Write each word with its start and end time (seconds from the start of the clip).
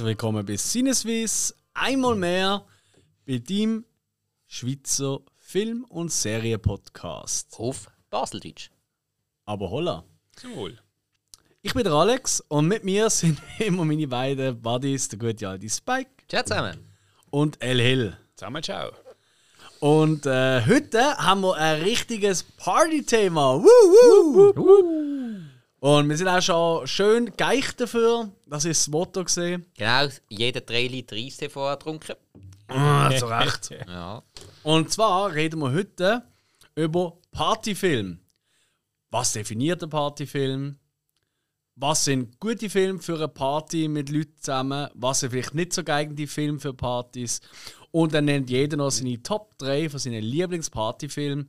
herzlich 0.00 0.16
willkommen 0.16 0.46
bei 0.46 0.56
Sinneswiss. 0.56 1.54
Einmal 1.74 2.14
mehr 2.14 2.64
bei 3.26 3.36
deinem 3.36 3.84
Schweizer 4.46 5.18
Film- 5.36 5.84
und 5.90 6.10
Serienpodcast. 6.10 7.54
Auf 7.58 7.86
Baseldeutsch. 8.08 8.70
Aber 9.44 9.68
holla. 9.68 10.04
Zum 10.36 10.56
Wohl. 10.56 10.78
Ich 11.60 11.74
bin 11.74 11.84
der 11.84 11.92
Alex 11.92 12.40
und 12.48 12.66
mit 12.68 12.82
mir 12.82 13.10
sind 13.10 13.42
immer 13.58 13.84
meine 13.84 14.08
beiden 14.08 14.62
Buddies, 14.62 15.06
der 15.08 15.18
gute 15.18 15.46
alte 15.46 15.68
Spike 15.68 16.10
Ciao 16.30 16.44
zusammen. 16.44 16.78
und 17.28 17.62
El 17.62 17.78
Hill. 17.78 18.16
Zusammen 18.36 18.62
ciao. 18.62 18.92
Und 19.80 20.24
äh, 20.24 20.64
heute 20.66 21.14
haben 21.18 21.42
wir 21.42 21.56
ein 21.56 21.82
richtiges 21.82 22.42
Party-Thema. 22.42 23.62
Woo, 23.62 24.54
woo. 24.56 25.09
Und 25.80 26.10
wir 26.10 26.16
sind 26.16 26.28
auch 26.28 26.42
schon 26.42 26.86
schön 26.86 27.36
geeicht 27.36 27.80
dafür. 27.80 28.30
Das 28.46 28.66
ist 28.66 28.82
das 28.82 28.88
Motto 28.88 29.24
gesehen. 29.24 29.64
Genau, 29.76 30.08
jeder 30.28 30.60
3 30.60 30.86
Liter 30.86 31.16
Eistee 31.16 31.48
vorher 31.48 31.76
getrunken. 31.76 32.14
Ah, 32.68 33.10
zu 33.16 33.26
Recht. 33.26 33.70
Ja. 33.88 34.22
Und 34.62 34.92
zwar 34.92 35.32
reden 35.32 35.60
wir 35.60 35.72
heute 35.72 36.22
über 36.74 37.16
Partyfilm. 37.32 38.20
Was 39.10 39.32
definiert 39.32 39.82
ein 39.82 39.90
Partyfilm? 39.90 40.76
Was 41.76 42.04
sind 42.04 42.38
gute 42.38 42.68
Filme 42.68 42.98
für 42.98 43.16
eine 43.16 43.28
Party 43.28 43.88
mit 43.88 44.10
Leuten 44.10 44.36
zusammen? 44.38 44.88
Was 44.94 45.20
sind 45.20 45.30
vielleicht 45.30 45.54
nicht 45.54 45.72
so 45.72 45.82
geeignete 45.82 46.26
Filme 46.26 46.60
für 46.60 46.74
Partys? 46.74 47.40
Und 47.90 48.12
dann 48.12 48.26
nennt 48.26 48.50
jeder 48.50 48.76
noch 48.76 48.90
seine 48.90 49.22
Top 49.22 49.56
3 49.58 49.88
von 49.88 49.98
seinen 49.98 50.22
Lieblingspartyfilmen. 50.22 51.48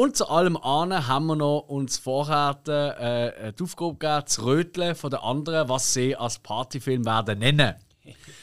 Und 0.00 0.16
zu 0.16 0.28
allem 0.28 0.56
anderen 0.56 1.08
haben 1.08 1.26
wir 1.26 1.34
noch 1.34 1.58
uns 1.66 1.98
vorher 1.98 2.56
äh, 2.68 3.52
die 3.52 3.62
Aufgabe 3.64 3.94
gegeben, 3.94 4.26
zu 4.28 4.44
röteln 4.44 4.94
von 4.94 5.10
den 5.10 5.18
anderen, 5.18 5.68
was 5.68 5.92
sie 5.92 6.14
als 6.14 6.38
Partyfilm 6.38 7.04
werden 7.04 7.40
nennen. 7.40 7.74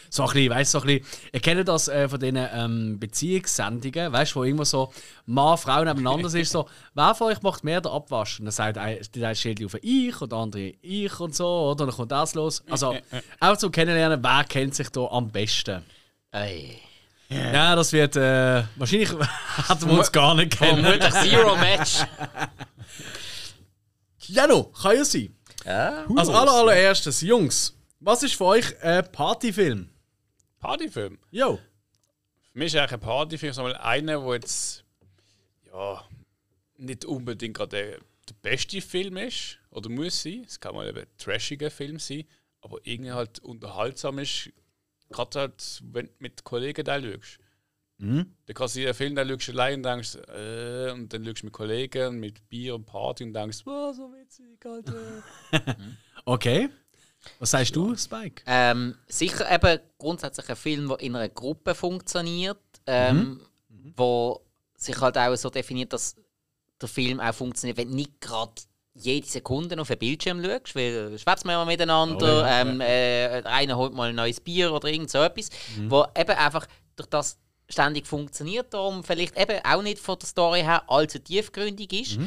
So 0.10 0.24
ein 0.24 0.34
bisschen, 0.34 0.50
weißt 0.50 0.74
du, 0.74 0.80
so 0.80 0.86
ein 0.86 1.00
bisschen, 1.00 1.30
ihr 1.32 1.40
kennt 1.40 1.68
das 1.70 1.88
äh, 1.88 2.10
von 2.10 2.20
diesen 2.20 2.38
ähm, 2.54 3.00
Beziehungssendungen, 3.00 4.12
weißt 4.12 4.36
du, 4.36 4.40
wo 4.40 4.44
immer 4.44 4.66
so 4.66 4.92
Mann, 5.28 5.58
Frau 5.58 5.82
nebeneinander 5.86 6.34
ist, 6.38 6.52
so, 6.52 6.68
wer 6.94 7.16
von 7.16 7.28
euch 7.28 7.42
macht 7.42 7.64
mehr 7.64 7.80
den 7.80 7.92
Abwasch? 7.94 8.40
Und 8.40 8.46
dann 8.48 8.52
sagt 8.52 8.78
ein- 8.78 9.00
die 9.16 9.24
eine 9.26 9.34
stellt 9.36 9.64
auf 9.64 9.78
ich 9.82 10.22
und 10.22 10.34
der 10.34 10.40
andere 10.40 10.74
ich 10.82 11.20
und 11.22 11.34
so, 11.36 11.48
oder? 11.48 11.86
Und 11.86 11.90
dann 11.92 11.96
kommt 11.96 12.12
das 12.12 12.36
los. 12.36 12.66
Also, 12.70 12.96
auch 13.40 13.56
zum 13.56 13.72
Kennenlernen, 13.72 14.22
wer 14.22 14.44
kennt 14.44 14.76
sich 14.76 14.90
da 14.90 15.06
am 15.06 15.30
besten? 15.30 15.84
Ey. 16.32 16.82
Ja, 17.30 17.76
das 17.76 17.92
wird, 17.92 18.16
äh, 18.16 18.64
wahrscheinlich 18.76 19.10
hätten 19.68 19.90
wir 19.90 19.98
uns 19.98 20.12
gar 20.12 20.36
nicht 20.36 20.58
kennen. 20.58 20.84
Vermutlich 20.84 21.14
Zero 21.14 21.56
Match. 21.56 22.04
Ja, 24.28 24.48
no, 24.48 24.64
kann 24.64 24.96
ja 24.96 25.06
sein. 25.06 25.36
Ja. 25.66 26.06
Als 26.16 26.30
aller, 26.30 26.52
allererstes, 26.52 27.22
Jungs, 27.22 27.76
was 28.00 28.24
ist 28.24 28.36
für 28.36 28.46
euch 28.46 28.82
ein 28.82 29.12
Partyfilm? 29.12 29.90
Partyfilm. 30.60 31.20
Jo. 31.32 31.60
Für 32.52 32.58
mich 32.60 32.74
ist 32.74 32.80
eigentlich 32.80 32.94
ein 32.94 33.00
Partyfilm 33.02 33.54
so 33.54 33.62
mal 33.64 33.76
einer, 33.76 34.20
der 34.20 34.34
jetzt 34.34 34.84
ja, 35.72 36.04
nicht 36.78 37.06
unbedingt 37.06 37.56
gerade 37.56 37.70
der, 37.70 38.00
der 38.30 38.34
beste 38.42 38.82
Film 38.82 39.18
ist 39.18 39.60
oder 39.70 39.90
muss 39.90 40.24
sein. 40.24 40.44
Es 40.48 40.60
kann 40.60 40.74
mal 40.74 40.88
eben 40.88 41.00
ein 41.00 41.08
trashiger 41.18 41.70
Film 41.70 42.00
sein, 42.00 42.26
aber 42.62 42.80
irgendwie 42.84 43.12
halt 43.12 43.40
unterhaltsam 43.40 44.20
ist. 44.20 44.50
Gerade 45.10 45.40
halt, 45.40 45.82
wenn 45.92 46.08
du 46.08 46.12
mit 46.20 46.44
Kollegen 46.44 46.84
da 46.84 47.02
schaust. 47.02 47.40
Mhm. 47.98 48.36
Dann 48.46 48.54
kannst 48.54 48.76
du 48.76 48.80
dir 48.80 48.88
einen 48.88 48.96
Film, 48.96 49.16
da 49.16 49.26
schaust 49.26 49.48
du 49.48 49.52
allein 49.54 49.76
und 49.76 49.84
denkst, 49.84 50.16
äh, 50.16 50.92
und 50.92 51.14
dann 51.14 51.26
schaust 51.26 51.42
du 51.42 51.46
mit 51.46 51.54
Kollegen, 51.54 52.20
mit 52.20 52.50
Bier 52.50 52.76
und 52.76 52.86
Party 52.86 53.24
und 53.24 53.34
denkst, 53.34 53.66
wow, 53.66 53.96
so 53.96 54.12
witzig, 54.14 54.66
Alter. 54.66 55.24
Okay. 56.28 56.70
Was 57.40 57.52
sagst 57.52 57.76
du, 57.76 57.96
Spike? 57.96 58.44
Ähm, 58.46 58.96
sicher 59.08 59.52
eben 59.52 59.80
grundsätzlich 59.98 60.50
ein 60.50 60.56
Film, 60.56 60.88
der 60.88 61.00
in 61.00 61.16
einer 61.16 61.30
Gruppe 61.30 61.76
funktioniert, 61.76 62.60
ähm, 62.88 63.42
wo 63.96 64.42
sich 64.76 65.00
halt 65.00 65.18
auch 65.18 65.36
so 65.36 65.50
definiert, 65.50 65.94
dass 65.94 66.16
der 66.82 66.90
Film 66.90 67.20
auch 67.20 67.34
funktioniert, 67.34 67.78
wenn 67.78 67.90
du 67.90 67.96
nicht 67.96 68.20
gerade 68.22 68.54
jede 68.96 69.28
Sekunde 69.28 69.80
auf 69.80 69.90
den 69.90 70.00
Bildschirm 70.00 70.44
schaust, 70.44 70.76
weil 70.76 71.18
schwätzt 71.20 71.46
man 71.46 71.54
ja 71.54 71.66
miteinander, 71.66 72.38
Oh 72.38 72.46
ja, 72.46 72.62
ähm, 72.62 72.80
äh, 72.82 73.42
der 73.42 73.46
eine 73.48 73.76
holt 73.78 73.94
mal 73.94 74.10
ein 74.10 74.16
neues 74.16 74.40
Bier 74.40 74.72
oder 74.74 74.88
irgend 74.88 75.12
so 75.12 75.20
etwas, 75.20 75.50
wo 75.90 76.06
eben 76.18 76.32
einfach 76.38 76.66
durch 76.96 77.10
das 77.10 77.38
ständig 77.68 78.08
funktioniert, 78.08 78.74
darum 78.74 79.04
vielleicht 79.04 79.38
eben 79.38 79.60
auch 79.66 79.82
nicht 79.82 80.00
von 80.00 80.18
der 80.18 80.28
Story 80.28 80.62
her 80.62 80.84
allzu 80.88 81.20
tiefgründig 81.20 81.92
ist. 81.94 82.20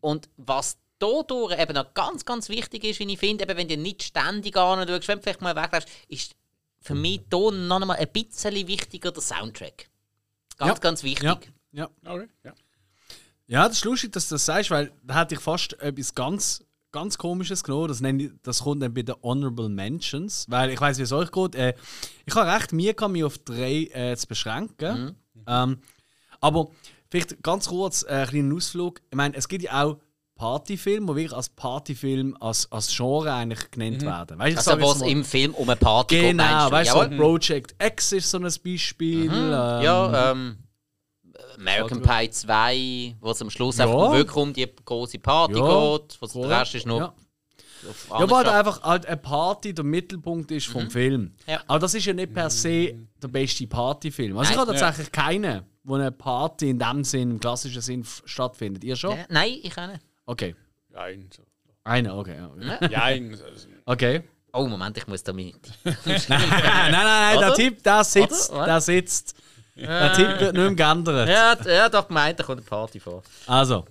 Und 0.00 0.28
was 0.36 0.76
dadurch 0.98 1.58
eben 1.58 1.74
noch 1.74 1.94
ganz, 1.94 2.24
ganz 2.24 2.48
wichtig 2.48 2.84
ist, 2.84 3.00
wie 3.00 3.10
ich 3.12 3.18
finde, 3.18 3.44
eben 3.44 3.56
wenn 3.56 3.68
du 3.68 3.76
nicht 3.76 4.02
ständig 4.02 4.56
anschaust, 4.56 5.08
wenn 5.08 5.18
du 5.18 5.22
vielleicht 5.22 5.40
mal 5.40 5.56
wegläufst, 5.56 5.88
ist 6.08 6.34
für 6.80 6.94
mich 6.94 7.22
hier 7.32 7.50
noch 7.52 7.80
einmal 7.80 7.96
ein 7.96 8.08
bisschen 8.08 8.54
wichtiger 8.66 9.12
der 9.12 9.22
Soundtrack. 9.22 9.88
Ganz, 10.58 10.68
Ja. 10.68 10.74
ganz 10.78 11.02
wichtig. 11.02 11.52
Ja. 11.72 11.88
ja. 12.04 12.12
Okay, 12.12 12.28
ja. 12.44 12.52
Ja, 13.52 13.68
das 13.68 13.76
ist 13.76 13.84
lustig, 13.84 14.12
dass 14.12 14.28
du 14.28 14.36
das 14.36 14.46
sagst, 14.46 14.70
weil 14.70 14.90
da 15.04 15.20
hätte 15.20 15.34
ich 15.34 15.40
fast 15.40 15.78
etwas 15.82 16.14
ganz, 16.14 16.64
ganz 16.90 17.18
Komisches 17.18 17.62
genommen. 17.62 17.88
Das, 17.88 18.00
nenne 18.00 18.22
ich, 18.22 18.30
das 18.42 18.60
kommt 18.62 18.82
dann 18.82 18.94
bei 18.94 19.02
den 19.02 19.14
Honorable 19.22 19.68
Mentions. 19.68 20.46
Weil 20.48 20.70
ich 20.70 20.80
weiß, 20.80 20.96
wie 20.96 21.02
es 21.02 21.12
euch 21.12 21.30
geht. 21.30 21.54
Äh, 21.54 21.74
ich 22.24 22.34
habe 22.34 22.50
recht 22.50 22.72
mir 22.72 22.94
kann 22.94 23.12
mich 23.12 23.24
auf 23.24 23.36
drei 23.36 23.90
äh, 23.92 24.16
zu 24.16 24.26
beschränken. 24.26 25.14
Ähm, 25.46 25.78
aber 26.40 26.68
vielleicht 27.10 27.42
ganz 27.42 27.68
kurz 27.68 28.04
äh, 28.04 28.12
einen 28.12 28.26
kleinen 28.28 28.56
Ausflug. 28.56 29.02
Ich 29.10 29.16
meine, 29.18 29.36
es 29.36 29.46
gibt 29.48 29.64
ja 29.64 29.84
auch 29.84 29.98
Partyfilme, 30.34 31.08
die 31.08 31.16
wirklich 31.16 31.32
als 31.36 31.50
Partyfilm, 31.50 32.34
als, 32.40 32.72
als 32.72 32.88
Genre 32.96 33.34
eigentlich 33.34 33.70
genannt 33.70 34.00
werden. 34.00 34.38
Weißt, 34.38 34.52
ich 34.52 34.66
Also, 34.66 34.80
was 34.80 35.00
mal- 35.00 35.10
im 35.10 35.24
Film 35.24 35.54
um 35.54 35.68
eine 35.68 35.76
Party 35.76 36.14
geht, 36.16 36.30
Genau, 36.30 36.70
weißt 36.70 36.94
du, 36.94 37.00
so. 37.02 37.16
Project 37.18 37.74
X 37.84 38.12
ist 38.12 38.30
so 38.30 38.38
ein 38.38 38.44
Beispiel. 38.64 39.26
Ähm, 39.26 39.50
Ja, 39.50 40.30
ähm, 40.32 40.56
American 41.58 42.02
Pie 42.02 42.30
2, 42.30 43.16
wo 43.20 43.30
es 43.30 43.40
am 43.42 43.50
Schluss 43.50 43.78
Ja. 43.78 43.84
einfach 43.86 44.12
wirklich 44.12 44.36
um 44.36 44.52
die 44.52 44.68
große 44.84 45.18
Party 45.18 45.58
Ja. 45.58 45.96
geht. 45.98 46.16
Was 46.20 46.32
der 46.32 46.48
Rest 46.60 46.74
ist 46.74 46.86
nur 46.86 46.98
Ja. 47.00 47.14
auf 47.88 48.06
Ja, 48.10 48.14
weil 48.18 48.22
andere 48.22 48.36
halt 48.36 48.48
einfach 48.48 48.82
halt 48.82 49.06
eine 49.06 49.16
Party 49.16 49.74
der 49.74 49.84
Mittelpunkt 49.84 50.50
ist 50.50 50.66
vom 50.66 50.90
Film. 50.90 51.34
Ja. 51.46 51.60
Aber 51.66 51.78
das 51.80 51.94
ist 51.94 52.04
ja 52.04 52.12
nicht 52.12 52.32
per 52.32 52.50
se 52.50 52.94
der 53.22 53.28
beste 53.28 53.66
Partyfilm. 53.66 54.36
Also 54.38 54.50
ich 54.52 54.56
Nein. 54.56 54.66
habe 54.66 54.76
tatsächlich 54.78 55.12
keinen, 55.12 55.62
wo 55.84 55.94
eine 55.94 56.12
Party 56.12 56.70
in 56.70 56.78
dem 56.78 57.04
Sinn, 57.04 57.32
im 57.32 57.40
klassischen 57.40 57.82
Sinn 57.82 58.04
stattfindet. 58.24 58.84
Ihr 58.84 58.96
schon? 58.96 59.16
Ja, 59.16 59.24
Nein, 59.28 59.58
ich 59.62 59.76
auch 59.76 59.86
nicht. 59.88 60.00
Okay. 60.26 60.54
Nein, 60.90 61.28
so. 61.34 61.42
Einer, 61.84 62.16
okay. 62.16 62.36
Okay. 62.42 62.88
Nein, 62.92 63.30
also, 63.32 63.68
okay. 63.86 64.22
Oh, 64.52 64.66
Moment, 64.68 64.96
ich 64.98 65.06
muss 65.08 65.22
da 65.24 65.32
mit. 65.32 65.56
nein, 65.84 65.94
nein, 66.28 66.90
nein, 66.92 67.38
der 67.38 67.48
Oder? 67.48 67.54
Tipp, 67.54 67.82
der 67.82 68.04
sitzt. 68.04 68.52
Oder? 68.52 68.66
Der 68.66 68.80
sitzt. 68.80 69.34
Der 69.76 70.12
Tipp 70.12 70.26
wird 70.40 70.52
nicht 70.54 70.54
mehr 70.54 70.74
geändert. 70.74 71.28
Ja, 71.28 71.54
d- 71.54 71.70
ja, 71.74 71.88
doch 71.88 72.06
gemeint, 72.08 72.38
da 72.38 72.44
kommt 72.44 72.58
eine 72.58 72.66
Party 72.66 73.00
vor. 73.00 73.22
Also. 73.46 73.84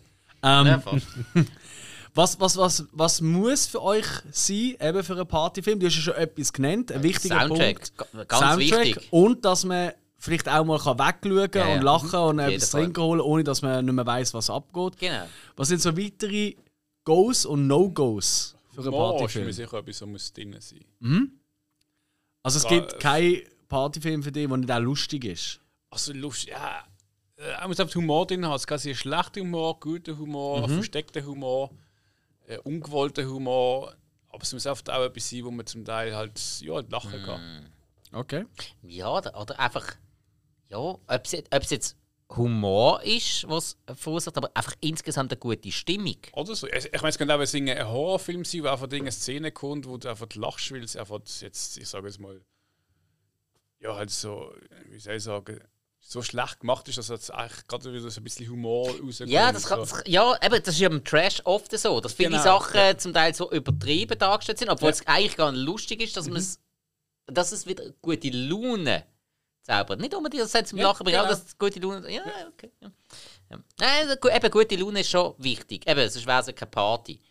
Ähm, 0.43 0.67
Ja, 0.67 0.79
fast. 0.79 1.07
was, 2.13 2.39
was, 2.39 2.57
was, 2.57 2.85
was 2.91 3.21
muss 3.21 3.65
für 3.67 3.81
euch 3.81 4.05
sein, 4.31 4.75
eben 4.79 5.03
für 5.03 5.13
einen 5.13 5.27
Partyfilm? 5.27 5.79
Du 5.79 5.87
hast 5.87 5.95
ja 5.95 6.01
schon 6.01 6.13
etwas 6.15 6.51
genannt, 6.53 6.91
ein 6.91 7.01
wichtiger 7.03 7.39
Soundtrack, 7.39 7.75
Punkt. 7.97 8.13
ga- 8.13 8.23
ganz 8.25 8.57
wichtig. 8.59 9.07
Und 9.11 9.43
dass 9.45 9.63
man 9.65 9.91
vielleicht 10.17 10.47
auch 10.49 10.63
mal 10.65 10.77
wegschauen 10.79 11.49
kann 11.49 11.67
Ja, 11.67 11.73
und 11.73 11.77
ja. 11.77 11.81
lachen 11.81 12.19
und 12.19 12.39
etwas 12.39 12.69
Fall. 12.69 12.81
trinken 12.83 13.01
holen, 13.01 13.21
ohne 13.21 13.43
dass 13.43 13.61
man 13.63 13.83
nicht 13.85 13.93
mehr 13.93 14.05
weiß, 14.05 14.33
was 14.35 14.49
abgeht. 14.51 14.97
Genau. 14.99 15.23
Was 15.55 15.67
sind 15.69 15.81
so 15.81 15.97
weitere 15.97 16.55
Goes 17.05 17.45
und 17.47 17.65
No-Goes 17.65 18.55
für 18.75 18.81
einen 18.81 18.87
Humor 18.91 19.07
ist 19.07 19.13
mir 19.13 19.19
Partyfilm? 19.19 19.51
sicher 19.51 19.77
etwas, 19.79 20.01
was 20.01 20.07
muss 20.07 20.33
drin 20.33 20.55
sein. 20.59 21.31
Also 22.43 22.57
es 22.59 22.67
gibt 22.67 22.99
keinen 22.99 23.41
Partyfilm 23.67 24.21
für 24.21 24.31
dich, 24.31 24.47
der 24.47 24.57
nicht 24.57 24.71
auch 24.71 24.79
lustig 24.79 25.25
ist. 25.25 25.59
Also 25.91 26.13
lustig, 26.13 26.49
ja. 26.49 26.83
Äh, 27.37 27.51
Man 27.59 27.69
muss 27.69 27.79
einfach 27.79 27.95
Humor 27.95 28.25
drin 28.25 28.45
haben. 28.45 28.55
Es 28.55 28.65
kann 28.65 28.79
sein 28.79 28.95
schlechter 28.95 29.41
Humor, 29.41 29.79
guter 29.79 30.17
Humor, 30.17 30.67
Mhm. 30.67 30.73
versteckter 30.73 31.23
Humor, 31.23 31.69
äh, 32.47 32.57
ungewollter 32.59 33.25
Humor. 33.25 33.93
Aber 34.29 34.41
es 34.43 34.53
muss 34.53 34.65
oft 34.65 34.89
auch 34.89 35.03
etwas 35.03 35.29
sein, 35.29 35.43
wo 35.45 35.51
man 35.51 35.65
zum 35.67 35.83
Teil 35.85 36.15
halt 36.15 36.39
ja, 36.61 36.79
lachen 36.89 37.21
kann. 37.23 37.69
Okay. 38.13 38.45
Ja, 38.83 39.09
oder, 39.17 39.39
oder 39.39 39.59
einfach. 39.59 39.95
Ja, 40.69 40.77
ob 40.77 41.01
es, 41.25 41.31
jetzt- 41.33 41.53
ob 41.53 41.61
es 41.63 41.69
jetzt 41.69 41.97
Humor 42.37 43.03
ist, 43.03 43.45
was 43.49 43.75
verursacht, 43.93 44.37
aber 44.37 44.49
einfach 44.53 44.75
insgesamt 44.79 45.33
eine 45.33 45.39
gute 45.39 45.69
Stimmung. 45.69 46.15
Oder 46.31 46.55
so. 46.55 46.65
Ich 46.67 46.85
ich 46.85 47.01
meine, 47.01 47.09
es 47.09 47.17
könnte 47.17 47.35
auch 47.35 47.39
ein 47.39 47.69
ein 47.69 47.87
Horrorfilm 47.89 48.45
sein, 48.45 48.63
wo 48.63 48.67
einfach 48.69 48.89
eine 48.89 49.11
Szene 49.11 49.51
kommt, 49.51 49.85
wo 49.85 49.97
du 49.97 50.07
einfach 50.09 50.33
lachst, 50.35 50.71
weil 50.71 50.81
es 50.83 50.95
einfach 50.95 51.19
jetzt, 51.41 51.77
ich 51.77 51.89
sage 51.89 52.07
es 52.07 52.19
mal, 52.19 52.39
ja, 53.79 53.95
halt 53.95 54.11
so, 54.11 54.53
wie 54.89 54.99
soll 54.99 55.15
ich 55.15 55.23
sagen, 55.23 55.59
so 56.03 56.21
schlecht 56.21 56.59
gemacht 56.61 56.87
ist, 56.87 56.97
dass 56.97 57.07
jetzt 57.09 57.31
eigentlich 57.33 57.67
gerade 57.67 57.93
wieder 57.93 58.09
so 58.09 58.19
ein 58.19 58.23
bisschen 58.23 58.49
Humor 58.49 58.89
rauskommt. 58.89 59.29
Ja, 59.29 59.51
das 59.51 59.65
kann, 59.67 59.79
das, 59.79 60.03
ja, 60.07 60.35
eben, 60.43 60.55
das 60.63 60.73
ist 60.75 60.79
ja 60.79 60.89
im 60.89 61.03
Trash 61.03 61.41
oft 61.45 61.77
so, 61.77 62.01
dass 62.01 62.13
viele 62.13 62.31
Genau, 62.31 62.43
Sachen 62.43 62.97
zum 62.99 63.13
Teil 63.13 63.33
so 63.33 63.51
übertrieben 63.51 64.17
dargestellt 64.17 64.57
sind, 64.59 64.69
obwohl 64.69 64.89
Ja. 64.89 64.93
es 64.95 65.07
eigentlich 65.07 65.37
gar 65.37 65.51
nicht 65.51 65.61
lustig 65.63 66.01
ist, 66.01 66.17
dass, 66.17 66.27
man 66.27 66.37
es, 66.37 66.59
dass 67.27 67.51
es 67.51 67.65
wieder 67.65 67.83
gute 68.01 68.29
Laune 68.29 69.05
zaubert. 69.61 70.01
Nicht 70.01 70.13
unbedingt, 70.15 70.43
dass 70.43 70.53
es 70.55 70.69
zum 70.69 70.79
Ja, 70.79 70.87
Lachen 70.87 71.03
bringt, 71.03 71.17
aber 71.17 71.27
genau. 71.27 71.39
dass 71.39 71.47
es 71.47 71.57
gute 71.57 71.79
Laune. 71.79 72.11
Ja, 72.11 72.23
okay. 72.51 72.71
Ja. 72.81 72.91
Ja. 73.51 73.57
Nein, 73.79 74.09
also 74.09 74.29
eben, 74.29 74.51
gute 74.51 74.75
Laune 74.75 75.01
ist 75.01 75.09
schon 75.11 75.35
wichtig. 75.37 75.87
Eben, 75.87 76.09
sonst 76.09 76.25
wäre 76.25 76.39
es 76.41 76.47
ja 76.47 76.53
keine 76.53 76.71
Party. 76.71 77.21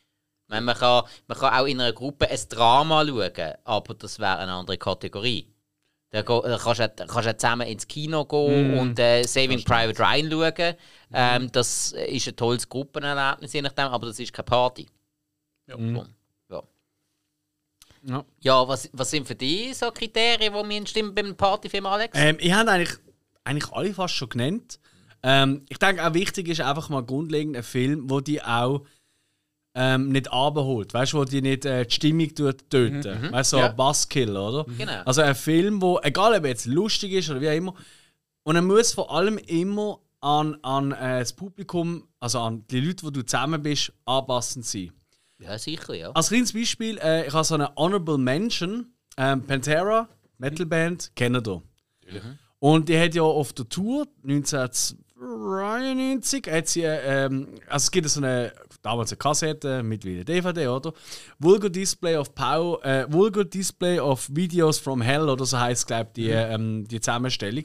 man, 0.47 0.67
kann, 0.67 1.05
man 1.27 1.39
kann 1.39 1.55
auch 1.55 1.67
in 1.67 1.81
einer 1.81 1.93
Gruppe 1.93 2.29
ein 2.31 2.39
Drama 2.49 3.05
schauen, 3.07 3.55
aber 3.65 3.95
das 3.95 4.19
wäre 4.19 4.39
eine 4.39 4.53
andere 4.53 4.79
Kategorie. 4.79 5.53
Da 6.13 6.23
go- 6.23 6.43
da 6.43 6.59
kannst 6.59 6.81
du 6.81 7.07
kannst 7.07 7.41
zusammen 7.41 7.67
ins 7.69 7.87
Kino 7.87 8.25
gehen 8.25 8.79
und 8.79 8.99
äh, 8.99 9.23
Saving 9.23 9.63
Private 9.63 9.99
Ryan 10.03 10.31
schauen. 10.31 10.75
Ähm, 11.13 11.53
das 11.53 11.93
ist 11.93 12.27
ein 12.29 12.37
tolles 12.37 12.69
Gruppenerlebnis, 12.69 13.53
je 13.53 13.63
nachdem, 13.63 13.87
aber 13.87 14.07
das 14.09 14.19
ist 14.19 14.33
keine 14.33 14.45
Party. 14.45 14.87
Ja. 15.69 15.79
Ja. 15.79 16.07
Ja. 16.51 16.63
Ja. 18.03 18.25
Ja, 18.41 18.67
was, 18.69 18.89
was 18.93 19.11
sind 19.11 19.27
für 19.27 19.35
dich 19.37 19.77
so 19.77 19.91
Kriterien, 19.93 20.53
die 20.53 20.65
mir 20.67 20.87
stimmen 20.87 21.15
beim 21.15 21.37
Partyfilm, 21.37 21.87
Alex? 21.87 22.19
Ähm, 22.19 22.37
ich 22.41 22.53
habe 22.53 22.71
eigentlich, 22.71 22.99
eigentlich 23.45 23.73
alle 23.73 23.95
fast 23.95 24.15
schon 24.15 24.31
genannt. 24.31 24.81
Ähm, 25.23 25.65
ich 25.69 25.79
denke 25.79 26.05
auch 26.05 26.15
wichtig 26.15 26.49
ist 26.49 26.61
einfach 26.61 26.89
mal 26.89 27.05
grundlegend 27.05 27.57
ein 27.57 27.63
Film, 27.63 28.09
wo 28.11 28.21
die 28.21 28.43
auch 28.43 28.85
ähm, 29.75 30.11
nicht 30.11 30.33
abholt. 30.33 30.93
Weißt 30.93 31.13
du, 31.13 31.19
wo 31.19 31.25
die 31.25 31.43
nicht 31.43 31.65
äh, 31.65 31.85
die 31.87 31.95
Stimmung 31.95 32.35
tut, 32.35 32.69
töten. 32.71 33.33
Weißt 33.33 33.53
du, 33.53 33.57
so 33.57 33.61
Ja. 33.63 33.71
ein 33.71 33.77
Buzzkill, 33.77 34.37
oder? 34.37 34.65
Genau. 34.77 35.03
Also 35.05 35.23
ein 35.23 35.35
Film, 35.35 35.81
wo, 35.81 35.99
egal 36.03 36.35
ob 36.37 36.45
er 36.45 36.51
jetzt 36.51 36.67
lustig 36.67 37.13
ist 37.13 37.31
oder 37.31 37.41
wie 37.41 37.49
auch 37.51 37.55
immer, 37.55 37.75
und 38.43 38.57
er 38.57 38.63
muss 38.63 38.93
vor 38.93 39.15
allem 39.15 39.39
immer 39.39 40.01
an, 40.21 40.57
an 40.63 40.93
äh, 40.93 41.21
das 41.21 41.33
Publikum, 41.33 42.05
also 42.19 42.41
an 42.41 42.65
die 42.71 42.81
Leute, 42.81 43.05
wo 43.07 43.11
du 43.11 43.23
zusammen 43.25 43.63
bist, 43.63 43.93
anpassend 44.07 44.67
sein. 44.67 44.93
Ja, 45.39 45.57
sicher, 45.59 45.95
ja. 45.95 46.11
Als 46.13 46.29
kleines 46.29 46.53
Beispiel, 46.53 46.99
äh, 46.99 47.27
ich 47.27 47.33
habe 47.33 47.45
so 47.45 47.55
eine 47.55 47.75
Honorable 47.77 48.19
Mention, 48.19 48.93
ähm, 49.17 49.43
Pantera, 49.47 50.09
Metalband, 50.39 51.13
kennt 51.15 51.47
ihr. 51.49 51.63
Und 52.59 52.89
die 52.89 52.99
hat 52.99 53.15
ja 53.15 53.23
auf 53.23 53.53
der 53.55 53.69
Tour 53.69 54.07
1993 55.21 56.51
hat 56.51 56.69
sie, 56.69 56.83
ähm, 56.83 57.49
also 57.67 57.85
es 57.85 57.91
gibt 57.91 58.09
so 58.09 58.21
eine, 58.21 58.53
damals 58.81 59.13
eine 59.13 59.19
Kassette, 59.19 59.83
mittlerweile 59.83 60.25
DVD, 60.25 60.69
oder? 60.69 60.95
Vulgar 61.39 61.69
Display 61.69 62.17
of 62.17 62.35
Power, 62.35 62.83
äh, 62.85 63.13
Vulgar 63.13 63.45
Display 63.45 64.01
of 64.01 64.29
Videos 64.33 64.79
from 64.79 65.03
Hell, 65.03 65.29
oder 65.29 65.45
so 65.45 65.59
heißt 65.59 65.87
glaube 65.87 66.11
die, 66.17 66.31
ähm, 66.31 66.87
die 66.89 67.01
Zusammenstellung. 67.01 67.65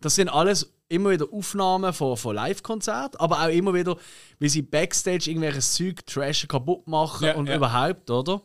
Das 0.00 0.14
sind 0.14 0.30
alles 0.30 0.72
immer 0.88 1.10
wieder 1.10 1.26
Aufnahmen 1.30 1.92
von, 1.92 2.16
von 2.16 2.34
Live-Konzerten, 2.34 3.20
aber 3.20 3.42
auch 3.42 3.48
immer 3.48 3.74
wieder, 3.74 3.96
wie 4.38 4.48
sie 4.48 4.62
Backstage 4.62 5.30
irgendwelches 5.30 5.74
Zeug 5.74 6.06
trashen, 6.06 6.48
kaputt 6.48 6.86
machen 6.86 7.26
Ja, 7.26 7.34
und 7.34 7.48
ja. 7.48 7.56
überhaupt, 7.56 8.10
oder? 8.10 8.40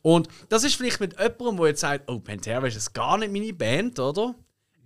Und 0.00 0.28
das 0.48 0.64
ist 0.64 0.76
vielleicht 0.76 1.00
mit 1.00 1.12
jemandem, 1.18 1.56
der 1.58 1.66
jetzt 1.66 1.80
sagt, 1.80 2.10
oh, 2.10 2.20
Pantera 2.20 2.66
ist 2.66 2.74
jetzt 2.74 2.94
gar 2.94 3.18
nicht 3.18 3.32
meine 3.32 3.52
Band, 3.52 3.98
oder? 3.98 4.34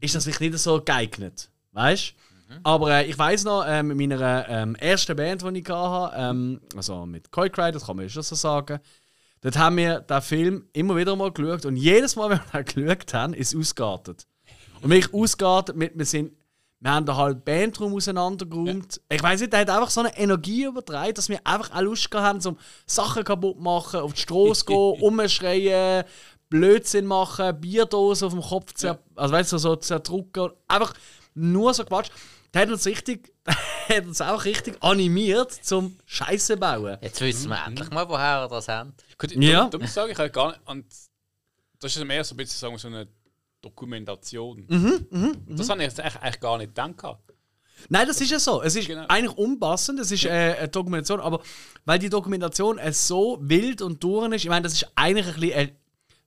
Ist 0.01 0.17
das 0.17 0.25
vielleicht 0.25 0.41
nicht 0.41 0.59
so 0.59 0.81
geeignet, 0.81 1.51
weißt? 1.73 2.15
Aber 2.63 2.91
äh, 2.91 3.07
ich 3.07 3.19
weiß 3.19 3.45
noch, 3.45 3.65
äh, 3.65 3.83
mit 3.83 3.97
meiner 3.97 4.49
ähm, 4.49 4.75
ersten 4.77 5.17
Band, 5.17 5.43
die 5.43 5.61
ich 5.61 5.69
hatte, 5.69 6.15
ähm, 6.17 6.61
also 6.77 7.07
mit 7.07 7.31
Koi 7.31 7.49
Cry, 7.49 7.73
das 7.73 7.87
kann 7.87 7.97
man 7.97 8.07
ja 8.07 8.09
schon 8.09 8.23
so 8.23 8.35
sagen, 8.35 8.79
dort 9.41 9.59
haben 9.59 9.77
wir 9.77 10.01
den 10.01 10.23
Film 10.23 10.69
immer 10.73 10.97
wieder 10.97 11.17
mal 11.17 11.33
geschaut 11.33 11.67
und 11.67 11.77
jedes 11.77 12.17
Mal, 12.17 12.31
wenn 12.31 12.41
wir 12.53 12.65
den 12.65 12.87
geschaut 12.87 13.15
haben, 13.15 13.35
ist 13.35 13.55
es 13.55 13.61
ausgeartet. 13.61 14.27
Und 14.81 14.91
wirklich 14.91 15.15
ausgeartet 15.15 15.77
mit, 15.77 15.97
wir 15.97 16.05
sind, 16.05 16.33
wir 16.81 16.91
haben 16.91 17.07
da 17.07 17.17
halt 17.17 17.45
Bandraum 17.45 17.95
auseinandergeräumt. 17.95 19.01
Ich 19.09 19.23
weiß 19.23 19.41
nicht, 19.41 19.53
der 19.53 19.61
hat 19.61 19.71
einfach 19.71 19.91
so 19.91 20.01
eine 20.01 20.17
Energie 20.19 20.65
übertragen, 20.65 21.15
dass 21.15 21.29
wir 21.29 21.39
einfach 21.45 21.71
auch 21.73 21.81
Lust 21.81 22.13
haben, 22.13 22.41
zum 22.41 22.59
Sachen 22.87 23.23
kaputt 23.23 23.61
machen, 23.61 24.01
auf 24.01 24.15
die 24.15 24.21
Straße 24.21 24.65
gehen, 24.65 24.77
rumschreien, 25.01 26.05
Blödsinn 26.49 27.07
machen, 27.07 27.61
Bierdosen 27.61 28.27
auf 28.27 28.35
dem 28.35 28.43
Kopf 28.43 28.75
zer 28.75 28.99
also 29.15 29.33
weißt 29.33 29.53
du, 29.53 29.59
so 29.59 29.77
zerdrücken. 29.77 30.51
Einfach 30.69 30.93
nur 31.35 31.73
so 31.73 31.85
Quatsch. 31.85 32.11
Der 32.55 32.63
hat 32.63 32.69
uns 32.71 32.85
richtig, 32.87 33.33
hat 33.89 34.05
uns 34.07 34.21
auch 34.21 34.45
richtig 34.45 34.77
animiert 34.83 35.53
zum 35.53 35.97
Scheiße 36.07 36.57
bauen. 36.57 36.99
Jetzt 37.01 37.21
wissen 37.21 37.49
wir 37.49 37.65
endlich 37.67 37.91
mal, 37.91 38.09
woher 38.09 38.43
wir 38.45 38.49
das 38.49 38.69
haben. 38.69 38.95
Gut, 39.19 39.33
Ja. 39.33 39.39
ja. 39.51 39.69
Da 39.69 39.79
muss 39.79 39.89
ich 39.89 39.93
sagen, 39.95 40.13
ich 40.13 40.19
habe 40.19 40.31
gar 40.31 40.49
nicht. 40.51 40.61
Und 40.67 40.85
das 41.81 41.97
ist 41.97 42.05
mehr 42.05 42.23
so 42.25 42.35
ein 42.35 42.37
bisschen 42.37 42.59
sagen 42.59 42.75
wir, 42.75 42.79
so 42.79 42.89
eine 42.89 43.09
Dokumentation. 43.63 44.65
Mhm, 44.69 45.57
das 45.57 45.69
habe 45.71 45.81
ich 45.81 45.89
jetzt 45.89 46.01
eigentlich, 46.01 46.17
eigentlich 46.23 46.41
gar 46.41 46.59
nicht 46.59 46.75
gedacht. 46.75 47.19
Nein, 47.89 48.07
das 48.07 48.21
ist 48.21 48.31
ja 48.31 48.39
so. 48.39 48.63
Es 48.63 48.77
ist 48.77 48.87
Genau. 48.87 49.07
eigentlich 49.09 49.37
unpassend, 49.37 49.99
es 49.99 50.11
ist 50.13 50.25
äh, 50.25 50.31
eine 50.59 50.69
Dokumentation, 50.69 51.21
aber 51.21 51.43
weil 51.85 51.99
die 51.99 52.09
Dokumentation 52.11 52.79
äh, 52.79 52.93
so 52.93 53.39
wild 53.41 53.83
und 53.83 54.03
durch 54.05 54.31
ist, 54.33 54.45
ich 54.45 54.49
meine, 54.51 54.63
das 54.63 54.75
ist 54.75 54.87
eigentlich 54.95 55.27
ein 55.27 55.41
bisschen, 55.41 55.51
äh, 55.59 55.73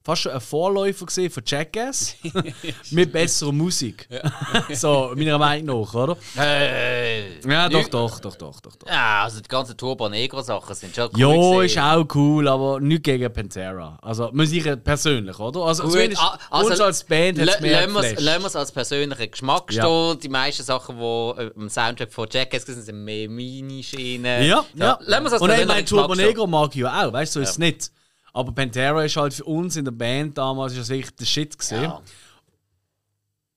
fast 0.06 0.22
schon 0.22 0.32
ein 0.34 0.40
Vorläufer 0.42 1.06
gesehen 1.08 1.32
von 1.32 1.42
Jackass 1.46 2.16
mit 2.92 3.12
besserer 3.12 3.52
Musik. 3.52 4.08
so, 4.74 5.12
meiner 5.16 5.40
Meinung 5.40 5.82
nach, 5.82 5.94
oder? 5.96 6.18
Hey. 6.36 7.40
Ja, 7.46 7.68
doch, 7.68 7.88
doch, 7.88 8.20
doch, 8.20 8.36
doch, 8.36 8.60
doch. 8.62 8.76
doch. 8.76 8.88
Ja, 8.88 9.24
also 9.24 9.42
die 9.42 9.48
ganzen 9.48 9.76
Turbo 9.76 10.08
Negro 10.08 10.42
Sachen 10.42 10.76
sind 10.76 10.96
schon 10.96 11.10
cool. 11.16 11.20
Ja, 11.20 11.64
ist 11.64 11.78
auch 11.80 12.06
cool, 12.14 12.48
aber 12.48 12.80
nicht 12.80 13.04
gegen 13.04 13.34
Pantera. 13.34 13.98
Also, 14.02 14.30
Musik 14.32 14.84
persönlich, 14.84 15.40
oder? 15.40 15.62
Also, 15.62 15.84
Gut, 15.84 15.94
zumindest 15.94 16.22
also, 16.52 16.70
uns 16.70 16.80
als 16.80 17.04
Band 17.04 17.40
hat 17.40 17.48
es 17.50 17.60
mehr 17.60 17.88
lassen. 17.88 18.16
Lassen 18.24 18.42
wir 18.42 18.48
es 18.48 18.56
als 18.56 18.72
persönlichen 18.72 19.32
Geschmack 19.32 19.72
Ja. 19.72 19.84
stehen. 19.84 20.20
Die 20.20 20.30
meisten 20.30 20.64
Sachen, 20.64 20.98
die 21.00 21.42
äh, 21.42 21.52
im 21.56 21.68
Soundtrack 21.68 22.14
von 22.14 22.28
Jackass 22.30 22.64
sind, 22.64 22.84
sind 22.84 23.04
mehr 23.04 23.28
Mini-Schienen. 23.28 24.46
Ja, 24.46 24.64
ja. 24.76 25.00
Lassen 25.02 25.24
wir 25.24 25.28
es 25.28 25.34
als 25.34 25.42
Und 25.42 25.50
ich 25.52 25.66
meine, 25.66 25.86
Turbo. 25.86 26.14
Negro 26.14 26.46
mag 26.46 26.70
ich 26.76 26.82
ja 26.82 27.08
auch, 27.08 27.12
weißt 27.12 27.36
du, 27.36 27.40
so 27.40 27.44
ist 27.44 27.50
es 27.50 27.58
nicht. 27.58 27.90
Aber 28.36 28.52
Pantera 28.52 29.02
ist 29.06 29.16
halt 29.16 29.34
für 29.34 29.46
uns 29.46 29.78
in 29.78 29.86
der 29.86 29.94
Band 29.94 30.38
damals 30.38 30.74
ist 30.74 30.80
das 30.80 30.90
wirklich 30.90 31.16
der 31.16 31.24
Shit 31.26 31.58
gesehen. 31.58 31.84
Ja. 31.84 32.02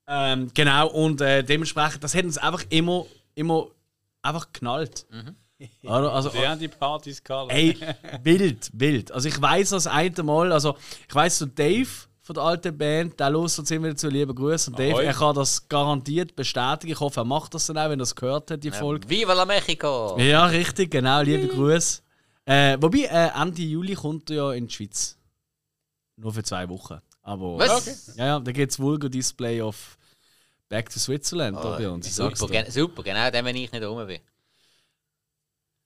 Ähm, 0.06 0.52
genau, 0.54 0.88
und 0.90 1.20
äh, 1.20 1.42
dementsprechend, 1.42 2.04
das 2.04 2.14
hat 2.14 2.24
uns 2.24 2.38
einfach 2.38 2.62
immer, 2.68 3.04
immer 3.34 3.66
einfach 4.22 4.52
geknallt. 4.52 5.04
Mhm. 5.10 5.34
Oder? 5.82 6.12
Also, 6.12 6.28
Die 6.28 6.46
haben 6.46 6.60
die 6.60 6.68
Partys 6.68 7.24
gehabt. 7.24 7.50
ey, 7.50 7.76
wild, 8.22 8.70
wild. 8.72 9.10
Also 9.10 9.28
ich 9.28 9.42
weiß 9.42 9.70
das 9.70 9.88
eine 9.88 10.22
Mal, 10.22 10.52
also 10.52 10.76
ich 11.08 11.14
weiß 11.14 11.38
so 11.38 11.46
Dave 11.46 11.88
von 12.20 12.34
der 12.34 12.44
alten 12.44 12.78
Band, 12.78 13.18
der 13.18 13.30
los 13.30 13.58
uns 13.58 13.72
immer 13.72 13.96
zu 13.96 14.08
lieben 14.08 14.32
Grüße. 14.32 14.70
Und 14.70 14.78
Dave, 14.78 14.94
Ahoi. 14.94 15.04
er 15.06 15.14
kann 15.14 15.34
das 15.34 15.68
garantiert 15.68 16.36
bestätigen. 16.36 16.92
Ich 16.92 17.00
hoffe, 17.00 17.20
er 17.20 17.24
macht 17.24 17.52
das 17.52 17.66
dann 17.66 17.78
auch, 17.78 17.90
wenn 17.90 17.98
er 17.98 18.04
es 18.04 18.14
gehört 18.14 18.52
hat, 18.52 18.62
die 18.62 18.70
Folge. 18.70 19.10
Viva 19.10 19.32
la 19.32 19.44
Mexico! 19.44 20.16
Ja, 20.20 20.46
richtig, 20.46 20.92
genau, 20.92 21.20
liebe 21.22 21.48
Grüße. 21.48 22.02
Äh, 22.48 22.78
wobei, 22.80 23.00
äh, 23.00 23.30
Ende 23.38 23.60
Juli 23.60 23.94
kommt 23.94 24.30
er 24.30 24.36
ja 24.36 24.52
in 24.52 24.68
die 24.68 24.72
Schweiz. 24.74 25.18
Nur 26.16 26.32
für 26.32 26.42
zwei 26.42 26.66
Wochen. 26.70 26.98
Aber 27.20 27.58
Was? 27.58 27.86
Okay. 27.86 27.96
ja, 28.16 28.26
ja, 28.26 28.40
da 28.40 28.52
gibt 28.52 28.72
es 28.72 28.78
Vulgar 28.78 29.10
Display 29.10 29.60
of 29.60 29.98
Back 30.66 30.88
to 30.88 30.98
Switzerland 30.98 31.58
da 31.58 31.76
bei 31.76 31.86
uns. 31.90 32.14
Super, 32.14 32.46
gen 32.48 32.70
super, 32.70 33.02
genau, 33.02 33.30
dann, 33.30 33.44
wenn 33.44 33.54
ich 33.54 33.70
nicht 33.70 33.84
rum 33.84 34.06
bin. 34.06 34.20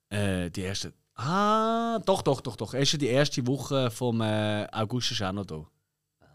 Äh, 0.09 0.51
die 0.51 0.61
erste. 0.61 0.93
Ah, 1.17 1.99
doch, 2.07 2.23
doch, 2.23 2.41
doch, 2.41 2.55
doch. 2.55 2.75
Erst 2.75 3.01
die 3.01 3.09
erste 3.09 3.45
Woche 3.45 3.91
vom 3.91 4.21
äh, 4.21 4.69
August 4.71 5.11
ist 5.11 5.23
auch 5.23 5.33
noch 5.33 5.45
da. 5.45 5.67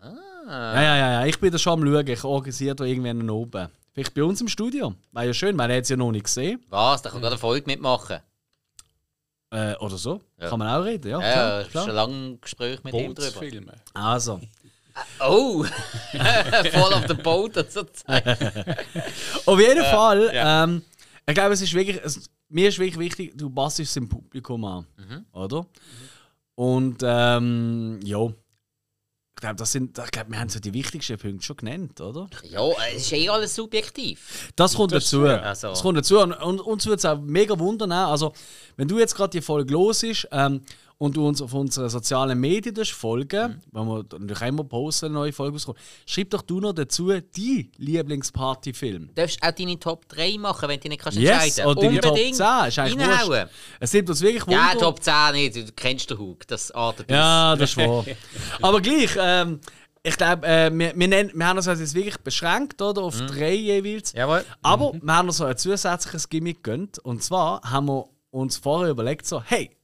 Ah. 0.02 0.12
Ja, 0.76 0.82
ja, 0.82 0.98
ja, 0.98 1.12
ja. 1.22 1.26
Ich 1.26 1.40
bin 1.40 1.54
da 1.54 1.58
schon 1.58 1.82
am 1.82 1.88
Schauen. 1.88 2.08
Ich 2.08 2.24
organisiere 2.26 2.76
da 2.76 2.84
irgendwann 2.84 3.30
oben. 3.30 3.70
Vielleicht 3.94 4.14
bei 4.14 4.24
uns 4.24 4.42
im 4.42 4.50
Studio. 4.50 4.94
Wäre 5.14 5.28
ja 5.28 5.34
schön, 5.34 5.56
man 5.56 5.72
hat 5.72 5.84
es 5.84 5.90
ja 5.90 5.96
noch 5.96 6.12
nicht 6.12 6.26
gesehen. 6.26 6.62
Was? 6.70 7.02
Da 7.02 7.12
kann 7.12 7.22
gerade 7.22 7.36
eine 7.36 7.40
Folge 7.40 7.66
mitmachen. 7.66 8.20
Äh, 9.50 9.76
oder 9.78 9.98
so. 9.98 10.22
Ja. 10.40 10.50
Kann 10.50 10.60
man 10.60 10.68
auch 10.68 10.84
reden, 10.84 11.10
ja. 11.10 11.22
Ja, 11.22 11.64
klar, 11.64 11.86
schon 11.86 11.96
lange 11.96 12.38
Gespräch 12.38 12.84
mit 12.84 12.94
ihm 12.94 13.16
drüber. 13.16 13.32
Bootsfilme. 13.32 13.74
Also. 13.94 14.42
Oh! 15.20 15.64
Voll 15.64 16.94
auf 16.94 17.06
dem 17.06 17.18
Boot 17.18 17.54
sozusagen. 17.54 18.36
Auf 19.46 19.60
jeden 19.60 19.84
Fall, 19.84 20.32
ja. 20.34 20.64
ähm, 20.64 20.82
ich 21.26 21.36
glaube, 21.36 21.54
es 21.54 21.62
ist 21.62 21.74
wirklich, 21.74 22.02
es, 22.04 22.30
mir 22.50 22.70
ist 22.70 22.80
wirklich 22.80 22.98
wichtig, 23.00 23.38
du 23.38 23.50
passt 23.50 23.80
es 23.80 23.96
im 23.96 24.10
Publikum 24.10 24.66
an. 24.66 24.86
Oder? 25.34 25.66
Und 26.56 26.98
ähm, 27.04 28.00
ja. 28.04 28.28
Ich 29.38 29.42
glaube, 29.42 29.56
das 29.58 29.72
sind, 29.72 29.96
ich 30.00 30.10
glaube, 30.12 30.32
wir 30.32 30.40
haben 30.40 30.50
so 30.50 30.60
die 30.60 30.74
wichtigsten 30.74 31.16
Punkte 31.20 31.46
schon 31.46 31.58
genannt, 31.58 32.02
oder? 32.02 32.28
Ja, 32.50 32.70
es 32.92 33.04
ist 33.04 33.14
eh 33.14 33.30
alles 33.30 33.54
subjektiv. 33.54 34.50
Das 34.56 34.74
kommt 34.74 34.92
Das- 34.92 35.04
dazu. 35.04 35.26
Also. 35.26 35.68
Das 35.68 35.82
kommt 35.84 35.96
dazu. 36.00 36.18
Und, 36.20 36.34
und 36.34 36.60
uns 36.60 36.88
würde 36.88 36.98
es 36.98 37.06
auch 37.06 37.20
mega 37.22 37.58
wundern. 37.60 37.92
Also, 37.92 38.34
wenn 38.78 38.88
du 38.88 38.98
jetzt 38.98 39.14
gerade 39.16 39.30
die 39.30 39.42
Folge 39.42 39.72
los 39.72 40.02
ist 40.02 40.28
ähm, 40.32 40.62
und 41.00 41.16
du 41.16 41.28
uns 41.28 41.42
auf 41.42 41.54
unseren 41.54 41.90
sozialen 41.90 42.40
Medien 42.40 42.76
folgen, 42.86 43.62
wenn 43.72 43.86
wir 43.88 44.04
natürlich 44.18 44.42
immer 44.42 44.64
posten, 44.64 45.06
eine 45.08 45.14
neue 45.16 45.32
Folge 45.34 45.54
rauskommt, 45.54 45.78
schreib 46.06 46.32
doch 46.32 46.42
du 46.42 46.60
noch 46.60 46.74
dazu 46.74 47.12
die 47.36 47.72
Lieblingspartyfilm. 47.78 49.08
Du 49.08 49.14
darfst 49.14 49.42
auch 49.44 49.52
deine 49.52 49.80
Top 49.80 50.08
3 50.10 50.38
machen, 50.40 50.68
wenn 50.70 50.80
du 50.80 50.90
nicht 50.90 51.02
kannst 51.02 51.18
Yes, 51.20 51.32
entscheiden 51.58 51.66
oder 51.72 51.82
deine 51.82 52.00
Top 52.00 52.12
Unbedingt 52.12 52.36
10. 52.36 52.68
Ist 52.68 52.80
eigentlich 52.80 53.08
reinhauen. 53.08 53.50
Es 53.80 53.94
nimmt 53.94 54.10
uns 54.10 54.22
wirklich 54.22 54.44
Ja, 54.48 54.72
Wunder. 54.72 54.80
Top 54.80 55.04
10 55.04 55.14
nicht, 55.34 55.56
du 55.56 55.72
kennst 55.74 56.10
den 56.10 56.18
Hug, 56.18 56.48
das 56.48 56.72
artet 56.72 57.10
Ja, 57.12 57.56
das 57.56 57.70
ist 57.72 57.78
wahr. 57.78 58.06
Aber 58.62 58.82
gleich, 58.82 59.12
ähm, 59.20 59.60
ich 60.04 60.16
glaube, 60.18 60.48
äh, 60.48 60.72
wir, 60.74 60.94
wir, 60.96 61.08
nennen- 61.08 61.32
wir 61.34 61.46
haben 61.48 61.58
uns 61.58 61.68
also 61.68 61.82
jetzt 61.82 61.94
wirklich 61.94 62.18
beschränkt 62.18 62.82
oder, 62.82 63.04
auf 63.04 63.20
drei 63.28 63.54
jeweils. 63.54 64.14
Jawohl. 64.14 64.44
Aber 64.62 64.94
wir 64.94 65.14
haben 65.14 65.28
uns 65.28 65.42
ein 65.42 65.58
zusätzliches 65.58 66.30
Gimmick 66.30 66.64
gegönnt. 66.64 66.98
Und 67.00 67.24
zwar 67.24 67.62
haben 67.62 67.88
wir 67.88 68.06
uns 68.32 68.58
vorher 68.58 68.90
überlegt, 68.92 69.26
so, 69.28 69.42
hey, 69.44 69.77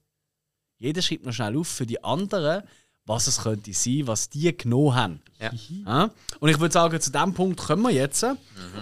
jeder 0.83 1.01
schreibt 1.01 1.25
noch 1.25 1.31
schnell 1.31 1.57
auf 1.57 1.67
für 1.67 1.85
die 1.85 2.03
anderen, 2.03 2.63
was 3.05 3.27
es 3.27 3.41
könnte 3.41 3.71
sein, 3.73 4.01
was 4.05 4.29
die 4.29 4.55
genommen 4.55 4.95
haben. 4.95 5.21
Ja. 5.39 5.51
Ja? 5.85 6.09
Und 6.39 6.49
ich 6.49 6.59
würde 6.59 6.73
sagen, 6.73 6.99
zu 6.99 7.11
diesem 7.11 7.33
Punkt 7.33 7.59
kommen 7.59 7.83
wir 7.83 7.91
jetzt. 7.91 8.25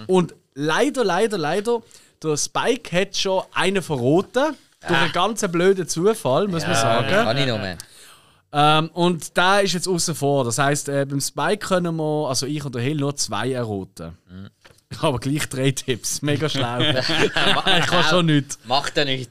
Und 0.08 0.34
leider, 0.54 1.04
leider, 1.04 1.38
leider, 1.38 1.80
der 2.22 2.36
Spike 2.36 3.00
hat 3.00 3.16
schon 3.16 3.42
einen 3.52 3.82
verroten. 3.82 4.56
Durch 4.86 4.98
einen 4.98 5.12
ganz 5.12 5.46
blöden 5.48 5.86
Zufall, 5.86 6.48
muss 6.48 6.66
man 6.66 6.74
sagen. 6.74 7.08
Kann 7.08 7.36
ich 7.36 7.46
noch 7.46 7.60
mehr. 7.60 7.78
Ähm, 8.52 8.90
und 8.94 9.36
der 9.36 9.62
ist 9.62 9.74
jetzt 9.74 9.86
außen 9.86 10.16
vor. 10.16 10.44
Das 10.44 10.58
heisst, 10.58 10.88
äh, 10.88 11.06
beim 11.08 11.20
Spike 11.20 11.68
können 11.68 11.94
wir, 11.94 12.28
also 12.28 12.46
ich 12.46 12.64
und 12.64 12.74
der 12.74 12.82
Hill, 12.82 12.96
nur 12.96 13.14
zwei 13.14 13.52
erroten. 13.52 14.18
Ich 14.90 14.98
habe 14.98 15.08
aber 15.08 15.20
gleich 15.20 15.48
drei 15.48 15.70
Tipps. 15.70 16.20
Mega 16.20 16.48
schlau. 16.48 16.80
ich 16.80 17.86
kann 17.86 18.04
schon 18.10 18.26
nichts. 18.26 18.58
Macht 18.64 18.98
er 18.98 19.04
nicht. 19.04 19.30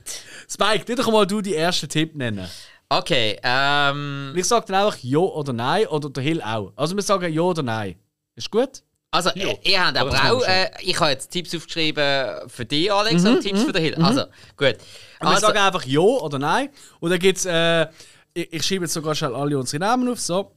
Spike, 0.52 0.86
dir 0.86 0.96
doch 0.96 1.12
mal 1.12 1.26
du 1.26 1.42
die 1.42 1.56
ersten 1.56 1.88
Tipp 1.88 2.16
nennen. 2.16 2.48
Okay, 2.90 3.40
ähm. 3.42 4.34
Ich 4.36 4.46
sage 4.46 4.66
dann 4.68 4.86
einfach 4.86 4.98
Ja 5.02 5.20
oder 5.20 5.54
Nein 5.54 5.88
oder 5.88 6.10
der 6.10 6.24
Hill 6.24 6.42
auch. 6.42 6.74
Also 6.76 6.96
wir 6.96 7.04
sagen 7.04 7.32
Ja 7.32 7.42
oder 7.42 7.64
Nein. 7.64 7.96
Ist 8.36 8.52
gut? 8.52 8.84
Also, 9.14 9.30
äh, 9.32 9.58
ihr 9.64 9.86
habt 9.86 9.98
aber 9.98 10.10
auch, 10.14 10.40
wir 10.40 10.48
äh, 10.48 10.70
ich 10.82 10.98
habe 11.00 11.12
jetzt 11.12 11.30
Tipps 11.32 11.54
aufgeschrieben 11.54 12.50
für 12.50 12.64
dich, 12.66 12.92
Alex, 12.92 13.26
und 13.26 13.42
Tipps 13.42 13.64
für 13.64 13.74
den 13.74 13.84
Hill. 13.84 13.96
Also, 13.96 14.22
gut. 14.56 14.78
Und 15.20 15.28
wir 15.28 15.28
Also, 15.28 15.48
sagen 15.48 15.58
einfach 15.60 15.86
Ja 15.86 16.00
oder 16.00 16.40
Nein. 16.40 16.70
Und 17.02 17.10
dann 17.12 17.20
gibt 17.20 17.38
es, 17.38 17.46
äh, 17.46 17.88
ich, 18.34 18.54
ich 18.54 18.66
schreibe 18.66 18.86
jetzt 18.86 18.94
sogar 18.94 19.14
schon 19.14 19.36
alle 19.36 19.58
unsere 19.58 19.82
Namen 19.82 20.08
auf, 20.10 20.20
so. 20.20 20.52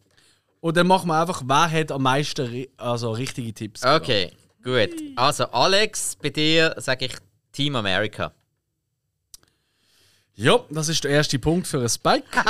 Und 0.61 0.77
dann 0.77 0.87
machen 0.87 1.09
wir 1.09 1.21
einfach, 1.21 1.43
wer 1.45 1.71
hat 1.71 1.91
am 1.91 2.03
meisten 2.03 2.67
also 2.77 3.11
richtige 3.11 3.53
Tipps. 3.53 3.85
okay, 3.85 4.31
gut. 4.63 4.91
Also, 5.17 5.45
Alex, 5.47 6.17
bei 6.17 6.31
dir 6.31 6.75
sage 6.79 7.07
ich 7.07 7.13
Team 7.53 7.75
America. 7.75 8.33
Ja, 10.37 10.59
das 10.71 10.89
ist 10.89 11.05
der 11.05 11.13
erste 11.13 11.39
Punkt 11.39 11.67
für 11.67 11.79
einen 11.79 11.89
Spike. 11.89 12.25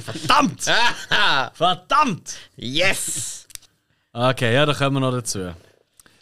Verdammt! 0.00 0.62
Verdammt! 1.54 2.34
yes! 2.56 3.46
Okay, 4.12 4.54
ja, 4.54 4.64
da 4.64 4.72
kommen 4.74 4.94
wir 4.96 5.00
noch 5.00 5.12
dazu. 5.12 5.52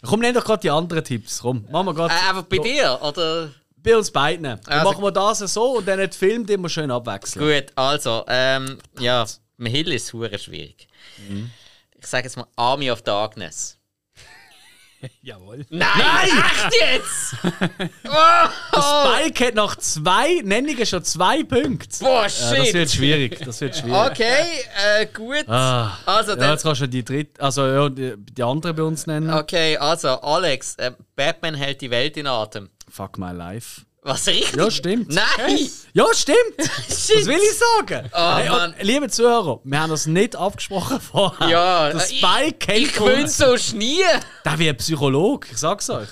Komm, 0.03 0.19
nenn 0.21 0.33
doch 0.33 0.43
gerade 0.45 0.61
die 0.61 0.69
anderen 0.71 1.03
Tipps. 1.03 1.39
Komm, 1.41 1.65
machen 1.71 1.85
wir 1.87 1.91
Äh, 1.91 1.95
gerade 1.95 2.13
einfach 2.13 2.43
bei 2.43 2.57
dir, 2.57 2.99
oder? 3.01 3.49
bei 3.77 3.95
uns 3.95 4.11
beiden. 4.11 4.43
Dann 4.43 4.59
Also- 4.65 4.91
machen 4.91 5.03
wir 5.03 5.11
das 5.11 5.39
so 5.39 5.77
und 5.77 5.87
dann 5.87 5.99
den 5.99 6.11
Film 6.11 6.45
den 6.45 6.61
wir 6.61 6.69
schön 6.69 6.91
abwechseln. 6.91 7.45
Gut, 7.45 7.71
also, 7.75 8.25
ähm, 8.27 8.79
ja, 8.99 9.25
Hill 9.61 9.91
ist 9.93 10.09
schwierig. 10.09 10.87
Mhm. 11.29 11.51
Ich 11.99 12.05
sage 12.07 12.25
jetzt 12.25 12.35
mal 12.37 12.47
Army 12.55 12.91
of 12.91 13.01
Darkness. 13.03 13.76
Jawohl. 15.21 15.65
Nein! 15.69 15.87
Echt 16.25 16.73
jetzt? 16.81 17.35
oh, 18.07 18.79
Spike 19.19 19.47
hat 19.47 19.55
nach 19.55 19.75
zwei 19.77 20.41
Nennungen 20.43 20.85
schon 20.85 21.03
zwei 21.03 21.43
Punkte. 21.43 21.99
boah, 21.99 22.23
Ja, 22.23 22.23
das 22.23 22.65
shit! 22.65 22.73
wird 22.73 22.91
schwierig. 22.91 23.39
Das 23.43 23.61
wird 23.61 23.75
schwierig. 23.75 24.11
okay, 24.11 24.43
äh, 24.99 25.05
gut. 25.07 25.47
Ah. 25.47 25.97
Also, 26.05 26.35
Ja, 26.35 26.51
jetzt 26.51 26.63
kannst 26.63 26.81
du 26.81 26.87
die 26.87 27.03
dritte, 27.03 27.41
also 27.41 27.65
ja, 27.65 27.89
die, 27.89 28.13
die 28.17 28.43
andere 28.43 28.73
bei 28.73 28.83
uns 28.83 29.05
nennen. 29.07 29.29
okay, 29.31 29.77
also, 29.77 30.09
Alex, 30.21 30.75
äh, 30.75 30.91
Batman 31.15 31.55
hält 31.55 31.81
die 31.81 31.91
Welt 31.91 32.17
in 32.17 32.27
Atem. 32.27 32.69
Fuck 32.89 33.17
my 33.17 33.31
life. 33.31 33.81
Was 34.07 34.25
richtig? 34.27 34.55
Ja, 34.55 34.71
stimmt. 34.71 35.09
Nein! 35.13 35.69
Ja, 35.93 36.05
stimmt. 36.13 36.37
Das 36.57 37.07
Shit! 37.07 37.25
will 37.25 37.37
ich 37.37 37.57
sagen. 37.57 38.09
Oh, 38.13 38.35
hey, 38.37 38.49
Mann. 38.49 38.73
und, 38.73 38.81
liebe 38.83 39.09
Zuhörer, 39.09 39.59
wir 39.63 39.79
haben 39.81 39.89
das 39.89 40.05
nicht 40.05 40.35
abgesprochen 40.35 41.01
vorher. 41.01 41.47
Ja, 41.49 41.89
äh, 41.89 41.99
Spike 41.99 42.73
Ich 42.73 42.93
gewinne 42.93 43.23
uns. 43.23 43.37
so 43.37 43.55
nie! 43.75 43.99
Der 44.45 44.59
wie 44.59 44.69
ein 44.69 44.77
Psychologe, 44.77 45.49
ich 45.51 45.57
sag's 45.57 45.89
euch. 45.89 46.07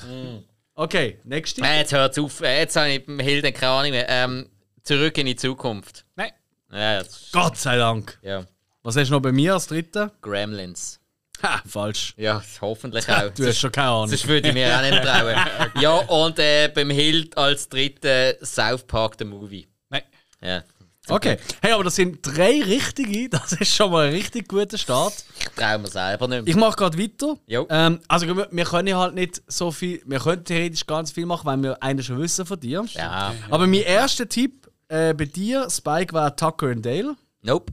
Okay, 0.74 1.20
nächste. 1.24 1.62
Äh, 1.62 1.80
jetzt 1.80 1.94
hört's 1.94 2.20
auf, 2.20 2.42
äh, 2.42 2.60
jetzt 2.60 2.76
habe 2.76 2.90
ich 2.90 3.06
beim 3.06 3.20
Hill 3.20 3.42
dann 3.42 3.54
keine 3.54 3.72
Ahnung 3.72 3.92
mehr. 3.92 4.10
Ähm, 4.10 4.50
zurück 4.84 5.18
in 5.18 5.28
die 5.28 5.38
Zukunft. 5.38 6.04
Nein. 6.18 6.32
Ja, 6.72 7.02
das, 7.02 7.30
Gott 7.32 7.58
sei 7.58 7.78
Dank. 7.78 8.20
ja. 8.22 8.44
Was 8.84 8.96
hast 8.98 9.08
du 9.08 9.14
noch 9.14 9.22
bei 9.22 9.32
mir 9.32 9.54
als 9.54 9.66
dritte? 9.68 10.12
Gremlins. 10.22 11.00
Ha, 11.44 11.62
falsch. 11.68 12.14
Ja, 12.18 12.42
hoffentlich 12.62 13.08
auch. 13.10 13.30
Du 13.30 13.46
hast 13.46 13.60
schon 13.60 13.72
keine 13.72 13.90
Ahnung. 13.90 14.08
Sonst 14.08 14.28
würde 14.28 14.48
ich 14.48 14.54
mir 14.54 14.76
auch 14.78 14.82
nicht 14.82 15.04
trauen. 15.04 15.36
Ja, 15.82 15.96
und 15.96 16.40
äh, 16.40 16.70
beim 16.74 16.90
Hild 16.90 17.38
als 17.38 17.68
dritte 17.70 18.38
South 18.42 18.84
Park 18.84 19.16
the 19.20 19.26
Movie. 19.26 19.68
Nein. 19.90 20.04
Ja. 20.42 20.64
Okay. 21.08 21.38
Hey, 21.62 21.72
aber 21.74 21.84
das 21.84 21.96
sind 21.96 22.20
drei 22.24 22.62
richtige. 22.64 23.30
Das 23.30 23.52
ist 23.54 23.76
schon 23.76 23.92
mal 23.92 24.08
ein 24.08 24.14
richtig 24.14 24.48
guter 24.48 24.78
Start. 24.78 25.14
Ich 25.40 25.50
traue 25.50 25.78
mir 25.78 25.88
selber 25.88 26.28
nicht 26.28 26.44
mehr. 26.46 26.48
Ich 26.48 26.56
mache 26.56 26.76
gerade 26.76 26.98
weiter. 26.98 27.38
Jo. 27.46 27.68
Ähm, 27.70 28.00
also 28.08 28.26
wir, 28.28 28.48
wir 28.50 28.66
können 28.66 28.96
halt 28.96 29.14
nicht 29.14 29.42
so 29.48 29.72
viel, 29.72 30.02
wir 30.06 30.20
können 30.20 30.44
theoretisch 30.44 30.86
ganz 30.88 31.12
viel 31.12 31.28
machen, 31.28 31.46
weil 31.46 31.62
wir 31.62 31.84
einen 31.84 32.02
schon 32.02 32.20
wissen 32.20 32.46
von 32.46 32.60
dir. 32.60 32.84
Ja. 32.94 33.36
Aber 33.52 33.68
mein 33.68 33.82
erster 33.82 34.28
Tipp 34.28 34.68
äh, 34.88 35.14
bei 35.14 35.26
dir, 35.26 35.70
Spike, 35.70 36.14
war 36.14 36.36
Tucker 36.36 36.68
and 36.68 36.84
Dale. 36.84 37.16
Nope. 37.44 37.72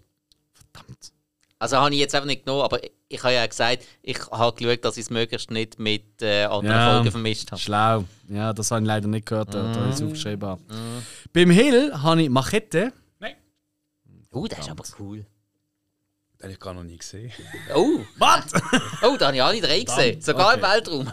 Verdammt. 0.75 1.12
Also 1.63 1.77
habe 1.77 1.95
ich 1.95 2.01
jetzt 2.01 2.13
einfach 2.13 2.27
nicht 2.27 2.45
genommen, 2.45 2.65
aber 2.65 2.81
ich, 3.09 3.23
habe 3.23 3.35
ja 3.35 3.47
gesagt, 3.47 3.85
ich 4.03 4.19
habe 4.33 4.57
geschaut, 4.57 4.85
dass 4.85 4.97
ich 4.97 5.05
es 5.05 5.11
möglichst 5.11 5.49
nicht 5.53 5.79
mit 5.79 6.21
äh, 6.21 6.43
anderen 6.43 6.67
Ja. 6.77 6.93
Folgen 6.95 7.11
vermischt 7.13 7.53
habe. 7.53 7.61
Schlau. 7.61 8.05
Ja, 8.29 8.53
das 8.53 8.73
habe 8.73 8.81
ich 8.81 8.87
leider 8.89 9.07
nicht 9.07 9.27
gehört, 9.27 9.55
da 9.55 9.73
da 9.73 9.89
ich 9.89 9.95
es 9.95 10.03
aufgeschrieben 10.03 10.49
habe. 10.49 10.61
Beim 11.33 11.51
Hill 11.51 11.93
habe 12.03 12.21
ich 12.23 12.31
Machete. 12.31 12.93
Nein. 13.21 13.37
Oh, 14.33 14.45
das 14.49 14.59
ist 14.59 14.71
aber 14.71 14.83
cool. 14.99 15.19
Den 15.19 16.43
habe 16.43 16.53
ich 16.53 16.59
gar 16.59 16.75
noch 16.75 16.83
nie 16.83 16.97
gesehen. 16.99 17.31
Oh, 17.77 18.01
Was? 18.19 18.53
oh 19.05 19.17
da 19.17 19.27
habe 19.29 19.37
ich 19.37 19.43
alle 19.45 19.61
drei 19.61 19.83
gesehen. 19.85 20.21
Sogar 20.21 20.55
im 20.55 20.59
Okay. 20.65 20.69
Weltraum. 20.73 21.13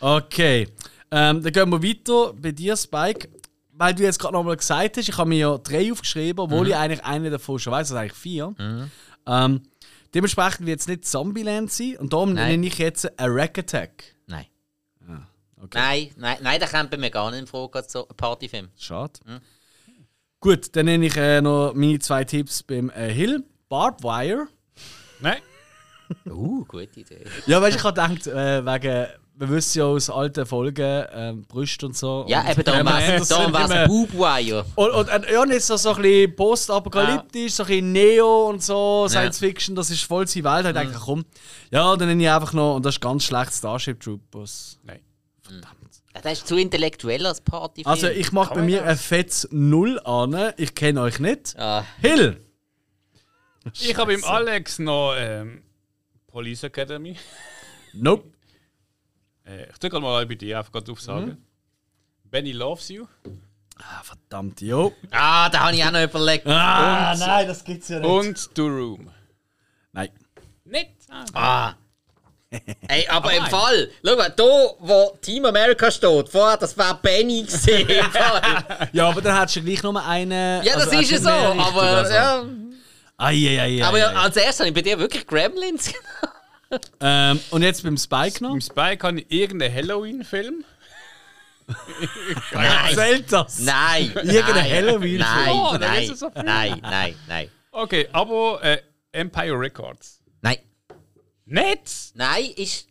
Okay. 0.00 0.68
Ähm, 1.12 1.40
dann 1.40 1.52
gehen 1.52 1.70
wir 1.70 1.80
weiter 1.80 2.32
bei 2.34 2.50
dir, 2.50 2.76
Spike. 2.76 3.28
Weil 3.70 3.94
du 3.94 4.02
jetzt 4.02 4.18
gerade 4.18 4.34
nochmal 4.34 4.56
gesagt 4.56 4.96
hast, 4.96 5.08
ich 5.08 5.16
habe 5.16 5.28
mir 5.28 5.38
ja 5.38 5.58
drei 5.58 5.92
aufgeschrieben, 5.92 6.40
obwohl 6.40 6.66
ich 6.66 6.74
eigentlich 6.74 7.04
eine 7.04 7.30
davon 7.30 7.60
schon 7.60 7.72
weiß, 7.72 7.92
also 7.92 7.96
eigentlich 7.96 8.12
vier. 8.18 8.54
Ähm, 9.26 9.62
dementsprechend 10.14 10.66
wird 10.66 10.80
es 10.80 10.88
nicht 10.88 11.04
Zombieland 11.06 11.70
sein 11.70 11.96
und 11.98 12.12
darum 12.12 12.34
Nein. 12.34 12.52
nenne 12.52 12.66
ich 12.66 12.78
jetzt 12.78 13.18
ein 13.18 13.30
Rack 13.30 13.58
Attack. 13.58 14.04
Nein. 14.26 14.46
okay. 15.60 15.78
Nein, 15.78 16.10
nein, 16.16 16.36
nein, 16.42 16.60
der 16.60 16.68
kommt 16.68 16.90
bei 16.90 16.96
mir 16.96 17.10
gar 17.10 17.30
nicht 17.30 17.40
in 17.40 17.46
Frage 17.46 17.78
als 17.78 17.92
so 17.92 18.08
ein 18.08 18.16
Partyfilm. 18.16 18.68
Schade. 18.76 19.20
Gut, 20.40 20.76
dann 20.76 20.86
nenne 20.86 21.06
ich 21.06 21.16
äh, 21.16 21.40
noch 21.40 21.72
meine 21.74 21.98
zwei 21.98 22.24
Tipps 22.24 22.62
beim 22.62 22.90
äh, 22.90 23.10
Hill. 23.10 23.44
Barbed 23.68 24.04
Wire. 24.04 24.46
Nein. 25.20 25.40
Uh, 26.26 26.64
gute 26.66 27.00
Idee. 27.00 27.24
Ja, 27.46 27.62
weißt 27.62 27.74
du, 27.74 27.78
ich 27.78 27.84
habe 27.84 27.94
gedacht, 27.94 28.26
äh, 28.26 28.64
wegen, 28.64 29.06
wir 29.36 29.48
wissen 29.50 29.78
ja 29.78 29.84
aus 29.86 30.10
alten 30.10 30.46
Folgen, 30.46 31.06
ähm, 31.12 31.42
Brüste 31.42 31.86
und 31.86 31.96
so. 31.96 32.24
Ja, 32.28 32.42
und, 32.42 32.50
eben 32.52 32.64
darum 32.64 32.80
Ähm, 32.80 32.86
war 32.86 33.64
es 33.64 33.70
ein 33.70 33.88
Boobwire. 33.88 34.64
Und, 34.76 34.90
und, 34.90 35.10
und 35.12 35.30
ja, 35.30 35.44
nicht 35.44 35.62
so, 35.62 35.76
so 35.76 35.92
ein 35.94 36.02
bisschen 36.02 36.36
postapokalyptisch, 36.36 37.52
so 37.54 37.64
ein 37.64 37.66
bisschen 37.68 37.92
Neo 37.92 38.48
und 38.50 38.62
so, 38.62 39.06
Science 39.08 39.38
Fiction, 39.38 39.74
das 39.74 39.90
ist 39.90 40.04
voll 40.04 40.26
seine 40.28 40.44
Welt. 40.44 40.64
Da 40.66 40.70
Mhm. 40.70 40.74
denke 40.74 40.92
ich, 40.96 41.00
komm, 41.04 41.24
ja, 41.70 41.96
dann 41.96 42.08
nenne 42.08 42.22
ich 42.22 42.30
einfach 42.30 42.52
noch, 42.52 42.76
und 42.76 42.84
das 42.86 42.94
ist 42.94 43.00
ganz 43.00 43.24
schlecht, 43.24 43.52
Starship 43.52 43.98
Troopers. 44.00 44.78
Nein. 44.84 45.00
Ja, 46.14 46.20
das 46.22 46.32
ist 46.34 46.46
zu 46.46 46.56
intellektuell 46.56 47.26
als 47.26 47.40
Partyfilm. 47.40 47.90
Also, 47.90 48.06
ich 48.06 48.30
mache 48.30 48.54
bei 48.54 48.62
mir 48.62 48.80
das? 48.82 48.88
ein 48.88 48.96
fettes 48.98 49.48
Null 49.50 49.98
an. 50.04 50.52
Ich 50.56 50.74
kenne 50.76 51.00
euch 51.00 51.18
nicht. 51.18 51.58
Ah, 51.58 51.84
Hill! 52.00 52.40
Ich 53.72 53.96
habe 53.96 54.14
im 54.14 54.22
Alex 54.24 54.78
noch 54.78 55.14
ähm, 55.18 55.62
Police 56.28 56.62
Academy. 56.64 57.16
Nope. 57.94 58.30
Äh, 59.46 59.70
ich 59.70 59.78
drücke 59.78 60.00
mal 60.00 60.26
bei 60.26 60.34
dir 60.34 60.58
einfach 60.58 60.72
gerade 60.72 60.90
auf 60.92 61.00
sagen. 61.00 61.44
Benny 62.24 62.52
Loves 62.52 62.88
You. 62.88 63.06
Ah, 63.78 64.02
verdammt, 64.02 64.60
jo. 64.60 64.92
ah, 65.10 65.48
da 65.48 65.60
habe 65.60 65.74
ich 65.74 65.84
auch 65.84 65.90
noch 65.90 66.02
überlegt. 66.02 66.46
Ah, 66.46 67.14
nein, 67.18 67.46
das 67.48 67.64
gibt's 67.64 67.88
ja 67.88 67.98
Und 68.00 68.38
The 68.54 68.62
Room. 68.62 69.10
Nein. 69.92 70.10
Nicht? 70.64 70.90
Ah. 71.10 71.24
Ah. 71.34 71.74
Ey, 72.88 73.06
aber 73.08 73.32
im 73.34 73.44
Fall, 73.46 73.90
schau 74.04 74.16
mal, 74.16 74.30
da, 74.30 74.44
wo 74.78 75.18
Team 75.20 75.44
America 75.44 75.90
steht, 75.90 76.28
vorher, 76.28 76.56
das 76.56 76.78
war 76.78 77.00
Benny 77.02 77.42
gesehen. 77.42 77.88
im 77.88 78.04
Fall. 78.12 78.88
Ja, 78.92 79.08
aber 79.08 79.20
dann 79.20 79.36
hättest 79.38 79.56
du 79.56 79.62
gleich 79.62 79.82
nur 79.82 80.04
einen. 80.04 80.62
ja, 80.64 80.74
das 80.74 80.88
also 80.88 81.00
ist 81.00 81.10
ja 81.10 81.18
so, 81.18 81.28
richtig, 81.30 81.66
aber 81.66 81.82
also. 81.82 82.12
ja. 82.12 82.44
Ai, 83.16 83.34
ai, 83.34 83.60
ai, 83.60 83.84
Aber 83.84 83.98
ja, 83.98 84.12
als 84.12 84.36
erstes 84.36 84.60
habe 84.60 84.68
ich 84.68 84.74
bei 84.74 84.82
dir 84.82 84.98
wirklich 84.98 85.26
Gremlins 85.26 85.92
Ähm, 87.00 87.40
und 87.50 87.62
jetzt 87.62 87.82
beim 87.82 87.96
Spike 87.96 88.42
noch. 88.42 88.52
Im 88.54 88.60
Spike 88.60 89.06
habe 89.06 89.20
ich 89.20 89.26
irgendeinen 89.30 89.74
Halloween-Film. 89.74 90.64
Nein, 92.52 92.94
Zählt 92.94 93.32
das? 93.32 93.58
nein, 93.60 94.12
Irgendein 94.14 94.54
nein, 94.54 94.70
Halloween-Film. 94.70 95.18
Nein, 95.20 95.50
Oh, 95.50 95.76
nein, 95.78 96.14
so 96.14 96.30
nein, 96.34 96.78
nein, 96.82 97.14
nein, 97.26 97.50
Okay, 97.70 98.08
aber 98.12 98.62
äh, 98.62 98.78
Empire 99.12 99.58
Records. 99.58 100.20
nein, 100.42 100.58
Nicht? 101.46 102.12
nein, 102.14 102.44
ist... 102.56 102.88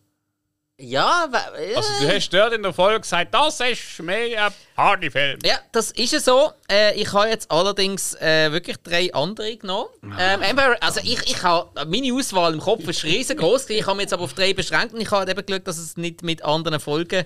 Ja, 0.86 1.30
äh, 1.58 1.76
Also 1.76 1.90
du 2.02 2.14
hast 2.14 2.30
dort 2.34 2.54
in 2.54 2.62
der 2.64 2.74
Folge 2.74 3.00
gesagt, 3.02 3.34
das 3.34 3.60
ist 3.62 4.00
mehr 4.00 4.46
ein 4.48 4.54
Partyfilm. 4.76 5.40
Ja, 5.46 5.60
das 5.72 5.92
ist 5.92 6.14
es 6.14 6.26
so. 6.26 6.52
Äh, 6.70 6.96
ich 7.00 7.12
habe 7.14 7.30
jetzt 7.30 7.50
allerdings 7.50 8.16
äh, 8.16 8.52
wirklich 8.52 8.78
drei 8.78 9.14
andere 9.14 9.56
genommen. 9.56 9.90
Ähm, 10.20 10.42
Empire- 10.42 10.78
also 10.82 11.00
ich, 11.04 11.20
ich 11.26 11.42
habe 11.44 11.70
meine 11.86 12.14
Auswahl 12.14 12.54
im 12.54 12.60
Kopf 12.60 12.88
ist 12.88 13.04
riesengroß. 13.04 13.70
Ich 13.70 13.86
habe 13.86 13.96
mich 13.96 14.04
jetzt 14.04 14.14
aber 14.14 14.24
auf 14.24 14.34
drei 14.34 14.54
beschränkt 14.54 14.94
und 14.94 15.02
ich 15.02 15.10
habe 15.12 15.30
eben 15.32 15.46
geschaut, 15.46 15.68
dass 15.68 15.78
es 15.78 15.96
nicht 15.98 16.22
mit 16.24 16.44
anderen 16.44 16.80
Folgen 16.80 17.26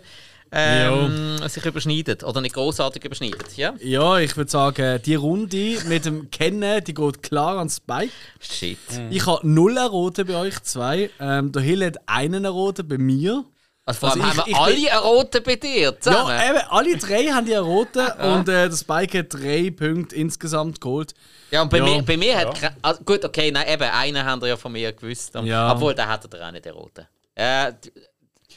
ähm, 0.52 1.38
sich 1.48 1.66
überschneidet 1.66 2.24
oder 2.24 2.42
nicht 2.42 2.56
großartig 2.56 3.04
überschneidet. 3.04 3.56
Ja? 3.58 3.74
Ja, 3.80 4.18
ich 4.20 4.36
würde 4.38 4.50
sagen, 4.52 5.02
die 5.06 5.16
Runde 5.16 5.78
mit 5.88 6.06
dem 6.06 6.30
Kennen, 6.32 6.84
die 6.84 6.94
geht 6.94 7.24
klar 7.24 7.58
an 7.58 7.70
Spike. 7.70 8.12
Shit. 8.40 8.78
Ich 9.10 9.26
habe 9.26 9.48
null 9.48 9.78
rote 9.78 10.26
bei 10.26 10.36
euch 10.36 10.62
zwei. 10.64 11.10
Ähm, 11.20 11.52
der 11.52 11.62
Hill 11.62 11.86
hat 11.86 11.98
einen 12.06 12.46
roten 12.46 12.88
bei 12.88 12.98
mir. 12.98 13.44
Also 13.86 14.00
vor 14.02 14.12
allem 14.12 14.22
Also 14.24 14.44
ich- 14.46 14.54
haben 14.54 14.68
wir 14.68 14.74
ich 14.78 14.86
alle 14.90 14.92
einen 15.00 15.10
roten 15.14 15.44
bei 15.44 15.56
dir 15.56 16.00
zusammen. 16.00 16.30
Ja, 16.30 16.50
eben, 16.50 16.60
alle 16.70 16.98
drei 16.98 17.24
haben 17.28 17.46
die 17.46 17.56
einen 17.56 17.64
roten 17.66 18.06
und 18.22 18.50
äh, 18.50 18.68
der 18.70 18.76
Spike 18.76 19.20
hat 19.20 19.34
drei 19.34 19.72
Punkte 19.72 20.14
insgesamt 20.16 20.82
geholt. 20.82 21.14
Ja, 21.52 21.62
und 21.62 21.70
bei 21.70 21.78
Ja. 21.78 21.86
mir, 21.86 22.02
bei 22.04 22.18
mir 22.18 22.38
hat. 22.38 22.60
kein- 22.60 22.76
Also 22.82 23.02
gut, 23.06 23.24
okay, 23.24 23.50
nein, 23.50 23.66
eben, 23.70 23.84
einen 23.84 24.26
haben 24.26 24.42
ihr 24.42 24.50
ja 24.50 24.58
von 24.58 24.74
mir 24.74 24.92
gewusst. 24.92 25.34
Ja. 25.42 25.72
Obwohl, 25.72 25.96
den 25.96 26.10
hättet 26.10 26.34
ihr 26.34 26.46
auch 26.46 26.52
nicht, 26.52 26.66
den 26.66 26.74
roten. 26.74 27.08
Äh, 27.36 27.72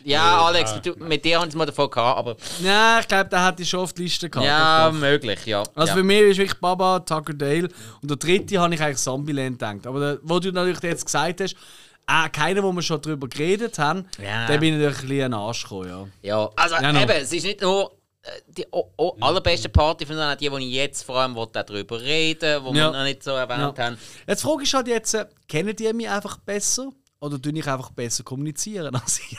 ja, 0.04 0.42
Alex, 0.46 0.80
du, 0.82 0.94
mit 0.98 1.24
dir 1.24 1.36
haben 1.38 1.44
wir 1.44 1.48
es 1.48 1.54
mal 1.54 1.66
davon 1.66 1.90
gehabt, 1.90 2.18
aber. 2.18 2.36
Ja, 2.62 3.00
ich 3.00 3.08
glaube, 3.08 3.28
der 3.30 3.44
hat 3.44 3.58
die 3.58 3.64
schon 3.66 3.80
auf 3.80 3.92
die 3.92 4.02
Liste 4.04 4.28
gehabt. 4.30 4.46
Ja, 4.46 4.90
möglich, 4.92 5.44
ja. 5.46 5.62
Also 5.74 5.90
ja. 5.90 5.94
für 5.96 6.02
mich 6.02 6.20
ist 6.22 6.38
wirklich 6.38 6.58
Baba, 6.60 7.00
Tucker 7.00 7.34
Dale 7.34 7.68
und 8.02 8.10
der 8.10 8.16
dritte 8.16 8.58
habe 8.58 8.74
ich 8.74 8.80
eigentlich 8.82 8.98
Zombieland 8.98 9.58
gedacht. 9.58 9.86
Aber 9.86 10.00
der, 10.00 10.18
wo 10.22 10.38
du 10.38 10.50
natürlich 10.52 10.80
jetzt 10.82 11.04
gesagt 11.06 11.40
hast, 11.40 11.54
äh, 12.08 12.28
keiner, 12.30 12.62
wo 12.62 12.72
wir 12.72 12.82
schon 12.82 13.00
drüber 13.00 13.28
geredet 13.28 13.78
haben, 13.78 14.04
Ja. 14.22 14.46
der 14.46 14.58
bin 14.58 14.74
ich 14.74 14.80
natürlich 14.80 15.02
ein 15.02 15.08
bisschen 15.08 15.34
Arsch 15.34 15.62
gekommen, 15.62 16.12
ja. 16.22 16.28
Ja, 16.42 16.50
also 16.56 16.74
Ja, 16.76 16.92
no. 16.92 17.00
eben, 17.00 17.10
es 17.12 17.32
ist 17.32 17.44
nicht 17.44 17.60
nur 17.60 17.92
äh, 18.22 18.28
die 18.48 18.66
o- 18.72 18.90
o- 18.98 19.16
allerbeste 19.20 19.68
Party, 19.70 20.04
sondern 20.04 20.32
auch 20.34 20.36
die, 20.36 20.50
die 20.50 20.56
ich 20.68 20.74
jetzt 20.74 21.04
vor 21.04 21.16
allem 21.20 21.34
darüber 21.52 22.00
reden 22.00 22.62
wo 22.64 22.68
Ja. 22.74 22.90
wir 22.92 22.98
noch 22.98 23.04
nicht 23.04 23.22
so 23.22 23.30
erwähnt 23.30 23.78
Ja. 23.78 23.84
haben. 23.84 23.96
Jetzt 24.26 24.42
frage 24.42 24.62
ich 24.64 24.74
halt 24.74 24.88
jetzt, 24.88 25.14
äh, 25.14 25.24
kennen 25.48 25.74
die 25.74 25.90
mich 25.94 26.08
einfach 26.08 26.36
besser 26.38 26.90
oder 27.20 27.40
tue 27.40 27.52
ich 27.52 27.66
einfach 27.66 27.90
besser 27.92 28.22
kommunizieren 28.24 28.94
als 28.94 29.20
ich? 29.20 29.38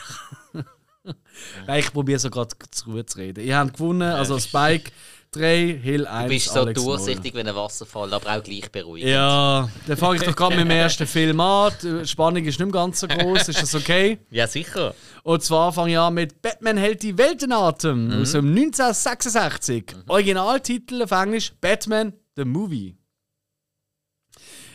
Weil 1.66 1.80
ich 1.80 1.92
probiere 1.92 2.18
so 2.18 2.30
gerade 2.30 2.54
zu 2.70 2.90
reden. 3.16 3.44
Ihr 3.44 3.56
habt 3.56 3.74
gewonnen, 3.74 4.02
also 4.02 4.38
Spike 4.38 4.90
3, 5.32 5.78
Hill 5.82 6.06
1, 6.06 6.24
Du 6.24 6.28
bist 6.34 6.48
so 6.52 6.60
Alex 6.60 6.82
0. 6.82 6.96
durchsichtig 6.98 7.34
wie 7.34 7.40
ein 7.40 7.54
Wasserfall, 7.54 8.12
aber 8.12 8.36
auch 8.36 8.42
gleich 8.42 8.70
beruhigend. 8.70 9.10
Ja, 9.10 9.68
dann 9.86 9.96
fange 9.96 10.16
ich 10.16 10.22
doch 10.22 10.36
gerade 10.36 10.56
mit 10.56 10.66
dem 10.66 10.70
ersten 10.70 11.06
Film 11.06 11.40
an. 11.40 11.72
Die 11.82 12.06
Spannung 12.06 12.44
ist 12.44 12.58
nicht 12.60 12.70
mehr 12.70 12.80
ganz 12.82 13.00
so 13.00 13.08
groß, 13.08 13.48
ist 13.48 13.62
das 13.62 13.74
okay? 13.74 14.18
Ja, 14.30 14.46
sicher. 14.46 14.94
Und 15.22 15.42
zwar 15.42 15.72
fange 15.72 15.92
ich 15.92 15.98
an 15.98 16.12
mit 16.14 16.42
Batman 16.42 16.76
hält 16.76 17.02
die 17.02 17.16
Welt 17.16 17.42
in 17.42 17.52
Atem 17.52 18.08
Mhm. 18.08 18.22
aus 18.22 18.32
dem 18.32 18.54
1966. 18.54 19.94
Originaltitel 20.06 21.02
auf 21.02 21.10
Englisch 21.12 21.52
Batman 21.60 22.12
the 22.36 22.44
Movie. 22.44 22.96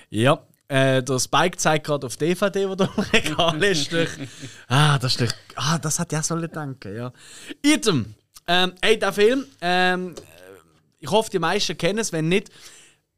Ja, 0.10 0.40
äh, 0.68 1.02
der 1.02 1.20
Spike 1.20 1.58
zeigt 1.58 1.86
gerade 1.86 2.06
auf 2.08 2.18
DVD, 2.18 2.68
wo 2.68 2.76
da 2.76 2.90
im 2.96 3.04
Regal 3.04 3.64
ist. 3.64 3.90
Ah, 4.68 4.98
das 5.00 5.14
ist 5.14 5.22
durch. 5.22 5.32
Ah, 5.56 5.78
das 5.78 6.00
hat 6.00 6.12
ja 6.12 6.22
sollen 6.22 6.52
denken, 6.52 6.96
ja. 6.96 7.14
Item. 7.62 8.16
Ähm, 8.48 8.74
ey, 8.82 8.98
der 8.98 9.14
Film, 9.14 9.46
ähm, 9.62 10.16
ich 11.00 11.10
hoffe, 11.10 11.30
die 11.30 11.40
meisten 11.40 11.78
kennen 11.78 12.00
es, 12.00 12.12
wenn 12.12 12.28
nicht. 12.28 12.50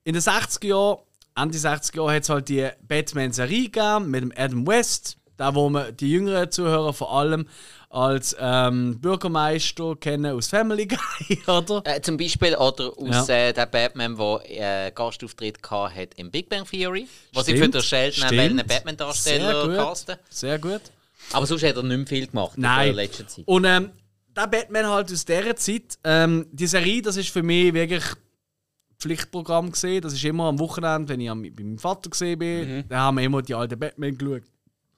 In 0.03 0.13
den 0.13 0.21
60er 0.21 0.65
Jahren, 0.65 0.99
Ende 1.35 1.57
60er 1.57 1.97
Jahre, 1.97 2.15
hat 2.15 2.23
es 2.23 2.29
halt 2.29 2.49
die 2.49 2.67
Batman-Serie 2.87 3.69
gegeben 3.69 4.09
mit 4.11 4.21
dem 4.21 4.33
Adam 4.35 4.65
West. 4.67 5.17
Da, 5.37 5.55
wo 5.55 5.69
man 5.69 5.95
die 5.95 6.11
jüngeren 6.11 6.51
Zuhörer 6.51 6.93
vor 6.93 7.17
allem 7.17 7.47
als 7.91 8.35
ähm, 8.39 8.99
Bürgermeister 8.99 9.95
kennen 9.95 10.31
aus 10.35 10.47
Family 10.47 10.85
Guy, 11.27 11.39
oder? 11.47 11.81
Äh, 11.85 12.01
zum 12.01 12.17
Beispiel 12.17 12.55
oder 12.55 12.91
aus 12.95 13.27
Ja. 13.27 13.35
äh, 13.35 13.53
der 13.53 13.65
Batman, 13.65 14.15
der 14.15 14.87
äh, 14.87 14.91
Gastauftritt 14.91 15.61
gehabt 15.63 15.95
hat 15.95 16.09
im 16.15 16.29
Big 16.29 16.49
Bang 16.49 16.65
Theory, 16.65 17.07
wo 17.33 17.41
sie 17.41 17.57
für 17.57 17.67
den 17.67 17.81
Sheldon 17.81 18.57
Batman-Darsteller 18.67 19.75
casten. 19.75 20.17
Sehr 20.29 20.59
gut. 20.59 20.81
Aber 21.33 21.45
sonst 21.47 21.63
hat 21.63 21.75
er 21.75 21.83
nicht 21.83 21.97
mehr 21.97 22.07
viel 22.07 22.27
gemacht 22.27 22.57
Nein. 22.57 22.89
in 22.89 22.95
der 22.95 23.05
letzten 23.05 23.27
Zeit. 23.27 23.47
Und 23.47 23.65
ähm, 23.65 23.89
der 24.35 24.47
Batman 24.47 24.87
halt 24.87 25.11
aus 25.11 25.25
dieser 25.25 25.55
Zeit, 25.55 25.97
ähm, 26.03 26.45
die 26.51 26.67
Serie, 26.67 27.01
das 27.01 27.17
ist 27.17 27.29
für 27.29 27.43
mich 27.43 27.73
wirklich 27.73 28.03
Pflichtprogramm 28.99 29.71
gesehen. 29.71 30.01
Das 30.01 30.13
ist 30.13 30.23
immer 30.25 30.45
am 30.45 30.59
Wochenende, 30.59 31.09
wenn 31.09 31.21
ich 31.21 31.29
am, 31.29 31.41
bei 31.41 31.49
meinem 31.63 31.77
Vater 31.79 32.09
gesehen 32.09 32.37
bin, 32.37 32.83
da 32.89 32.99
haben 32.99 33.17
wir 33.17 33.23
immer 33.23 33.41
die 33.41 33.55
alten 33.55 33.79
Batman 33.79 34.17
geschaut. 34.17 34.43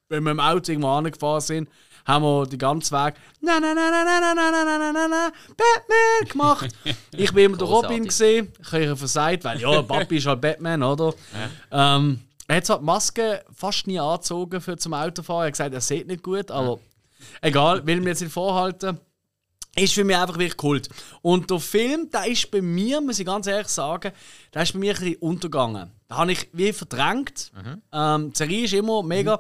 Wenn 0.10 0.23
wir 0.23 0.32
im 0.32 0.39
Auto 0.39 0.71
irgendwo 0.71 0.89
angefahren 0.89 1.41
sind, 1.41 1.69
haben 2.05 2.23
wir 2.23 2.45
die 2.47 2.57
ganze 2.57 2.91
Weg 2.91 3.15
na 3.41 3.59
na 3.59 3.73
na 3.73 3.89
na 3.89 4.03
na 4.03 4.19
na 4.19 4.33
na 4.33 4.63
na 4.63 4.77
na 4.77 4.91
na 4.91 5.07
na 5.07 5.31
Batman 5.49 6.29
gemacht. 6.29 6.69
ich 7.11 7.33
bin 7.33 7.45
immer 7.45 7.57
der. 7.57 7.67
Robin 7.67 8.05
gesehen. 8.05 8.51
Ich 8.59 8.71
habe 8.71 8.95
versagt, 8.95 9.43
weil 9.43 9.59
ja, 9.59 9.81
Papi 9.81 10.17
ist 10.17 10.27
halt 10.27 10.41
Batman, 10.41 10.83
oder? 10.83 11.13
Ähm, 11.71 12.21
er 12.47 12.57
hat 12.57 12.65
zwar 12.65 12.79
die 12.79 12.85
Maske 12.85 13.43
fast 13.55 13.87
nie 13.87 13.99
angezogen 13.99 14.59
für 14.61 14.77
zum 14.77 14.93
Autofahren. 14.93 15.43
Er 15.43 15.47
hat 15.47 15.53
gesagt, 15.53 15.73
er 15.73 15.81
sieht 15.81 16.07
nicht 16.07 16.21
gut, 16.23 16.51
aber 16.51 16.79
egal, 17.41 17.85
will 17.85 18.01
mir 18.01 18.09
jetzt 18.09 18.21
nicht 18.21 18.33
vorhalten. 18.33 18.99
Ist 19.73 19.93
für 19.93 20.03
mich 20.03 20.17
einfach 20.17 20.37
wirklich 20.37 20.57
Kult. 20.57 20.89
Und 21.21 21.49
der 21.49 21.59
Film, 21.61 22.09
der 22.11 22.27
ist 22.27 22.51
bei 22.51 22.61
mir, 22.61 22.99
muss 22.99 23.19
ich 23.19 23.25
ganz 23.25 23.47
ehrlich 23.47 23.69
sagen, 23.69 24.11
der 24.53 24.63
ist 24.63 24.73
bei 24.73 24.79
mir 24.79 24.93
ein 24.93 24.99
bisschen 24.99 25.15
untergegangen. 25.21 25.91
Da 26.09 26.17
habe 26.17 26.33
ich 26.33 26.49
wie 26.51 26.73
verdrängt. 26.73 27.53
Ähm, 27.93 28.33
die 28.33 28.37
Serie 28.37 28.65
ist 28.65 28.73
immer 28.73 29.01
mega. 29.01 29.39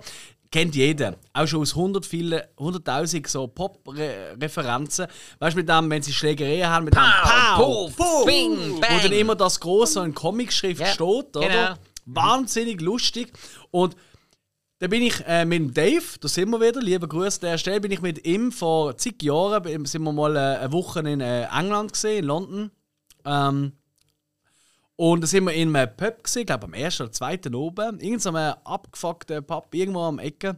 Kennt 0.51 0.75
jeder. 0.75 1.15
Auch 1.31 1.47
schon 1.47 1.61
aus 1.61 1.75
100 1.75 2.05
viele, 2.05 2.49
100.000 2.57 3.25
so 3.27 3.47
Pop-Referenzen. 3.47 5.07
Weißt 5.39 5.55
du, 5.55 5.59
mit 5.61 5.69
dem, 5.69 5.89
wenn 5.89 6.01
sie 6.01 6.11
Schlägereien 6.11 6.67
haben, 6.67 6.85
mit 6.85 6.93
dem 6.93 7.01
Puff, 7.55 7.95
Bing, 8.25 8.75
Wo 8.75 8.79
Bang. 8.81 9.01
dann 9.01 9.11
immer 9.13 9.35
das 9.35 9.59
große 9.61 10.03
in 10.03 10.13
Comic-Schrift 10.13 10.81
Ja, 10.81 10.87
steht, 10.87 11.37
oder? 11.37 11.39
genau. 11.39 11.73
Wahnsinnig 12.05 12.81
lustig. 12.81 13.31
Und 13.71 13.95
da 14.79 14.87
bin 14.87 15.03
ich 15.03 15.23
äh, 15.25 15.45
mit 15.45 15.59
dem 15.59 15.73
Dave, 15.73 16.03
da 16.19 16.27
sind 16.27 16.49
wir 16.49 16.59
wieder, 16.59 16.81
lieber 16.81 17.07
Grüße 17.07 17.39
an 17.43 17.51
der 17.51 17.57
Stelle, 17.57 17.79
bin 17.79 17.91
ich 17.91 18.01
mit 18.01 18.25
ihm 18.25 18.51
vor 18.51 18.97
zig 18.97 19.21
Jahren, 19.23 19.85
sind 19.85 20.03
wir 20.03 20.11
mal 20.11 20.35
äh, 20.35 20.39
eine 20.57 20.71
Woche 20.73 20.99
in 20.99 21.21
äh, 21.21 21.43
England 21.43 21.93
gesehen, 21.93 22.19
in 22.19 22.25
London. 22.25 22.71
Ähm, 23.23 23.71
und 25.01 25.21
da 25.21 25.25
sind 25.25 25.45
wir 25.45 25.53
in 25.53 25.75
einem 25.75 25.97
Pub 25.97 26.23
gesehen, 26.23 26.45
glaube 26.45 26.65
am 26.65 26.75
ersten 26.75 27.01
oder 27.01 27.11
zweiten 27.11 27.55
oben, 27.55 27.99
irgend 28.01 28.21
so 28.21 28.29
einem 28.29 28.53
abgefuckten 28.63 29.43
Pub, 29.43 29.73
irgendwo 29.73 30.01
am 30.01 30.19
Ecke. 30.19 30.49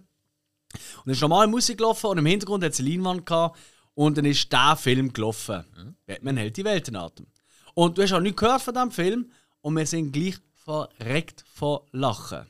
Und 1.06 1.12
es 1.12 1.14
ist 1.16 1.22
normal 1.22 1.48
Musik 1.48 1.78
gelaufen 1.78 2.08
und 2.08 2.18
im 2.18 2.26
Hintergrund 2.26 2.62
hat 2.62 2.74
es 2.74 2.80
eine 2.82 2.90
Leinwand 2.90 3.26
gehabt 3.26 3.58
und 3.94 4.18
dann 4.18 4.26
ist 4.26 4.52
der 4.52 4.76
Film 4.76 5.14
gelaufen. 5.14 5.96
Batman 6.06 6.36
hält 6.36 6.58
die 6.58 6.66
Welt 6.66 6.90
in 6.90 6.98
Atem. 6.98 7.28
Und 7.74 7.98
du 7.98 8.04
hast 8.04 8.12
auch 8.12 8.20
nichts 8.20 8.42
gehört 8.42 8.62
von 8.62 8.74
diesem 8.74 8.92
Film 8.92 9.32
und 9.62 9.78
wir 9.78 9.86
sind 9.86 10.12
gleich 10.12 10.36
verreckt 10.52 11.46
vor 11.48 11.86
Lachen. 11.94 12.46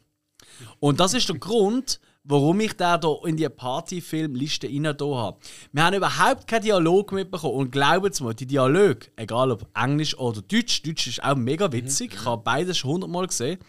Und 0.79 0.99
das 0.99 1.13
ist 1.13 1.29
der 1.29 1.37
Grund, 1.37 1.99
warum 2.23 2.59
ich 2.61 2.73
da 2.73 2.99
hier 3.01 3.19
in 3.25 3.37
die 3.37 3.49
Partyfilmliste 3.49 4.67
rein 4.67 4.85
habe. 4.87 5.37
Wir 5.71 5.83
haben 5.83 5.95
überhaupt 5.95 6.47
keinen 6.47 6.63
Dialog 6.63 7.11
mitbekommen. 7.11 7.55
Und 7.55 7.71
glaubt 7.71 8.21
mir, 8.21 8.33
die 8.33 8.45
Dialoge, 8.45 9.07
egal 9.15 9.51
ob 9.51 9.65
Englisch 9.77 10.17
oder 10.17 10.41
Deutsch, 10.41 10.81
Deutsch 10.83 11.07
ist 11.07 11.23
auch 11.23 11.35
mega 11.35 11.71
witzig, 11.71 12.13
ich 12.13 12.25
habe 12.25 12.41
beides 12.41 12.77
schon 12.77 12.91
hundertmal 12.91 13.27
gesehen, 13.27 13.59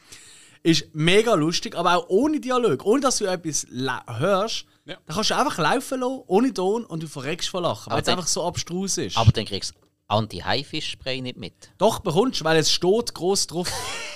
ist 0.62 0.95
mega 0.95 1.35
lustig, 1.35 1.77
aber 1.77 1.97
auch 1.97 2.09
ohne 2.09 2.40
Dialog, 2.40 2.85
ohne 2.87 3.01
dass 3.01 3.19
du 3.19 3.27
etwas 3.27 3.67
hörst, 3.71 4.64
Ja. 4.87 4.97
dann 5.07 5.14
kannst 5.14 5.31
du 5.31 5.37
einfach 5.37 5.59
laufen 5.59 6.01
lassen, 6.01 6.23
ohne 6.27 6.55
Ton 6.55 6.85
und 6.85 7.03
du 7.03 7.07
verreckst 7.09 7.49
vor 7.49 7.61
Lachen, 7.62 7.93
weil 7.93 8.03
es 8.03 8.09
einfach 8.09 8.27
so 8.27 8.45
abstrus 8.45 8.99
ist. 8.99 9.17
Aber 9.19 9.33
dann 9.33 9.45
kriegst 9.47 9.73
du 9.73 9.75
Anti-Haifisch-Spray 10.07 11.23
nicht 11.23 11.38
mit. 11.38 11.55
Doch, 11.79 11.99
bekommst 12.01 12.40
du, 12.40 12.45
weil 12.45 12.59
es 12.59 12.71
steht 12.71 13.14
groß 13.14 13.47
drauf. 13.49 13.71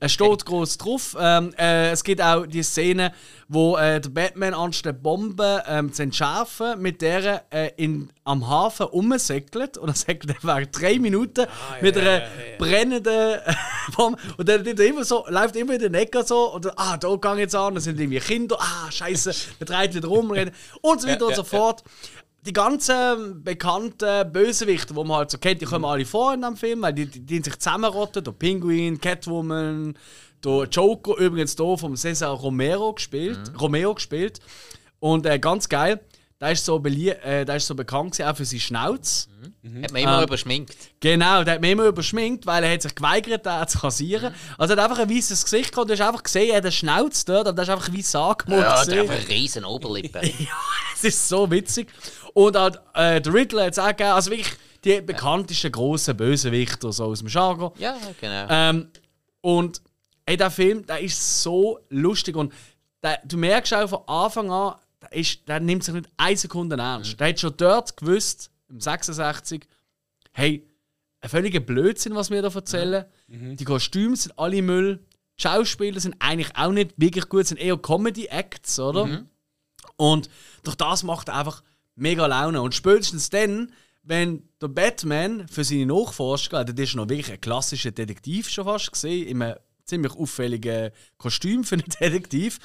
es 0.00 0.12
steht 0.12 0.44
groß 0.44 0.78
drauf. 0.78 1.16
Ähm, 1.18 1.52
äh, 1.58 1.90
es 1.90 2.04
gibt 2.04 2.20
auch 2.20 2.46
die 2.46 2.62
Szene, 2.62 3.12
wo 3.48 3.76
äh, 3.76 4.00
der 4.00 4.10
Batman 4.10 4.54
anstatt 4.54 5.02
Bombe 5.02 5.62
ähm, 5.66 5.92
zu 5.92 6.02
entschärfen, 6.02 6.80
mit 6.80 7.02
der 7.02 7.44
äh, 7.50 7.70
in, 7.76 8.10
am 8.24 8.48
Hafen 8.48 8.86
umsäckelt. 8.86 9.78
Und 9.78 9.88
er 9.88 9.94
säckelt 9.94 10.34
einfach 10.34 10.64
drei 10.66 10.98
Minuten 10.98 11.46
mit 11.80 11.96
einer 11.96 12.22
brennenden 12.58 13.40
Bombe. 13.96 14.18
Und 14.36 14.48
dann 14.48 14.66
er 14.66 14.80
immer 14.80 15.04
so, 15.04 15.24
läuft 15.28 15.56
immer 15.56 15.74
in 15.74 15.80
den 15.80 15.94
Ecken 15.94 16.24
so. 16.24 16.52
Und 16.52 16.64
dann, 16.64 16.72
ah, 16.76 16.96
da 16.96 17.14
gang 17.16 17.38
jetzt 17.38 17.54
an, 17.54 17.74
da 17.74 17.80
sind 17.80 18.00
irgendwie 18.00 18.20
Kinder. 18.20 18.56
Ah, 18.58 18.90
Scheiße, 18.90 19.32
der 19.60 19.66
dreht 19.66 19.94
wieder 19.94 20.08
rum. 20.08 20.30
Und 20.80 21.00
so 21.00 21.08
weiter 21.08 21.26
und 21.26 21.36
so 21.36 21.44
fort 21.44 21.82
die 22.46 22.52
ganzen 22.52 23.42
bekannten 23.42 24.32
Bösewichte, 24.32 24.94
die 24.94 25.04
man 25.04 25.16
halt 25.18 25.30
so 25.30 25.38
kennt, 25.38 25.60
die 25.60 25.66
kommen 25.66 25.84
alle 25.84 26.04
vor 26.04 26.34
in 26.34 26.42
dem 26.42 26.56
Film, 26.56 26.82
weil 26.82 26.92
die, 26.92 27.06
die, 27.06 27.20
die 27.20 27.42
sich 27.42 27.58
zusammenrotten. 27.58 28.24
Der 28.24 28.32
Penguin, 28.32 29.00
Catwoman, 29.00 29.98
der 30.44 30.64
Joker, 30.70 31.16
übrigens 31.18 31.56
hier 31.56 31.78
vom 31.78 31.96
Cesar 31.96 32.30
Romero 32.30 32.92
gespielt. 32.94 33.52
Romeo 33.60 33.94
gespielt. 33.94 34.40
Und 35.00 35.26
äh, 35.26 35.38
ganz 35.38 35.68
geil, 35.68 36.00
der 36.40 36.52
ist 36.52 36.64
so, 36.64 36.82
äh, 36.84 37.44
der 37.44 37.56
ist 37.56 37.66
so 37.66 37.74
bekannt 37.74 38.12
gewesen, 38.12 38.28
auch 38.28 38.36
für 38.36 38.44
seine 38.44 38.60
Schnauze. 38.60 39.28
Hat 39.82 39.92
man 39.92 40.02
immer 40.02 40.18
Ähm, 40.18 40.24
überschminkt. 40.24 40.76
Genau, 41.00 41.42
der 41.44 41.54
hat 41.54 41.60
mich 41.60 41.70
immer 41.70 41.86
überschminkt, 41.86 42.46
weil 42.46 42.62
er 42.62 42.72
hat 42.74 42.82
sich 42.82 42.94
geweigert, 42.94 43.46
den 43.46 43.68
zu 43.68 43.78
rasieren. 43.78 44.34
Also 44.58 44.74
er 44.74 44.82
hat 44.82 44.90
einfach 44.90 45.02
ein 45.02 45.10
weißes 45.10 45.44
Gesicht 45.44 45.72
gehabt, 45.72 45.88
du 45.88 45.94
hast 45.94 46.06
einfach 46.06 46.22
gesehen, 46.22 46.50
er 46.50 46.56
hat 46.58 46.64
eine 46.64 46.72
Schnauze 46.72 47.24
dort, 47.24 47.48
aber 47.48 47.54
der 47.54 47.62
ist 47.64 47.70
einfach 47.70 47.92
weiß 47.92 48.14
angemalt. 48.14 48.62
Ja, 48.62 48.84
der 48.84 49.02
hat 49.02 49.10
eine 49.10 49.28
riesen 49.28 49.64
Oberlippe. 49.64 50.20
Es 50.94 51.04
ist 51.04 51.28
so 51.28 51.50
witzig. 51.50 51.88
Und 52.36 52.54
halt, 52.54 52.78
äh, 52.92 53.18
der 53.18 53.32
Riddler 53.32 53.64
hat 53.64 53.72
es 53.72 53.78
auch 53.78 53.88
gegeben. 53.88 54.10
Also 54.10 54.30
wirklich 54.30 54.52
die 54.84 55.00
bekanntesten 55.00 55.72
grossen 55.72 56.18
Bösewichter 56.18 56.92
so 56.92 57.04
aus 57.04 57.20
dem 57.20 57.28
Jargon. 57.28 57.72
ja, 57.78 57.96
genau. 58.20 58.46
Ähm, 58.50 58.88
und 59.40 59.80
ey, 60.26 60.36
der 60.36 60.50
Film, 60.50 60.84
der 60.84 61.00
ist 61.00 61.42
so 61.42 61.80
lustig. 61.88 62.36
Und 62.36 62.52
der, 63.02 63.20
du 63.24 63.38
merkst 63.38 63.72
auch 63.72 63.88
von 63.88 64.00
Anfang 64.06 64.50
an, 64.50 64.74
der, 65.00 65.12
ist, 65.14 65.48
der 65.48 65.60
nimmt 65.60 65.82
sich 65.82 65.94
nicht 65.94 66.10
eine 66.18 66.36
Sekunde 66.36 66.76
ernst. 66.76 67.18
Der 67.18 67.28
hat 67.28 67.40
schon 67.40 67.54
dort 67.56 67.96
gewusst, 67.96 68.50
im 68.68 68.80
66, 68.82 69.66
hey, 70.32 70.68
ein 71.22 71.30
völliger 71.30 71.60
Blödsinn, 71.60 72.14
was 72.16 72.30
wir 72.30 72.42
da 72.42 72.52
erzählen. 72.52 73.06
Die 73.56 73.64
Kostüme 73.64 74.14
sind 74.14 74.38
alle 74.38 74.60
Müll. 74.60 75.00
Die 75.38 75.42
Schauspieler 75.42 76.00
sind 76.00 76.16
eigentlich 76.18 76.54
auch 76.54 76.70
nicht 76.70 76.92
wirklich 76.98 77.30
gut, 77.30 77.46
sind 77.46 77.58
eher 77.58 77.78
Comedy-Acts, 77.78 78.78
oder? 78.80 79.04
Und 79.96 80.28
durch 80.64 80.76
das 80.76 81.02
macht 81.02 81.28
er 81.28 81.36
einfach 81.36 81.62
mega 81.96 82.26
Laune. 82.26 82.62
Und 82.62 82.74
spätestens 82.74 83.30
dann, 83.30 83.72
wenn 84.02 84.48
der 84.60 84.68
Batman 84.68 85.48
für 85.48 85.64
seine 85.64 85.86
Nachforschung, 85.86 86.54
also 86.54 86.72
das 86.72 86.90
ist 86.90 86.94
noch 86.94 87.08
wirklich 87.08 87.32
ein 87.32 87.40
klassischer 87.40 87.90
Detektiv 87.90 88.48
schon 88.48 88.64
fast 88.64 88.92
gesehen, 88.92 89.26
in 89.26 89.42
einem 89.42 89.56
ziemlich 89.84 90.12
auffälligen 90.12 90.90
Kostüm 91.16 91.64
für 91.64 91.76
einen 91.76 91.84
Detektiv 92.00 92.58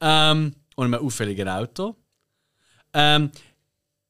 ähm, 0.00 0.54
und 0.76 0.86
einem 0.86 1.04
auffälligen 1.04 1.48
Auto. 1.48 1.96
Ähm, 2.94 3.30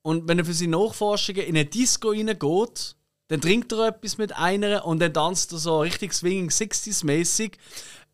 und 0.03 0.29
wenn 0.29 0.39
er 0.39 0.45
für 0.45 0.55
seine 0.55 0.77
Nachforschungen 0.77 1.43
in 1.43 1.57
eine 1.57 1.65
Disco 1.65 2.11
reingeht, 2.11 2.97
dann 3.29 3.41
trinkt 3.41 3.73
er 3.73 3.89
etwas 3.89 4.19
mit 4.19 4.37
einer 4.37 4.87
und 4.87 5.01
dann 5.01 5.13
tanzt 5.13 5.53
er 5.53 5.59
so 5.59 5.81
richtig 5.81 6.13
Swinging 6.13 6.51
60s-mäßig. 6.51 7.55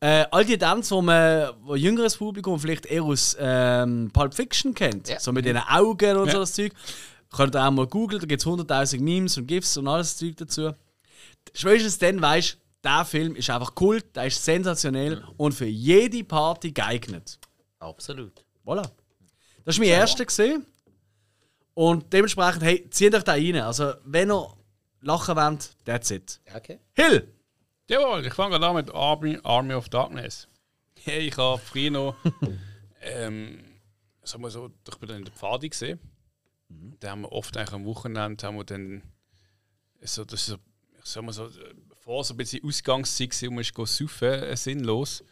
Äh, 0.05 0.27
all 0.33 0.45
die 0.45 0.59
Dance, 0.59 0.93
die 0.93 1.01
man, 1.01 1.53
wo 1.63 1.77
jüngeres 1.77 2.17
Publikum 2.17 2.59
vielleicht 2.59 2.87
eher 2.87 3.05
aus 3.05 3.37
ähm, 3.39 4.11
Pulp 4.13 4.35
Fiction 4.35 4.75
kennt, 4.75 5.09
Ja. 5.09 5.21
so 5.21 5.31
mit 5.33 5.45
den 5.45 5.57
Augen 5.59 6.17
und 6.17 6.27
Ja. 6.27 6.33
so 6.33 6.39
das 6.41 6.55
Zeug, 6.55 6.73
könnt 7.31 7.55
ihr 7.55 7.65
auch 7.65 7.71
mal 7.71 7.87
googeln, 7.87 8.21
da 8.21 8.27
gibt 8.27 8.43
es 8.43 8.47
100.000 8.47 9.01
Memes 9.01 9.39
und 9.39 9.47
GIFs 9.47 9.77
und 9.77 9.87
alles 9.87 10.17
Zeug 10.17 10.37
dazu. 10.37 10.73
Spätestens 11.55 11.99
dann 11.99 12.21
weißt 12.21 12.55
du, 12.55 12.57
der 12.83 13.05
Film 13.05 13.37
ist 13.37 13.49
einfach 13.49 13.77
Kult, 13.77 14.17
der 14.17 14.27
ist 14.27 14.45
sensationell 14.45 15.23
und 15.37 15.53
für 15.53 15.67
jede 15.67 16.25
Party 16.25 16.73
geeignet. 16.73 17.39
Absolut. 17.79 18.45
Voilà. 18.67 18.83
Das 19.65 19.77
war 19.79 19.85
mein 19.85 19.95
erster. 19.95 20.25
Gewesen. 20.25 20.67
Und 21.75 22.13
dementsprechend, 22.13 22.65
hey, 22.65 22.91
zieht 22.91 23.15
euch 23.15 23.23
da 23.23 23.33
rein. 23.35 23.57
Also, 23.57 23.93
wenn 24.05 24.33
ihr 24.33 24.53
lachen 25.01 25.37
wollt, 25.37 25.71
that's 25.85 26.11
it. 26.11 26.41
Okay. 26.55 26.81
Hill! 26.95 27.32
Jawohl, 27.93 28.27
ich 28.27 28.33
fange 28.33 28.59
an 28.59 28.75
mit 28.75 28.91
Army, 28.95 29.39
Army 29.43 29.75
of 29.75 29.91
Darkness. 29.91 30.49
Hey, 31.05 31.29
ich 31.29 31.37
habe 31.37 31.61
früher 31.61 31.91
noch, 31.91 32.17
ähm, 33.03 33.59
sagen 34.23 34.43
wir 34.43 34.51
so, 34.51 34.71
ich 34.89 34.97
bin 34.97 35.09
dann 35.09 35.19
in 35.19 35.25
der 35.25 35.35
Pfade 35.35 35.69
gesehen. 35.69 35.99
Da 37.01 37.11
haben 37.11 37.23
wir 37.23 37.33
oft 37.33 37.55
eigentlich 37.55 37.73
am 37.73 37.85
Wochenende 37.85 38.47
haben 38.47 38.57
wir 38.57 38.65
dann 38.65 39.03
so, 40.01 40.25
das 40.25 40.41
ist 40.41 40.47
so, 40.47 40.55
ich 40.99 41.05
sag 41.05 41.23
mal 41.23 41.33
so, 41.33 41.51
vor 41.99 42.25
so 42.25 42.33
ein 42.33 42.39
bisschen 42.39 42.65
Ausgangszeit 42.65 43.43
und 43.43 43.57
man 43.57 43.61
ist 43.61 43.75
go 43.75 43.85
saufen, 43.85 44.29
äh, 44.29 44.57
sinnlos, 44.57 45.23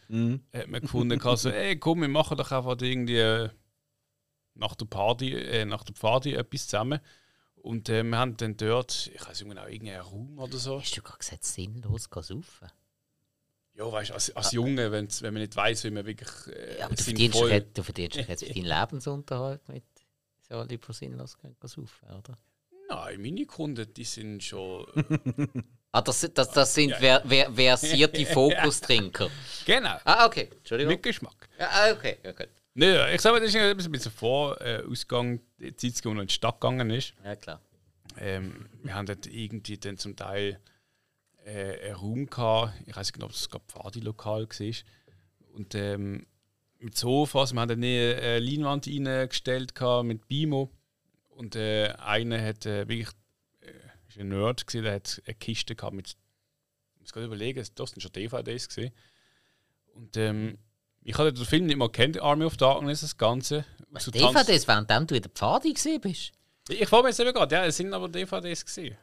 hat 0.53 0.67
man 0.67 0.81
gefunden, 0.81 1.17
gehabt, 1.17 1.39
so, 1.39 1.49
hey, 1.51 1.79
komm, 1.79 2.01
wir 2.01 2.09
machen 2.09 2.37
doch 2.37 2.51
einfach 2.51 2.75
irgendwie 2.79 3.17
äh, 3.17 3.49
nach 4.53 4.75
der 4.75 4.85
Party, 4.85 5.33
äh, 5.33 5.65
nach 5.65 5.83
der 5.83 5.95
Pfade 5.95 6.37
etwas 6.37 6.67
zusammen. 6.67 6.99
Und 7.61 7.89
äh, 7.89 8.03
wir 8.03 8.17
haben 8.17 8.37
dann 8.37 8.57
dort, 8.57 9.09
ich 9.13 9.21
weiß 9.21 9.41
nicht 9.41 9.49
genau, 9.49 9.67
irgendeinen 9.67 10.01
Raum 10.01 10.39
oder 10.39 10.57
so. 10.57 10.79
Hast 10.81 10.97
du 10.97 11.01
gerade 11.01 11.19
gesagt, 11.19 11.43
sinnlos 11.43 12.09
saufen? 12.11 12.67
Ja, 13.75 13.89
weißt 13.91 14.09
du, 14.09 14.13
als, 14.15 14.35
als 14.35 14.51
Junge, 14.51 14.91
wenn's, 14.91 15.21
wenn 15.21 15.33
man 15.33 15.41
nicht 15.41 15.55
weiß, 15.55 15.83
wie 15.85 15.91
man 15.91 16.05
wirklich 16.05 16.29
äh, 16.55 16.79
Ja, 16.79 16.85
aber 16.87 16.95
du 16.95 17.03
verdienst, 17.03 17.33
sinnvoll... 17.37 17.51
jetzt- 17.51 17.77
du 17.77 17.83
verdienst 17.83 18.17
doch 18.19 18.27
jetzt 18.27 18.43
deinen 18.49 18.65
Lebensunterhalt 18.65 19.67
mit 19.69 19.83
so 20.49 20.61
lieber 20.63 20.91
sinnlos 20.93 21.37
saufen, 21.61 22.09
oder? 22.09 22.37
Nein, 22.89 23.21
meine 23.21 23.45
Kunden, 23.45 23.93
die 23.93 24.03
sind 24.03 24.43
schon... 24.43 24.85
Ah, 25.93 26.01
das, 26.01 26.21
das, 26.33 26.49
das 26.51 26.73
sind 26.73 26.95
ver, 26.95 27.21
versierte 27.53 28.25
Fokustrinker. 28.33 29.29
genau, 29.65 29.97
Ah, 30.05 30.25
okay. 30.25 30.49
Entschuldigung. 30.49 30.93
mit 30.93 31.03
Geschmack. 31.03 31.49
Ja, 31.59 31.67
ah, 31.69 31.91
okay. 31.91 32.17
Ja, 32.23 32.31
gut. 32.31 32.47
Nö, 32.73 33.05
ich 33.13 33.19
sage 33.21 33.33
mal, 33.35 33.41
das 33.41 33.53
ist 33.53 33.55
ein 33.85 33.91
bisschen- 33.91 34.11
vor 34.11 34.59
äh, 34.61 34.83
Ausgang, 34.89 35.41
die 35.59 35.75
Zeit, 35.75 36.05
noch 36.05 36.21
in 36.21 36.27
die 36.27 36.33
Stadt 36.33 36.61
gegangen 36.61 36.89
ist. 36.89 37.13
ja 37.23 37.35
klar. 37.35 37.61
Ähm, 38.17 38.67
wir 38.83 38.93
haben 38.93 39.05
dort 39.05 39.25
irgendwie 39.27 39.77
dann 39.77 39.97
zum 39.97 40.15
Teil 40.15 40.59
äh, 41.45 41.87
einen 41.87 41.95
Raum 41.95 42.29
gehabt, 42.29 42.73
ich 42.85 42.95
weiß 42.95 43.07
nicht 43.07 43.13
genau, 43.13 43.25
ob 43.27 43.31
es 43.31 43.49
gerade 43.49 43.63
Pfadi-Lokal 43.67 44.47
war. 44.47 44.75
Und 45.53 45.75
ähm, 45.75 46.25
mit 46.79 46.97
Sofas, 46.97 47.53
wir 47.53 47.61
haben 47.61 47.69
dann 47.69 47.83
eine 47.83 48.39
Leinwand 48.39 48.87
reingestellt 48.87 49.75
gehabt 49.75 50.05
mit 50.07 50.27
Bimo. 50.27 50.69
Und 51.29 51.55
äh, 51.55 51.93
einer 51.99 52.41
hat 52.43 52.65
äh, 52.65 52.87
wirklich, 52.87 53.09
äh, 53.61 53.71
ist 54.09 54.17
ein 54.19 54.29
Nerd, 54.29 54.65
gewesen, 54.67 54.83
der 54.83 54.93
hat 54.95 55.21
eine 55.25 55.35
Kiste 55.35 55.75
gehabt 55.75 55.95
mit, 55.95 56.09
ich 56.95 56.99
muss 57.01 57.13
gerade 57.13 57.25
überlegen, 57.27 57.65
das 57.75 57.89
sind 57.91 58.01
schon 58.01 58.11
DVDs 58.11 58.67
gesehen. 58.67 58.93
Und 59.93 60.15
ähm, 60.17 60.57
ich 61.03 61.17
hatte 61.17 61.33
den 61.33 61.45
Film 61.45 61.65
nicht 61.65 61.77
mal 61.77 61.89
kennt, 61.89 62.21
Army 62.21 62.45
of 62.45 62.57
Darkness, 62.57 63.01
das 63.01 63.17
Ganze. 63.17 63.65
Was 63.89 64.05
So 64.05 64.11
DVDs, 64.11 64.67
während 64.67 64.89
du 64.89 65.15
in 65.15 65.21
der 65.21 65.31
Pfade 65.31 65.71
gesehen 65.73 65.99
bist? 66.01 66.31
Ich 66.69 66.87
frage 66.87 67.03
mich 67.07 67.17
jetzt 67.17 67.19
eben 67.19 67.33
gerade, 67.33 67.55
ja, 67.55 67.65
es 67.65 67.75
sind 67.77 67.93
aber 67.93 68.07
DVDs 68.07 68.65
gesehen. 68.65 68.95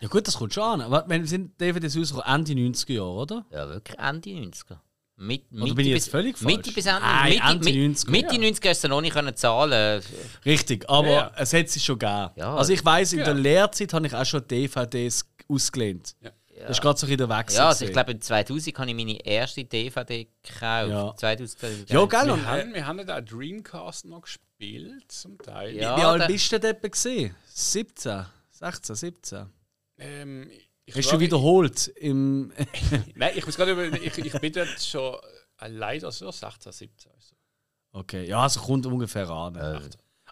Ja, 0.00 0.08
gut, 0.08 0.26
das 0.26 0.36
kommt 0.36 0.52
schon 0.52 0.64
an. 0.64 0.80
Aber 0.80 1.04
wir 1.08 1.26
sind 1.26 1.60
DVDs 1.60 1.96
rausgekommen 1.96 2.34
Ende 2.34 2.52
90er 2.52 2.92
Jahre, 2.92 3.10
oder? 3.10 3.46
Ja, 3.52 3.68
wirklich 3.68 3.98
Ende 3.98 4.30
90er. 4.30 4.78
Mit, 5.16 5.44
Oder 5.52 5.74
bin 5.74 5.86
ich 5.86 5.92
jetzt 5.92 6.08
völlig 6.10 6.36
falsch? 6.36 6.56
Mitte 6.56 6.72
bis 6.72 6.86
Ende, 6.86 7.00
Nein, 7.02 7.34
Mitte, 7.34 7.44
Ende 7.46 7.64
Mitte, 7.64 8.00
90er, 8.00 8.10
Mitte 8.10 8.34
ja. 8.34 8.40
90er 8.50 8.68
hast 8.70 8.82
du 8.82 8.88
noch 8.88 9.00
nicht 9.00 9.14
können 9.14 9.36
zahlen 9.36 10.02
Richtig, 10.44 10.90
aber 10.90 11.08
Ja, 11.08 11.32
es 11.36 11.52
hat 11.52 11.68
sich 11.68 11.84
schon 11.84 12.00
gegeben. 12.00 12.30
Ja. 12.34 12.56
also 12.56 12.72
ich 12.72 12.84
weiß, 12.84 13.12
in 13.12 13.20
Ja. 13.20 13.26
der 13.26 13.34
Lehrzeit 13.34 13.92
habe 13.92 14.08
ich 14.08 14.14
auch 14.14 14.24
schon 14.24 14.46
DVDs 14.48 15.24
ausgelehnt. 15.48 16.16
Ja. 16.20 16.30
Das 16.68 16.78
ist 16.78 16.82
gerade 16.82 16.98
so 16.98 17.06
in 17.06 17.16
der 17.16 17.28
Wechsel. 17.28 17.58
Ja, 17.58 17.68
also 17.68 17.84
ich 17.84 17.92
glaube, 17.92 18.12
in 18.12 18.20
2000 18.20 18.78
habe 18.78 18.90
ich 18.90 18.96
meine 18.96 19.24
erste 19.24 19.64
DVD 19.64 20.24
gekauft. 20.42 20.90
Ja. 20.90 21.14
2000, 21.16 21.50
2000, 21.58 21.90
Ja, 21.90 22.04
gell? 22.06 22.26
Wir 22.26 22.32
Und, 22.34 22.40
äh, 22.40 22.44
haben, 22.44 22.74
wir 22.74 22.86
haben 22.86 22.98
ja 23.08 23.16
auch 23.18 23.20
Dreamcast 23.24 24.04
noch 24.06 24.22
gespielt, 24.22 25.10
zum 25.12 25.38
Teil. 25.38 25.74
Ja. 25.76 25.96
wie 25.96 26.02
alt 26.02 26.22
da- 26.22 26.26
bist 26.26 26.50
du 26.52 26.58
denn 26.60 26.70
etwa 26.76 26.88
gesehen? 26.88 27.34
17, 27.48 28.26
16, 28.50 28.94
17. 28.96 29.46
Ähm, 29.98 30.50
ich 30.86 30.94
Hast 30.96 31.12
du 31.12 31.20
wiederholt 31.20 31.88
im. 31.96 32.52
Nein, 33.14 33.32
ich 33.36 33.46
muss 33.46 33.56
gerade 33.56 33.72
über. 33.72 33.84
Ich, 34.02 34.18
ich 34.18 34.40
bin 34.40 34.52
dort 34.52 34.68
schon 34.82 35.16
allein, 35.56 36.04
also 36.04 36.30
16, 36.30 36.72
17. 36.72 37.12
Also. 37.12 37.34
Okay, 37.92 38.26
ja, 38.26 38.42
also 38.42 38.60
kommt 38.60 38.84
ungefähr 38.86 39.28
an. 39.30 39.56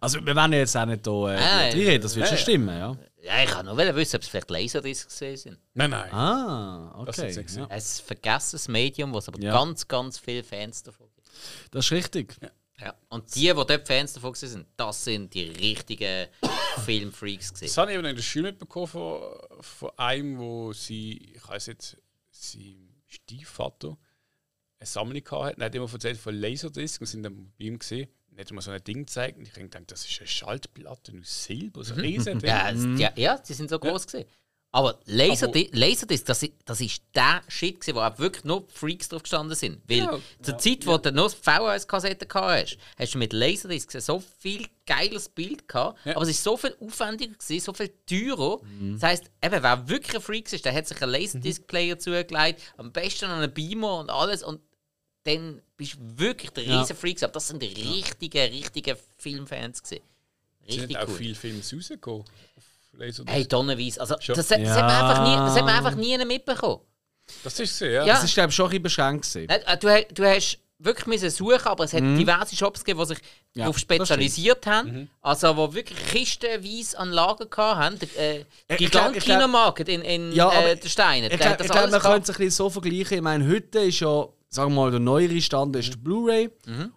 Also 0.01 0.25
wir 0.27 0.35
werden 0.35 0.53
jetzt 0.53 0.77
auch 0.77 0.85
nicht 0.85 1.05
hier 1.07 1.29
äh, 1.29 1.37
Nein. 1.41 1.73
reden, 1.75 2.03
das 2.03 2.17
wird 2.17 2.25
Ja, 2.25 2.29
schon 2.31 2.37
ja. 2.39 2.43
stimmen, 2.43 2.77
ja. 2.77 2.97
Ja, 3.23 3.43
ich 3.45 3.51
kann 3.51 3.65
nur 3.67 3.77
wissen, 3.77 4.17
ob 4.17 4.23
es 4.23 4.29
vielleicht 4.29 4.51
Laserdiscs 4.51 5.07
gesehen 5.07 5.37
sind. 5.37 5.59
Nein, 5.75 5.91
nein. 5.91 6.13
Ah, 6.13 7.03
Das 7.07 7.19
okay. 7.21 7.43
gesehen. 7.43 7.61
Ja, 7.63 7.67
Ein 7.69 7.81
vergessenes 7.81 8.67
Medium, 8.69 9.13
wo 9.13 9.19
es 9.19 9.29
aber 9.29 9.41
Ja. 9.41 9.53
ganz, 9.53 9.87
ganz 9.87 10.19
viele 10.19 10.43
Fans 10.43 10.83
davon 10.83 11.07
gibt. 11.15 11.29
das 11.71 11.85
ist 11.87 11.93
richtig. 11.93 12.35
Ja. 12.81 12.95
Und 13.11 13.33
die, 13.37 13.43
die 13.43 13.53
dort 13.55 13.87
Fans 13.87 14.13
davon 14.15 14.35
sind, 14.35 14.67
das 14.77 15.05
sind 15.05 15.33
die 15.35 15.45
richtigen 15.45 16.27
Filmfreaks 16.85 17.51
Das 17.53 17.61
gewesen. 17.61 17.77
habe 17.77 17.93
ich 17.93 17.99
eben 17.99 18.07
in 18.09 18.17
der 18.17 18.23
Schule 18.23 18.45
mitbekommen 18.51 18.89
von, 18.89 19.21
von 19.61 19.91
einem, 19.97 20.39
wo 20.39 20.73
sie, 20.73 21.35
ich 21.37 21.49
weiß 21.49 21.67
jetzt, 21.67 21.97
sein 22.31 22.89
Stiefvater 23.07 23.97
eine 24.81 24.87
Sammlung 24.87 25.23
hatte. 25.31 25.61
Er 25.61 25.67
hat 25.67 25.75
immer 25.77 25.93
erzählt 25.93 26.19
von 26.19 26.35
Laserdisc 26.35 27.01
und 27.01 27.07
sind 27.07 27.23
dann 27.23 27.53
bei 27.57 27.65
ihm 27.67 27.79
gesehen. 27.79 28.09
Hat 28.39 28.51
mir 28.51 28.63
so 28.63 28.71
ein 28.71 28.83
Ding 28.85 29.01
gezeigt 29.07 29.37
und 29.39 29.45
ich 29.45 29.51
habe 29.53 29.63
gedacht, 29.63 29.85
das 29.91 30.05
ist 30.07 30.19
eine 30.21 30.27
Schallplatte 30.29 31.13
aus 31.21 31.45
Silber, 31.45 31.85
so 31.85 31.95
ein 31.95 32.01
riesen 32.01 32.39
Ding. 32.39 32.49
Ja, 32.49 32.71
ja, 32.71 33.13
ja, 33.17 33.39
die 33.39 33.53
sind 33.55 33.69
so 33.71 33.79
groß 33.79 34.07
gewesen. 34.07 34.29
Aber 34.75 34.99
Laserdisc, 35.05 35.69
Laserdisc 35.75 36.25
das, 36.25 36.47
das 36.65 36.81
ist 36.81 37.03
der 37.15 37.43
Shit, 37.49 37.79
gewesen, 37.81 37.95
wo 37.95 38.01
auch 38.01 38.19
wirklich 38.19 38.43
nur 38.45 38.67
Freaks 38.71 39.07
drauf 39.11 39.23
gestanden 39.23 39.55
sind. 39.55 39.83
Weil 39.87 39.99
Ja. 39.99 40.19
zur 40.41 40.57
Zeit, 40.57 40.87
wo 40.87 40.97
du 40.97 41.13
nur 41.13 41.29
VHS-Kassetten 41.29 42.27
gehabt 42.27 42.47
hast, 42.71 42.79
hast 42.99 43.13
du 43.15 43.19
mit 43.19 43.35
Laserdisc 43.35 44.01
so 44.01 44.23
viel 44.39 44.67
geiles 44.87 45.29
Bild 45.29 45.69
gehabt, 45.69 45.99
Ja. 46.07 46.17
aber 46.17 46.23
es 46.23 46.31
ist 46.31 46.43
so 46.43 46.57
viel 46.57 46.75
aufwendiger 46.81 47.35
gewesen, 47.35 47.61
so 47.63 47.75
viel 47.75 47.93
teurer. 48.07 48.63
Das 48.95 49.03
heisst, 49.03 49.25
eben, 49.45 49.63
wer 49.63 49.89
wirklich 49.91 50.15
ein 50.17 50.23
Freak 50.23 50.51
ist, 50.51 50.65
der 50.65 50.73
hat 50.75 50.87
sich 50.89 51.03
einen 51.03 51.13
Laserdisc-Player 51.13 51.99
zugelegt, 51.99 52.63
am 52.79 52.93
besten 52.93 53.29
noch 53.29 53.37
einen 53.37 53.53
Beamer 53.53 53.99
und 53.99 54.09
alles 54.09 54.43
und 54.43 54.63
dann 55.25 55.63
bist 55.77 55.95
du 55.95 55.99
wirklich 56.19 56.51
der 56.51 56.65
Ja. 56.65 56.81
riesen 56.81 56.97
Freak. 56.97 57.23
Aber 57.23 57.33
das 57.33 57.49
sind 57.49 57.63
die 57.63 57.67
richtigen, 57.69 58.51
richtigen 58.53 58.97
Filmfans 59.19 59.83
gewesen. 59.83 60.03
Es 60.67 60.75
sind 60.75 60.83
Richtig 60.83 60.99
auch 60.99 61.09
cool. 61.09 61.15
viele 61.17 61.35
Filme 61.35 61.61
rausgekommen. 61.61 62.25
Hey, 63.27 63.47
tonnenweise. 63.47 64.01
Also, 64.01 64.15
das, 64.17 64.49
das, 64.49 64.51
Ja. 64.51 64.75
hat 64.75 64.83
man 64.83 64.91
einfach 64.91 65.23
nie, 65.29 65.35
das 65.37 65.57
hat 65.57 65.65
man 65.65 65.75
einfach 65.77 65.95
nie 65.95 66.19
mitbekommen. 66.25 66.81
Das 67.43 67.59
ist 67.59 67.79
so, 67.79 67.85
ja. 67.85 68.05
Ja. 68.05 68.15
Das 68.15 68.25
ist, 68.25 68.35
glaube 68.35 68.51
ich, 68.51 68.55
schon 68.57 68.67
ein 68.67 68.71
bisschen 68.71 68.83
beschränkt. 68.83 69.33
gewesen. 69.33 69.49
Äh, 69.49 69.77
Du, 69.79 70.15
du 70.15 70.25
hast 70.25 70.59
wirklich 70.79 71.07
müssen 71.07 71.31
suchen, 71.31 71.65
aber 71.67 71.85
es 71.85 71.93
hat 71.93 72.01
diverse 72.03 72.55
Shops 72.57 72.85
gegeben, 72.85 73.01
die 73.01 73.07
sich 73.15 73.19
Mhm. 73.19 73.25
Ja, 73.55 73.65
darauf 73.65 73.79
spezialisiert 73.79 74.67
haben. 74.67 75.09
Also, 75.21 75.57
wo 75.57 75.73
wirklich 75.73 75.99
kistenweise 76.07 76.99
an 76.99 77.11
Lager 77.13 77.77
hatten. 77.79 77.99
Äh, 78.17 78.45
ich 78.79 78.91
glaub- 78.91 79.13
Kinomarkt 79.15 79.89
in, 79.89 80.03
in 80.03 80.33
Ja, 80.33 80.53
äh, 80.53 80.77
den 80.77 80.89
Steinen. 80.91 81.31
Ich 81.31 81.39
glaube, 81.39 81.65
man 81.91 82.01
könnte 82.01 82.31
es 82.31 82.31
ein 82.31 82.37
bisschen 82.37 82.51
so 82.51 82.71
vergleichen. 82.71 83.17
Ich 83.19 83.23
meine, 83.23 83.49
heute 83.49 83.79
ist 83.81 84.01
ja, 84.01 84.27
sagen 84.55 84.73
wir 84.75 84.83
mal, 84.83 84.91
der 84.91 85.01
neuere 85.01 85.41
Stand 85.41 85.75
ist 85.77 85.93
der 85.95 85.99
Blu-ray. 85.99 86.51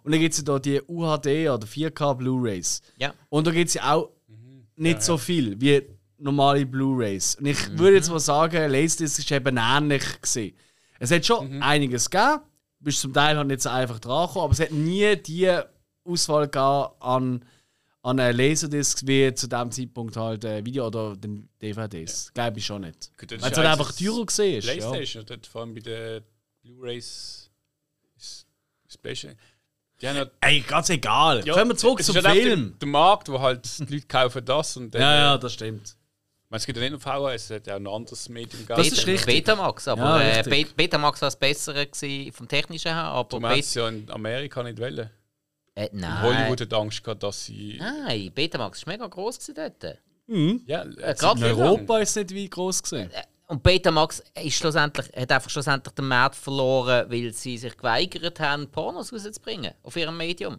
Und 0.03 0.11
dann 0.11 0.19
gibt 0.19 0.33
es 0.33 0.39
ja 0.39 0.43
da 0.43 0.59
die 0.59 0.81
UHD 0.87 1.49
oder 1.49 1.65
4K 1.65 2.13
Blu-rays. 2.15 2.81
Ja. 2.97 3.13
Und 3.29 3.47
da 3.47 3.51
gibt 3.51 3.69
es 3.69 3.75
ja 3.75 3.93
auch 3.93 4.09
nicht 4.75 5.01
so 5.01 5.17
viel 5.17 5.59
wie 5.61 5.81
normale 6.17 6.65
Blu-rays. 6.65 7.35
Und 7.35 7.45
ich 7.45 7.69
Mhm. 7.69 7.79
würde 7.79 7.95
jetzt 7.95 8.09
mal 8.09 8.19
sagen, 8.19 8.69
Laserdisc 8.71 9.19
ist 9.19 9.31
eben 9.31 9.57
ähnlich 9.57 10.21
gesehen. 10.21 10.55
Es 10.99 11.11
hat 11.11 11.25
schon 11.25 11.55
Mhm. 11.55 11.61
einiges 11.63 12.09
gegeben, 12.09 12.41
bist 12.79 12.99
zum 12.99 13.13
Teil 13.13 13.37
halt 13.37 13.47
nicht 13.47 13.61
so 13.61 13.69
einfach 13.69 13.99
dran 13.99 14.27
gekommen, 14.27 14.43
aber 14.45 14.53
es 14.53 14.59
hat 14.59 14.71
nie 14.71 15.15
die 15.15 15.49
Auswahl 16.03 16.49
an, 16.99 17.43
an 18.03 18.19
äh, 18.19 18.31
Laserdiscs 18.31 19.07
wie 19.07 19.33
zu 19.33 19.47
dem 19.47 19.71
Zeitpunkt 19.71 20.15
halt 20.17 20.43
äh, 20.45 20.63
Video 20.65 20.87
oder 20.87 21.15
den 21.15 21.47
DVDs. 21.61 22.31
Glaube 22.33 22.59
ich 22.59 22.65
schon 22.65 22.81
nicht. 22.81 23.11
Weil 23.17 23.37
es 23.37 23.43
halt 23.43 23.57
ja 23.57 23.71
einfach 23.71 23.91
teurer 23.93 24.25
gesehen 24.25 24.57
ist. 24.59 24.65
Ja. 24.67 24.73
Playstation, 24.73 25.25
dort 25.25 25.47
vor 25.47 25.61
allem 25.61 25.73
bei 25.73 25.79
den 25.79 26.21
Blu-Rays 26.63 27.44
Playstation. 29.05 29.37
Die 30.01 30.07
haben 30.09 30.17
ja, 30.17 30.25
Ey, 30.41 30.59
ganz 30.61 30.89
egal. 30.89 31.45
ja, 31.45 31.53
Kommen 31.53 31.69
wir 31.71 31.77
zurück 31.77 32.03
zum 32.03 32.15
ist 32.17 32.25
halt 32.27 32.37
Film. 32.41 32.69
Der, 32.71 32.79
der 32.79 32.87
Markt, 32.89 33.29
wo 33.29 33.39
halt 33.39 33.79
die 33.79 33.93
Leute 33.95 34.07
kaufen 34.07 34.43
das 34.43 34.75
und 34.77 34.93
dann. 34.93 35.01
Ja, 35.01 35.15
ja, 35.15 35.37
das 35.37 35.53
stimmt. 35.53 35.95
Meine, 36.49 36.57
es 36.59 36.65
gibt 36.65 36.77
ja 36.77 36.83
nicht 36.83 36.91
nur 36.91 36.99
VHS, 36.99 37.43
es 37.45 37.49
hat 37.51 37.67
ja 37.67 37.73
auch 37.75 37.79
ein 37.79 37.87
anderes 37.87 38.27
Medium 38.29 38.65
Das 38.67 38.85
ist 38.87 38.97
Beta- 38.97 39.11
richtig. 39.11 39.35
Betamax, 39.45 39.87
aber 39.87 40.01
Ja, 40.01 40.19
äh, 40.21 40.37
richtig. 40.41 40.67
Be- 40.67 40.73
Betamax 40.75 41.21
war 41.21 41.27
das 41.27 41.39
Bessere 41.39 41.87
gewesen 41.87 42.31
vom 42.33 42.47
Technischen 42.47 42.93
her, 42.93 43.03
aber 43.05 43.39
Du 43.39 43.45
es 43.47 43.73
ja 43.73 43.87
in 43.87 44.09
Amerika 44.11 44.61
nicht 44.63 44.79
wollen. 44.79 45.09
äh, 45.75 45.87
In 45.87 45.99
nein. 46.01 46.21
Hollywood 46.21 46.61
hat 46.61 46.73
Angst 46.73 47.03
gehabt, 47.03 47.23
dass 47.23 47.45
sie. 47.45 47.77
Nein, 47.79 48.31
Betamax 48.35 48.85
war 48.85 48.93
mega 48.93 49.07
groß 49.07 49.39
gewesen 49.39 49.55
dort. 49.55 49.97
Ja, 50.67 50.83
Äh, 50.83 51.15
gerade 51.15 51.39
In 51.39 51.45
Europa 51.45 51.99
ist 51.99 52.09
es 52.11 52.15
nicht 52.17 52.31
wie 52.31 52.49
groß 52.49 52.83
gesehen. 52.83 53.09
Und 53.47 53.61
Betamax 53.61 54.23
ist 54.41 54.55
schlussendlich, 54.55 55.07
hat 55.15 55.31
einfach 55.31 55.49
schlussendlich 55.49 55.93
den 55.93 56.07
Markt 56.07 56.35
verloren, 56.35 57.09
weil 57.09 57.31
sie 57.31 57.57
sich 57.57 57.77
geweigert 57.77 58.39
haben, 58.39 58.67
Pornos 58.69 59.13
rauszubringen 59.13 59.73
auf 59.83 59.95
ihrem 59.95 60.17
Medium. 60.17 60.57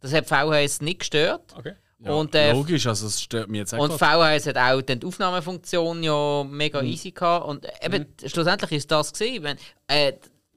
Das 0.00 0.12
hat 0.12 0.26
VHS 0.26 0.80
nicht 0.80 1.00
gestört. 1.00 1.54
Okay. 1.56 1.74
und, 2.04 2.34
äh, 2.36 2.52
Logisch, 2.52 2.86
also 2.86 3.08
es 3.08 3.20
stört 3.20 3.48
mich 3.48 3.58
jetzt 3.58 3.74
auch 3.74 3.80
und. 3.80 3.98
VHS 3.98 4.46
hat 4.46 4.56
auch 4.56 4.80
die 4.80 5.04
Aufnahmefunktion 5.04 6.02
ja 6.04 6.44
mega 6.44 6.80
easy 6.82 7.10
gehabt. 7.10 7.46
Und 7.46 7.66
eben, 7.82 8.06
schlussendlich 8.24 8.72
ist 8.72 8.90
das 8.90 9.12
gesehen. 9.12 9.42
Wenn, 9.42 9.56
äh, 9.88 10.12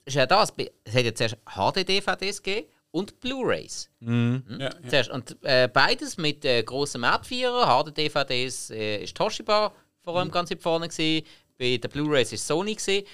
ist 0.06 0.16
ja 0.16 0.28
das. 0.28 0.54
Es 0.84 0.94
hat 0.94 1.04
ja 1.04 1.16
zuerst 1.16 1.38
HD-DVDs 1.46 2.44
gegeben 2.44 2.68
und 2.92 3.20
Blu-rays. 3.20 3.90
Ja, 4.02 4.42
ja. 4.60 4.70
Zuerst. 4.88 5.10
Und 5.10 5.38
äh, 5.42 5.68
beides 5.68 6.18
mit 6.18 6.46
äh, 6.46 6.62
grossen 6.62 7.02
Marktvierer. 7.02 7.66
HD-DVDs 7.66 8.70
äh, 8.70 9.04
ist 9.04 9.18
Toshiba 9.18 9.74
vor 10.04 10.18
allem 10.18 10.32
ganz 10.32 10.52
weit 10.52 10.62
vorne 10.62 10.88
gewesen. 10.88 11.26
Bei 11.62 11.78
den 11.78 11.92
Blu-rays 11.92 12.34
ist 12.34 12.48
Sony 12.48 12.74
gewesen. 12.74 13.06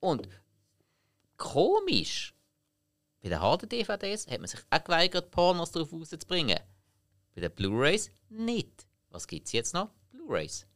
Und 0.00 0.26
komisch, 1.36 2.32
bei 3.22 3.28
den 3.28 3.38
HD-DVDs 3.38 4.26
hat 4.26 4.38
man 4.38 4.48
sich 4.48 4.60
auch 4.70 4.82
geweigert, 4.82 5.30
Pornos 5.30 5.70
drauf 5.70 5.92
rauszubringen. 5.92 6.58
Bei 7.34 7.42
den 7.42 7.50
Blu-rays 7.50 8.10
nicht. 8.30 8.86
Was 9.10 9.26
gibt 9.26 9.48
es 9.48 9.52
jetzt 9.52 9.74
noch? 9.74 9.90
Blu-rays. 10.12 10.66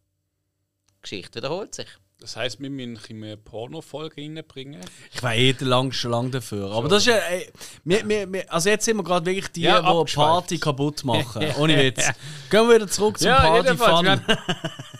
Die 0.90 1.00
Geschichte 1.00 1.38
wiederholt 1.38 1.74
sich. 1.74 1.88
Das 2.20 2.36
heisst, 2.36 2.60
wir 2.60 2.68
müssen 2.68 2.98
ein 2.98 3.22
eine 3.22 3.38
Porno-Folge 3.38 4.20
reinbringen. 4.20 4.82
Ich 5.14 5.22
war 5.22 5.34
eh 5.34 5.56
lang, 5.60 5.92
schon 5.92 6.10
lange 6.10 6.28
dafür. 6.28 6.72
Aber 6.72 6.88
das 6.88 7.04
ist 7.04 7.06
ja. 7.06 7.16
Ey, 7.16 7.50
wir, 7.84 8.06
wir, 8.06 8.30
wir, 8.30 8.52
also 8.52 8.68
jetzt 8.68 8.84
sind 8.84 8.98
wir 8.98 9.02
gerade 9.02 9.24
wirklich 9.24 9.48
die, 9.48 9.62
Ja, 9.62 9.80
die. 9.80 10.14
Party 10.14 10.58
kaputt 10.58 11.02
machen. 11.04 11.46
Ohne 11.56 11.78
Witz. 11.78 12.06
Gehen 12.50 12.68
wir 12.68 12.74
wieder 12.74 12.88
zurück 12.88 13.18
zum 13.18 13.30
jedenfalls, 13.30 13.78
Party-Fun. 13.78 14.36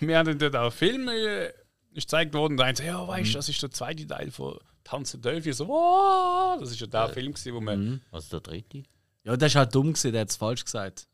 Wir, 0.00 0.18
haben- 0.18 0.26
wir 0.26 0.32
haben 0.32 0.38
dort 0.38 0.56
auch 0.56 0.72
Filme 0.72 1.12
äh, 1.14 1.46
ist 1.94 2.04
gezeigt 2.04 2.34
worden. 2.34 2.56
Da 2.56 2.74
so, 2.74 2.82
ja, 2.82 3.06
weißt 3.06 3.30
du, 3.30 3.34
das 3.34 3.48
ist 3.48 3.62
der 3.62 3.70
zweite 3.70 4.06
Teil 4.06 4.30
von 4.30 4.58
Tanz 4.84 5.12
der 5.12 5.20
Teufel. 5.20 5.48
Ich 5.50 5.56
So, 5.56 5.68
wow, 5.68 6.58
das 6.60 6.70
ist 6.70 6.80
ja 6.80 6.86
der 6.86 7.08
Film, 7.10 7.32
gewesen, 7.32 7.54
wo 7.54 7.60
man. 7.60 8.00
Was 8.10 8.24
ist 8.24 8.32
der 8.32 8.40
dritte? 8.40 8.82
Ja, 9.24 9.36
der 9.36 9.46
ist 9.48 9.56
halt 9.56 9.74
dumm 9.74 9.88
gewesen, 9.92 10.12
der 10.12 10.22
hat 10.22 10.30
es 10.30 10.36
falsch 10.36 10.64
gesagt. 10.64 11.08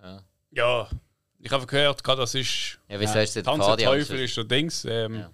Ja, 0.50 0.88
ich 1.38 1.50
habe 1.50 1.66
gehört, 1.66 2.06
das 2.06 2.34
ist. 2.34 2.78
Ja, 2.88 3.00
wieso 3.00 3.18
ist 3.18 3.34
der 3.36 3.42
Tanz 3.44 3.58
der 3.64 3.70
Fadia? 3.70 3.88
Teufel 3.90 4.20
ist 4.20 4.36
der 4.36 4.44
Dings. 4.44 4.84
Ähm, 4.84 5.14
Ja. 5.16 5.30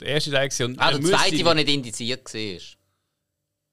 Der 0.00 0.08
erste 0.08 0.30
Teil. 0.30 0.48
Und 0.66 0.78
Ah, 0.78 0.90
er 0.90 0.98
der 0.98 1.08
zweite, 1.08 1.42
der 1.42 1.54
nicht 1.54 1.68
indiziert 1.68 2.34
war. 2.34 2.40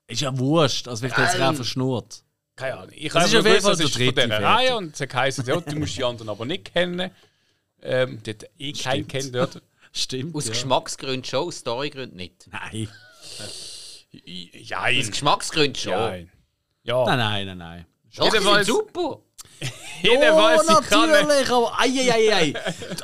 Ist 0.08 0.22
ja 0.22 0.38
wurscht, 0.38 0.88
als 0.88 1.02
wäre 1.02 1.20
jetzt 1.22 1.34
Ähm, 1.34 1.40
gerade 1.40 1.56
verschnurrt. 1.56 2.24
Keine 2.56 2.78
Ahnung. 2.78 2.92
Ich 2.96 3.14
habe 3.14 3.26
jeden 3.28 3.44
gewusst, 3.44 3.66
das 3.68 3.80
ist 3.80 3.94
von 3.98 4.16
dieser. 4.16 4.42
Reihe 4.42 4.78
und 4.78 4.94
es 4.94 5.02
hat 5.02 5.10
geheißen, 5.10 5.46
ja, 5.46 5.60
du 5.60 5.76
musst 5.76 5.98
die 5.98 6.04
anderen 6.04 6.30
aber 6.30 6.46
nicht 6.46 6.72
kennen. 6.72 7.10
Ähm, 7.84 8.20
hat 8.28 8.44
eh 8.58 8.72
keinen 8.74 9.04
Stimmt. 9.04 9.10
kennt 9.10 9.36
dort. 9.36 9.62
Stimmt. 9.92 10.36
Aus 10.36 10.46
ja. 10.46 10.52
Geschmacksgründen 10.54 11.24
schon, 11.24 11.48
aus 11.48 11.58
Storygründen 11.58 12.16
nicht. 12.18 12.48
Nein. 12.52 12.88
Ja, 14.26 14.84
Aus 14.86 15.10
Geschmacksgründen 15.12 15.76
schon. 15.76 15.92
ja. 15.94 16.16
Ja, 16.86 17.06
Nein, 17.06 17.18
nein, 17.18 17.46
nein, 17.48 17.58
nein. 17.58 17.86
Doch, 18.16 18.26
Jedenfalls- 18.26 18.66
super. 18.66 19.20
jedenfalls, 20.02 20.68
oh, 20.70 20.80
ich 20.82 20.90
kann. 20.90 21.10
natürlich, 21.10 21.50
aber 21.50 21.80
ei, 21.80 22.12
ei, 22.12 22.34
ei. 22.36 22.54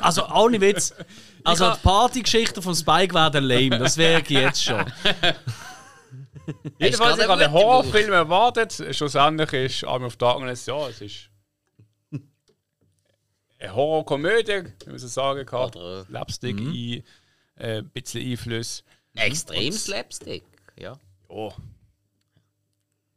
Also, 0.00 0.26
ohne 0.28 0.60
Witz. 0.60 0.94
Also, 1.42 1.70
die 1.70 1.78
Partygeschichte 1.82 2.60
von 2.60 2.74
Spike 2.74 3.14
wäre 3.14 3.40
lame, 3.40 3.78
das 3.78 3.96
wäre 3.96 4.20
ich 4.20 4.28
jetzt 4.28 4.62
schon. 4.62 4.84
Jedenfalls, 6.78 7.16
ich 7.18 7.26
habe 7.26 7.42
einen 7.42 7.50
Horrorfilm 7.50 8.12
erwartet. 8.12 8.74
Schlussendlich 8.90 9.50
ist 9.54 9.84
Army 9.84 10.04
of 10.04 10.16
Darkness, 10.18 10.66
ja, 10.66 10.88
es 10.88 11.00
ist 11.00 11.29
eine 13.60 13.74
Horrorkomödie, 13.74 14.64
wie 14.84 14.90
man 14.90 14.98
so 14.98 15.06
sagen 15.06 15.46
kann. 15.46 15.68
Oder- 15.68 16.04
Slapstick, 16.04 16.58
ein 16.58 17.04
äh, 17.56 17.82
bisschen 17.82 18.28
Einfluss. 18.30 18.84
Extrem 19.14 19.72
Slapstick. 19.72 20.44
Ja. 20.76 20.98
Ja. 21.28 21.54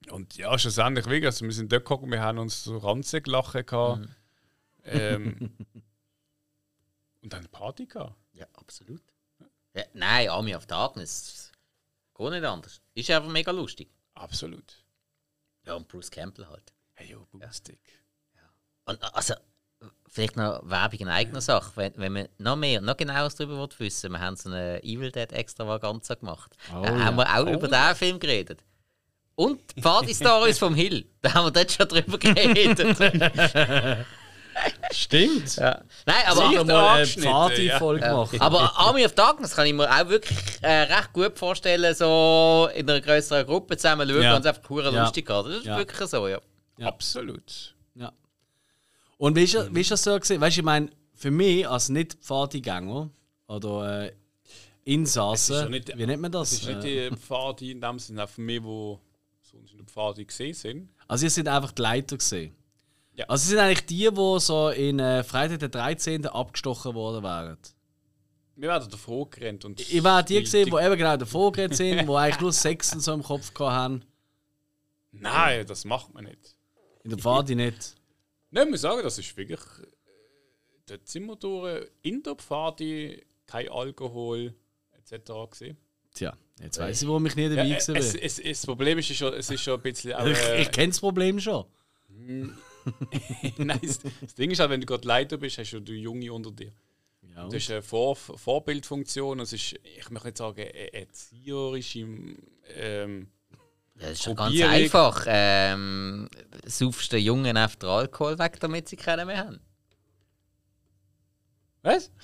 Und 0.10 0.36
ja, 0.36 0.58
schlussendlich 0.60 1.06
wirklich, 1.06 1.28
also 1.28 1.46
wir 1.46 1.54
sind 1.54 1.72
dort 1.72 1.86
geguckt, 1.86 2.06
wir 2.10 2.22
haben 2.22 2.38
uns 2.38 2.66
so 2.66 2.78
ranzig 2.78 3.24
gelachen 3.24 3.66
gehabt. 3.66 4.10
Ähm, 4.84 5.56
und 7.22 7.32
dann 7.32 7.40
eine 7.40 7.48
Party 7.48 7.86
gehabt. 7.86 8.16
Ja, 8.34 8.46
absolut. 8.54 9.02
Ja, 9.74 9.84
nein, 9.94 10.30
Army 10.30 10.56
of 10.56 10.66
Darkness. 10.66 11.52
Gar 12.14 12.32
nicht 12.32 12.44
anders. 12.44 12.82
Ist 12.94 13.10
einfach 13.10 13.30
mega 13.30 13.52
lustig. 13.52 13.90
Absolut. 14.14 14.84
Ja, 15.66 15.76
und 15.76 15.88
Bruce 15.88 16.12
Campbell 16.12 16.48
halt. 16.48 16.74
Hey, 16.96 17.12
yo, 17.12 17.26
Boomstick. 17.32 17.80
Und 18.86 19.02
also, 19.16 19.36
vielleicht 20.10 20.36
noch 20.38 20.62
Werbung 20.64 21.00
in 21.00 21.08
eigener 21.10 21.42
Sache. 21.42 21.72
Wenn, 21.76 21.94
wenn 21.98 22.14
man 22.14 22.28
noch 22.38 22.56
mehr, 22.56 22.82
noch 22.82 22.98
genaueres 22.98 23.36
darüber 23.36 23.58
will 23.60 23.70
wissen 23.80 24.12
wir 24.12 24.20
haben 24.20 24.36
so 24.36 24.50
eine 24.50 24.84
Evil 24.84 25.12
Dead 25.12 25.32
Extravaganza 25.32 26.16
gemacht. 26.16 26.56
Oh, 26.76 26.82
da 26.84 26.92
ja. 26.96 27.06
haben 27.06 27.18
wir 27.18 27.28
auch 27.36 27.48
über 27.48 27.68
diesen 27.68 27.96
Film 27.96 28.20
geredet. 28.20 28.60
Und 29.36 29.60
die 29.76 29.82
Party-Stories 29.82 30.60
vom 30.60 30.76
Hill. 30.76 31.06
Da 31.22 31.34
haben 31.34 31.46
wir 31.48 31.52
dort 31.52 31.72
schon 31.72 31.88
drüber 31.88 32.18
geredet. 32.20 32.96
Stimmt. 34.92 35.56
ja. 35.56 35.82
Nein, 36.06 36.16
aber, 36.28 36.44
habe 36.44 36.66
mal 36.66 36.98
eine 37.02 37.08
Party-Folge 37.08 38.06
Ja. 38.06 38.12
gemacht. 38.12 38.36
Aber 38.40 38.78
Army 38.78 39.04
of 39.06 39.14
Darkness 39.16 39.56
kann 39.56 39.66
ich 39.66 39.74
mir 39.74 39.90
auch 39.90 40.08
wirklich 40.08 40.38
äh, 40.62 40.84
recht 40.84 41.12
gut 41.14 41.38
vorstellen, 41.40 41.96
so 41.96 42.70
in 42.76 42.88
einer 42.88 43.02
größeren 43.02 43.46
Gruppe 43.48 43.78
zusammen 43.78 44.08
schauen 44.08 44.22
Ja. 44.22 44.36
und 44.36 44.42
es 44.42 44.46
einfach 44.46 44.62
pure 44.62 44.94
Ja. 44.94 45.02
lustig 45.04 45.28
hat. 45.30 45.46
Das 45.48 45.56
ist 45.56 45.66
Ja. 45.66 45.78
wirklich 45.78 46.08
so, 46.08 46.28
ja. 46.28 46.40
Ja. 46.78 46.88
Absolut. 46.88 47.73
Und 49.18 49.36
wie 49.36 49.44
ist, 49.44 49.74
wie 49.76 49.82
ist 49.82 49.92
das 49.92 50.04
so 50.04 50.20
gesehen? 50.20 50.42
Weißt 50.42 50.58
du, 50.58 50.62
ich 50.62 50.66
meine, 50.66 50.90
für 51.14 51.32
mich 51.32 51.68
als 51.68 51.90
Nicht-Partygänger 51.90 53.10
oder 53.48 54.06
äh, 54.06 54.14
Insassen, 54.86 55.56
Es 55.56 55.70
nicht- 55.70 55.98
wie 55.98 56.06
nennt 56.06 56.22
man 56.22 56.32
das? 56.32 56.50
Das 56.50 56.60
ist 56.60 56.68
nicht 56.68 56.86
Äh, 56.86 57.10
die 57.10 57.16
Pfadi 57.16 57.72
in 57.72 57.80
dem 57.82 58.00
Sinne, 58.00 58.24
auch 58.24 58.30
für 58.30 58.42
mich, 58.42 58.60
die 58.62 58.98
sonst 59.42 59.72
in 59.72 59.78
der 59.78 59.86
Pfadi 59.86 60.26
gesehen 60.26 60.54
sind. 60.54 60.90
also, 61.08 61.26
ihr 61.26 61.30
sind 61.30 61.48
einfach 61.48 61.72
die 61.72 61.82
Leiter 61.82 62.18
gesehen. 62.18 62.54
Ja. 63.16 63.26
Also, 63.28 63.44
sie 63.44 63.50
sind 63.52 63.60
eigentlich 63.60 63.86
die, 63.86 64.10
die 64.10 64.40
so 64.40 64.70
in 64.70 65.00
äh, 65.00 65.24
Freitag 65.24 65.60
der 65.60 65.70
13. 65.70 66.26
abgestochen 66.28 66.94
worden 66.96 67.24
wären. 67.24 67.58
Wir 68.56 68.70
werden 68.70 68.90
davor 68.90 69.30
gerannt. 69.30 69.66
Und 69.66 69.80
Ich 69.80 70.04
war 70.04 70.22
die 70.22 70.40
gesehen, 70.42 70.70
die 70.70 70.76
eben 70.84 70.98
genau 70.98 71.18
davor 71.18 71.52
geredet 71.52 71.78
sind, 71.78 72.08
die 72.08 72.14
eigentlich 72.14 72.40
nur 72.42 72.52
Sex 72.54 72.94
und 72.94 73.00
so 73.02 73.14
im 73.14 73.24
Kopf 73.24 73.52
haben. 73.60 74.04
Nein, 75.12 75.66
das 75.66 75.86
macht 75.86 76.14
man 76.14 76.26
nicht. 76.26 76.56
In 77.04 77.12
der 77.12 77.18
Party 77.18 77.56
nicht. 77.56 77.96
Nein, 78.54 78.66
ich 78.68 78.72
muss 78.72 78.82
sagen, 78.82 79.02
das 79.02 79.18
ist 79.18 79.36
wirklich. 79.36 79.60
Äh, 79.60 79.88
dort 80.86 81.08
sind 81.08 81.26
wir 81.26 81.36
durch. 81.36 81.88
In 82.04 82.22
der 82.22 82.36
Pfadi, 82.36 83.20
kein 83.48 83.68
Alkohol 83.70 84.54
etc. 84.92 85.32
gesehen. 85.50 85.78
Tja, 86.14 86.38
jetzt 86.62 86.78
weiß 86.78 87.02
ich, 87.02 87.08
warum 87.08 87.26
ich 87.26 87.36
nie 87.36 87.50
dabei 87.50 87.64
Ja, 87.66 87.78
gewesen 87.80 87.96
es, 87.96 88.14
es, 88.14 88.38
es, 88.38 88.60
das 88.60 88.66
Problem 88.68 89.00
ist, 89.00 89.06
es 89.06 89.12
ist 89.12 89.18
schon, 89.18 89.34
es 89.34 89.50
ist 89.50 89.62
schon 89.62 89.74
ein 89.74 89.82
bisschen. 89.82 90.14
Auch, 90.14 90.26
Ich, 90.28 90.38
äh, 90.38 90.62
ich 90.62 90.72
kenne 90.72 90.90
das 90.90 91.00
Problem 91.00 91.40
schon. 91.40 91.66
Nein, 93.58 93.80
das, 93.82 94.00
das 94.22 94.36
Ding 94.36 94.52
ist 94.52 94.60
halt, 94.60 94.70
wenn 94.70 94.82
du 94.82 94.86
gerade 94.86 95.08
Leiter 95.08 95.38
bist, 95.38 95.58
hast 95.58 95.72
du 95.72 95.80
die 95.80 95.94
Junge 95.94 96.32
unter 96.32 96.52
dir. 96.52 96.72
Ja, 97.34 97.46
Das 97.46 97.56
ist 97.56 97.72
eine 97.72 97.82
Vor 97.82 98.16
Vorbildfunktion. 98.16 99.40
Es 99.40 99.54
ist, 99.54 99.74
ich 99.84 100.10
möchte 100.12 100.28
nicht 100.28 100.38
sagen, 100.38 100.62
eine 100.62 100.94
erzieherische. 100.94 102.08
Ähm, 102.76 103.30
Das 103.96 104.12
ist 104.12 104.24
schon 104.24 104.36
ganz 104.36 104.60
einfach. 104.62 105.24
Ähm, 105.28 106.28
saufst 106.66 107.12
den 107.12 107.22
Jungen 107.24 107.58
auf 107.58 107.76
den 107.76 107.90
Alkohol 107.90 108.38
weg, 108.40 108.60
damit 108.60 108.90
sie 108.90 108.96
keinen 108.98 109.28
mehr 109.28 109.38
haben. 109.40 109.60
was? 111.84 112.12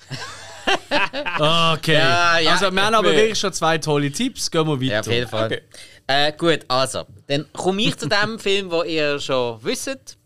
Okay. 1.40 1.94
Ja, 1.94 2.38
ja, 2.38 2.52
also, 2.52 2.70
wir 2.70 2.82
haben 2.84 2.94
aber 2.94 3.10
wir- 3.10 3.16
wirklich 3.16 3.38
schon 3.38 3.52
zwei 3.52 3.78
tolle 3.78 4.12
Tipps. 4.12 4.50
Gehen 4.50 4.66
wir 4.66 4.78
weiter. 4.80 4.92
Ja, 4.92 5.00
auf 5.00 5.06
jeden 5.06 5.28
Fall. 5.28 5.46
Okay. 5.46 5.62
Äh, 6.06 6.32
gut, 6.36 6.60
also, 6.68 7.06
dann 7.26 7.50
komme 7.52 7.82
ich 7.82 7.96
zu 7.96 8.08
dem 8.08 8.38
Film, 8.38 8.70
wo 8.70 8.82
ihr 8.82 9.18
schon 9.18 9.62
wisst. 9.64 10.18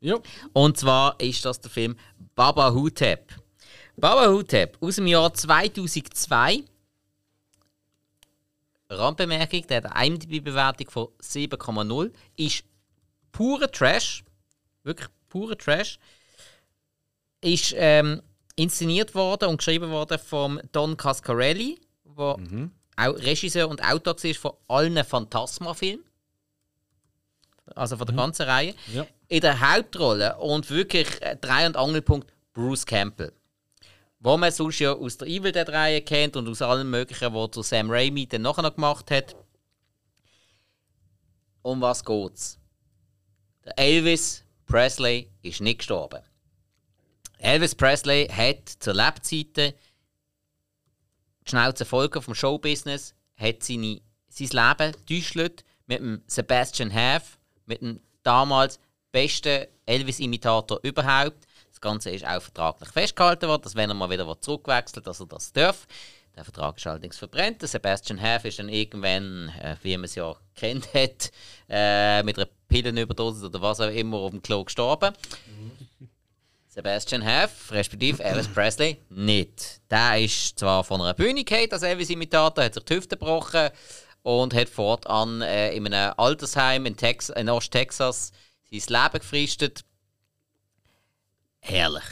Ja. 0.00 0.16
Und 0.52 0.76
zwar 0.78 1.18
ist 1.20 1.44
das 1.44 1.60
der 1.60 1.70
Film 1.70 1.96
Baba 2.34 2.70
Hutep. 2.72 3.32
Baba 3.96 4.28
Hutep 4.28 4.76
aus 4.80 4.96
dem 4.96 5.06
Jahr 5.06 5.32
2002. 5.32 6.64
Randbemerkung, 8.98 9.66
der 9.66 9.78
hat 9.78 9.92
eine 9.92 10.06
IMDb-Bewertung 10.06 10.90
von 10.90 11.08
7,0. 11.20 12.12
Ist 12.36 12.64
pure 13.32 13.70
Trash. 13.70 14.24
Wirklich 14.82 15.08
pure 15.28 15.56
Trash. 15.56 15.98
Ist 17.40 17.74
ähm, 17.76 18.22
inszeniert 18.56 19.14
worden 19.14 19.48
und 19.48 19.58
geschrieben 19.58 19.90
worden 19.90 20.18
von 20.18 20.60
Don 20.72 20.96
Cascarelli, 20.96 21.80
der 22.04 22.36
auch 22.96 23.16
Regisseur 23.18 23.68
und 23.68 23.82
Autor 23.82 24.14
war 24.22 24.34
von 24.34 24.52
allen 24.68 25.04
Phantasma-Filmen. 25.04 26.04
also 27.74 27.96
von 27.96 28.06
der 28.06 28.16
ganzen 28.16 28.42
Reihe. 28.42 28.74
Ja. 28.92 29.06
In 29.28 29.40
der 29.40 29.60
Hauptrolle 29.60 30.36
und 30.38 30.70
wirklich 30.70 31.08
äh, 31.22 31.36
Drei- 31.40 31.66
und 31.66 31.76
Angelpunkt 31.76 32.32
Bruce 32.52 32.84
Campbell. 32.84 33.32
Wo 34.24 34.36
man 34.36 34.52
sonst 34.52 34.78
ja 34.78 34.92
aus 34.92 35.18
der 35.18 35.26
Evil 35.26 35.50
Dead 35.50 35.68
Reihe 35.68 36.00
kennt 36.00 36.36
und 36.36 36.48
aus 36.48 36.62
allem 36.62 36.90
Möglichen, 36.90 37.34
was 37.34 37.50
der 37.50 37.62
Sam 37.64 37.90
Raimi 37.90 38.28
dann 38.28 38.42
nachher 38.42 38.62
noch 38.62 38.76
gemacht 38.76 39.10
hat. 39.10 39.34
Um 41.62 41.80
was 41.80 42.04
geht's? 42.04 42.56
Der 43.64 43.76
Elvis 43.76 44.44
Presley 44.66 45.28
ist 45.42 45.60
nicht 45.60 45.78
gestorben. 45.78 46.22
Elvis 47.38 47.74
Presley 47.74 48.28
hat 48.28 48.68
zur 48.68 48.94
Lebzeiten 48.94 49.72
die 51.44 51.50
Schnauze 51.50 51.84
voll 51.84 52.08
vom 52.08 52.34
Showbusiness, 52.36 53.14
hat 53.36 53.64
seine, 53.64 54.00
sein 54.28 54.48
Leben 54.78 54.96
getäuscht 55.04 55.64
mit 55.86 55.98
dem 55.98 56.22
Sebastian 56.28 56.94
Haff, 56.94 57.38
mit 57.66 57.82
dem 57.82 57.98
damals 58.22 58.78
besten 59.10 59.66
Elvis-Imitator 59.84 60.78
überhaupt. 60.84 61.44
Das 61.82 61.90
Ganze 61.90 62.10
ist 62.10 62.24
auch 62.24 62.40
vertraglich 62.40 62.90
festgehalten 62.90 63.48
worden, 63.48 63.62
dass 63.62 63.74
wenn 63.74 63.90
er 63.90 63.94
mal 63.94 64.08
wieder 64.08 64.40
zurückwechselt, 64.40 65.04
dass 65.04 65.18
er 65.18 65.26
das 65.26 65.52
darf. 65.52 65.88
Der 66.36 66.44
Vertrag 66.44 66.76
ist 66.78 66.86
allerdings 66.86 67.18
verbrennt. 67.18 67.60
Der 67.60 67.68
Sebastian 67.68 68.22
Haff 68.22 68.44
ist 68.44 68.60
dann 68.60 68.68
irgendwann, 68.68 69.48
äh, 69.60 69.74
wie 69.82 69.96
man 69.96 70.04
es 70.04 70.14
ja 70.14 70.32
kennt 70.54 70.86
hat, 70.94 71.32
äh, 71.68 72.22
mit 72.22 72.38
einer 72.38 72.46
Pillenüberdosis 72.68 73.42
oder 73.42 73.60
was 73.60 73.80
auch 73.80 73.90
immer 73.90 74.18
auf 74.18 74.30
dem 74.30 74.40
Klo 74.40 74.62
gestorben. 74.62 75.12
Sebastian 76.68 77.26
Haff, 77.26 77.72
respektive 77.72 78.22
Elvis 78.22 78.46
Presley, 78.46 78.98
nicht. 79.10 79.80
Der 79.90 80.20
ist 80.20 80.60
zwar 80.60 80.84
von 80.84 81.00
einer 81.00 81.14
Bühne 81.14 81.42
gefallen 81.42 81.72
als 81.72 81.82
Elvis-Imitator, 81.82 82.62
hat 82.62 82.74
sich 82.74 82.84
die 82.84 82.94
Hüfte 82.94 83.16
gebrochen 83.16 83.70
und 84.22 84.54
hat 84.54 84.68
fortan 84.68 85.42
äh, 85.42 85.74
in 85.74 85.92
einem 85.92 86.14
Altersheim 86.16 86.86
in, 86.86 86.96
Tex 86.96 87.28
in 87.30 87.50
Ost-Texas 87.50 88.30
sein 88.70 89.02
Leben 89.02 89.18
gefristet. 89.18 89.84
Herrlich. 91.62 92.04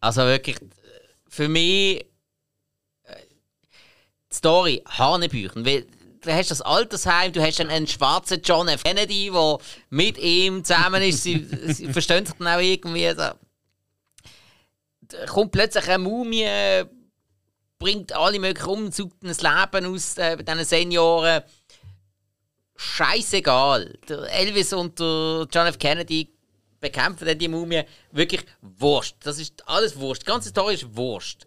Also 0.00 0.22
wirklich, 0.22 0.56
für 1.28 1.48
mich 1.48 2.00
äh, 3.04 3.16
die 4.30 4.34
Story 4.34 4.82
Hanebüchen. 4.86 5.64
Du 5.64 6.32
hast 6.32 6.50
das 6.50 6.62
Altersheim, 6.62 7.32
du 7.32 7.42
hast 7.42 7.60
dann 7.60 7.68
einen 7.68 7.86
schwarzen 7.86 8.40
John 8.42 8.68
F. 8.68 8.82
Kennedy, 8.82 9.30
der 9.30 9.58
mit 9.90 10.16
ihm 10.16 10.64
zusammen 10.64 11.02
ist. 11.02 11.22
Sie, 11.22 11.46
sie 11.68 11.92
verstehen 11.92 12.24
sich 12.24 12.34
dann 12.36 12.48
auch 12.48 12.60
irgendwie. 12.60 13.08
So. 13.10 13.30
Da 15.02 15.26
kommt 15.26 15.52
plötzlich 15.52 15.86
eine 15.86 16.02
Mumie, 16.02 16.84
bringt 17.78 18.12
alle 18.12 18.38
möglichen 18.38 18.68
um, 18.68 18.90
sucht 18.90 19.22
ein 19.22 19.28
Leben 19.28 19.94
aus 19.94 20.16
äh, 20.16 20.42
diesen 20.42 20.64
Senioren. 20.64 21.42
Scheißegal. 22.76 23.98
Der 24.08 24.22
Elvis 24.32 24.72
und 24.72 24.98
der 24.98 25.46
John 25.52 25.66
F. 25.66 25.78
Kennedy 25.78 26.33
bekämpfen 26.84 27.26
dann 27.26 27.38
die 27.38 27.48
Mumie. 27.48 27.82
Wirklich 28.12 28.44
Wurst. 28.60 29.16
Das 29.20 29.38
ist 29.38 29.66
alles 29.66 29.98
Wurst. 29.98 30.22
Die 30.22 30.26
ganze 30.26 30.50
Story 30.50 30.74
ist 30.74 30.96
Wurst. 30.96 31.46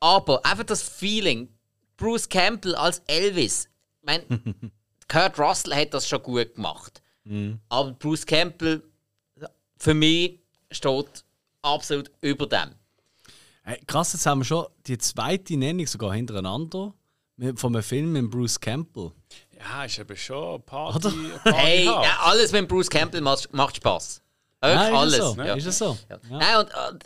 Aber 0.00 0.44
einfach 0.44 0.64
das 0.64 0.82
Feeling, 0.82 1.48
Bruce 1.96 2.28
Campbell 2.28 2.74
als 2.74 3.02
Elvis. 3.06 3.68
Ich 4.00 4.06
meine, 4.06 4.24
Kurt 5.08 5.38
Russell 5.38 5.74
hat 5.74 5.94
das 5.94 6.08
schon 6.08 6.22
gut 6.22 6.54
gemacht. 6.54 7.02
Aber 7.68 7.92
Bruce 7.92 8.24
Campbell, 8.24 8.82
für 9.78 9.94
mich, 9.94 10.38
steht 10.70 11.24
absolut 11.62 12.10
über 12.20 12.46
dem. 12.46 12.70
Hey, 13.64 13.80
krass, 13.86 14.12
jetzt 14.12 14.26
haben 14.26 14.40
wir 14.40 14.44
schon 14.44 14.66
die 14.86 14.96
zweite 14.98 15.56
Nennung 15.56 15.86
sogar 15.86 16.14
hintereinander 16.14 16.94
von 17.56 17.74
einem 17.74 17.82
Film 17.82 18.12
mit 18.12 18.30
Bruce 18.30 18.60
Campbell. 18.60 19.10
Ja, 19.58 19.84
ist 19.84 19.98
eben 19.98 20.16
schon 20.16 20.62
Party. 20.62 21.08
Oder? 21.08 21.38
Party 21.38 21.52
Hey, 21.58 21.84
hart. 21.86 22.04
ja, 22.04 22.18
alles 22.22 22.52
mit 22.52 22.68
Bruce 22.68 22.90
Campbell 22.90 23.20
macht, 23.20 23.52
macht 23.52 23.76
Spaß. 23.76 24.20
Ja, 24.62 24.88
ist 24.88 24.94
alles. 24.94 25.14
es 25.14 25.18
so? 25.20 25.42
Ja. 25.42 25.54
Ist 25.54 25.66
es 25.66 25.78
so? 25.78 25.98
Ja. 26.10 26.18
Nein, 26.30 26.56
und, 26.58 26.64
und 26.92 27.04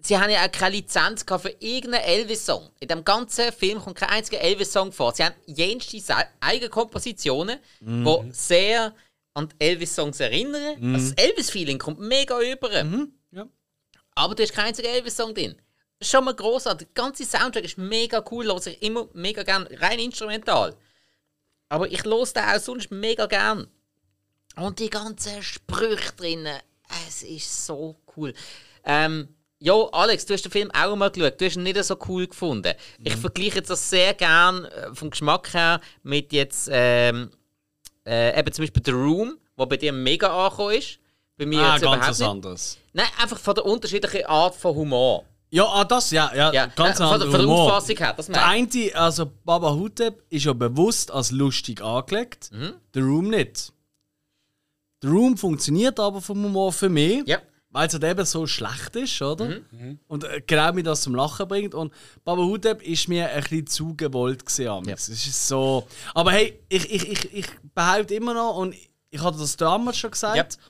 sie 0.00 0.18
haben 0.18 0.30
ja 0.30 0.44
auch 0.44 0.50
keine 0.52 0.76
Lizenz 0.76 1.24
für 1.28 1.54
irgendeinen 1.60 2.04
Elvis-Song. 2.04 2.70
In 2.80 2.88
dem 2.88 3.04
ganzen 3.04 3.52
Film 3.52 3.80
kommt 3.80 3.96
kein 3.98 4.08
einziger 4.08 4.40
Elvis-Song 4.40 4.92
vor. 4.92 5.14
Sie 5.14 5.24
haben 5.24 5.34
jenste 5.46 6.16
eigene 6.40 6.68
Kompositionen, 6.70 7.58
Mhm. 7.80 8.04
die 8.04 8.32
sehr 8.32 8.94
an 9.34 9.48
Elvis-Songs 9.58 10.20
erinnern. 10.20 10.94
Also 10.94 11.10
das 11.14 11.24
Elvis-Feeling 11.24 11.78
kommt 11.78 12.00
mega 12.00 12.40
über. 12.40 12.82
Mhm. 12.84 13.12
Ja. 13.32 13.46
Aber 14.14 14.34
du 14.34 14.42
hast 14.42 14.52
keinen 14.52 14.66
einzigen 14.68 14.88
Elvis-Song 14.88 15.34
drin. 15.34 15.54
Das 15.98 16.10
schon 16.10 16.24
mal 16.24 16.34
großartig. 16.34 16.88
Der 16.94 17.04
ganze 17.04 17.24
Soundtrack 17.24 17.64
ist 17.64 17.78
mega 17.78 18.24
cool, 18.30 18.46
höre 18.46 18.66
ich 18.66 18.82
immer 18.82 19.08
mega 19.12 19.42
gern. 19.42 19.66
Rein 19.80 19.98
instrumental. 20.00 20.74
Aber 21.72 21.90
ich 21.90 22.04
höre 22.04 22.26
den 22.26 22.44
auch 22.44 22.58
sonst 22.60 22.90
mega 22.90 23.24
gern. 23.24 23.66
Und 24.56 24.78
die 24.78 24.90
ganzen 24.90 25.42
Sprüche 25.42 26.12
drinnen, 26.18 26.58
es 27.08 27.22
ist 27.22 27.64
so 27.64 27.96
cool. 28.14 28.34
Ähm, 28.84 29.28
jo, 29.58 29.86
Alex, 29.86 30.26
du 30.26 30.34
hast 30.34 30.42
den 30.44 30.52
Film 30.52 30.70
auch 30.72 30.94
mal 30.96 31.10
geschaut. 31.10 31.40
Du 31.40 31.46
hast 31.46 31.56
ihn 31.56 31.62
nicht 31.62 31.82
so 31.82 31.96
cool 32.08 32.26
gefunden. 32.26 32.74
Ich 33.02 33.16
vergleiche 33.16 33.56
jetzt 33.56 33.70
das 33.70 33.88
sehr 33.88 34.12
gern 34.12 34.66
äh, 34.66 34.94
vom 34.94 35.08
Geschmack 35.08 35.54
her 35.54 35.80
mit 36.02 36.34
jetzt 36.34 36.68
ähm, 36.70 37.30
äh, 38.06 38.38
eben 38.38 38.52
zum 38.52 38.64
Beispiel 38.64 38.82
The 38.84 38.90
Room, 38.92 39.38
wo 39.56 39.64
bei 39.64 39.78
dir 39.78 39.94
mega 39.94 40.28
angekommen 40.28 40.74
ist. 40.74 40.98
Bei 41.38 41.46
mir 41.46 41.60
Ah, 41.62 41.76
jetzt 41.76 41.84
ganz 41.84 41.94
überhaupt 41.96 42.18
nicht. 42.18 42.28
anderes. 42.28 42.78
Nein, 42.92 43.06
einfach 43.18 43.38
von 43.38 43.54
der 43.54 43.64
unterschiedlichen 43.64 44.26
Art 44.26 44.54
von 44.54 44.74
Humor. 44.74 45.24
Ja, 45.54 45.66
ah, 45.66 45.84
das, 45.84 46.10
ja, 46.10 46.32
ja, 46.34 46.50
Ja, 46.52 46.66
ganz 46.66 46.98
äh, 46.98 47.02
von, 47.06 47.20
der- 47.20 47.26
anderer 47.26 47.30
von 47.30 47.40
der. 47.46 47.48
Auffassung 47.56 47.96
her, 47.98 48.14
das 48.16 48.26
Der 48.26 48.36
meine 48.40 48.68
ich. 48.72 48.94
eine, 48.96 49.04
also 49.04 49.30
Baba 49.44 49.70
Hutep, 49.74 50.22
ist 50.30 50.44
ja 50.46 50.52
bewusst 50.54 51.10
als 51.10 51.30
lustig 51.30 51.82
angelegt, 51.82 52.50
Mhm. 52.52 52.72
der 52.94 53.02
Room 53.02 53.28
nicht. 53.28 53.72
Der 55.02 55.10
Room 55.10 55.36
funktioniert 55.36 55.98
aber 56.00 56.20
vom 56.22 56.42
Humor 56.44 56.72
für 56.72 56.88
mich, 56.88 57.26
Ja. 57.26 57.38
Mhm. 57.38 57.42
weil 57.70 57.86
es 57.86 57.92
halt 57.92 58.04
eben 58.04 58.24
so 58.24 58.46
schlecht 58.46 58.96
ist, 58.96 59.20
oder? 59.20 59.58
Und 60.08 60.24
äh, 60.24 60.40
genau 60.46 60.72
mich 60.72 60.84
das 60.84 61.02
zum 61.02 61.14
Lachen 61.14 61.46
bringt. 61.48 61.74
Und 61.74 61.92
Baba 62.24 62.42
Hutep 62.42 62.80
ist 62.82 63.08
mir 63.08 63.28
ein 63.28 63.42
bisschen 63.42 63.66
zu 63.66 63.94
gewollt 63.96 64.46
gewesen. 64.46 64.84
Ja. 64.88 64.94
Es 64.94 65.08
ist 65.10 65.48
so. 65.48 65.86
Aber 66.14 66.32
hey, 66.32 66.60
ich, 66.70 66.90
ich, 66.90 67.08
ich, 67.10 67.34
ich 67.34 67.46
behaupte 67.74 68.14
immer 68.14 68.32
noch, 68.32 68.56
und 68.56 68.74
ich 69.10 69.20
hatte 69.20 69.36
das 69.38 69.56
damals 69.56 69.98
schon 69.98 70.12
gesagt, 70.12 70.36
Ja. 70.36 70.64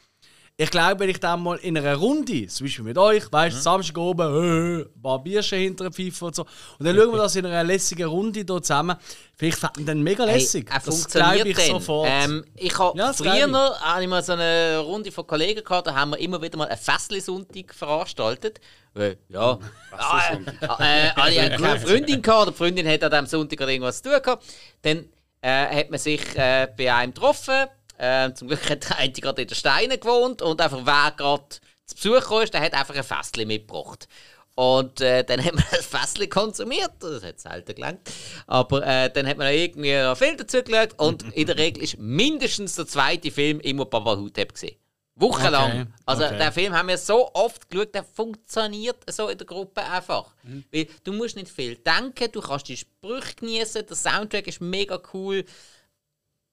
Ich 0.62 0.70
glaube, 0.70 1.00
wenn 1.00 1.08
ich 1.08 1.18
dann 1.20 1.42
mal 1.42 1.56
in 1.58 1.76
einer 1.76 1.96
Runde, 1.96 2.46
zum 2.46 2.66
Beispiel 2.66 2.84
mit 2.84 2.98
euch, 2.98 3.30
weißt 3.32 3.54
du, 3.54 3.58
Mhm. 3.58 3.62
Samstag 3.62 3.98
oben, 3.98 4.20
äh, 4.20 4.82
ein 4.82 5.02
paar 5.02 5.22
Bierchen 5.22 5.58
hinter 5.58 5.84
dem 5.84 5.92
Pfeife 5.92 6.24
und 6.26 6.34
so, 6.34 6.42
und 6.78 6.86
dann 6.86 6.96
schauen 6.96 7.10
wir 7.10 7.18
das 7.18 7.36
in 7.36 7.46
einer 7.46 7.64
lässigen 7.64 8.06
Runde 8.08 8.40
hier 8.46 8.62
zusammen, 8.62 8.96
vielleicht 9.36 9.58
fände 9.58 9.84
dann 9.84 10.02
mega 10.02 10.24
lässig. 10.24 10.66
Hey, 10.68 10.78
er 10.78 10.84
das 10.84 10.94
funktioniert 11.00 11.34
glaube 11.34 11.50
ich 11.50 11.56
dann. 11.56 11.66
sofort. 11.66 12.08
Ähm, 12.10 12.44
ich 12.54 12.78
habe 12.78 12.98
Ja, 12.98 13.12
früher 13.12 13.46
glaube 13.46 13.80
habe 13.80 14.02
ich 14.02 14.08
mal 14.08 14.22
so 14.22 14.32
eine 14.32 14.78
Runde 14.78 15.10
von 15.12 15.26
Kollegen 15.26 15.64
gehabt, 15.64 15.86
da 15.86 15.94
haben 15.94 16.10
wir 16.10 16.18
immer 16.18 16.40
wieder 16.40 16.56
mal 16.58 16.68
einen 16.68 16.78
Festli-Sonntag 16.78 17.74
veranstaltet. 17.74 18.60
Weil, 18.94 19.16
ja, 19.28 19.58
ah, 19.92 20.32
äh, 20.78 21.10
alle 21.16 21.42
hatten 21.42 21.62
keine 21.62 21.80
Freundin 21.86 22.20
gehabt, 22.22 22.42
oder 22.42 22.50
die 22.52 22.56
Freundin 22.58 22.86
hat 22.88 23.02
an 23.04 23.10
diesem 23.10 23.26
Sonntag 23.26 23.60
irgendwas 23.60 24.02
zu 24.02 24.10
tun 24.10 24.22
gehabt. 24.22 24.44
Dann 24.82 25.06
äh, 25.40 25.76
hat 25.80 25.90
man 25.90 25.98
sich 25.98 26.20
äh, 26.36 26.68
bei 26.76 26.92
einem 26.94 27.12
getroffen. 27.14 27.66
Äh, 28.02 28.34
zum 28.34 28.48
Glück 28.48 28.68
hat 28.68 28.88
der 28.88 28.98
eine 28.98 29.12
gerade 29.12 29.42
in 29.42 29.48
den 29.48 29.54
Steinen 29.54 30.00
gewohnt 30.00 30.42
und 30.42 30.60
einfach 30.60 30.80
wer 30.84 31.12
gerade 31.16 31.44
zu 31.86 31.94
Besuch 31.94 32.28
kam, 32.28 32.50
der 32.50 32.60
hat 32.60 32.74
einfach 32.74 32.96
ein 32.96 33.04
Festli 33.04 33.44
mitgebracht. 33.44 34.08
Und 34.54 35.00
äh, 35.00 35.24
dann 35.24 35.42
hat 35.42 35.54
man 35.54 35.64
das 35.70 35.86
Fässchen 35.86 36.28
konsumiert. 36.28 36.92
Das 36.98 37.22
hat 37.22 37.40
selten 37.40 37.74
gelangt. 37.74 38.10
Aber 38.46 38.84
äh, 38.84 39.10
dann 39.10 39.26
hat 39.26 39.38
man 39.38 39.52
irgendwie 39.52 39.94
einen 39.94 40.16
Film 40.16 40.36
dazu 40.36 40.62
geschaut. 40.62 40.98
Und 40.98 41.32
in 41.32 41.46
der 41.46 41.56
Regel 41.56 41.82
ist 41.82 41.98
mindestens 41.98 42.74
der 42.74 42.86
zweite 42.86 43.30
Film 43.30 43.60
immer 43.60 43.86
Baba 43.86 44.16
Hutep 44.16 44.52
gesehen. 44.52 44.76
Wochenlang. 45.14 45.82
Okay, 45.82 45.90
Also 46.06 46.24
okay. 46.24 46.38
den 46.38 46.52
Film 46.52 46.74
haben 46.74 46.88
wir 46.88 46.98
so 46.98 47.30
oft 47.34 47.70
geschaut, 47.70 47.94
der 47.94 48.02
funktioniert 48.02 48.96
so 49.10 49.28
in 49.28 49.38
der 49.38 49.46
Gruppe 49.46 49.82
einfach. 49.84 50.34
Mhm. 50.42 50.64
Weil 50.72 50.88
du 51.04 51.12
musst 51.12 51.36
nicht 51.36 51.48
viel 51.48 51.76
denken, 51.76 52.32
du 52.32 52.40
kannst 52.40 52.68
die 52.68 52.76
Sprüche 52.76 53.34
genießen, 53.36 53.86
der 53.86 53.96
Soundtrack 53.96 54.46
ist 54.48 54.60
mega 54.60 55.00
cool. 55.12 55.44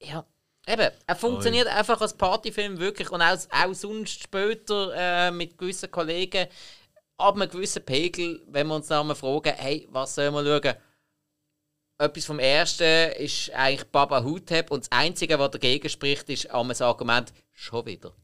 Ja, 0.00 0.24
eben, 0.72 0.90
er 1.06 1.16
funktioniert 1.16 1.66
einfach 1.68 2.00
als 2.00 2.14
Partyfilm 2.14 2.78
wirklich 2.78 3.10
und 3.10 3.22
auch, 3.22 3.38
auch 3.50 3.74
sonst 3.74 4.22
später 4.22 4.92
äh, 4.94 5.30
mit 5.30 5.58
gewissen 5.58 5.90
Kollegen 5.90 6.46
ab 7.20 7.36
einem 7.36 7.50
gewissen 7.50 7.84
Pegel, 7.84 8.42
wenn 8.48 8.66
wir 8.66 8.76
uns 8.76 8.88
dann 8.88 9.06
mal 9.06 9.14
fragen, 9.14 9.52
hey, 9.56 9.86
was 9.90 10.14
sollen 10.14 10.34
wir 10.34 10.44
schauen? 10.44 10.74
Etwas 11.98 12.24
vom 12.24 12.38
Ersten 12.38 13.12
ist 13.18 13.50
eigentlich 13.50 13.84
Baba 13.90 14.24
Hutep 14.24 14.70
und 14.70 14.84
das 14.84 14.92
Einzige, 14.92 15.38
was 15.38 15.50
dagegen 15.50 15.88
spricht, 15.88 16.28
ist 16.30 16.48
das 16.50 16.80
Argument, 16.80 17.32
schon 17.52 17.84
wieder. 17.84 18.14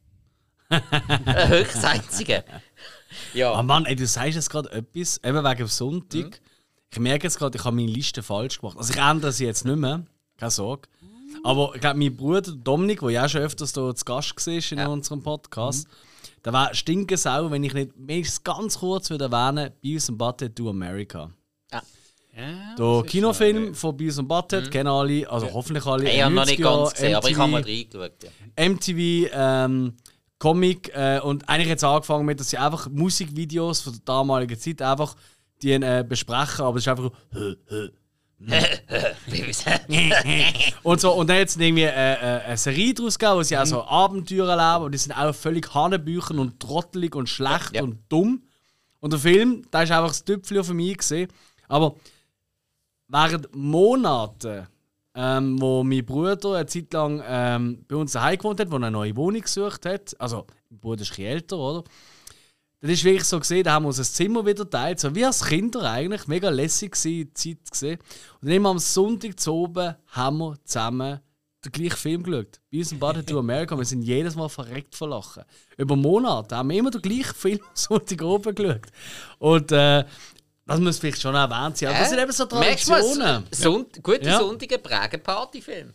Höchst 0.70 1.76
das 1.76 1.84
Einzige. 1.84 2.44
Ja. 3.34 3.52
Ah 3.52 3.62
Mann, 3.62 3.84
ey, 3.84 3.94
du 3.94 4.06
sagst 4.06 4.34
jetzt 4.34 4.50
gerade 4.50 4.70
etwas, 4.72 5.18
eben 5.22 5.44
wegen 5.44 5.58
dem 5.58 5.66
Sonntag. 5.68 6.24
Mhm. 6.24 6.32
Ich 6.90 6.98
merke 6.98 7.24
jetzt 7.24 7.38
gerade, 7.38 7.56
ich 7.58 7.64
habe 7.64 7.76
meine 7.76 7.90
Liste 7.90 8.22
falsch 8.22 8.60
gemacht. 8.60 8.78
Also 8.78 8.94
ich 8.94 8.98
ändere 8.98 9.30
sie 9.30 9.44
jetzt 9.44 9.64
nicht 9.64 9.76
mehr, 9.76 10.06
keine 10.38 10.50
Sorge. 10.50 10.88
Aber 11.44 11.72
ich 11.74 11.80
glaube, 11.80 11.98
mein 11.98 12.16
Bruder 12.16 12.42
Dominik, 12.42 13.00
der 13.00 13.10
ja 13.10 13.24
auch 13.24 13.28
schon 13.28 13.42
öfters 13.42 13.72
hier 13.74 13.94
zu 13.94 14.04
Gast 14.04 14.46
war 14.46 14.54
in 14.72 14.78
Ja. 14.78 14.88
unserem 14.88 15.22
Podcast, 15.22 15.86
der 16.44 16.52
war 16.52 16.74
stinkesau, 16.74 17.50
wenn 17.50 17.64
ich 17.64 17.74
nicht 17.74 17.90
wenigstens 17.96 18.42
ganz 18.44 18.78
kurz 18.78 19.10
würde 19.10 19.24
erwähnen, 19.24 19.72
uns 19.82 20.08
im 20.08 20.16
Bad 20.18 20.54
to 20.54 20.70
America. 20.70 21.30
Ja. 21.72 21.82
Der 22.78 23.02
Kinofilm 23.06 23.74
von 23.74 23.96
Beavis 23.96 24.18
und 24.18 24.28
Butthead 24.28 24.70
kennen 24.70 24.88
alle, 24.88 25.28
also 25.30 25.50
hoffentlich 25.54 25.86
alle. 25.86 26.10
Ich 26.10 26.22
habe 26.22 26.34
noch 26.34 26.42
90er 26.44 26.46
nicht 26.50 26.62
ganz 26.62 26.92
gesehen, 26.92 27.14
aber 27.14 27.30
ich 27.30 27.38
habe 27.38 27.50
mal 27.50 27.62
MTV 27.62 27.98
reingeschaut. 27.98 28.12
Ja. 28.58 28.68
MTV 28.68 29.30
ähm, 29.32 29.94
Comic 30.38 30.90
äh, 30.94 31.18
und 31.20 31.48
eigentlich 31.48 31.68
jetzt 31.68 31.82
angefangen 31.84 32.26
mit, 32.26 32.38
dass 32.38 32.50
sie 32.50 32.58
einfach 32.58 32.90
Musikvideos 32.90 33.80
von 33.80 33.94
der 33.94 34.02
damaligen 34.04 34.58
Zeit 34.58 34.82
einfach 34.82 35.16
die 35.62 35.72
äh, 35.72 36.04
besprechen, 36.06 36.66
aber 36.66 36.76
es 36.76 36.82
ist 36.84 36.88
einfach 36.88 37.10
so, 37.32 37.46
und 40.82 41.00
so 41.00 41.12
und 41.12 41.28
dann 41.28 41.38
jetzt 41.38 41.58
irgendwie 41.58 41.84
äh, 41.84 42.14
äh, 42.14 42.42
eine 42.44 42.56
Serie 42.56 42.92
gegeben, 42.92 43.34
wo 43.34 43.42
sie 43.42 43.56
auch 43.56 43.64
so 43.64 43.82
Abenteuer 43.84 44.48
erleben 44.48 44.84
und 44.84 44.92
die 44.92 44.98
sind 44.98 45.12
auch 45.12 45.34
völlig 45.34 45.72
Hanebüchen 45.74 46.38
und 46.38 46.60
trottelig 46.60 47.14
und 47.14 47.28
schlecht 47.28 47.74
Ja. 47.74 47.82
und 47.82 47.98
dumm. 48.08 48.42
Und 49.00 49.12
der 49.12 49.20
Film, 49.20 49.62
da 49.70 49.82
ist 49.82 49.92
einfach 49.92 50.08
das 50.08 50.24
Tüpfchen 50.24 50.64
für 50.64 50.74
mich 50.74 50.98
gesehen. 50.98 51.28
Aber 51.68 51.94
während 53.08 53.54
Monaten, 53.54 54.66
ähm, 55.14 55.60
wo 55.60 55.82
mein 55.82 56.04
Bruder 56.04 56.56
eine 56.56 56.66
Zeit 56.66 56.92
lang 56.92 57.22
ähm, 57.26 57.84
bei 57.88 57.96
uns 57.96 58.12
daheim 58.12 58.36
gewohnt 58.38 58.60
hat, 58.60 58.70
wo 58.70 58.74
er 58.76 58.82
eine 58.82 58.90
neue 58.90 59.16
Wohnung 59.16 59.40
gesucht 59.40 59.86
hat, 59.86 60.14
also 60.20 60.46
mein 60.68 60.80
Bruder 60.80 61.02
ist 61.02 61.10
ein 61.12 61.16
bisschen 61.16 61.26
älter, 61.32 61.58
oder? 61.58 61.84
Das 62.80 62.90
ist 62.90 63.04
wirklich 63.04 63.24
so 63.24 63.40
gesehen, 63.40 63.64
da 63.64 63.72
haben 63.72 63.84
wir 63.84 63.88
uns 63.88 63.98
ein 63.98 64.04
Zimmer 64.04 64.44
wieder 64.44 64.64
geteilt, 64.64 65.00
so 65.00 65.14
wie 65.14 65.24
als 65.24 65.44
Kinder 65.44 65.90
eigentlich, 65.90 66.26
mega 66.26 66.50
lässig 66.50 66.92
gewesen, 66.92 67.32
die 67.34 67.34
Zeit 67.34 67.70
gesehen. 67.70 67.98
Und 68.40 68.48
dann 68.48 68.56
immer 68.56 68.68
am 68.70 68.78
Sonntag 68.78 69.40
zu 69.40 69.52
oben 69.54 69.94
haben 70.08 70.38
wir 70.38 70.56
zusammen 70.64 71.20
den 71.64 71.72
gleichen 71.72 71.96
Film 71.96 72.22
geschaut. 72.22 72.60
Bei 72.70 72.78
uns 72.78 72.92
in 72.92 72.98
Bad 72.98 73.26
to 73.26 73.38
America, 73.38 73.76
wir 73.76 73.84
sind 73.84 74.02
jedes 74.02 74.36
Mal 74.36 74.48
verreckt 74.48 74.94
vor 74.94 75.08
Lachen. 75.08 75.42
Über 75.76 75.96
Monate 75.96 76.54
haben 76.56 76.70
wir 76.70 76.78
immer 76.78 76.90
den 76.90 77.02
gleichen 77.02 77.34
Film 77.34 77.60
am 77.62 77.70
Sonntag 77.74 78.22
oben 78.22 78.54
geschaut. 78.54 78.86
Und 79.38 79.72
äh, 79.72 80.04
das 80.66 80.80
muss 80.80 80.98
vielleicht 80.98 81.20
schon 81.20 81.34
erwähnt 81.34 81.76
sein. 81.76 81.88
Aber 81.88 81.98
das 81.98 82.10
sind 82.10 82.18
eben 82.18 82.32
so 82.32 82.46
Merkst 82.46 82.88
du 82.88 82.92
Traditionen. 82.92 83.44
Sonnt 83.52 84.02
gute 84.02 84.26
Ja. 84.26 84.38
Sonntage 84.38 84.78
prägen 84.78 85.22
Partyfilm. 85.22 85.92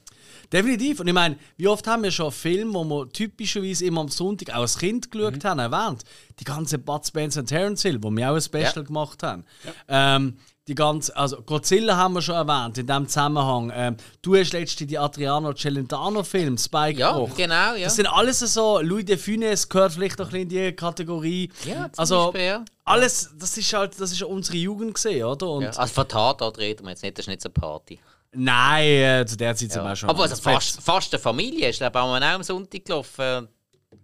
Definitiv. 0.52 1.00
Und 1.00 1.08
ich 1.08 1.14
meine, 1.14 1.38
wie 1.58 1.68
oft 1.68 1.88
haben 1.88 2.04
wir 2.04 2.12
schon 2.12 2.32
Filme, 2.32 2.74
wo 2.74 2.84
wir 2.84 3.10
typischerweise 3.10 3.86
immer 3.86 4.02
am 4.02 4.10
Sonntag 4.10 4.50
auch 4.56 4.62
als 4.62 4.78
Kind 4.78 5.10
geschaut 5.10 5.44
haben, 5.46 5.60
erwähnt. 5.60 6.04
Die 6.40 6.44
ganze 6.44 6.78
Bud 6.78 7.06
Spencer 7.06 7.40
und 7.42 7.48
Terence 7.48 7.82
Hill, 7.84 8.00
wo 8.02 8.12
wir 8.12 8.30
auch 8.32 8.36
ein 8.36 8.42
Special 8.42 8.74
Ja. 8.76 8.82
gemacht 8.82 9.24
haben. 9.24 9.46
Ähm, 9.88 10.38
die 10.68 10.76
ganze, 10.76 11.16
also 11.18 11.42
Godzilla 11.42 11.96
haben 11.98 12.14
wir 12.14 12.22
schon 12.22 12.36
erwähnt 12.36 12.78
in 12.78 12.86
diesem 12.86 13.08
Zusammenhang. 13.08 13.72
Ähm, 13.74 13.98
du 14.22 14.36
hast 14.36 14.54
letztens 14.54 14.88
die 14.90 14.98
Adriano 14.98 15.54
Celentano-Film, 15.54 16.58
Spike 16.58 17.00
Ja, 17.00 17.14
Koch. 17.14 17.36
genau, 17.36 17.74
ja. 17.76 17.86
Das 17.86 17.96
sind 17.96 18.06
alles 18.06 18.40
so, 18.40 18.80
Louis 18.80 19.06
de 19.06 19.18
Funès 19.18 19.68
gehört 19.68 19.94
vielleicht 19.94 20.20
noch 20.20 20.28
ein 20.28 20.48
bisschen 20.48 20.60
in 20.62 20.68
die 20.68 20.72
Kategorie. 20.74 21.52
Ja, 21.66 21.92
zum 21.92 22.00
also, 22.00 22.26
Beispiel, 22.26 22.42
ja. 22.46 22.66
alles, 22.86 23.32
das 23.40 23.58
ist 23.58 23.74
halt, 23.74 24.00
das 24.00 24.12
ist 24.12 24.22
unsere 24.22 24.58
Jugend 24.58 24.94
gesehen, 24.94 25.24
oder? 25.26 25.50
Und 25.50 25.64
ja. 25.64 25.70
Also 25.72 25.94
von 25.94 26.08
Tatort 26.08 26.58
reden 26.60 26.84
wir 26.86 26.92
jetzt 26.92 27.02
nicht, 27.04 27.18
das 27.18 27.24
ist 27.24 27.30
nicht 27.30 27.42
so 27.42 27.48
eine 27.50 27.54
Party. 27.54 28.00
Nein, 28.34 28.86
äh, 28.86 29.26
zu 29.26 29.36
der 29.36 29.56
Zeit 29.56 29.72
sind 29.72 29.84
wir 29.84 29.96
schon. 29.96 30.10
Aber 30.10 30.24
also 30.24 30.36
fast, 30.36 30.82
fast 30.82 31.14
eine 31.14 31.22
Familie 31.22 31.70
ist, 31.70 31.78
glaube 31.78 32.00
ich, 32.00 32.04
auch 32.04 32.16
am 32.16 32.44
Sonntag 32.44 32.86
gelaufen. 32.86 33.48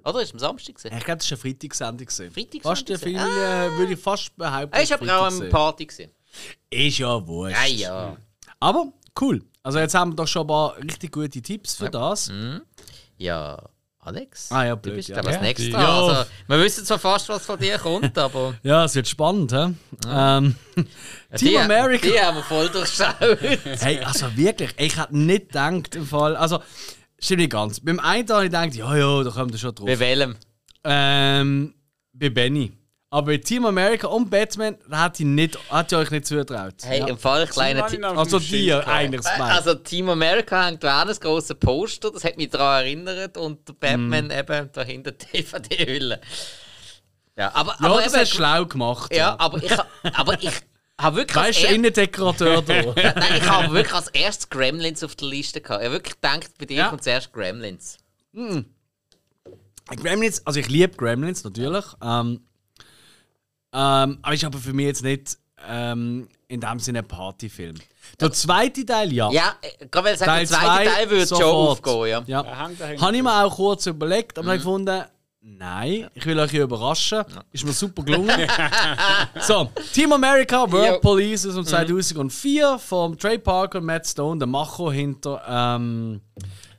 Oder 0.03 0.21
ist 0.21 0.27
es 0.29 0.33
am 0.33 0.39
Samstag 0.39 0.75
gewesen? 0.75 0.97
Ich 0.97 1.05
glaube, 1.05 1.19
das 1.19 1.31
war 1.31 1.37
eine 1.37 1.41
Freitagssendung. 1.41 2.09
Freitagssendung 2.09 2.61
Fast 2.61 2.89
eine? 2.89 2.99
Familie, 2.99 3.77
würde 3.77 3.93
ich 3.93 3.99
fast 3.99 4.35
behaupten. 4.35 4.73
Er 4.73 4.83
ist 4.83 4.91
aber 4.91 5.19
auch 5.19 5.29
gewesen. 5.29 5.49
Party 5.49 5.85
gewesen. 5.85 6.11
Ist 6.69 6.97
ja 6.97 7.27
wurscht. 7.27 7.55
Ja, 7.55 7.65
ja. 7.67 8.17
Aber 8.59 8.91
cool. 9.19 9.43
Also 9.63 9.79
jetzt 9.79 9.95
haben 9.95 10.11
wir 10.11 10.15
doch 10.15 10.27
schon 10.27 10.43
ein 10.43 10.47
paar 10.47 10.77
richtig 10.77 11.11
gute 11.11 11.41
Tipps 11.41 11.75
für 11.75 11.89
das. 11.89 12.31
Ja, 13.17 13.57
Alex? 14.07 14.51
Ah 14.51 14.65
ja, 14.65 14.75
Du 14.75 14.83
blöd, 14.83 14.95
bist, 14.95 15.09
ja. 15.09 15.19
ich, 15.19 15.27
als 15.27 15.67
Ja. 15.67 15.79
Ja. 15.81 15.99
Also, 15.99 16.29
wir 16.47 16.59
wissen 16.59 16.85
zwar 16.85 16.99
fast, 16.99 17.27
was 17.27 17.45
von 17.45 17.59
dir 17.59 17.77
kommt, 17.77 18.17
aber... 18.17 18.55
Ja, 18.63 18.85
es 18.85 18.95
wird 18.95 19.07
spannend, 19.07 19.51
hä? 19.51 19.73
Ähm, 20.09 20.55
Team 21.35 21.49
die, 21.49 21.57
America. 21.57 22.07
Die 22.07 22.19
haben 22.19 22.37
wir 22.37 22.43
voll 22.43 22.69
durchschaut. 22.69 23.15
Hey, 23.81 23.99
also 23.99 24.35
wirklich, 24.37 24.71
ich 24.77 24.97
hätte 24.97 25.17
nicht 25.17 25.47
gedacht, 25.47 25.95
im 25.95 26.05
Fall. 26.05 26.37
Also, 26.37 26.61
stimmt 27.19 27.41
nicht 27.41 27.51
ganz. 27.51 27.81
Beim 27.81 27.99
einen 27.99 28.29
habe 28.29 28.45
ich 28.45 28.51
gedacht, 28.51 28.75
ja, 28.75 28.95
ja, 28.95 29.23
da 29.23 29.29
kommt 29.29 29.51
er 29.51 29.57
schon 29.57 29.75
drauf. 29.75 29.85
Bei 29.85 29.99
welchem? 29.99 30.35
Ähm, 30.85 31.73
bei 32.13 32.29
Benny. 32.29 32.71
Aber 33.09 33.39
Team 33.39 33.65
America 33.65 34.07
und 34.07 34.29
Batman, 34.29 34.75
da 34.89 35.05
hätte 35.05 35.23
ich, 35.23 35.29
nicht, 35.29 35.57
hätte 35.71 35.95
ich 35.95 36.01
euch 36.01 36.11
nicht 36.11 36.25
zugetraut. 36.25 36.73
Hey, 36.83 36.99
ja. 36.99 37.07
im 37.07 37.17
Fall 37.17 37.47
kleiner 37.47 37.79
Habe 37.83 37.87
ich 37.89 37.93
Tipp. 37.93 38.01
noch 38.01 38.11
auf 38.11 38.17
Also 38.17 38.39
dir 38.39 38.85
eigentlich. 38.85 39.25
Also 39.25 39.75
Team 39.75 40.09
America 40.09 40.65
hängt 40.65 40.83
da 40.83 41.03
auch 41.03 41.07
ein 41.07 41.15
grosses 41.15 41.55
Poster, 41.57 42.11
das 42.11 42.25
hat 42.25 42.35
mich 42.35 42.49
daran 42.49 42.83
erinnert 42.83 43.37
und 43.37 43.65
der 43.67 43.73
Batman 43.73 44.25
Mhm. 44.25 44.31
eben 44.31 44.69
dahinter 44.73 45.11
die 45.13 45.25
DVD-Hülle. 45.41 46.19
Ja, 47.37 47.51
aber, 47.55 47.77
ja, 47.79 47.85
aber 47.87 48.01
das 48.01 48.11
eben, 48.13 48.21
hast 48.23 48.29
schlau 48.31 48.65
gemacht. 48.65 49.15
ja, 49.15 49.35
aber 49.39 49.63
ich, 49.63 49.71
aber 50.13 50.43
ich 50.43 50.51
habe 50.99 51.15
wirklich 51.17 51.35
Weißt 51.37 51.63
du, 51.63 51.67
Innendekorateur 51.67 52.61
da. 52.63 52.73
Nein, 52.83 53.23
ich 53.37 53.49
habe 53.49 53.73
wirklich 53.73 53.93
als 53.93 54.07
erstes 54.09 54.49
Gremlins 54.49 55.01
auf 55.03 55.15
der 55.15 55.27
Liste 55.29 55.61
gehabt. 55.61 55.81
Ich 55.81 55.85
habe 55.85 55.95
wirklich 55.95 56.15
gedacht, 56.15 56.49
bei 56.59 56.65
dir 56.65 56.77
Ja. 56.77 56.89
kommt 56.89 57.03
zuerst 57.05 57.31
Gremlins. 57.31 57.99
Gremlins, 59.95 60.45
also 60.45 60.59
ich 60.59 60.67
liebe 60.67 60.97
Gremlins 60.97 61.43
natürlich. 61.45 61.85
Ähm, 62.03 62.41
ähm, 63.73 64.19
aber 64.21 64.33
ist 64.33 64.43
aber 64.43 64.57
für 64.59 64.73
mich 64.73 64.85
jetzt 64.87 65.03
nicht 65.03 65.37
ähm, 65.67 66.27
in 66.47 66.59
dem 66.61 66.79
Sinne 66.79 66.99
ein 66.99 67.07
Partyfilm. 67.07 67.75
Der 68.19 68.31
zweite 68.31 68.85
Teil, 68.85 69.11
ja. 69.11 69.29
Ja, 69.31 69.55
gerade 69.91 70.05
weil 70.07 70.13
ich 70.13 70.19
sagen, 70.19 70.37
der 70.39 70.47
zweite 70.47 70.65
zwei 70.65 70.85
Teil 70.85 71.09
würde 71.09 71.27
schon 71.27 71.43
aufgehen. 71.43 72.23
Ja. 72.27 72.43
ja. 72.43 73.01
Habe 73.01 73.15
ich 73.17 73.23
mir 73.23 73.43
auch 73.43 73.55
kurz 73.55 73.85
überlegt, 73.85 74.37
aber 74.37 74.45
Mhm. 74.45 74.49
dann 74.49 74.57
gefunden, 74.57 75.03
nein, 75.41 76.09
ich 76.13 76.25
will 76.25 76.39
euch 76.39 76.51
hier 76.51 76.63
überraschen. 76.63 77.25
Ist 77.51 77.65
mir 77.65 77.73
super 77.73 78.03
gelungen. 78.03 78.47
so, 79.41 79.69
Team 79.93 80.13
America, 80.13 80.71
World 80.71 80.87
Jo. 80.91 80.95
Mhm. 80.97 81.01
Police 81.01 81.45
aus 81.47 81.55
dem 81.55 81.65
2004 81.65 82.79
vom 82.79 83.17
Trey 83.17 83.37
Parker 83.37 83.79
und 83.79 83.85
Matt 83.85 84.07
Stone, 84.07 84.39
der 84.39 84.47
Macher 84.47 84.91
hinter 84.91 85.41
ähm, 85.47 86.21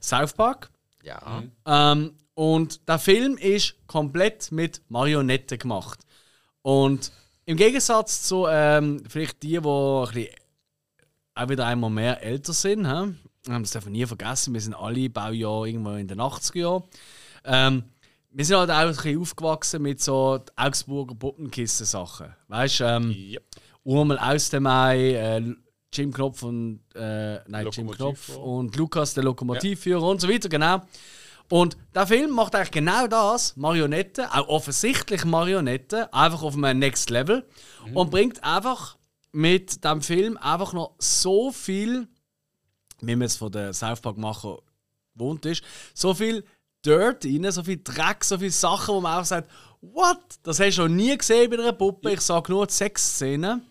South 0.01 0.33
Park. 0.33 0.71
ja. 1.03 1.43
Ähm, 1.67 2.15
und 2.35 2.89
der 2.89 3.01
Film 3.01 3.37
ist 3.37 3.75
komplett 3.89 4.53
mit 4.53 4.81
Marionetten 4.89 5.59
gemacht. 5.59 5.99
Und 6.69 7.13
im 7.47 7.57
Gegensatz 7.57 8.25
zu 8.25 8.47
ähm, 8.47 9.03
vielleicht 9.09 9.43
die, 9.43 9.49
die 9.49 9.57
ein 9.59 10.05
bisschen 10.13 10.29
auch 11.35 11.49
wieder 11.49 11.67
einmal 11.67 11.89
mehr 11.89 12.23
älter 12.23 12.53
sind? 12.53 12.85
Ähm, 12.85 13.17
das 13.47 13.71
darf 13.71 13.85
man 13.85 13.93
nie 13.93 14.05
vergessen, 14.05 14.53
wir 14.53 14.61
sind 14.61 14.75
alle 14.75 15.09
Baujahr 15.09 15.65
irgendwo 15.65 15.93
in 15.93 16.07
den 16.07 16.21
80er 16.21 16.59
Jahren. 16.59 16.83
Ähm, 17.45 17.85
wir 18.33 18.45
sind 18.45 18.59
halt 18.59 18.71
auch 18.71 18.75
ein 18.75 18.89
bisschen 18.89 19.19
aufgewachsen 19.19 19.81
mit 19.81 20.03
so 20.03 20.41
Augsburger 20.57 21.15
Puppenkissen-Sachen. 21.15 22.35
Weißt 22.49 22.81
du, 22.81 22.85
ähm, 22.85 23.15
Ja. 23.17 23.41
Urmel 23.85 24.19
aus 24.19 24.51
dem 24.51 24.67
Ei, 24.67 25.15
äh, 25.15 25.55
Jim 25.91 26.13
Knopf 26.13 26.43
und 26.43 26.81
äh, 26.95 27.41
nein, 27.49 27.67
Jim 27.73 27.91
Knopf 27.91 28.37
und 28.37 28.77
Lukas, 28.77 29.15
der 29.15 29.25
Lokomotivführer 29.25 30.03
und 30.03 30.21
so 30.21 30.29
weiter, 30.29 30.51
genau. 30.51 30.83
Und 31.51 31.77
der 31.95 32.07
Film 32.07 32.31
macht 32.31 32.55
eigentlich 32.55 32.71
genau 32.71 33.07
das, 33.07 33.57
Marionetten, 33.57 34.27
auch 34.27 34.49
offensichtlich 34.49 35.25
Marionetten, 35.25 36.13
einfach 36.13 36.43
auf 36.43 36.55
einem 36.55 36.79
Next 36.79 37.11
Level 37.11 37.49
und 37.95 38.11
bringt 38.11 38.45
einfach 38.45 38.99
mit 39.33 39.85
dem 39.85 40.03
Film 40.03 40.37
einfach 40.37 40.73
noch 40.73 40.95
so 40.99 41.51
viel, 41.51 42.09
wie 43.01 43.17
man 43.17 43.27
es 43.27 43.37
von 43.37 43.51
der 43.51 43.73
South 43.73 44.01
Park 44.01 44.19
Macher 44.19 44.59
gewohnt 45.15 45.47
ist, 45.47 45.63
so 45.95 46.13
viel 46.15 46.45
Dirt 46.85 47.25
rein, 47.25 47.51
so 47.51 47.63
viel 47.63 47.81
Dreck, 47.83 48.25
so 48.25 48.39
viele 48.39 48.51
Sachen, 48.51 48.95
wo 48.95 49.01
man 49.01 49.21
auch 49.21 49.25
sagt, 49.25 49.51
what? 49.81 50.21
Das 50.43 50.61
hast 50.61 50.79
du 50.79 50.83
noch 50.83 50.89
nie 50.89 51.17
gesehen 51.17 51.51
bei 51.51 51.59
einer 51.59 51.73
Puppe. 51.73 52.13
Ich 52.13 52.21
sage 52.21 52.53
nur 52.53 52.67
die 52.67 52.75
Sexszene, 52.75 53.63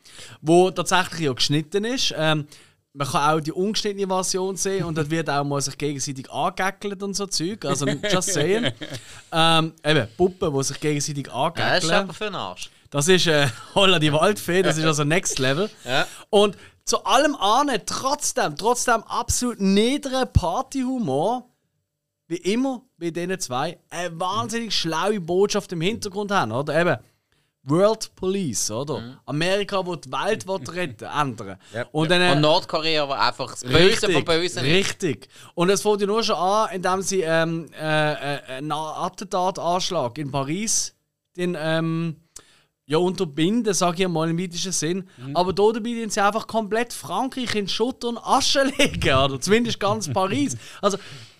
wo 0.42 0.72
tatsächlich 0.72 1.22
ja 1.22 1.34
geschnitten 1.34 1.86
ist. 1.86 2.14
Ähm, 2.18 2.48
man 2.94 3.08
kann 3.08 3.36
auch 3.38 3.40
die 3.40 3.52
ungeschnittene 3.52 4.08
Version 4.08 4.56
sehen 4.56 4.86
und 4.86 4.98
dort 4.98 5.10
wird 5.10 5.30
auch 5.30 5.44
mal 5.44 5.62
sich 5.62 5.78
gegenseitig 5.78 6.32
angegackelt 6.32 7.04
und 7.04 7.16
so 7.16 7.28
Zeug. 7.28 7.64
Also 7.66 7.86
just 8.12 8.34
saying. 8.34 8.72
ähm, 9.32 9.74
eben, 9.86 10.08
Puppen, 10.18 10.54
die 10.54 10.64
sich 10.64 10.80
gegenseitig 10.80 11.28
Ja, 11.28 11.52
das 11.52 11.84
ist 11.84 11.92
aber 11.92 12.14
für 12.14 12.26
den 12.26 12.36
Arsch. 12.36 12.72
Das 12.90 13.08
ist 13.08 13.28
äh, 13.28 13.48
Holla 13.76 14.00
die 14.00 14.12
Waldfee, 14.14 14.62
das 14.62 14.78
ist 14.78 14.86
also 14.86 15.04
Next 15.04 15.40
Level. 15.40 15.70
Ja. 15.86 16.08
Und 16.30 16.58
zu 16.84 17.04
allem 17.04 17.36
ahnen, 17.36 17.82
trotzdem, 17.86 18.56
trotzdem 18.56 19.04
absolut 19.04 19.60
niederen 19.60 20.32
Partyhumor, 20.32 21.50
wie 22.28 22.38
immer 22.38 22.84
bei 22.98 23.12
diesen 23.12 23.40
zwei, 23.40 23.80
eine 23.90 24.20
wahnsinnig 24.20 24.74
schlaue 24.74 25.20
Botschaft 25.20 25.72
im 25.72 25.82
Hintergrund 25.82 26.32
haben, 26.32 26.52
oder? 26.52 26.80
Eben, 26.80 26.98
World 27.70 28.16
Police, 28.16 28.72
oder? 28.72 29.20
Amerika, 29.26 29.86
wo 29.86 29.96
die 29.96 30.12
Welt 30.12 30.48
will 30.48 30.60
retten 30.70 31.06
ändern. 31.22 31.58
Und 31.92 32.10
dann, 32.10 32.22
äh, 32.22 32.32
Und 32.32 32.42
Nordkorea 32.42 33.08
war 33.08 33.22
einfach 33.28 33.52
das 33.52 33.64
Böse 33.64 34.12
von 34.12 34.26
Bösen. 34.26 34.64
Richtig. 34.64 35.28
Und 35.54 35.70
es 35.70 35.82
fängt 35.82 36.02
ja 36.02 36.08
nur 36.08 36.24
schon 36.24 36.36
an, 36.36 36.70
indem 36.74 37.02
sie 37.02 37.22
ähm, 37.22 37.70
äh, 37.80 38.14
äh, 38.14 38.42
einen 38.58 38.72
Attentatanschlag 38.72 40.18
in 40.18 40.32
Paris 40.32 40.96
den, 41.36 41.56
ähm, 41.60 42.18
ja, 42.86 42.98
unterbinden, 42.98 43.74
sage 43.74 44.04
ich 44.04 44.10
mal 44.10 44.30
im 44.30 44.40
weitesten 44.40 44.72
Sinn. 44.72 45.10
Mhm. 45.18 45.36
Aber 45.36 45.52
da 45.52 45.72
dabei 45.74 45.94
tun 46.02 46.10
sie 46.10 46.22
einfach 46.22 46.48
komplett 46.48 46.94
Frankreich 46.94 47.54
in 47.56 47.68
Schutt 47.68 48.06
und 48.06 48.18
Asche 48.18 48.64
legen. 48.78 49.14
Oder 49.14 49.40
zumindest 49.42 49.80
ganz 49.80 50.12
Paris. 50.12 50.56
Also, 50.82 50.98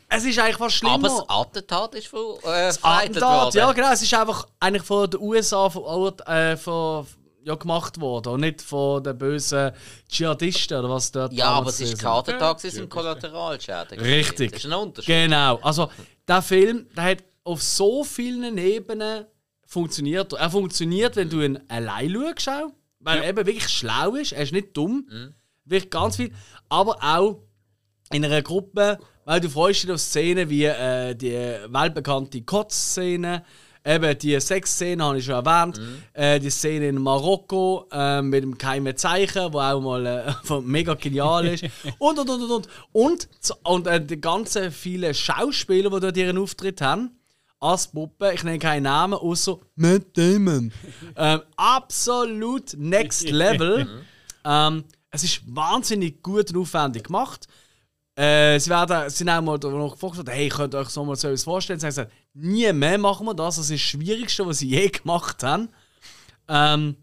es 0.10 0.26
ist 0.26 0.40
eigentlich 0.40 0.58
fast 0.58 0.76
schlimmer. 0.76 0.96
Aber 0.96 1.08
das 1.08 1.30
Attentat 1.30 1.96
ist 1.96 2.08
von 2.08 2.38
äh, 2.44 2.72
Attentat, 2.82 3.54
ja 3.54 3.72
genau, 3.72 3.92
es 3.92 4.02
ist 4.02 4.14
einfach 4.14 4.48
eigentlich 4.60 4.84
von 4.84 5.10
den 5.10 5.20
USA 5.20 5.70
verort, 5.70 6.28
äh, 6.28 6.56
ver, 6.58 7.06
ja 7.44 7.56
gemacht 7.56 8.00
worden 8.00 8.34
und 8.34 8.42
nicht 8.42 8.62
von 8.62 9.02
den 9.04 9.18
bösen 9.18 9.72
Dschihadisten 10.10 10.80
oder 10.80 10.90
was 10.90 11.12
dort 11.12 11.34
Ja, 11.34 11.50
aber 11.52 11.70
es 11.70 11.80
ist. 11.80 11.98
Katertag, 11.98 12.42
Ja, 12.42 12.68
es 12.68 12.74
sind 12.74 12.84
ja. 12.84 12.88
Kollateralschäden. 12.88 14.00
Richtig. 14.00 14.52
Das 14.52 14.66
ist 14.66 14.72
ein 14.72 14.74
Unterschied. 14.74 15.08
Genau. 15.08 15.58
Also, 15.62 15.90
der 16.28 16.42
Film, 16.42 16.88
der 16.96 17.04
hat 17.06 17.24
auf 17.44 17.64
so 17.64 18.04
vielen 18.04 18.58
Ebenen 18.58 19.26
funktioniert. 19.66 20.34
Er 20.34 20.50
funktioniert, 20.50 21.16
wenn 21.16 21.30
du 21.30 21.42
ihn 21.42 21.60
allein 21.70 22.12
schaust, 22.12 22.50
auch, 22.50 22.74
weil 23.00 23.20
er 23.20 23.30
eben 23.30 23.46
wirklich 23.46 23.70
schlau 23.70 24.16
ist. 24.16 24.34
Er 24.34 24.44
ist 24.44 24.52
nicht 24.52 24.76
dumm. 24.76 25.34
Wirklich 25.64 25.90
ganz 25.90 26.18
viel. 26.18 26.34
Aber 26.68 26.98
auch 27.02 27.40
in 28.12 28.26
einer 28.26 28.42
Gruppe, 28.42 29.00
weil 29.28 29.42
du 29.42 29.50
freust 29.50 29.84
dich 29.84 29.92
auf 29.92 30.00
Szenen 30.00 30.50
wie 30.50 30.64
äh, 30.64 31.14
die 31.14 31.34
weltbekannte 31.34 32.42
Kotz-Szene. 32.44 33.44
Eben 33.86 34.18
die 34.20 34.40
Sexszene 34.40 35.04
habe 35.04 35.18
ich 35.18 35.26
schon 35.26 35.46
erwähnt. 35.46 35.82
Äh, 36.14 36.40
die 36.40 36.50
Szene 36.50 36.88
in 36.88 37.02
Marokko 37.02 37.90
äh, 37.92 38.22
mit 38.22 38.44
dem 38.44 38.58
geheimen 38.58 38.96
Zeichen, 38.96 39.52
wo 39.52 39.60
auch 39.60 39.82
mal 39.82 40.06
äh, 40.06 40.54
mega 40.62 40.94
genial 40.94 41.46
ist. 41.46 41.66
und 42.00 42.20
und 42.20 42.30
und 42.30 42.42
und 42.42 42.52
und. 42.52 42.68
Und, 42.94 43.28
und 43.64 43.88
äh, 43.88 44.00
die 44.04 44.22
ganzen 44.22 44.72
vielen 44.72 45.14
Schauspieler, 45.14 45.90
die 45.90 46.00
dort 46.00 46.16
ihren 46.16 46.38
Auftritt 46.38 46.80
haben, 46.80 47.20
als 47.60 47.88
Puppe, 47.88 48.32
ich 48.34 48.46
nenne 48.46 48.60
keinen 48.60 48.84
Namen, 48.84 49.16
außer 49.16 49.60
Matt 49.76 50.06
Damon. 50.18 50.72
ähm, 51.18 51.42
absolut 51.58 52.78
next 52.78 53.30
level. 53.30 53.90
ähm, 54.46 54.86
es 55.12 55.26
ist 55.26 55.42
wahnsinnig 55.48 56.24
gut 56.24 56.50
und 56.52 56.62
aufwendig 56.62 57.04
gemacht. 57.04 57.50
Äh, 58.18 58.60
sie 58.60 58.72
werden, 58.72 59.12
sind 59.12 59.30
auch 59.30 59.42
mal 59.42 59.60
noch 59.60 59.92
gefragt, 59.92 60.28
hey, 60.28 60.50
könnt 60.50 60.74
ihr 60.74 60.80
euch 60.80 60.90
so 60.90 61.06
mal 61.06 61.16
so 61.16 61.28
etwas 61.28 61.44
vorstellen? 61.44 61.80
Sie 61.80 61.86
haben 61.86 61.92
gesagt, 61.92 62.12
nie 62.34 62.74
mehr 62.74 62.98
machen 62.98 63.28
wir 63.28 63.36
das. 63.36 63.58
Das 63.58 63.70
ist 63.70 63.74
das 63.74 63.80
Schwierigste, 63.80 64.48
was 64.48 64.58
sie 64.58 64.70
je 64.70 64.88
gemacht 65.04 65.44
haben. 65.44 65.70
Ähm, 66.48 66.96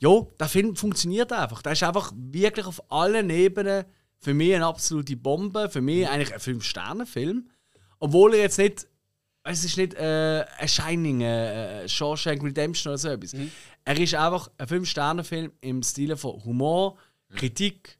ja, 0.00 0.20
der 0.38 0.48
Film 0.48 0.76
funktioniert 0.76 1.32
einfach. 1.32 1.62
Der 1.62 1.72
ist 1.72 1.82
einfach 1.82 2.12
wirklich 2.14 2.66
auf 2.66 2.92
allen 2.92 3.30
Ebenen 3.30 3.86
für 4.18 4.34
mich 4.34 4.54
eine 4.54 4.66
absolute 4.66 5.16
Bombe. 5.16 5.70
Für 5.70 5.80
mich 5.80 6.06
eigentlich 6.06 6.34
ein 6.34 6.40
Fünf-Sterne-Film. 6.40 7.48
Obwohl 7.98 8.34
er 8.34 8.42
jetzt 8.42 8.58
nicht, 8.58 8.86
es 9.44 9.64
ist 9.64 9.78
nicht 9.78 9.94
äh, 9.94 10.44
ein 10.58 10.68
Shining, 10.68 11.22
äh, 11.22 11.84
äh, 11.84 11.88
Shawshank 11.88 12.42
Redemption 12.42 12.90
oder 12.90 12.98
so 12.98 13.08
etwas. 13.08 13.34
Er 13.86 13.98
ist 13.98 14.14
einfach 14.14 14.50
ein 14.58 14.68
Fünf-Sterne-Film 14.68 15.52
im 15.62 15.82
Stile 15.82 16.18
von 16.18 16.44
Humor, 16.44 16.98
Kritik, 17.34 17.97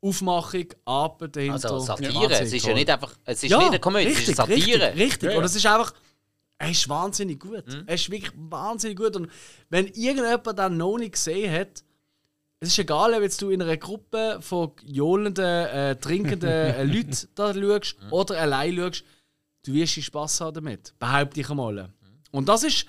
Aufmachung, 0.00 0.66
Arbeit 0.84 1.36
dahinter. 1.36 1.54
Also 1.54 1.80
Satire, 1.80 2.14
Wahnsinnig 2.14 2.40
es 2.40 2.52
ist 2.52 2.66
ja 2.66 2.74
nicht 2.74 2.90
einfach, 2.90 3.12
es 3.24 3.42
ist 3.42 3.50
nicht 3.50 3.60
eine 3.60 3.80
Komödie, 3.80 4.08
es 4.08 4.28
ist 4.28 4.40
eine 4.40 4.54
Satire. 4.54 4.88
Richtig, 4.88 5.04
richtig. 5.04 5.30
Ja, 5.30 5.36
Und 5.36 5.42
ja. 5.42 5.46
es 5.46 5.56
ist 5.56 5.66
einfach, 5.66 5.92
er 6.58 6.70
ist 6.70 6.88
wahnsinnig 6.88 7.40
gut. 7.40 7.64
Er 7.86 7.94
ist 7.94 8.10
wirklich 8.10 8.32
wahnsinnig 8.36 8.96
gut. 8.96 9.16
Und 9.16 9.30
wenn 9.70 9.86
irgendjemand 9.86 10.58
den 10.58 10.76
noch 10.76 10.98
nicht 10.98 11.12
gesehen 11.12 11.52
hat, 11.52 11.84
es 12.60 12.70
ist 12.70 12.78
egal, 12.78 13.14
ob 13.14 13.22
jetzt 13.22 13.40
du 13.40 13.50
in 13.50 13.62
einer 13.62 13.76
Gruppe 13.76 14.38
von 14.40 14.72
johlenden, 14.84 15.44
äh, 15.44 15.96
trinkenden 15.96 16.50
äh, 16.50 16.82
Leuten 16.84 17.28
da 17.36 17.54
schaust 17.54 17.96
oder 18.10 18.40
allein 18.40 18.76
schaust, 18.76 19.04
du 19.64 19.74
wirst 19.74 20.02
Spass 20.02 20.40
haben 20.40 20.54
damit. 20.54 20.92
Behaupte 20.98 21.40
ich 21.40 21.50
einmal. 21.50 21.92
Und 22.32 22.48
das 22.48 22.64
ist 22.64 22.86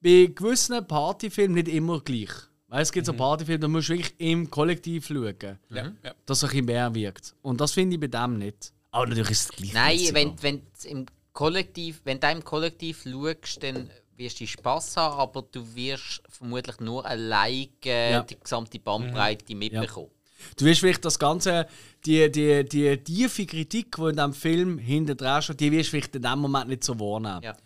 bei 0.00 0.30
gewissen 0.32 0.86
Partyfilmen 0.86 1.54
nicht 1.54 1.68
immer 1.68 2.00
gleich. 2.00 2.30
Weil 2.70 2.82
es 2.82 2.92
gibt 2.92 3.04
so 3.06 3.12
Partyfilme, 3.12 3.58
da 3.58 3.68
musst 3.68 3.88
du 3.88 3.94
wirklich 3.94 4.14
im 4.18 4.48
Kollektiv 4.48 5.06
schauen, 5.08 5.34
Ja, 5.70 5.92
ja. 6.04 6.14
dass 6.24 6.38
es 6.38 6.44
ein 6.44 6.50
bisschen 6.50 6.64
mehr 6.66 6.94
wirkt. 6.94 7.34
Und 7.42 7.60
das 7.60 7.72
finde 7.72 7.94
ich 7.96 8.00
bei 8.00 8.06
dem 8.06 8.38
nicht. 8.38 8.72
Aber 8.92 9.06
natürlich 9.06 9.30
ist 9.30 9.50
es 9.50 9.56
gleich. 9.56 9.72
Nein, 9.74 9.98
witziger. 9.98 10.14
wenn, 10.14 10.42
wenn 10.42 10.62
du 10.82 10.88
im 10.88 11.06
Kollektiv, 11.32 12.00
wenn 12.04 12.20
du 12.20 12.30
im 12.30 12.44
Kollektiv 12.44 13.02
schaust, 13.04 13.62
dann 13.62 13.90
wirst 14.16 14.40
du 14.40 14.46
Spass 14.46 14.96
haben, 14.96 15.18
aber 15.18 15.42
du 15.50 15.74
wirst 15.74 16.22
vermutlich 16.28 16.78
nur 16.80 17.04
alleine 17.04 17.68
Ja. 17.84 18.22
die 18.22 18.38
gesamte 18.38 18.78
Bandbreite 18.78 19.54
mitbekommen. 19.54 20.10
Du 20.56 20.64
wirst 20.64 20.80
vielleicht 20.80 21.04
das 21.04 21.18
Ganze, 21.18 21.66
die, 22.06 22.30
die, 22.30 22.64
die 22.64 22.96
tiefe 22.98 23.46
Kritik, 23.46 23.94
die 23.96 24.02
in 24.02 24.16
diesem 24.16 24.32
Film 24.32 24.78
hinten 24.78 25.16
dran 25.16 25.42
steht, 25.42 25.60
die 25.60 25.70
wirst 25.72 25.88
du 25.88 25.90
vielleicht 25.92 26.16
in 26.16 26.22
dem 26.22 26.38
Moment 26.38 26.68
nicht 26.68 26.84
so 26.84 26.98
wahrnehmen. 26.98 27.42
Ja. 27.42 27.56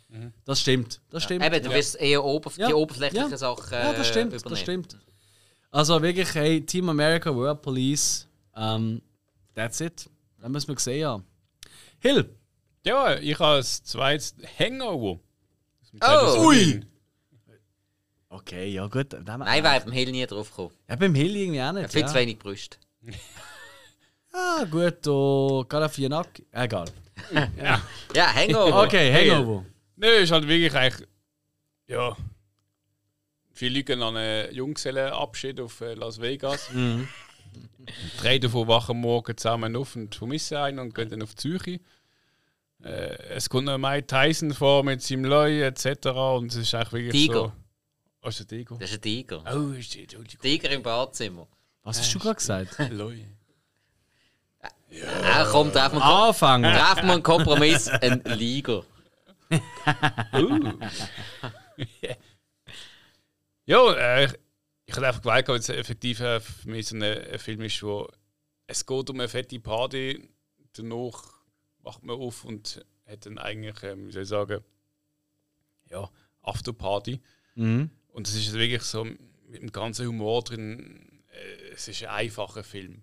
Das 0.45 0.61
stimmt. 0.61 1.01
Das 1.11 1.23
stimmt. 1.25 1.45
Eben, 1.45 1.63
du 1.63 1.71
wirst 1.71 1.97
eher 2.01 2.23
oberf 2.25 2.57
Ja. 2.57 2.69
die 2.69 2.75
oberflächlichen 2.75 3.31
Ja. 3.31 3.37
Sachen 3.37 3.73
ja, 3.73 3.93
das 3.93 4.09
stimmt. 4.09 4.33
äh, 4.33 4.37
Das 4.37 4.43
übernehmen. 4.43 4.63
stimmt. 4.63 4.99
Also 5.71 6.01
wirklich, 6.03 6.33
hey, 6.35 6.65
Team 6.65 6.89
America, 6.89 7.35
World 7.35 7.63
Police, 7.63 8.29
ähm, 8.57 9.03
that's 9.55 9.81
it. 9.81 10.09
Dann 10.41 10.53
müssen 10.53 10.69
wir 10.69 10.75
gesehen 10.77 11.07
haben. 11.07 11.25
Hill, 11.99 12.29
Ja, 12.85 13.17
ich 13.19 13.35
habe 13.39 13.55
als 13.57 13.83
zweites 13.83 14.35
Hangover. 14.59 15.19
Oh! 16.01 16.47
Ui! 16.49 16.81
Okay, 18.29 18.69
ja 18.73 18.87
gut. 18.89 19.13
Nein, 19.25 19.63
wäre 19.65 19.81
beim 19.81 19.93
Hill 19.93 20.11
nie 20.11 20.27
drauf 20.27 20.51
gekommen. 20.51 20.73
Ja, 20.89 20.97
beim 20.97 21.15
Hill 21.15 21.37
irgendwie 21.37 21.63
auch 21.63 21.73
nicht. 21.73 21.91
Viel 21.93 22.01
ja. 22.03 22.07
zu 22.09 22.15
wenig 22.15 22.39
Brüste. 22.39 22.79
Ah, 24.37 24.65
gut, 24.65 25.07
da 25.07 25.65
Galafianak. 25.69 26.43
Egal. 26.51 26.87
Ja, 28.15 28.35
Hangover. 28.35 28.83
Okay, 28.83 29.13
Hangover. 29.13 29.65
Nö, 29.97 30.09
ist 30.09 30.33
halt 30.33 30.49
wirklich 30.49 30.75
eigentlich. 30.75 31.09
Ja. 31.87 32.17
Viele 33.53 33.75
Leute 33.77 33.85
gehen 33.85 34.03
an 34.03 34.17
einen 34.17 34.53
Junggesellenabschied 34.53 35.61
auf 35.61 35.81
äh, 35.81 35.95
Las 35.95 36.21
Vegas. 36.21 36.69
Drei 38.21 38.39
davon 38.41 38.67
wachen 38.67 39.01
morgen 39.01 39.37
zusammen 39.37 39.77
auf 39.77 39.95
und 39.95 40.13
vermissen 40.15 40.57
einen 40.57 40.81
und 40.81 40.95
gehen 40.95 41.09
dann 41.11 41.23
auf 41.23 41.37
die 41.37 41.53
Suche. 41.53 41.81
Äh, 42.83 43.17
es 43.37 43.49
kommt 43.49 43.67
noch 43.67 43.79
Mike 43.79 44.09
Tyson 44.09 44.53
vor 44.53 44.83
mit 44.83 45.01
seinem 45.01 45.27
Leu 45.27 45.63
etc. 45.63 46.07
Und 46.09 46.51
es 46.51 46.57
ist 46.57 46.75
eigentlich 46.75 46.93
wirklich 46.93 47.27
Tiger. 47.27 47.35
so. 47.35 47.53
Also 48.23 48.43
Tiger. 48.45 48.77
Das 48.81 48.91
ist 48.91 48.97
ein 48.97 49.03
Tiger. 49.03 49.45
Oh, 49.55 49.71
ist 49.71 49.95
die 49.95 50.03
Entschuldigung. 50.03 50.41
Tiger 50.43 50.71
im 50.71 50.83
Badzimmer. 50.83 51.47
Was 51.85 52.01
hast 52.01 52.13
du 52.13 52.19
gerade 52.19 52.35
gesagt? 52.35 52.77
Leu. 52.91 53.15
Ah, 55.23 55.47
komm, 55.51 55.73
treffen 55.73 55.99
wir, 55.99 56.05
Anfangen. 56.05 56.73
treffen 56.73 57.07
wir 57.07 57.15
einen 57.15 57.23
Kompromiss. 57.23 57.89
Ein 57.89 58.23
Liger. 58.25 58.85
Ja, 63.67 63.95
äh, 63.95 64.29
ich, 64.85 64.95
hatte 64.95 65.07
einfach 65.07 65.23
gemerkt, 65.23 65.49
dass 65.49 65.69
es 65.69 65.69
effektiv 65.71 66.21
äh, 66.21 66.39
für 66.39 66.69
mich 66.69 66.89
so 66.89 66.97
ein, 66.97 67.03
ein 67.03 67.39
Film 67.39 67.63
ist, 67.63 67.83
wo 67.83 68.07
es 68.67 68.85
geht 68.85 69.11
um 69.11 69.21
eine 69.21 69.29
fette 69.29 69.59
Party, 69.59 70.29
danach 70.75 71.23
wacht 71.79 72.03
man 72.03 72.17
auf 72.17 72.45
und 72.45 72.85
hat 73.07 73.27
dann 73.27 73.39
eigentlich, 73.39 73.83
ähm, 73.83 74.09
wie 74.09 74.13
soll 74.13 74.23
ich 74.23 74.29
sagen, 74.29 74.63
ja, 75.89 76.11
Afterparty. 76.43 77.21
Mhm. 77.55 77.91
Und 78.09 78.29
es 78.29 78.35
ist 78.35 78.53
wirklich 78.53 78.83
so 78.83 79.05
mit 79.05 79.63
dem 79.63 79.73
ganzen 79.73 80.07
Humor 80.07 80.43
drin, 80.43 81.23
äh, 81.33 81.73
es 81.73 81.89
ist 81.89 82.03
ein 82.03 82.11
einfacher 82.11 82.65
Film. 82.65 83.03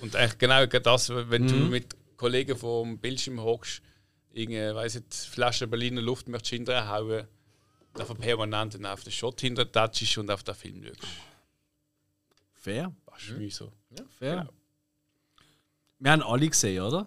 Und 0.00 0.14
eigentlich 0.16 0.38
genau 0.38 0.66
das, 0.66 1.08
wenn 1.10 1.46
du 1.46 1.54
mit 1.54 1.96
Kollegen 2.16 2.56
vom 2.56 2.98
Bildschirm 2.98 3.40
hockst, 3.40 3.82
irgendwie, 4.32 4.74
weiss 4.74 4.94
nicht, 4.94 5.14
Flasche 5.14 5.66
Berliner 5.66 6.02
Luft 6.02 6.28
möchtest 6.28 6.50
hinterhauen, 6.50 7.26
einfach 7.94 8.18
permanent 8.18 8.74
dann 8.74 8.86
auf 8.86 9.02
den 9.02 9.12
Shot 9.12 9.40
hinter 9.40 9.70
touchst 9.70 10.18
und 10.18 10.30
auf 10.30 10.42
den 10.42 10.54
Film 10.54 10.84
schaust. 10.84 11.00
Fair. 12.52 12.92
Das 13.06 13.22
ist 13.22 13.38
mich 13.38 13.54
so. 13.54 13.72
Fair. 14.18 14.36
Genau. 14.36 14.50
Wir 15.98 16.10
haben 16.12 16.22
alle 16.22 16.48
gesehen, 16.48 16.82
oder? 16.82 17.06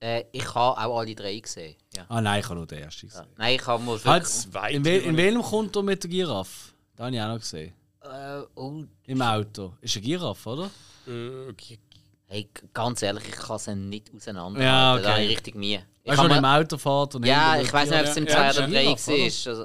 Äh, 0.00 0.24
ich 0.32 0.54
habe 0.54 0.78
auch 0.78 0.98
alle 0.98 1.14
drei 1.14 1.38
gesehen. 1.38 1.76
Ja. 1.96 2.06
Ah 2.08 2.20
nein, 2.20 2.40
ich 2.40 2.46
habe 2.46 2.56
nur 2.56 2.66
den 2.66 2.80
ersten 2.80 3.08
gesehen. 3.08 3.26
Nein, 3.36 3.54
ich 3.54 3.66
habe 3.66 3.82
mal 3.82 4.02
Halt. 4.04 4.52
Weit 4.52 4.74
in, 4.74 4.84
wel 4.84 5.00
in 5.02 5.16
welchem 5.16 5.42
kommt 5.42 5.76
er 5.76 5.82
mit 5.82 6.02
der 6.02 6.10
Giraffe? 6.10 6.72
Den 6.98 7.04
habe 7.04 7.16
ich 7.16 7.22
auch 7.22 7.28
noch 7.28 7.38
gesehen. 7.38 7.74
Äh, 8.00 8.42
oh, 8.54 8.84
Im 9.04 9.22
Auto. 9.22 9.74
Ist 9.80 9.96
eine 9.96 10.04
Giraffe, 10.04 10.48
oder? 10.50 10.70
Äh, 11.06 11.50
okay. 11.50 11.78
Hey, 12.26 12.48
ganz 12.72 13.02
ehrlich, 13.02 13.24
ich 13.28 13.34
kann 13.36 13.58
sie 13.58 13.74
nicht 13.74 14.10
auseinander. 14.14 14.60
Ja, 14.62 14.98
Da 14.98 15.10
habe 15.10 15.14
okay. 15.14 15.24
ich 15.26 15.30
richtig 15.36 15.54
Mühe. 15.54 15.82
Ich 16.02 16.10
Weißt 16.10 16.18
du, 16.20 16.22
wenn 16.30 16.40
mal- 16.42 16.60
im 16.60 16.62
Auto 16.64 16.76
fährt 16.78 17.14
und 17.16 17.26
ja, 17.26 17.60
ich 17.60 17.72
weiß 17.72 17.90
nicht, 17.90 18.00
ob 18.00 18.06
es 18.06 18.16
im 18.16 18.26
Ja, 18.26 18.32
2 18.32 18.42
ja, 18.44 18.50
oder 18.50 18.60
ja, 18.60 18.66
3 18.66 18.82
Giraffe, 18.84 19.10
oder? 19.10 19.18
war. 19.18 19.50
Also, 19.50 19.62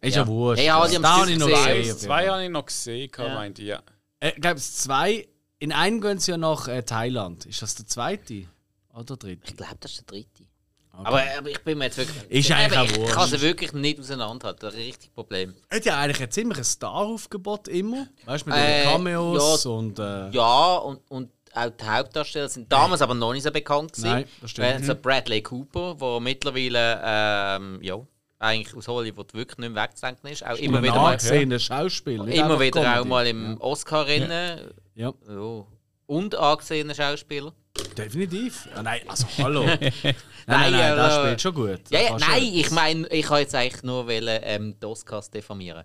Ist 0.00 0.14
Ja. 0.16 0.20
ja 0.22 0.26
wurscht. 0.26 0.60
Hey, 0.60 0.66
haben 0.68 0.80
Da 0.80 0.84
es 0.86 1.20
habe 1.20 1.30
ich 1.32 1.38
noch 1.38 1.46
gesehen. 1.48 1.64
gesehen. 1.64 1.64
Zwei, 1.64 1.70
auf 1.70 1.84
jeden 1.86 1.98
zwei 1.98 2.06
Fall. 2.08 2.30
habe 2.32 2.44
ich 2.44 2.50
noch 2.50 2.66
gesehen, 2.66 3.10
Ja. 3.18 3.34
meinte 3.34 3.62
ich, 3.62 3.68
ja. 3.68 3.82
Äh, 4.20 4.28
Ich 4.34 4.40
glaube, 4.40 4.56
es 4.56 4.76
zwei. 4.76 5.28
In 5.58 5.72
einem 5.72 6.00
gehen 6.00 6.18
sie 6.18 6.30
ja 6.32 6.36
nach 6.36 6.68
äh, 6.68 6.82
Thailand. 6.82 7.46
Ist 7.46 7.62
das 7.62 7.74
der 7.74 7.86
zweite? 7.86 8.46
Oder 8.94 9.04
der 9.04 9.16
dritte? 9.16 9.42
ich 9.48 9.56
glaube, 9.56 9.76
das 9.80 9.92
ist 9.92 10.00
der 10.00 10.06
dritte. 10.06 10.44
Okay. 10.92 11.06
Aber, 11.06 11.22
aber 11.38 11.50
ich 11.50 11.58
bin 11.64 11.78
mir 11.78 11.86
jetzt 11.86 11.96
wirklich. 11.96 12.22
Ist 12.30 12.50
eigentlich 12.52 12.90
Ich 12.92 12.96
wurscht. 12.98 13.14
kann 13.14 13.28
sie 13.28 13.40
wirklich 13.40 13.72
nicht 13.72 13.98
auseinanderhalten. 13.98 14.60
Das 14.60 14.74
ist 14.74 14.80
ein 14.80 14.86
richtiges 14.86 15.12
Problem. 15.14 15.54
Er 15.68 15.76
hat 15.78 15.84
ja 15.86 15.98
eigentlich 15.98 16.22
ein 16.22 16.30
ziemliches 16.30 16.70
Star-Aufgebot 16.72 17.66
immer. 17.68 18.06
Weißt 18.26 18.46
du, 18.46 18.50
mit 18.50 18.58
Äh, 18.58 18.82
den 18.84 18.92
Cameos 18.92 19.66
und. 19.66 19.98
Äh, 19.98 20.30
Ja, 20.30 20.76
und, 20.76 21.00
und 21.10 21.30
auch 21.54 21.70
die 21.70 21.84
Hauptdarsteller 21.84 22.48
sind 22.48 22.70
damals 22.72 23.00
aber 23.02 23.14
noch 23.14 23.32
nicht 23.32 23.42
so 23.44 23.50
bekannt 23.50 23.92
gewesen. 23.92 24.08
Nein, 24.10 24.24
das 24.40 24.50
stimmt. 24.50 24.68
Weil 24.68 24.84
So 24.84 24.94
Bradley 24.94 25.42
Cooper, 25.42 25.94
der 26.00 26.20
mittlerweile 26.20 27.00
ähm, 27.04 27.78
ja, 27.82 27.98
eigentlich 28.38 28.76
aus 28.76 28.88
Hollywood 28.88 29.32
wirklich 29.34 29.58
nicht 29.58 29.72
mehr 29.72 29.82
wegzudenken 29.84 30.30
ist. 30.30 30.44
Auch 30.44 30.56
immer 30.56 30.82
wieder 30.82 30.94
mal, 30.96 31.12
angesehener 31.12 31.58
Schauspieler. 31.58 32.26
immer 32.28 32.60
wieder 32.60 32.80
auch 32.80 32.84
Comedy. 32.94 33.08
mal 33.08 33.26
im 33.26 33.60
Oscar-Rennen. 33.60 34.70
Ja, 34.94 35.12
Ja. 35.28 35.64
Und 36.06 36.34
angesehener 36.34 36.94
Schauspieler. 36.94 37.52
definitiv. 37.96 38.68
Ja, 38.74 38.82
nein, 38.82 39.00
also 39.08 39.26
hallo. 39.38 39.64
nein, 39.64 39.80
nein, 40.02 40.14
nein, 40.46 40.72
der 40.72 40.96
also- 41.02 41.20
spielt 41.22 41.40
schon 41.40 41.54
gut. 41.54 41.80
Ja, 41.90 42.00
ja, 42.00 42.08
Kannst 42.08 42.28
nein, 42.28 42.42
ich 42.42 42.70
meine, 42.70 43.06
ich 43.08 43.30
habe 43.30 43.40
jetzt 43.40 43.54
eigentlich 43.54 43.82
nur 43.82 44.06
wollen, 44.06 44.40
ähm, 44.42 44.76
die 44.78 44.84
Oscars 44.86 45.30
diffamieren. 45.30 45.82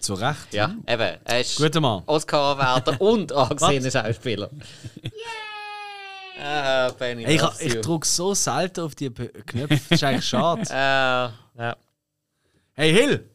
Zu 0.00 0.14
Recht. 0.14 0.52
Ja, 0.52 0.74
eben. 0.86 1.18
Er 1.24 1.40
ist 1.40 1.56
Guter 1.56 1.80
Mann. 1.80 2.02
Oscar-Anwärter 2.06 3.00
und 3.00 3.32
angesehener 3.32 3.90
Schauspieler. 3.90 4.50
Ah, 6.42 6.90
Benny, 6.98 7.24
Hey, 7.24 7.36
ich, 7.36 7.66
ich 7.66 7.80
drücke 7.82 8.06
so 8.06 8.32
selten 8.34 8.80
auf 8.80 8.94
die 8.94 9.10
Knöpfe. 9.10 9.74
Das 9.76 9.90
ist 9.90 10.04
eigentlich 10.04 10.24
schade. 10.28 10.62
Äh, 10.70 11.60
ja. 11.62 11.76
Hey 12.72 12.92
Hill! 12.92 13.30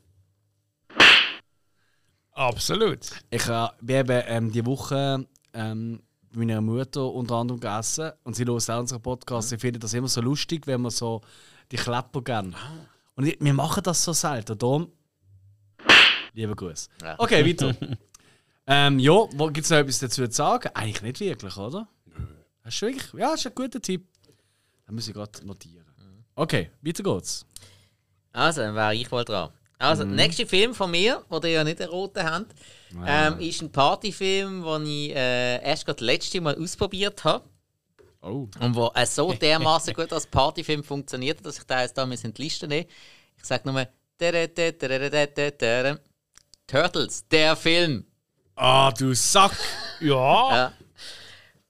Absolut. 2.31 3.11
Ich 3.29 3.47
äh, 3.47 3.67
wir 3.79 3.99
haben 3.99 4.23
ähm, 4.27 4.51
die 4.51 4.65
Woche 4.65 5.25
ähm, 5.53 6.01
bei 6.31 6.39
meiner 6.39 6.61
Mutter 6.61 7.05
unter 7.05 7.35
anderem 7.35 7.59
gegessen 7.59 8.11
und 8.23 8.35
sie 8.35 8.43
hört 8.43 8.69
auch 8.69 8.79
unseren 8.79 9.01
Podcast. 9.01 9.49
Sie 9.49 9.57
findet 9.57 9.83
das 9.83 9.93
immer 9.93 10.07
so 10.07 10.21
lustig, 10.21 10.65
wenn 10.67 10.81
wir 10.81 10.91
so 10.91 11.21
die 11.71 11.77
Klepper 11.77 12.21
gern. 12.21 12.55
Und 13.15 13.27
ich, 13.27 13.37
wir 13.39 13.53
machen 13.53 13.83
das 13.83 14.03
so 14.03 14.11
selten. 14.13 14.57
Darum, 14.57 14.91
lieber 16.35 16.55
Gruß. 16.55 16.89
Ja. 17.01 17.15
Okay, 17.17 17.45
weiter. 17.45 17.75
ähm, 18.67 18.99
ja, 18.99 19.25
gibt 19.25 19.65
es 19.65 19.69
noch 19.69 19.77
etwas 19.77 19.99
dazu 19.99 20.27
zu 20.27 20.31
sagen? 20.31 20.69
Eigentlich 20.73 21.01
nicht 21.01 21.19
wirklich, 21.19 21.57
oder? 21.57 21.87
Hast 22.63 22.81
du 22.81 22.87
wirklich? 22.87 23.13
Ja, 23.13 23.31
das 23.31 23.41
ist 23.41 23.47
ein 23.47 23.55
guter 23.55 23.81
Tipp. 23.81 24.07
Dann 24.85 24.95
muss 24.95 25.07
ich 25.07 25.13
gerade 25.13 25.45
notieren. 25.45 25.85
Okay, 26.35 26.71
weiter 26.81 27.03
geht's. 27.03 27.45
Also, 28.33 28.61
dann 28.61 28.75
wäre 28.75 28.93
ich 28.93 29.09
wohl 29.11 29.23
dran. 29.23 29.49
Also, 29.77 30.03
der 30.03 30.13
nächste 30.13 30.45
Film 30.45 30.73
von 30.73 30.91
mir, 30.91 31.23
den 31.31 31.43
ihr 31.43 31.49
ja 31.49 31.63
nicht 31.63 31.79
erraten 31.79 32.23
habt, 32.23 32.53
ähm, 33.05 33.39
ist 33.39 33.61
ein 33.61 33.71
Partyfilm, 33.71 34.63
den 34.63 34.85
ich 34.85 35.15
äh, 35.15 35.63
erst 35.63 35.85
gerade 35.85 35.99
das 35.99 36.05
letzte 36.05 36.41
Mal 36.41 36.61
ausprobiert 36.61 37.23
habe. 37.23 37.47
Oh. 38.21 38.47
Und 38.59 38.75
wo 38.75 38.91
äh, 38.95 39.05
so 39.05 39.31
dermaßen 39.41 39.93
gut 39.93 40.11
als 40.11 40.27
Partyfilm 40.27 40.83
funktioniert, 40.83 41.45
dass 41.45 41.57
ich 41.57 41.63
da 41.63 41.81
jetzt 41.81 41.97
da 41.97 42.03
in 42.03 42.33
die 42.33 42.41
Liste 42.41 42.67
nehme. 42.67 42.87
Ich 43.37 43.45
sage 43.45 43.69
nur 43.69 43.87
Turtles, 46.67 47.27
der 47.29 47.55
Film. 47.55 48.05
Ah, 48.55 48.91
du 48.91 49.13
Sack! 49.13 49.51
Ja. 49.99 50.55
Ja. 50.55 50.73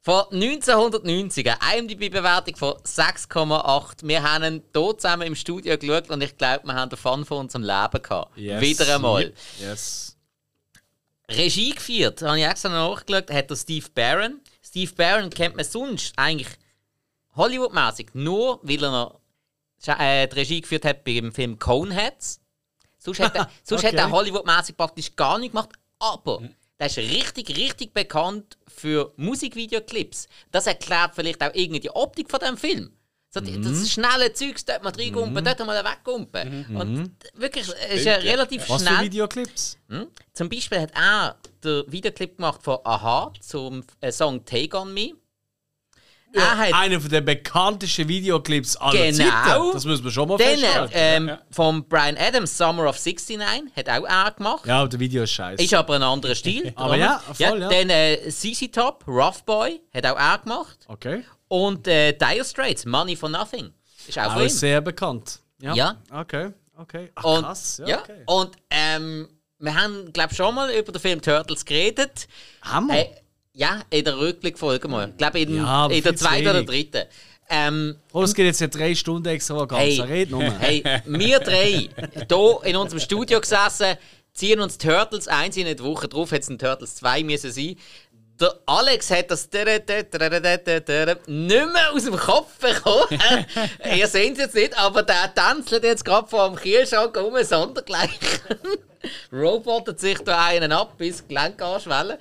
Von 0.02 0.26
1990, 0.32 1.50
eine 1.50 1.80
IMDb-Bewertung 1.80 2.56
von 2.56 2.74
6,8. 2.76 4.08
Wir 4.08 4.22
haben 4.22 4.43
ihn 4.43 4.64
hier 4.72 4.98
zusammen 4.98 5.24
im 5.24 5.36
Studio 5.36 5.78
geschaut 5.80 6.12
und 6.12 6.22
ich 6.22 6.38
glaube, 6.38 6.68
wir 6.68 6.76
haben 6.76 6.89
den 6.89 6.98
Fun 6.98 7.26
von 7.26 7.39
unserem 7.39 7.64
Leben 7.64 8.04
gehabt. 8.04 8.38
Yes. 8.38 8.62
Wieder 8.62 8.96
einmal. 8.96 9.34
Yes. 9.60 10.16
Regie 11.28 11.74
geführt, 11.74 12.22
habe 12.22 12.38
ich 12.38 12.46
extra 12.46 12.70
nachgeschaut, 12.70 13.32
hat 13.32 13.50
der 13.50 13.56
Steve 13.56 13.88
Barron. 13.96 14.41
Steve 14.62 14.93
Barron 14.93 15.32
kennt 15.32 15.56
man 15.56 15.66
sonst 15.66 16.14
eigentlich 16.18 16.50
Hollywood-mäßig 17.36 18.10
nur, 18.14 18.60
weil 18.62 18.84
er 18.84 18.91
noch 18.91 19.20
äh, 19.88 20.28
die 20.28 20.36
Regie 20.36 20.62
geführt 20.62 20.86
hat 20.86 21.04
beim 21.04 21.32
Film 21.32 21.58
Coneheads. 21.58 22.41
Sonst 23.06 23.20
hat 23.20 23.36
er, 23.36 23.49
sonst 23.64 23.84
hat 23.84 23.93
Okay. 23.93 24.01
er 24.01 24.12
Hollywood-mäßig 24.12 24.76
praktisch 24.76 25.16
gar 25.16 25.38
nichts 25.38 25.53
gemacht, 25.53 25.70
aber 25.99 26.41
der 26.80 26.88
ist 26.88 26.97
richtig, 26.97 27.56
richtig 27.56 27.93
bekannt 27.93 28.58
für 28.68 29.14
Musikvideoclips. 29.16 30.28
Das 30.51 30.68
erklärt 30.68 31.16
vielleicht 31.16 31.41
auch 31.43 31.51
irgendwie 31.53 31.80
die 31.80 31.89
Optik 31.91 32.30
von 32.30 32.39
dem 32.41 32.58
Film. 32.58 32.91
So, 33.30 33.41
die- 33.41 33.60
Das 33.62 33.89
schnelle 33.91 34.32
Zeugs, 34.34 34.64
dort 34.64 34.82
mal 34.84 34.93
reingumpen, 34.93 35.43
dort 35.43 35.60
mal 35.66 35.84
weggumpen. 35.84 36.66
Und 36.76 37.12
wirklich, 37.34 37.68
es 37.89 37.97
ist 37.99 38.06
ja 38.06 38.16
relativ 38.16 38.68
Was 38.70 38.82
schnell. 38.82 38.95
für 38.97 39.03
Videoclips? 39.03 39.78
Hm? 39.89 40.08
Zum 40.34 40.49
Beispiel 40.49 40.80
hat 40.82 40.91
er 40.95 41.36
den 41.64 41.84
Videoclip 41.91 42.38
gemacht 42.38 42.62
von 42.64 42.78
Aha 42.86 43.34
zum 43.41 43.84
äh, 44.01 44.12
Song 44.12 44.43
Take 44.45 44.78
On 44.78 44.93
Me. 44.93 45.12
Er 46.36 46.57
hat 46.57 46.73
Einer 46.73 46.99
von 47.01 47.09
den 47.09 47.23
bekanntesten 47.25 48.07
Videoclips 48.07 48.75
aller 48.77 49.11
Genau. 49.11 49.17
Zeiten. 49.29 49.71
Das 49.73 49.86
müssen 49.86 50.03
wir 50.03 50.11
schon 50.11 50.27
mal 50.27 50.38
dann 50.38 50.47
festhalten. 50.47 50.93
ähm, 50.95 51.31
von 51.51 51.88
Brian 51.88 52.17
Adams 52.17 52.57
Summer 52.57 52.88
of 52.89 52.97
69 53.03 53.71
hat 53.75 53.89
auch 53.89 54.05
er 54.07 54.31
gemacht. 54.31 54.65
Ja, 54.65 54.86
der 54.88 54.99
Video 54.99 55.23
ist 55.23 55.31
scheiße. 55.31 55.63
Ist 55.63 55.73
aber 55.73 55.95
ein 55.95 56.03
anderer 56.03 56.36
Stil. 56.36 56.73
Aber 56.75 56.95
ja, 56.95 57.19
voll, 57.33 57.59
ja. 57.61 57.69
Dann 57.69 57.89
äh, 57.89 58.29
CC 58.29 58.67
Top, 58.69 59.03
Rough 59.07 59.43
Boy, 59.45 59.81
hat 59.93 60.05
auch 60.05 60.17
er 60.17 60.38
gemacht. 60.39 60.77
Okay. 60.88 61.23
Und 61.47 61.88
äh, 61.88 62.13
Dire 62.13 62.43
Straits, 62.43 62.86
Money 62.86 63.15
for 63.15 63.29
Nothing. 63.29 63.71
Ist 64.07 64.17
auch 64.19 64.25
Auch 64.25 64.33
von 64.33 64.43
ihm. 64.43 64.49
sehr 64.49 64.81
bekannt. 64.81 65.39
Ja. 65.61 65.73
Ja. 65.73 65.95
Okay, 66.11 66.49
okay. 66.77 67.11
Ach, 67.15 67.23
Und, 67.23 67.43
krass. 67.43 67.77
Ja, 67.81 67.88
ja, 67.88 67.99
okay. 68.01 68.23
und 68.25 68.51
ähm, 68.69 69.27
wir 69.59 69.73
haben, 69.73 70.11
glaube 70.11 70.31
ich, 70.31 70.38
schon 70.38 70.53
mal 70.53 70.69
über 70.71 70.91
den 70.91 70.99
Film 71.01 71.21
Turtles 71.21 71.63
geredet. 71.65 72.27
Hammer. 72.61 72.97
Äh, 72.97 73.05
ja, 73.56 73.82
in 73.89 74.03
der 74.03 74.18
Rückblickfolge 74.18 74.88
mal. 74.88 75.10
Ich 75.10 75.18
glaube, 75.18 75.39
in, 75.39 75.56
Ja, 75.56 75.88
in 75.88 76.03
der 76.03 76.16
zweiten 76.16 76.47
oder 76.47 76.64
dritten. 76.64 77.06
Ähm, 77.49 77.95
Oh, 78.12 78.24
es 78.24 78.34
geht 78.34 78.45
jetzt 78.45 78.60
ja 78.60 78.68
drei 78.68 78.95
Stunden 78.95 79.28
extra 79.28 79.66
ganz. 79.66 79.82
hey, 79.82 80.01
Red 80.01 80.30
hey, 80.60 80.84
wir 81.06 81.39
drei, 81.39 81.89
hier 82.28 82.60
in 82.64 82.76
unserem 82.76 82.99
Studio 82.99 83.39
gesessen, 83.39 83.97
ziehen 84.34 84.60
uns 84.60 84.78
Turtles 84.78 85.28
eins 85.28 85.56
in 85.56 85.68
die 85.68 85.84
Woche 85.84 86.08
drauf, 86.08 86.32
hätte 86.32 86.41
es 86.41 86.49
ein 86.49 86.60
Turtles 86.60 86.95
2 86.95 87.24
müssen 87.24 87.51
sein. 87.51 87.78
Der 88.39 88.53
Alex 88.66 89.10
hat 89.12 89.32
das 89.32 89.47
nicht 89.49 89.88
mehr 91.28 91.93
aus 91.93 92.03
dem 92.03 92.18
Kopf 92.18 92.58
bekommen. 92.60 93.08
Ihr 93.95 94.08
seht 94.10 94.34
es 94.34 94.39
jetzt 94.39 94.56
nicht, 94.56 94.78
aber 94.78 95.03
der 95.03 95.34
tänzelt 95.34 95.86
jetzt 95.86 96.03
gerade 96.03 96.28
vor 96.28 96.49
dem 96.49 96.58
Kühlschrank 96.58 97.16
um, 97.16 97.41
sondergleichen. 97.41 98.20
Robotet 99.32 100.01
sich 100.01 100.18
da 100.20 100.47
einen 100.47 100.74
ab, 100.74 100.97
bis 100.97 101.22
die 101.26 101.34
Gelenke 101.34 101.64
anschwellen. 101.64 102.18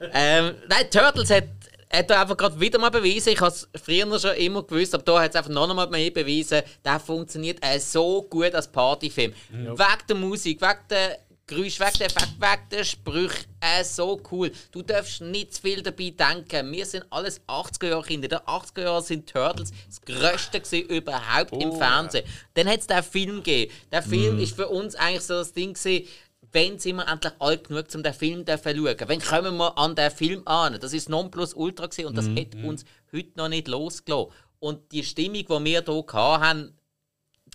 Ähm, 0.00 0.54
nein, 0.68 0.90
Turtles 0.90 1.30
hat, 1.30 1.44
hat 1.92 2.10
da 2.10 2.22
einfach 2.22 2.36
gerade 2.36 2.58
wieder 2.58 2.78
mal 2.78 2.90
bewiesen. 2.90 3.32
Ich 3.32 3.40
habe 3.40 3.52
es 3.52 3.68
früher 3.82 4.18
schon 4.18 4.34
immer 4.36 4.62
gewusst, 4.62 4.94
aber 4.94 5.04
da 5.04 5.20
hat 5.22 5.30
es 5.30 5.36
einfach 5.36 5.50
noch 5.50 5.68
einmal 5.68 5.88
mehr 5.88 6.10
bewiesen. 6.10 6.62
Der 6.84 6.98
funktioniert 6.98 7.58
äh, 7.64 7.78
so 7.78 8.22
gut 8.22 8.54
als 8.54 8.68
Partyfilm. 8.68 9.32
Wegen 9.50 10.06
der 10.08 10.16
Musik, 10.16 10.60
wegen 10.60 10.78
der 10.88 11.18
Geräusch, 11.46 11.80
wegen 11.80 11.98
der 11.98 12.06
Effekt, 12.06 12.34
wegen 12.38 12.68
der 12.70 12.84
Sprüche. 12.84 13.44
Äh, 13.60 13.84
so 13.84 14.20
cool. 14.30 14.52
Du 14.70 14.82
darfst 14.82 15.20
nicht 15.20 15.54
zu 15.54 15.62
viel 15.62 15.82
dabei 15.82 16.10
denken. 16.10 16.72
Wir 16.72 16.86
sind 16.86 17.04
alles 17.10 17.40
80er-Jahre-Kinder. 17.46 18.24
In 18.24 18.30
den 18.30 18.38
80er-Jahren 18.38 19.02
sind 19.02 19.28
Turtles 19.28 19.72
das 19.86 20.00
Größte 20.00 20.60
gewesen 20.60 20.88
überhaupt 20.88 21.52
im 21.52 21.72
Fernsehen. 21.72 22.24
Dann 22.54 22.68
hat 22.68 22.80
es 22.80 22.86
den 22.86 23.02
Film 23.02 23.36
gegeben. 23.42 23.72
Der 23.90 24.02
Film 24.02 24.38
ist 24.38 24.54
für 24.54 24.68
uns 24.68 24.94
eigentlich 24.94 25.24
so 25.24 25.34
das 25.34 25.52
Ding 25.52 25.74
gewesen, 25.74 26.06
wenn 26.52 26.78
sind 26.78 26.96
wir 26.96 27.06
endlich 27.08 27.32
alt 27.38 27.68
genug, 27.68 27.86
um 27.94 28.02
den 28.02 28.12
Film 28.14 28.44
zu 28.46 28.52
schauen? 28.62 28.96
Wenn 29.06 29.20
kommen 29.20 29.56
wir 29.56 29.78
an 29.78 29.94
den 29.94 30.10
Film 30.10 30.42
an? 30.46 30.78
Das 30.80 30.92
ist 30.92 31.08
Nonplusultra 31.08 31.86
gewesen 31.86 32.06
und 32.06 32.16
das 32.16 32.26
Mhm. 32.26 32.36
hat 32.38 32.54
uns 32.64 32.84
heute 33.12 33.30
noch 33.36 33.48
nicht 33.48 33.68
losgelassen. 33.68 34.32
Und 34.58 34.92
die 34.92 35.02
Stimmung, 35.04 35.34
die 35.46 35.64
wir 35.64 35.82
hier 35.84 36.04
haben, 36.12 36.74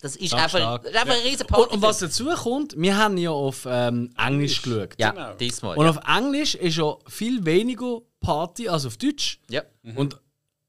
das 0.02 0.16
ist 0.18 0.28
Stark, 0.28 0.44
einfach, 0.44 0.60
stark. 0.60 0.84
das 0.84 0.92
ist 0.92 0.98
einfach 1.00 1.16
ein 1.16 1.22
riesen 1.22 1.42
Und, 1.44 1.48
Party. 1.48 1.76
und 1.76 1.82
was 1.82 2.00
dazu 2.00 2.26
kommt, 2.26 2.76
wir 2.78 2.98
haben 2.98 3.18
ja 3.18 3.30
auf 3.32 3.66
ähm, 3.70 4.14
Englisch 4.18 4.62
geschaut. 4.62 4.94
Ja, 4.98 5.12
Genau. 5.12 5.34
diesmal. 5.36 5.78
Und 5.78 5.86
ja. 5.86 5.92
auf 5.92 6.00
Englisch 6.08 6.56
ist 6.56 6.78
ja 6.78 6.96
viel 7.08 7.46
weniger 7.46 8.02
Party 8.20 8.68
als 8.68 8.86
auf 8.86 8.98
Deutsch. 8.98 9.40
ja. 9.50 9.62
Und 9.96 10.14
äh, 10.16 10.18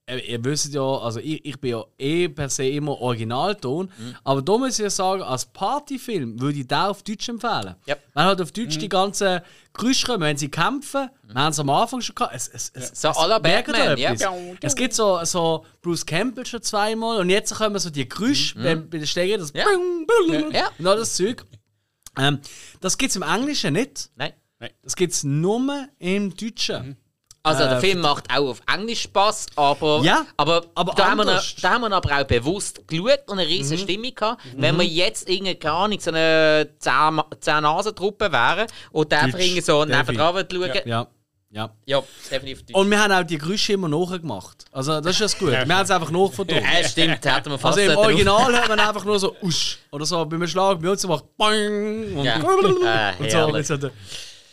ihr 0.08 0.44
wisst 0.44 0.72
ja, 0.72 0.82
also 0.82 1.18
ich, 1.18 1.44
ich 1.44 1.58
bin 1.60 1.72
ja 1.72 1.84
eh 1.98 2.28
per 2.28 2.48
se 2.48 2.68
immer 2.68 2.92
Originalton, 3.00 3.86
Mhm. 3.98 4.14
aber 4.22 4.40
da 4.42 4.56
muss 4.56 4.78
ich 4.78 4.84
ja 4.84 4.90
sagen, 4.90 5.22
als 5.22 5.46
Partyfilm 5.46 6.40
würde 6.40 6.60
ich 6.60 6.66
den 6.68 6.78
auf 6.78 7.02
Deutsch 7.02 7.28
empfehlen. 7.28 7.74
Ja. 7.86 7.96
Wenn 8.14 8.24
halt 8.24 8.40
auf 8.40 8.52
Deutsch 8.52 8.78
die 8.78 8.88
ganzen 8.88 9.40
Geräusche 9.72 10.06
kommen, 10.06 10.20
wenn 10.20 10.36
sie 10.36 10.48
kämpfen, 10.48 11.10
wir 11.24 11.34
haben 11.34 11.50
es 11.50 11.58
am 11.58 11.70
Anfang 11.70 12.00
schon 12.00 12.14
gehabt, 12.14 12.34
es, 12.36 12.46
es, 12.46 12.70
es, 12.72 13.00
So 13.00 13.08
es 13.08 13.16
à 13.16 13.26
la 13.26 13.40
merkt 13.40 13.66
Batman, 13.72 13.98
ja. 13.98 14.14
Es 14.62 14.76
gibt 14.76 14.94
so, 14.94 15.18
so 15.24 15.64
Bruce 15.82 16.06
Campbell 16.06 16.46
schon 16.46 16.62
zweimal 16.62 17.18
und 17.18 17.28
jetzt 17.30 17.52
kommen 17.54 17.78
so 17.80 17.90
die 17.90 18.08
Geräusche 18.08 18.54
bei, 18.60 18.76
bei 18.76 18.98
den 18.98 19.06
Stegen, 19.08 19.40
das 19.40 19.52
Mhm. 19.52 19.58
Ja. 19.58 19.66
Bing, 19.66 20.06
Bing, 20.42 20.52
Ja. 20.54 20.70
und 20.78 20.86
all 20.86 20.96
das 20.98 21.16
Zeug. 21.16 21.44
Ähm, 22.16 22.38
das 22.80 22.96
gibt 22.96 23.10
es 23.10 23.16
im 23.16 23.22
Englischen 23.22 23.74
nicht. 23.74 24.10
Nein. 24.14 24.32
Das 24.82 24.94
gibt 24.96 25.12
es 25.12 25.22
nur 25.24 25.88
im 25.98 26.34
Deutschen. 26.34 26.96
Also 27.46 27.62
der 27.64 27.78
Äh, 27.78 27.80
Film 27.80 28.00
macht 28.00 28.24
auch 28.30 28.48
auf 28.50 28.60
Englisch 28.72 29.02
Spaß, 29.02 29.46
aber, 29.56 30.00
Ja, 30.02 30.26
aber, 30.36 30.64
aber 30.74 30.92
da, 30.94 31.10
haben 31.10 31.18
wir, 31.18 31.42
da 31.62 31.70
haben 31.70 31.82
wir 31.82 31.92
aber 31.92 32.20
auch 32.20 32.24
bewusst 32.24 32.86
geschaut 32.88 33.20
und 33.28 33.38
eine 33.38 33.48
riesige 33.48 33.80
Stimmung 33.80 34.14
gehabt. 34.14 34.42
Wenn 34.56 34.76
wir 34.76 34.84
jetzt 34.84 35.28
irgendwie 35.28 35.54
gar 35.54 35.84
Ahnung, 35.84 36.00
so 36.00 36.10
eine 36.10 36.68
Zehn-Nasen-Truppe 36.78 38.32
wären 38.32 38.66
und 38.92 39.12
der 39.12 39.26
irgendwie 39.26 39.60
so 39.60 39.84
nebendran 39.84 40.46
schauen, 40.50 40.70
ja. 40.74 40.82
Ja. 40.84 41.06
Ja. 41.48 41.70
ja, 41.86 42.02
definitiv. 42.30 42.74
Und 42.76 42.90
wir 42.90 43.00
haben 43.00 43.12
auch 43.12 43.22
die 43.22 43.38
Geräusche 43.38 43.74
immer 43.74 43.88
nachgemacht. 43.88 44.64
Also 44.72 45.00
das 45.00 45.12
ist 45.12 45.20
das 45.20 45.38
gut. 45.38 45.52
Wir 45.52 45.60
haben 45.60 45.70
es 45.70 45.90
einfach 45.90 46.10
nachverdrückt. 46.10 46.60
Ja, 46.82 46.86
stimmt, 46.86 47.24
hätten 47.24 47.50
wir 47.50 47.58
fast 47.58 47.78
Also 47.78 47.92
im 47.92 47.96
Original 47.96 48.52
hört 48.58 48.68
man 48.68 48.80
einfach 48.80 49.04
nur 49.04 49.18
so 49.18 49.34
usch. 49.40 49.78
Oder 49.92 50.04
so 50.04 50.24
beim 50.26 50.46
Schlag 50.46 50.82
bei 50.82 50.90
uns 50.90 51.06
macht 51.06 51.24
Boing 51.36 52.16
und, 52.16 52.24
Ja. 52.24 52.36
und 53.18 53.30
so. 53.30 53.38
herrlich. 53.38 53.68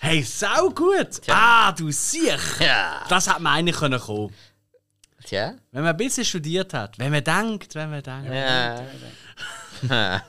Hey, 0.03 0.21
sau 0.21 0.69
gut! 0.69 1.21
Ah, 1.29 1.71
du 1.71 1.89
siehst! 1.89 2.59
Ja. 2.59 3.05
Das 3.07 3.25
hätte 3.25 3.41
man 3.41 3.53
eigentlich 3.53 3.77
können 3.77 3.97
kommen. 3.97 4.35
Tja. 5.23 5.53
Wenn 5.71 5.83
man 5.83 5.91
ein 5.91 5.97
bisschen 5.97 6.25
studiert 6.25 6.73
hat. 6.73 6.99
Wenn 6.99 7.09
man 7.09 7.23
denkt, 7.23 7.73
wenn 7.73 7.89
man 7.89 8.03
denkt. 8.03 8.29
Ja, 8.29 8.83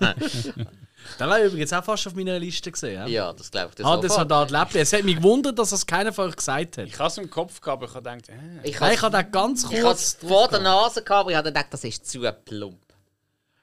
Der 1.19 1.29
war 1.29 1.41
übrigens 1.41 1.73
auch 1.73 1.83
fast 1.83 2.07
auf 2.07 2.15
meiner 2.15 2.39
Liste 2.39 2.71
gesehen. 2.71 3.01
Ja? 3.01 3.07
ja 3.07 3.33
das 3.33 3.51
glaube 3.51 3.71
ich. 3.71 3.75
Das 3.75 3.85
Ah, 3.85 3.97
das 3.97 4.17
hat 4.17 4.31
da 4.31 4.45
lebt. 4.45 4.77
Es 4.77 4.93
hat 4.93 5.03
mich 5.03 5.17
gewundert, 5.17 5.59
dass 5.59 5.71
das 5.71 5.85
keiner 5.85 6.13
von 6.13 6.29
euch 6.29 6.37
gesagt 6.37 6.79
hat. 6.79 6.87
Ich 6.87 6.97
habe 6.97 7.09
es 7.09 7.19
im 7.19 7.29
Kopf 7.29 7.61
gehabt, 7.61 7.83
aber 7.83 7.91
ich 7.91 7.95
habe 7.97 8.17
gedacht, 8.17 8.29
äh. 8.29 8.69
Ich 8.69 8.79
Nein, 8.79 8.81
habe 8.81 8.95
ich 8.95 9.03
habe 9.03 9.25
ganz 9.25 9.65
es 9.65 9.81
kurz. 9.83 10.17
vor 10.25 10.47
der 10.47 10.61
Nase 10.61 11.03
gehabt, 11.03 11.21
aber 11.23 11.31
ich 11.33 11.37
habe 11.37 11.49
gedacht, 11.49 11.67
das 11.71 11.83
ist 11.83 12.09
zu 12.09 12.21
plump. 12.45 12.79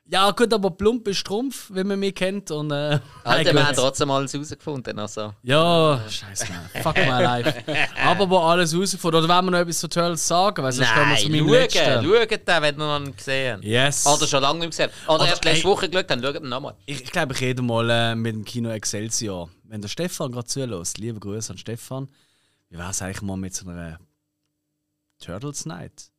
Ja, 0.05 0.29
gut, 0.31 0.51
aber 0.53 0.71
plump 0.71 1.07
ist 1.07 1.25
Trumpf, 1.25 1.69
wenn 1.71 1.87
man 1.87 1.97
mich 1.99 2.13
kennt. 2.13 2.51
Und, 2.51 2.71
äh, 2.71 2.99
Alter, 3.23 3.53
nein, 3.53 3.55
wir 3.55 3.67
haben 3.67 3.75
trotzdem 3.75 4.11
alles 4.11 4.33
herausgefunden. 4.33 4.99
Also. 4.99 5.33
Ja, 5.41 6.01
scheiße. 6.09 6.47
Fuck 6.83 6.97
my 6.97 7.21
life. 7.23 7.63
Aber 8.03 8.29
wo 8.29 8.39
alles 8.39 8.75
rausgefunden. 8.75 9.23
Oder 9.23 9.33
wollen 9.33 9.45
wir 9.45 9.51
noch 9.51 9.59
etwas 9.59 9.79
zu 9.79 9.87
Turtles 9.87 10.27
sagen? 10.27 10.61
Weil 10.61 10.73
sonst 10.73 10.89
kommen 10.93 11.11
wir 11.11 11.13
Nein, 11.13 11.17
zu 11.17 11.37
schauen, 11.37 11.49
letzten. 11.49 11.79
schauen 12.03 12.27
den, 12.27 12.61
wenn 12.61 12.75
ihr 12.75 12.77
noch 12.77 12.99
nicht 12.99 13.17
gesehen. 13.17 13.61
Yes. 13.63 14.05
Oder 14.05 14.27
schon 14.27 14.41
lange 14.41 14.59
nicht 14.59 14.71
gesehen 14.71 14.89
Oder, 15.07 15.15
Oder, 15.15 15.27
erst 15.27 15.45
letzte 15.45 15.67
ey. 15.67 15.71
Woche 15.71 15.89
geschaut, 15.89 16.09
dann 16.09 16.21
schaut 16.21 16.35
ihn 16.35 16.49
nochmal. 16.49 16.75
Ich, 16.85 17.03
ich 17.03 17.11
glaube, 17.11 17.33
ich 17.33 17.41
rede 17.41 17.61
mal 17.61 17.89
äh, 17.89 18.15
mit 18.15 18.35
dem 18.35 18.43
Kino 18.43 18.69
Excelsior. 18.69 19.49
Wenn 19.63 19.81
der 19.81 19.87
Stefan 19.87 20.33
gerade 20.33 20.47
zulässt, 20.47 20.97
liebe 20.97 21.21
Grüße 21.21 21.53
an 21.53 21.57
Stefan. 21.57 22.09
Wie 22.67 22.77
wäre 22.77 22.89
es 22.89 23.01
eigentlich 23.01 23.21
mal 23.21 23.37
mit 23.37 23.53
so 23.55 23.69
einer 23.69 23.97
Turtles 25.19 25.65
Night? 25.65 26.11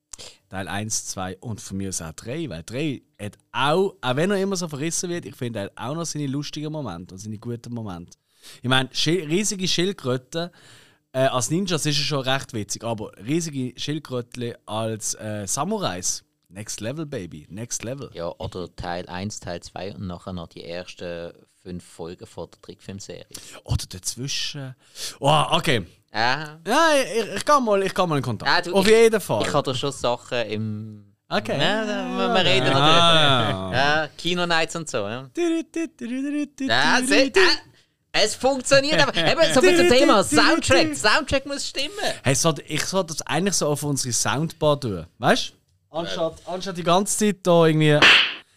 Teil 0.48 0.68
1, 0.68 1.06
2 1.06 1.38
und 1.38 1.60
von 1.60 1.76
mir 1.76 1.88
aus 1.88 2.02
auch 2.02 2.12
3. 2.12 2.48
Weil 2.48 2.62
3 2.64 3.02
hat 3.20 3.38
auch, 3.52 3.96
auch 4.00 4.16
wenn 4.16 4.30
er 4.30 4.38
immer 4.38 4.56
so 4.56 4.68
verrissen 4.68 5.10
wird, 5.10 5.24
ich 5.24 5.36
finde, 5.36 5.60
er 5.60 5.64
hat 5.66 5.72
auch 5.76 5.94
noch 5.94 6.04
seine 6.04 6.26
lustigen 6.26 6.72
Momente 6.72 7.14
und 7.14 7.18
seine 7.18 7.38
guten 7.38 7.72
Momente. 7.72 8.18
Ich 8.60 8.68
meine, 8.68 8.90
riesige 8.92 9.68
Schildkröten 9.68 10.50
äh, 11.12 11.26
als 11.26 11.50
Ninjas 11.50 11.84
ist 11.84 11.98
es 11.98 12.04
schon 12.04 12.20
recht 12.20 12.54
witzig, 12.54 12.84
aber 12.84 13.12
riesige 13.18 13.78
Schildkröten 13.78 14.54
als 14.64 15.14
äh, 15.14 15.46
Samurais, 15.46 16.24
next 16.48 16.80
level, 16.80 17.04
baby, 17.04 17.46
next 17.50 17.84
level. 17.84 18.10
Ja, 18.14 18.34
oder 18.38 18.74
Teil 18.74 19.06
1, 19.06 19.40
Teil 19.40 19.62
2 19.62 19.96
und 19.96 20.06
nachher 20.06 20.32
noch 20.32 20.48
die 20.48 20.64
ersten 20.64 21.32
fünf 21.62 21.84
Folgen 21.84 22.26
von 22.26 22.48
der 22.50 22.60
Trickfilmserie. 22.62 23.26
Oder 23.64 23.84
dazwischen. 23.88 24.74
Oh, 25.20 25.44
okay. 25.50 25.86
Ah, 26.14 26.58
Ja, 26.66 26.90
ich, 26.94 27.36
ich, 27.36 27.44
kann 27.44 27.64
mal, 27.64 27.82
ich 27.82 27.94
kann 27.94 28.08
mal 28.08 28.16
in 28.18 28.22
Kontakt. 28.22 28.50
Ah, 28.50 28.60
du, 28.60 28.74
Auf 28.74 28.86
ich- 28.86 28.92
jeden 28.92 29.20
Fall. 29.20 29.42
ich 29.46 29.52
habe 29.52 29.70
da 29.70 29.74
schon 29.74 29.92
Sachen 29.92 30.38
im. 30.46 31.04
Okay. 31.28 31.58
Ja, 31.58 31.86
wir, 31.86 32.34
wir 32.34 32.44
reden. 32.44 32.68
Ah. 32.74 33.70
Ja, 33.72 34.08
Kino-Nights 34.18 34.76
und 34.76 34.90
so. 34.90 34.98
Ja, 34.98 35.30
ja 35.34 35.44
Ja, 36.60 37.00
se- 37.06 37.32
ah, 37.34 37.58
es 38.12 38.34
funktioniert 38.34 39.00
aber. 39.00 39.14
Eben, 39.16 39.54
so 39.54 39.62
wie 39.62 39.74
zum 39.74 39.88
Thema 39.88 40.22
Soundtrack. 40.22 40.94
Soundtrack 40.94 41.46
muss 41.46 41.66
stimmen. 41.66 41.88
Hey, 42.22 42.34
so, 42.34 42.54
ich 42.66 42.84
sollte 42.84 43.14
das 43.14 43.22
eigentlich 43.26 43.54
so 43.54 43.68
auf 43.68 43.82
unsere 43.82 44.12
Soundbar 44.12 44.78
tun. 44.78 45.06
Weißt 45.18 45.54
du? 45.90 45.96
Anstatt, 45.96 46.34
anstatt 46.46 46.76
die 46.76 46.82
ganze 46.84 47.16
Zeit 47.18 47.36
da 47.42 47.64
irgendwie. 47.66 47.98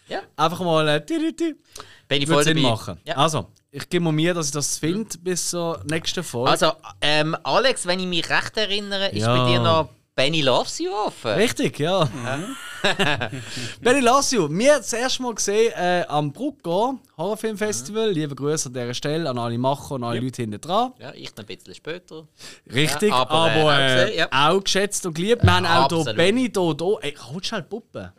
Ja. 0.08 0.20
Einfach 0.36 0.60
mal. 0.60 0.86
Äh. 0.88 1.00
Bin 1.00 2.22
ich 2.22 2.28
voll 2.28 2.44
Sinn 2.44 2.56
dabei. 2.58 2.68
machen. 2.68 3.00
Ja. 3.04 3.16
Also, 3.16 3.46
ich 3.70 3.88
gebe 3.88 4.04
mir 4.04 4.12
Mühe, 4.12 4.32
dass 4.34 4.46
ich 4.46 4.52
das 4.52 4.78
finde 4.78 5.16
bis 5.18 5.50
zur 5.50 5.82
nächsten 5.88 6.22
Folge. 6.24 6.50
Also, 6.50 6.72
ähm, 7.00 7.36
Alex, 7.42 7.86
wenn 7.86 8.00
ich 8.00 8.06
mich 8.06 8.28
recht 8.30 8.56
erinnere, 8.56 9.08
ist 9.08 9.22
Ja. 9.22 9.36
bei 9.36 9.50
dir 9.50 9.60
noch 9.60 9.88
Benny 10.14 10.40
Loves 10.40 10.78
You 10.78 10.90
offen. 10.92 11.32
Richtig, 11.32 11.78
ja. 11.78 12.08
Benny 13.80 14.00
Lassio, 14.00 14.48
wir 14.48 14.76
das 14.78 14.92
erste 14.92 15.22
Mal 15.22 15.34
gesehen 15.34 15.72
äh, 15.76 16.04
am 16.08 16.32
Brucko 16.32 16.98
Horrorfilmfestival. 17.16 18.10
Liebe 18.10 18.34
Grüße 18.34 18.68
an 18.68 18.74
dieser 18.74 18.94
Stelle 18.94 19.28
an 19.28 19.38
alle 19.38 19.58
Macher 19.58 19.96
und 19.96 20.04
alle 20.04 20.20
Leute 20.20 20.42
hinten 20.42 20.60
dran. 20.60 20.92
Ja, 20.98 21.12
ich 21.12 21.30
noch 21.34 21.38
ein 21.44 21.46
bisschen 21.46 21.74
später. 21.74 22.26
Richtig, 22.72 23.10
Ja, 23.10 23.16
aber, 23.22 23.50
aber, 23.50 23.78
äh, 23.78 24.16
äh, 24.16 24.22
auch 24.22 24.30
gesehen, 24.30 24.32
auch 24.32 24.64
geschätzt 24.64 25.06
und 25.06 25.14
geliebt. 25.14 25.42
Wir 25.42 25.52
haben 25.54 25.66
auch 25.66 26.04
hier. 26.04 26.14
Benny 26.14 26.50
hier, 26.54 26.76
hier. 26.78 26.98
Ey, 27.02 27.14
halt 27.14 27.46
schnell 27.46 27.62
die 27.62 27.68
Puppe. 27.68 28.12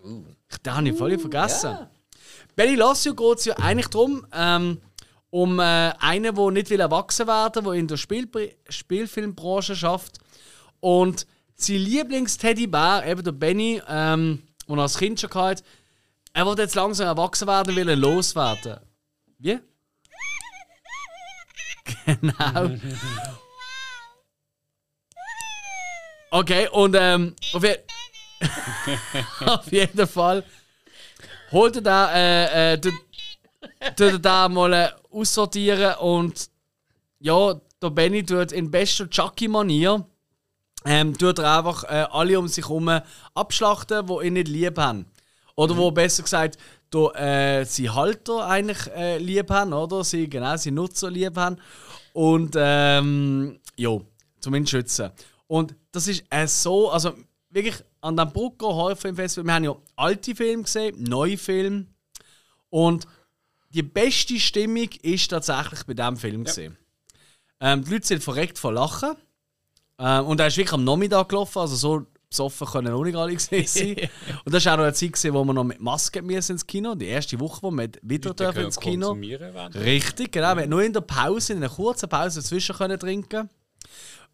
Ich 0.51 0.57
Den 0.57 0.73
habe 0.75 0.89
ich 0.89 0.97
völlig 0.97 1.21
vergessen. 1.21 1.71
ja. 1.71 1.89
Benny 2.55 2.75
Lassio 2.75 3.13
geht 3.13 3.37
es 3.37 3.45
ja 3.45 3.55
eigentlich 3.57 3.87
darum, 3.87 4.25
ähm, 4.33 4.81
um 5.29 5.59
äh, 5.59 5.93
einen, 5.99 6.35
der 6.35 6.51
nicht 6.51 6.69
will 6.69 6.79
erwachsen 6.79 7.27
werden 7.27 7.65
will, 7.65 7.73
der 7.73 7.79
in 7.79 7.87
der 7.87 7.97
Spiel 7.97 8.27
Spielfilmbranche 8.69 9.75
schafft. 9.75 10.19
Und 10.79 11.25
sein 11.55 11.77
Lieblingsteddybär, 11.77 13.03
eben 13.05 13.23
der 13.23 13.31
Benny, 13.31 13.81
ähm, 13.87 14.43
den 14.67 14.77
er 14.77 14.83
als 14.83 14.97
Kind 14.97 15.19
schon 15.19 15.29
hatte, 15.33 15.63
er 16.33 16.45
will 16.45 16.57
jetzt 16.59 16.75
langsam 16.75 17.07
erwachsen 17.07 17.47
werden, 17.47 17.75
will 17.75 17.89
er 17.89 17.95
loswerden. 17.95 18.79
Wie? 19.39 19.59
Genau. 22.05 22.77
Okay, 26.29 26.67
und 26.69 26.95
ähm, 26.99 27.35
auf, 27.53 27.63
je 27.63 27.77
auf 29.45 29.71
jeden 29.71 30.07
Fall 30.07 30.43
holt 31.51 31.77
er 31.77 31.81
da, 31.81 32.13
äh, 32.13 32.73
äh, 32.73 34.19
da 34.19 34.49
mal 34.49 34.73
äh, 34.73 34.89
aussortieren 35.17 35.95
und 35.95 36.49
ja, 37.19 37.59
der 37.81 37.89
Benny 37.89 38.23
tut 38.23 38.51
in 38.51 38.71
bester 38.71 39.09
Chucky-Manier 39.09 40.05
ähm, 40.85 41.17
tut 41.17 41.39
er 41.39 41.57
einfach 41.57 41.83
äh, 41.83 42.07
alle 42.11 42.39
um 42.39 42.47
sich 42.47 42.65
herum 42.65 42.89
abschlachten, 43.33 44.07
die 44.07 44.27
ihn 44.27 44.33
nicht 44.33 44.47
lieb 44.47 44.77
haben. 44.77 45.05
Oder 45.55 45.75
wo 45.75 45.91
besser 45.91 46.23
gesagt, 46.23 46.57
do, 46.91 47.11
äh, 47.11 47.65
sie 47.65 47.89
Halter 47.89 48.47
eigentlich 48.47 48.87
äh, 48.95 49.17
lieb 49.17 49.49
haben, 49.49 49.73
oder? 49.73 50.03
Sie, 50.03 50.29
genau, 50.29 50.55
sie 50.55 50.71
Nutzer 50.71 51.09
lieb 51.09 51.35
haben. 51.35 51.57
Und 52.13 52.55
ähm, 52.57 53.59
ja, 53.75 53.99
zumindest 54.39 54.71
schützen. 54.71 55.11
Und 55.47 55.75
das 55.91 56.07
ist 56.07 56.23
äh, 56.29 56.47
so, 56.47 56.89
also 56.89 57.13
wirklich 57.49 57.75
an 58.01 58.15
dem 58.15 58.31
Brucker 58.31 58.67
Horrorfilmfestival, 58.67 59.45
wir 59.45 59.53
haben 59.53 59.63
ja 59.63 59.75
alte 59.95 60.35
Filme 60.35 60.63
gesehen, 60.63 61.03
neue 61.03 61.37
Filme. 61.37 61.87
Und 62.69 63.07
die 63.69 63.83
beste 63.83 64.39
Stimmung 64.39 64.89
ist 65.01 65.27
tatsächlich 65.29 65.83
bei 65.85 65.93
diesem 65.93 66.17
Film 66.17 66.43
gesehen. 66.43 66.77
Ähm, 67.59 67.83
die 67.83 67.91
Leute 67.91 68.07
sind 68.07 68.23
verreckt 68.23 68.57
vor 68.57 68.73
Lachen. 68.73 69.15
Ähm, 69.99 70.25
und 70.25 70.39
er 70.39 70.47
ist 70.47 70.57
wirklich 70.57 70.73
am 70.73 70.83
Nachmittag 70.83 71.29
gelaufen, 71.29 71.59
also 71.59 71.75
so 71.75 72.05
besoffen 72.29 72.67
können 72.67 72.93
auch 72.93 73.03
nicht 73.03 73.15
alle 73.15 73.33
gesehen 73.33 73.65
sein. 73.67 74.09
und 74.45 74.53
das 74.53 74.65
war 74.65 74.73
auch 74.73 74.77
noch 74.77 74.83
eine 74.83 74.93
Zeit, 74.93 75.13
gewesen, 75.13 75.33
wo 75.33 75.43
wir 75.43 75.53
noch 75.53 75.63
mit 75.63 75.79
Maske 75.79 76.21
müssen 76.21 76.53
ins 76.53 76.67
Kino 76.67 76.93
Die 76.93 77.05
erste 77.05 77.39
Woche, 77.39 77.63
wo 77.63 77.71
wir 77.71 77.89
wieder 78.01 78.29
Leute 78.29 78.43
dürfen 78.43 78.65
ins 78.65 78.79
Kino 78.79 79.13
Richtig, 79.73 80.31
genau. 80.31 80.55
Wir 80.55 80.63
haben 80.63 80.69
nur 80.69 80.83
in 80.83 80.93
der 80.93 81.01
Pause, 81.01 81.53
in 81.53 81.59
einer 81.59 81.69
kurzen 81.69 82.09
Pause 82.09 82.41
dazwischen 82.41 82.75
können 82.75 82.99
trinken. 82.99 83.49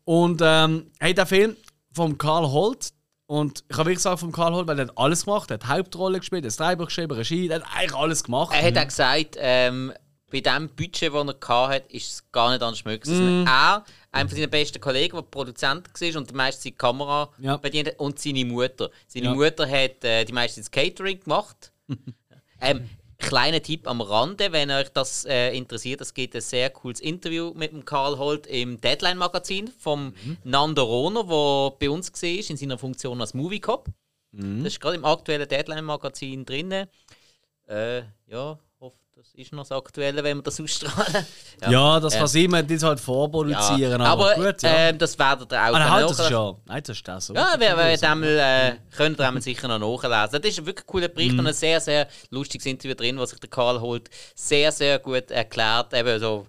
Und 0.06 0.42
ähm, 0.44 0.92
hey, 1.00 1.14
der 1.14 1.26
Film 1.26 1.56
von 1.94 2.18
Karl 2.18 2.50
Holt, 2.50 2.92
und 3.28 3.64
ich 3.70 3.74
habe 3.78 3.86
wirklich 3.86 3.98
gesagt 3.98 4.20
von 4.20 4.32
Karl 4.32 4.54
Holt, 4.54 4.68
weil 4.68 4.80
er 4.80 4.88
hat 4.88 4.98
alles 4.98 5.26
gemacht, 5.26 5.50
er 5.52 5.56
hat 5.56 5.68
Hauptrolle 5.68 6.20
gespielt, 6.20 6.46
er 6.46 6.52
hat 6.52 6.60
Drehbuch 6.60 6.86
geschrieben, 6.88 7.14
Regie, 7.14 7.48
er 7.48 7.56
hat 7.62 7.66
eigentlich 7.76 7.96
alles 7.96 8.24
gemacht. 8.24 8.54
Er 8.54 8.64
hat 8.68 8.78
auch 8.78 8.86
gesagt, 8.86 9.36
ähm, 9.40 9.94
bei 10.32 10.42
dem 10.42 10.68
Budget, 10.70 11.14
das 11.14 11.28
er 11.50 11.68
hatte, 11.68 11.94
ist 11.96 12.12
es 12.12 12.32
gar 12.32 12.52
nicht 12.52 12.64
anders 12.64 12.84
möglich. 12.86 13.16
Mm. 13.16 13.46
Er, 13.46 13.86
einer 14.12 14.30
von 14.30 14.38
seinen 14.38 14.50
besten 14.50 14.82
Kollegen, 14.82 15.16
der 15.16 15.22
Produzent 15.22 15.88
war 15.88 16.16
und 16.20 16.30
die 16.30 16.34
meiste 16.34 16.64
die 16.64 16.72
Kamera 16.72 17.30
Ja. 17.38 17.58
bedient 17.58 17.90
hat, 17.90 18.00
und 18.00 18.18
seine 18.18 18.44
Mutter. 18.44 18.90
Seine 19.08 19.26
Ja. 19.28 19.34
Mutter 19.36 19.70
hat 19.70 20.04
äh, 20.04 20.26
die 20.26 20.34
meiste 20.34 20.60
das 20.60 20.72
Catering 20.72 21.20
gemacht. 21.20 21.72
ähm, 22.62 22.90
kleiner 23.18 23.62
Tipp 23.62 23.88
am 23.88 24.02
Rande, 24.02 24.52
wenn 24.52 24.72
euch 24.72 24.90
das 24.90 25.26
äh, 25.26 25.56
interessiert, 25.56 26.02
es 26.02 26.14
gibt 26.14 26.36
ein 26.36 26.42
sehr 26.42 26.70
cooles 26.70 27.00
Interview 27.00 27.54
mit 27.56 27.72
dem 27.72 27.86
Karl 27.86 28.18
Holt 28.18 28.48
im 28.48 28.80
Deadline-Magazin 28.80 29.68
vom 29.68 30.14
Nando 30.44 30.84
Rohner, 30.84 31.24
der 31.24 31.78
bei 31.80 31.90
uns 31.90 32.12
war 32.12 32.50
in 32.50 32.58
seiner 32.58 32.78
Funktion 32.78 33.22
als 33.22 33.34
Movie 33.34 33.60
Cop. 33.60 33.88
Das 34.32 34.74
ist 34.74 34.82
gerade 34.82 34.96
im 34.96 35.06
aktuellen 35.06 35.48
Deadline-Magazin 35.48 36.44
drin. 36.44 36.88
Äh, 37.68 38.04
ja, 38.28 38.58
ist 39.36 39.52
noch 39.52 39.64
das 39.64 39.72
Aktuelle, 39.72 40.24
wenn 40.24 40.38
wir 40.38 40.44
das 40.44 40.62
ausstrahlen. 40.62 41.26
ja, 41.70 42.00
das 42.00 42.14
äh, 42.14 42.18
kann 42.20 42.28
sein, 42.28 42.50
man 42.52 42.68
das 42.68 42.84
halt 42.84 43.00
vorproduzieren, 43.00 44.00
aber, 44.02 44.36
aber 44.36 44.52
gut, 44.52 44.62
ja. 44.62 44.90
ähm, 44.90 44.98
das 44.98 45.18
werdet 45.18 45.52
ihr 45.52 45.58
auch 45.58 45.74
ah, 45.74 45.90
halt, 45.90 46.10
das 46.10 46.30
ja. 46.30 46.56
Nein, 46.66 46.84
das 46.86 46.98
ist 46.98 47.08
das 47.08 47.26
so. 47.26 47.34
Ja, 47.34 47.56
wir, 47.58 47.76
wir 47.76 48.10
einmal, 48.10 48.30
äh, 48.30 48.76
könnt 48.96 49.20
ihr 49.20 49.42
sicher 49.42 49.68
noch 49.68 49.80
nachlesen. 49.80 50.42
Das 50.42 50.52
ist 50.52 50.60
ein 50.60 50.66
wirklich 50.68 50.86
cooler 50.86 51.08
Bericht 51.08 51.38
und 51.38 51.48
ein 51.48 51.54
sehr, 51.54 51.82
sehr 51.82 52.08
lustiges 52.30 52.66
Interview 52.68 52.96
drin, 52.96 53.18
was 53.18 53.32
sich 53.32 53.40
der 53.40 53.50
Karl 53.50 53.82
holt. 53.82 54.10
Sehr, 54.36 54.72
sehr 54.72 55.00
gut 55.00 55.32
erklärt. 55.32 55.94
Eben 55.94 56.20
so, 56.20 56.46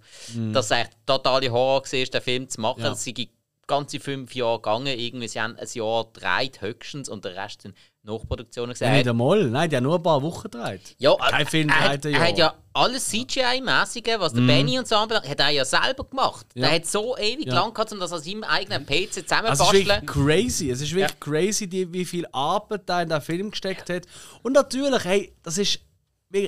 dass 0.53 0.67
es 0.67 0.73
eigentlich 0.73 0.91
totale 1.07 1.51
Horror 1.51 1.83
war, 1.83 2.05
den 2.05 2.23
Film 2.23 2.49
zu 2.49 2.61
machen. 2.61 2.85
Ja. 2.85 2.93
Es 2.93 3.03
sind 3.03 3.29
ganze 3.67 3.99
fünf 3.99 4.35
Jahre 4.35 4.59
gegangen. 4.59 4.99
Irgendwie, 4.99 5.29
sie 5.29 5.41
haben 5.41 5.57
ein 5.57 5.69
Jahr 5.73 6.05
gedreht, 6.13 6.61
höchstens, 6.61 7.09
und 7.09 7.25
der 7.25 7.35
Rest 7.35 7.63
sind 7.63 7.75
Nachproduktionen 8.05 8.77
Ja, 8.79 8.89
nicht 8.91 8.99
gesehen. 8.99 9.09
einmal. 9.11 9.45
Nein, 9.51 9.71
die 9.71 9.77
haben 9.77 9.83
nur 9.85 9.97
ein 9.97 10.03
paar 10.03 10.23
Wochen 10.23 10.43
gedreht. 10.51 10.95
Ja, 10.99 11.15
Kein 11.17 11.47
Film 11.47 11.69
er, 11.71 11.81
hat- 11.89 12.05
er 12.05 12.21
hat 12.29 12.39
ja 12.39 12.55
alles 12.75 13.09
CGI-mäßige, 13.11 14.19
was 14.19 14.33
der 14.35 14.43
Benny 14.43 14.79
und 14.79 14.87
so 14.87 14.97
anbelangt, 14.97 15.29
hat 15.29 15.41
er 15.41 15.51
ja 15.51 15.65
selber 15.65 16.05
gemacht. 16.05 16.47
Ja. 16.55 16.67
Der 16.69 16.77
hat 16.77 16.87
so 16.87 17.17
ewig 17.17 17.47
Ja. 17.47 17.55
lang 17.55 17.73
gehabt, 17.73 17.93
um 17.93 18.01
das 18.01 18.13
an 18.13 18.21
seinem 18.21 18.45
eigenen 18.45 18.85
PC 18.85 18.93
Also 18.93 19.05
es 19.05 19.17
ist 19.17 19.29
zusammenbasteln. 19.29 19.87
wirklich 19.87 20.07
crazy. 20.07 20.71
Es 20.71 20.81
ist 20.81 20.95
wirklich 20.95 21.21
crazy, 21.21 21.67
die, 21.67 21.93
wie 21.93 22.05
viel 22.05 22.27
Arbeit 22.33 22.83
da 22.87 23.03
in 23.03 23.09
den 23.09 23.21
Film 23.21 23.51
gesteckt 23.51 23.89
hat. 23.91 24.03
Und 24.43 24.53
natürlich, 24.53 25.05
hey, 25.05 25.33
das 25.43 25.59
ist 25.59 25.81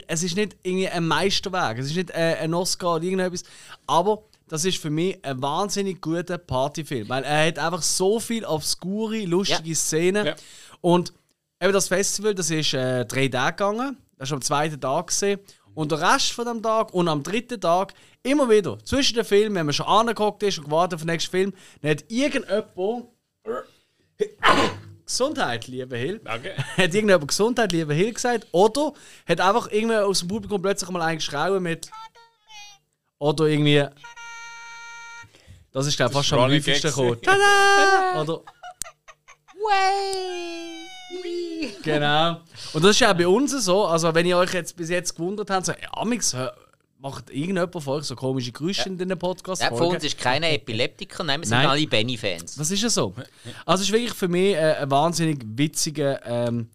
es 0.09 0.25
ist 0.25 0.35
nicht 0.37 0.57
irgendwie 0.65 0.89
ein 0.89 1.07
Meisterwerk, 1.07 1.79
es 1.79 1.87
ist 1.87 1.97
nicht 1.97 2.11
äh, 2.11 2.37
ein 2.41 2.53
Oscar 2.55 2.97
oder 2.97 3.05
irgendetwas, 3.05 3.45
aber 3.87 4.25
das 4.49 4.65
ist 4.65 4.79
für 4.79 4.91
mich 4.91 5.25
ein 5.25 5.41
wahnsinnig 5.41 6.01
guter 6.01 6.39
Partyfilm, 6.39 7.09
weil 7.09 7.23
er 7.23 7.47
hat 7.47 7.59
einfach 7.61 7.83
so 7.83 8.19
viel 8.19 8.45
obskure, 8.45 9.25
lustige 9.27 9.69
Ja. 9.69 9.75
Szenen 9.77 10.27
Ja. 10.27 10.35
und 10.81 11.13
eben 11.61 11.73
das 11.73 11.89
Festival, 11.89 12.35
das 12.35 12.51
ist 12.51 12.75
äh, 12.75 13.05
drei 13.05 13.29
Tage 13.29 13.57
gegangen, 13.57 13.97
das 14.19 14.29
ist 14.29 14.33
am 14.33 14.43
zweiten 14.43 14.81
Tag 14.81 15.09
gesehen. 15.09 15.41
Und 15.75 15.93
der 15.93 16.01
Rest 16.01 16.33
von 16.33 16.47
dem 16.47 16.63
Tag 16.63 16.95
und 16.95 17.07
am 17.07 17.23
dritten 17.23 17.61
Tag 17.61 17.93
immer 18.23 18.49
wieder 18.49 18.79
zwischen 18.85 19.15
den 19.15 19.27
Filmen, 19.27 19.57
wenn 19.57 19.67
man 19.67 19.75
schon 19.75 19.87
angeguckt 19.87 20.43
ist 20.43 20.59
und 20.59 20.65
gewartet 20.65 20.95
auf 20.95 21.03
den 21.03 21.09
nächsten 21.11 21.31
Film, 21.31 21.53
dann 21.83 21.91
hat 21.91 22.05
irgendjemand 22.09 23.09
Gesundheit, 25.05 25.67
lieber 25.69 25.97
Hill. 25.97 26.21
Danke. 26.25 26.57
Hat 26.77 26.79
irgendjemand 26.79 27.29
Gesundheit, 27.29 27.71
lieber 27.71 27.95
Hill 27.95 28.13
gesagt? 28.13 28.49
Oder 28.51 28.93
hat 29.29 29.41
einfach 29.41 29.71
irgendwer 29.71 30.05
aus 30.05 30.19
dem 30.19 30.29
Publikum 30.29 30.61
plötzlich 30.61 30.91
mal 30.91 31.03
eingeschrien 31.03 31.63
mit. 31.63 31.91
Oder 33.19 33.45
irgendwie. 33.45 33.87
Das 35.71 35.87
ist 35.87 36.01
dann 36.01 36.11
fast 36.11 36.33
am 36.33 36.41
Running 36.41 36.59
häufigsten 36.59 36.89
gekommen. 36.89 37.23
Tada! 37.23 38.21
Oder. 38.23 38.43
Way! 39.55 40.86
Genau. 41.83 42.41
Und 42.73 42.85
das 42.85 42.93
ist 42.93 43.01
ja 43.01 43.13
auch 43.13 43.17
bei 43.17 43.27
uns 43.29 43.53
so. 43.65 43.85
Also, 43.87 44.15
wenn 44.15 44.27
ihr 44.27 44.37
euch 44.39 44.53
jetzt 44.53 44.77
bis 44.77 44.89
jetzt 44.89 45.15
gewundert 45.15 45.51
habt, 45.51 45.67
so, 45.67 45.73
ja, 45.73 45.89
Amix, 45.93 46.37
macht 46.99 47.31
irgendjemand 47.31 47.73
von 47.73 47.99
euch 47.99 48.05
so 48.05 48.17
komische 48.17 48.51
Geräusche 48.53 48.89
in 48.89 48.99
den 48.99 49.19
Podcast 49.19 49.63
Ja, 49.63 49.69
von 49.69 49.89
uns 49.95 50.03
ist 50.05 50.19
keiner 50.19 50.51
Epileptiker, 50.51 51.23
nein, 51.25 51.41
wir 51.41 51.47
sind 51.47 51.59
Nein. 51.59 51.67
alle 51.69 51.87
Benny-Fans. 51.87 52.57
Das 52.57 52.71
ist 52.71 52.83
ja 52.83 52.89
so. 52.89 53.15
Also, 53.65 53.83
es 53.83 53.89
ist 53.89 53.93
wirklich 53.93 54.15
für 54.15 54.29
mich 54.29 54.55
äh, 54.55 54.77
ein 54.81 54.91
wahnsinnig 54.91 55.45
witziger 55.45 56.25
ähm, 56.27 56.71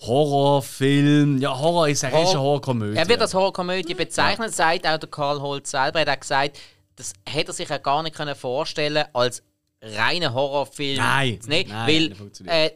Horrorfilm. 0.00 1.38
Ja, 1.38 1.58
Horror 1.58 1.88
ist 1.88 2.04
eigentlich 2.04 2.14
Horror- 2.20 2.30
eine 2.30 2.40
Horrorkomödie. 2.40 2.98
Er 2.98 3.08
wird 3.08 3.20
als 3.20 3.34
Horrorkomödie 3.34 3.94
bezeichnet, 3.94 4.54
sagt 4.54 4.86
auch 4.86 4.98
der 4.98 5.08
Karl 5.08 5.40
Holz 5.40 5.70
selber. 5.70 6.00
Er 6.00 6.06
hat 6.10 6.16
auch 6.16 6.20
gesagt, 6.20 6.58
das 6.96 7.12
hätte 7.26 7.50
er 7.50 7.54
sich 7.54 7.68
ja 7.68 7.78
gar 7.78 8.02
nicht 8.02 8.14
können 8.16 8.34
vorstellen 8.34 9.04
als 9.12 9.42
reiner 9.84 10.32
Horrorfilm. 10.32 10.96
Nein, 10.96 11.38
nehmen, 11.46 11.70
nein, 11.70 11.86
weil 11.86 12.08
nicht 12.08 12.40
äh, 12.46 12.70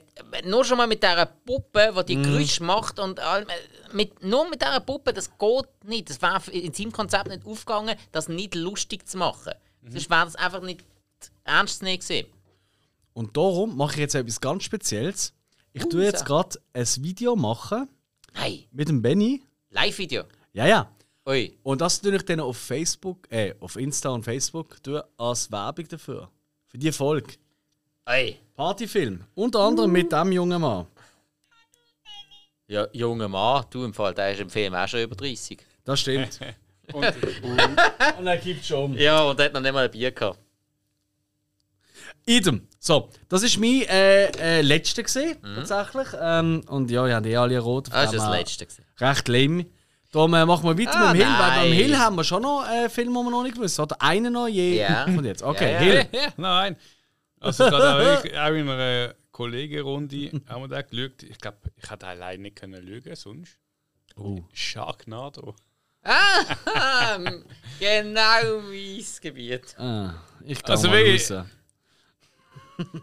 nur 0.44 0.64
schon 0.64 0.76
mal 0.78 0.86
mit 0.86 1.02
dieser 1.02 1.26
Puppe, 1.26 1.92
die 2.00 2.04
die 2.14 2.16
Mhm. 2.16 2.22
Geräusche 2.24 2.62
macht 2.64 2.98
und 2.98 3.18
all- 3.20 3.46
mit, 3.92 4.22
nur 4.22 4.48
mit 4.50 4.60
dieser 4.60 4.80
Puppe, 4.80 5.12
das 5.12 5.30
geht 5.38 5.84
nicht. 5.84 6.10
Das 6.10 6.20
wäre 6.20 6.50
in 6.50 6.72
seinem 6.74 6.92
Konzept 6.92 7.28
nicht 7.28 7.46
aufgegangen, 7.46 7.96
das 8.12 8.28
nicht 8.28 8.54
lustig 8.54 9.08
zu 9.08 9.16
machen. 9.18 9.54
Mhm. 9.82 9.92
Sonst 9.92 10.10
wäre 10.10 10.24
das 10.26 10.36
einfach 10.36 10.60
nicht 10.62 10.84
ernst 11.44 11.78
zu 11.78 11.84
nehmen 11.84 11.98
gewesen. 12.00 12.26
Und 13.14 13.36
darum 13.36 13.76
mache 13.76 13.94
ich 13.94 13.98
jetzt 14.00 14.14
etwas 14.14 14.40
ganz 14.40 14.62
Spezielles. 14.64 15.32
Ich 15.72 15.84
tue 15.88 16.04
jetzt 16.04 16.24
gerade 16.24 16.58
ein 16.72 16.86
Video 16.98 17.34
machen 17.36 17.88
Nein, 18.34 18.64
mit 18.70 18.88
dem 18.88 19.00
Benny. 19.02 19.42
Live-Video. 19.70 20.24
Ja, 20.52 20.66
ja. 20.66 20.90
Ui. 21.26 21.58
Und 21.62 21.80
das 21.80 22.00
tue 22.00 22.14
ich 22.16 22.22
dann 22.24 22.40
auf 22.40 22.56
Facebook, 22.56 23.30
äh, 23.30 23.54
auf 23.60 23.76
Insta 23.76 24.08
und 24.10 24.24
Facebook 24.24 24.82
tue 24.82 25.04
als 25.18 25.50
Werbung 25.52 25.86
dafür. 25.88 26.30
Für 26.78 26.84
die 26.84 26.92
Folge. 26.92 27.32
Ui. 28.08 28.36
Partyfilm. 28.54 29.24
Unter 29.34 29.58
anderem 29.60 29.90
mit 29.90 30.12
dem 30.12 30.30
jungen 30.30 30.60
Mann. 30.60 30.86
Ja, 32.68 32.86
junger 32.92 33.28
Mann, 33.28 33.64
du 33.70 33.84
im 33.84 33.92
Fall, 33.92 34.14
der 34.14 34.32
ist 34.32 34.40
im 34.40 34.48
Film 34.48 34.74
auch 34.76 34.86
schon 34.86 35.00
über 35.00 35.16
30. 35.16 35.58
Das 35.84 35.98
stimmt. 36.00 36.38
Und 36.92 37.04
und 38.18 38.26
er 38.26 38.36
gibt 38.38 38.64
schon. 38.64 38.94
Ja, 38.94 39.24
und 39.24 39.38
er 39.38 39.46
hat 39.46 39.52
noch 39.52 39.60
nicht 39.60 39.74
mal 39.74 39.84
ein 39.84 39.90
Bier 39.90 40.10
gehabt. 40.10 40.38
Idem. 42.24 42.66
So, 42.78 43.10
das 43.28 43.42
ist 43.42 43.58
mein 43.58 43.82
äh, 43.82 44.30
äh, 44.30 44.62
letzter 44.62 45.02
gesehen, 45.02 45.36
tatsächlich. 45.42 46.08
Ähm, 46.18 46.62
und 46.68 46.90
ja, 46.90 47.06
ja, 47.06 47.20
die 47.20 47.36
alle 47.36 47.58
rot. 47.58 47.88
Mhm. 47.88 47.94
Ah, 47.94 48.04
das 48.04 48.14
ist 48.14 48.22
das 48.22 48.30
Letzte. 48.30 48.64
gewesen. 48.66 48.84
Recht 49.00 49.28
lame. 49.28 49.66
Äh, 50.14 50.46
machen 50.46 50.64
wir 50.64 50.78
weiter 50.78 50.98
Ah, 50.98 51.12
mit 51.12 51.20
dem 51.20 51.26
Hill, 51.26 51.38
weil 51.38 51.50
beim 51.50 51.68
nein. 51.68 51.72
Hill 51.72 51.98
haben 51.98 52.16
wir 52.16 52.24
schon 52.24 52.42
noch 52.42 52.66
äh, 52.68 52.88
Filme, 52.88 53.18
die 53.20 53.24
wir 53.26 53.30
noch 53.30 53.42
nicht 53.42 53.58
wissen. 53.60 53.82
Oder 53.82 54.00
einen 54.00 54.32
noch 54.32 54.48
je. 54.48 54.78
Ja. 54.78 55.04
Und 55.06 55.24
jetzt. 55.24 55.42
Okay, 55.42 55.72
Ja. 55.72 55.78
Hill. 55.78 56.06
ja, 56.12 56.28
nein. 56.36 56.76
Also 57.40 57.64
gerade 57.64 58.18
auch, 58.18 58.24
auch 58.24 58.54
in 58.54 58.68
einer 58.68 59.14
Kollegenrunde 59.30 60.30
haben 60.48 60.62
wir 60.62 60.68
da 60.68 60.82
geschaut. 60.82 61.22
Ich 61.22 61.38
glaube, 61.38 61.58
ich 61.76 61.90
hätte 61.90 62.06
allein 62.06 62.42
nicht 62.42 62.56
können 62.56 62.82
lügen 62.84 63.14
sonst. 63.14 63.58
Oh. 64.16 64.40
Sharknado. 64.52 65.54
Ah, 66.02 67.18
genau 67.78 68.60
mein 68.68 69.04
Gebiet. 69.20 69.76
Ah, 69.78 70.14
ich 70.44 70.62
kann 70.62 70.76
Also. 70.76 71.44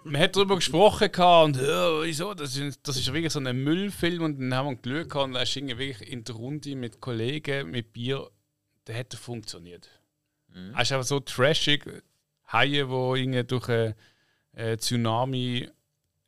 Man 0.03 0.21
hat 0.21 0.35
darüber 0.35 0.55
gesprochen 0.55 1.09
und 1.09 1.57
ja, 1.57 2.01
wieso, 2.01 2.33
das 2.33 2.55
ist, 2.55 2.79
das 2.87 2.97
ist 2.97 3.11
wirklich 3.11 3.33
so 3.33 3.39
ein 3.39 3.63
Müllfilm 3.63 4.23
und 4.23 4.39
dann 4.39 4.53
haben 4.53 4.69
wir 4.69 4.75
geschaut 4.75 5.09
gehabt 5.09 5.27
und 5.27 5.33
da 5.33 5.41
ist 5.41 5.55
wirklich 5.55 6.09
in 6.09 6.23
der 6.23 6.35
Runde 6.35 6.75
mit 6.75 7.01
Kollegen, 7.01 7.71
mit 7.71 7.91
Bier, 7.91 8.29
der 8.87 8.95
hätte 8.95 9.17
funktioniert. 9.17 9.89
Er 10.73 10.81
ist 10.81 10.91
aber 10.93 11.03
so 11.03 11.19
trashig, 11.19 11.85
Haie, 12.51 12.69
die 12.85 13.19
irgendwie 13.19 13.43
durch 13.43 13.67
einen 13.67 13.95
äh, 14.53 14.77
Tsunami, 14.77 15.67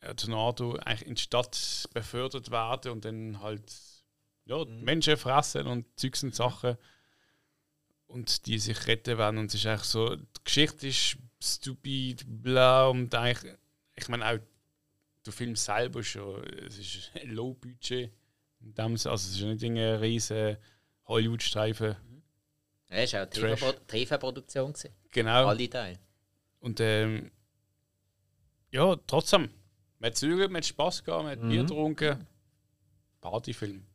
äh, 0.02 0.16
Tornado 0.16 0.76
eigentlich 0.84 1.08
in 1.08 1.16
die 1.16 1.22
Stadt 1.22 1.90
befördert 1.94 2.52
werden 2.52 2.92
und 2.92 3.06
dann 3.06 3.42
halt 3.42 3.72
ja, 4.46 4.64
die 4.66 4.84
Menschen 4.84 5.18
fressen 5.18 5.68
und 5.68 5.86
Zeugs 5.96 6.24
und 6.24 6.36
Sachen 6.36 6.78
und 8.08 8.46
die 8.46 8.60
sich 8.60 8.88
retten 8.88 9.18
werden 9.18 9.38
und 9.38 9.48
es 9.48 9.56
ist 9.56 9.66
eigentlich 9.66 9.84
so, 9.84 10.16
die 10.16 10.26
Geschichte 10.44 10.88
ist 10.88 11.18
stupid, 11.42 12.24
bla 12.28 12.88
und 12.88 13.14
eigentlich, 13.16 13.54
ich 13.96 14.08
meine 14.10 14.26
auch 14.26 14.40
der 15.26 15.34
Film 15.34 15.56
selber 15.56 16.04
schon, 16.04 16.44
es 16.68 16.78
ist 16.78 17.12
ein 17.16 17.32
Low 17.32 17.54
Budget, 17.54 18.12
in 18.62 18.74
dem 18.74 18.98
Sinne, 18.98 19.12
also 19.12 19.30
es 19.30 19.36
ist 19.36 19.44
nicht 19.44 19.64
ein 19.64 19.78
riesen 19.78 20.58
Hollywood-Streifen, 21.06 21.96
Ja, 22.90 22.98
ist 22.98 23.16
auch 23.16 23.20
eine 23.20 23.86
TV-Produktion. 23.88 24.74
genau. 25.12 25.48
Alle 25.48 25.70
Teile. 25.70 26.00
Und 26.60 26.80
ähm, 26.80 27.32
ja, 28.72 28.96
trotzdem, 29.08 29.50
man 30.00 30.10
hat 30.10 30.18
zügelt, 30.18 30.50
man 30.52 30.58
hat 30.62 30.66
Spass 30.66 31.04
gehabt, 31.04 31.24
man 31.24 31.32
hat 31.34 31.48
Bier 31.50 31.62
getrunken, 31.62 32.28
Partyfilm. 33.22 33.86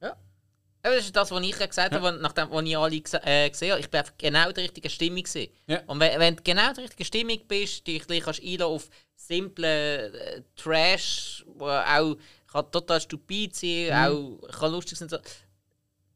Aber 0.85 0.97
das 0.97 1.05
ist 1.05 1.15
das, 1.15 1.31
was 1.31 1.43
ich 1.43 1.59
ja 1.59 1.67
gesagt 1.67 1.95
habe, 1.95 2.13
nachdem 2.21 2.51
was 2.51 2.65
ich 2.65 2.77
alle 2.77 2.97
äh, 2.97 3.51
gesehen 3.51 3.71
habe. 3.71 3.81
Ich 3.81 3.89
bin 3.91 4.01
einfach 4.01 4.15
genau 4.19 4.49
in 4.49 4.55
der 4.55 4.65
richtigen 4.65 4.91
Stimmung. 4.91 5.23
Gewesen. 5.23 5.53
Ja. 5.69 5.81
Und 5.87 6.01
wenn, 6.01 6.19
wenn 6.19 6.37
du 6.37 6.43
genau 6.43 6.69
in 6.71 6.75
der 6.75 6.85
richtigen 6.85 7.05
Stimmung 7.05 7.39
bist, 7.47 7.87
dich 7.87 8.05
gleich 8.07 8.25
kannst 8.25 8.43
einlassen 8.43 8.65
auf 8.75 8.89
simple 9.15 10.13
äh, 10.13 10.43
Trash, 10.57 11.45
wo 11.47 11.69
auch 11.69 12.17
kann 12.51 12.71
total 12.71 13.01
stupid 13.01 13.55
sein, 13.55 13.93
auch 13.93 14.41
kann 14.51 14.73
lustig 14.73 14.99
sein, 14.99 15.09
so, 15.09 15.19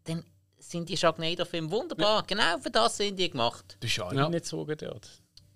dann 0.05 0.25
sind 0.59 0.89
die 0.89 0.97
Sharknado-Filme 0.97 1.71
wunderbar. 1.71 2.25
Genau 2.27 2.59
für 2.59 2.71
das 2.71 2.97
sind 2.97 3.17
die 3.17 3.31
gemacht. 3.31 3.75
Du 3.75 3.79
bist 3.87 3.97
ja, 3.97 4.13
Ja. 4.13 4.29
nicht 4.29 4.47
so 4.47 4.65
dort. 4.65 5.09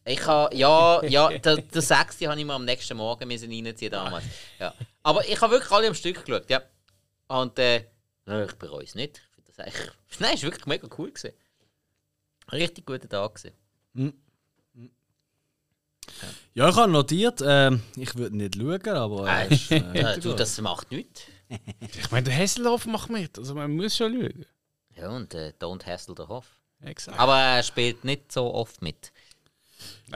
Ich 0.04 0.24
habe, 0.26 0.54
ja, 0.56 1.02
ja, 1.04 1.28
der, 1.38 1.56
der 1.56 1.82
sechste 1.82 2.28
habe 2.28 2.38
ich 2.38 2.46
mir 2.46 2.54
am 2.54 2.64
nächsten 2.64 2.96
Morgen 2.96 3.26
müssen 3.28 3.50
reinziehen 3.50 3.90
damals. 3.90 4.24
Ja. 4.58 4.72
Aber 5.02 5.26
ich 5.28 5.40
habe 5.40 5.52
wirklich 5.52 5.70
alle 5.72 5.88
am 5.88 5.94
Stück 5.94 6.24
geschaut, 6.24 6.48
ja. 6.48 6.62
Und 7.28 7.58
äh, 7.58 7.84
nein, 8.26 8.46
ich 8.48 8.54
bereue 8.54 8.84
es 8.84 8.94
nicht. 8.94 9.18
Ich 9.18 9.34
finde 9.34 9.52
das 9.52 9.58
eigentlich, 9.58 9.90
nein, 10.20 10.34
es 10.34 10.42
war 10.42 10.50
wirklich 10.50 10.66
mega 10.66 10.88
cool. 10.98 11.10
Gewesen. 11.10 11.34
Richtig 12.52 12.86
guter 12.86 13.08
Tag. 13.08 13.34
Gewesen. 13.34 14.12
Ja, 16.54 16.68
ich 16.68 16.76
habe 16.76 16.90
notiert, 16.90 17.40
ähm, 17.44 17.82
ich 17.96 18.14
würde 18.16 18.36
nicht 18.36 18.56
schauen, 18.56 18.96
aber. 18.96 19.28
Äh, 19.28 19.46
Äh, 19.46 19.54
ist, 19.54 19.70
äh, 19.70 19.76
äh, 19.76 20.18
du, 20.20 20.34
das 20.34 20.60
macht 20.60 20.90
nichts. 20.90 21.22
Ich 21.80 22.10
meine, 22.10 22.24
der 22.24 22.34
Hesselhoff 22.34 22.86
macht 22.86 23.10
mit, 23.10 23.38
also 23.38 23.54
man 23.54 23.74
muss 23.74 23.96
schon 23.96 24.12
schauen. 24.14 24.46
Ja, 24.96 25.10
und 25.10 25.34
äh, 25.34 25.52
Don't 25.58 25.84
Hassle 25.86 26.14
the 26.16 26.24
Hoff. 26.24 26.46
Exakt. 26.80 27.18
Aber 27.18 27.36
er 27.38 27.62
spielt 27.62 28.04
nicht 28.04 28.32
so 28.32 28.52
oft 28.52 28.82
mit. 28.82 29.12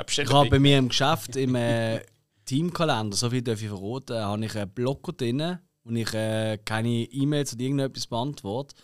ich 0.09 0.30
habe 0.30 0.48
bei 0.50 0.59
mir 0.59 0.78
im 0.78 0.88
Geschäft 0.88 1.36
im 1.36 1.55
äh, 1.55 2.00
Teamkalender, 2.44 3.16
so 3.16 3.30
viel 3.30 3.42
darf 3.42 3.61
ich 3.62 3.68
verraten, 3.68 4.16
habe 4.16 4.44
ich 4.44 4.57
einen 4.57 4.70
Blocker 4.70 5.12
drin, 5.12 5.59
wo 5.85 5.95
ich 5.95 6.12
äh, 6.14 6.59
keine 6.64 6.89
E-Mails 6.89 7.53
oder 7.55 7.62
irgendetwas 7.62 8.07
beantworte. 8.07 8.74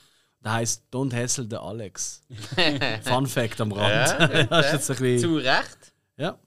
Der 0.44 0.52
heißt 0.52 0.84
Don't 0.92 1.12
Hassle 1.14 1.46
the 1.50 1.56
Alex. 1.56 2.22
Fun 3.02 3.26
Fact 3.26 3.60
am 3.60 3.72
Rand. 3.72 4.16
das 4.50 4.66
ist 4.66 4.72
jetzt 4.72 4.90
ein 4.92 4.96
bisschen. 4.98 5.30
Zu 5.30 5.36
Recht. 5.36 5.92
Ja. 6.16 6.38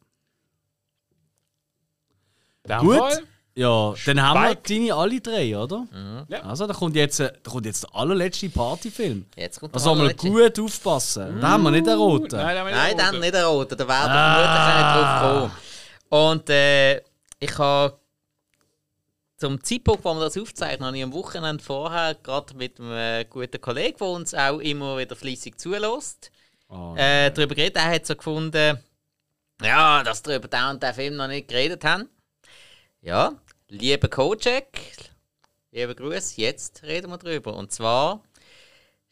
Dem 2.67 2.79
Gut. 2.79 2.97
Fall, 2.97 3.23
Ja, 3.55 3.93
dann 4.05 4.21
haben 4.21 4.41
wir 4.41 4.49
Spike. 4.51 4.73
deine 4.79 4.93
alle 4.95 5.21
drei, 5.21 5.57
oder? 5.57 5.85
Ja. 6.27 6.39
Also, 6.41 6.65
da 6.65 6.73
kommt, 6.73 6.95
jetzt, 6.95 7.19
äh, 7.19 7.31
da 7.43 7.51
kommt 7.51 7.65
jetzt 7.65 7.83
der 7.83 7.95
allerletzte 7.95 8.49
Partyfilm. 8.49 9.25
Jetzt 9.35 9.59
kommt 9.59 9.73
Also, 9.75 9.93
mal 9.95 10.13
gut 10.13 10.59
aufpassen. 10.59 11.39
Da 11.41 11.49
haben 11.49 11.63
wir 11.63 11.71
nicht 11.71 11.85
erraten. 11.85 12.27
Nein, 12.31 12.55
nein, 12.55 12.73
Nein, 12.73 12.97
dann 12.97 13.19
nicht 13.19 13.33
der 13.33 13.45
Rote. 13.45 13.75
Da 13.75 13.87
werden 13.87 14.11
Ah. 14.11 14.37
wir 14.39 14.45
vermutlich 14.45 14.75
nicht 14.75 15.21
drauf 15.21 15.51
kommen. 16.09 16.31
Und 16.37 16.49
äh, 16.49 16.97
ich 17.39 17.57
habe 17.57 17.97
zum 19.43 19.61
Zeitpunkt, 19.61 20.05
wo 20.05 20.13
wir 20.13 20.21
das 20.21 20.37
aufzeichnen, 20.37 20.87
habe 20.87 20.97
ich 20.97 21.03
am 21.03 21.11
Wochenende 21.11 21.61
vorher 21.61 22.15
gerade 22.15 22.55
mit 22.55 22.79
einem 22.79 23.29
guten 23.29 23.59
Kollegen, 23.59 23.97
der 23.97 24.07
uns 24.07 24.33
auch 24.33 24.59
immer 24.59 24.97
wieder 24.97 25.17
fleissig 25.17 25.59
zulässt, 25.59 26.31
Oh, 26.69 26.95
äh, 26.95 27.29
darüber 27.29 27.53
geredet. 27.53 27.75
Er 27.75 27.89
hat 27.89 28.05
so 28.05 28.15
gefunden, 28.15 28.81
ja, 29.61 30.01
dass 30.01 30.25
wir 30.25 30.37
über 30.37 30.47
den 30.47 30.63
und 30.63 30.81
den 30.81 30.93
Film 30.93 31.17
noch 31.17 31.27
nicht 31.27 31.49
geredet 31.49 31.83
haben. 31.83 32.07
Ja, 33.01 33.33
lieber 33.67 34.07
Kojak, 34.07 34.79
lieber 35.71 35.93
Gruß, 35.93 36.37
jetzt 36.37 36.81
reden 36.83 37.11
wir 37.11 37.17
drüber. 37.17 37.53
Und 37.53 37.73
zwar 37.73 38.23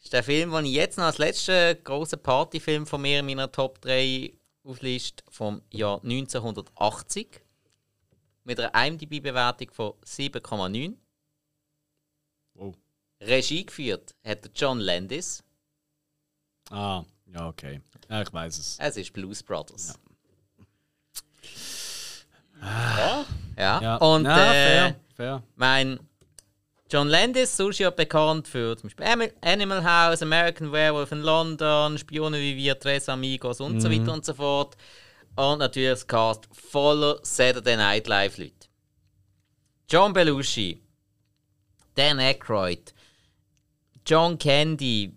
ist 0.02 0.14
der 0.14 0.22
Film, 0.22 0.50
den 0.52 0.64
ich 0.64 0.72
jetzt 0.72 0.96
noch 0.96 1.04
als 1.04 1.18
letzten 1.18 1.84
großen 1.84 2.22
Partyfilm 2.22 2.86
von 2.86 3.02
mir 3.02 3.18
in 3.18 3.26
meiner 3.26 3.52
Top 3.52 3.82
3 3.82 4.32
aufliste, 4.64 5.22
vom 5.28 5.60
Jahr 5.70 6.02
1980. 6.02 7.41
Mit 8.44 8.58
einer 8.58 8.86
IMDb-Bewertung 8.86 9.70
von 9.70 9.92
7,9. 10.04 10.94
Wow. 12.54 12.74
Regie 13.20 13.64
geführt 13.64 14.14
hat 14.24 14.50
John 14.54 14.80
Landis. 14.80 15.42
Ah, 16.70 17.04
ja, 17.32 17.48
okay. 17.48 17.80
Ja, 18.08 18.22
ich 18.22 18.32
weiß 18.32 18.58
es. 18.58 18.78
Es 18.80 18.96
ist 18.96 19.12
Blues 19.12 19.42
Brothers. 19.42 19.94
Ja. 22.60 23.24
Ja. 23.56 23.80
Ja. 23.82 23.96
Und 23.96 24.24
Ja, 24.24 24.52
äh, 24.52 24.52
fair, 24.52 24.96
fair. 25.14 25.42
Mein 25.56 26.00
John 26.90 27.08
Landis, 27.08 27.56
sonst 27.56 27.78
ja 27.78 27.90
bekannt 27.90 28.46
für 28.48 28.76
zum 28.76 28.90
Beispiel 28.90 29.32
Animal 29.40 29.82
House, 29.82 30.22
American 30.22 30.70
Werewolf 30.72 31.10
in 31.10 31.22
London, 31.22 31.96
Spione 31.96 32.38
wie 32.38 32.56
wir, 32.56 32.78
Tres 32.78 33.08
Amigos 33.08 33.60
und 33.60 33.80
so 33.80 33.90
weiter 33.90 34.12
und 34.12 34.24
so 34.24 34.34
fort. 34.34 34.76
Und 35.36 35.58
natürlich 35.60 35.90
das 35.90 36.06
Cast 36.06 36.48
voller 36.52 37.18
Saturday 37.22 37.76
Night 37.76 38.06
Live 38.06 38.38
Leute. 38.38 38.52
John 39.88 40.12
Belushi, 40.12 40.80
Dan 41.94 42.18
Aykroyd, 42.20 42.92
John 44.06 44.38
Candy 44.38 45.14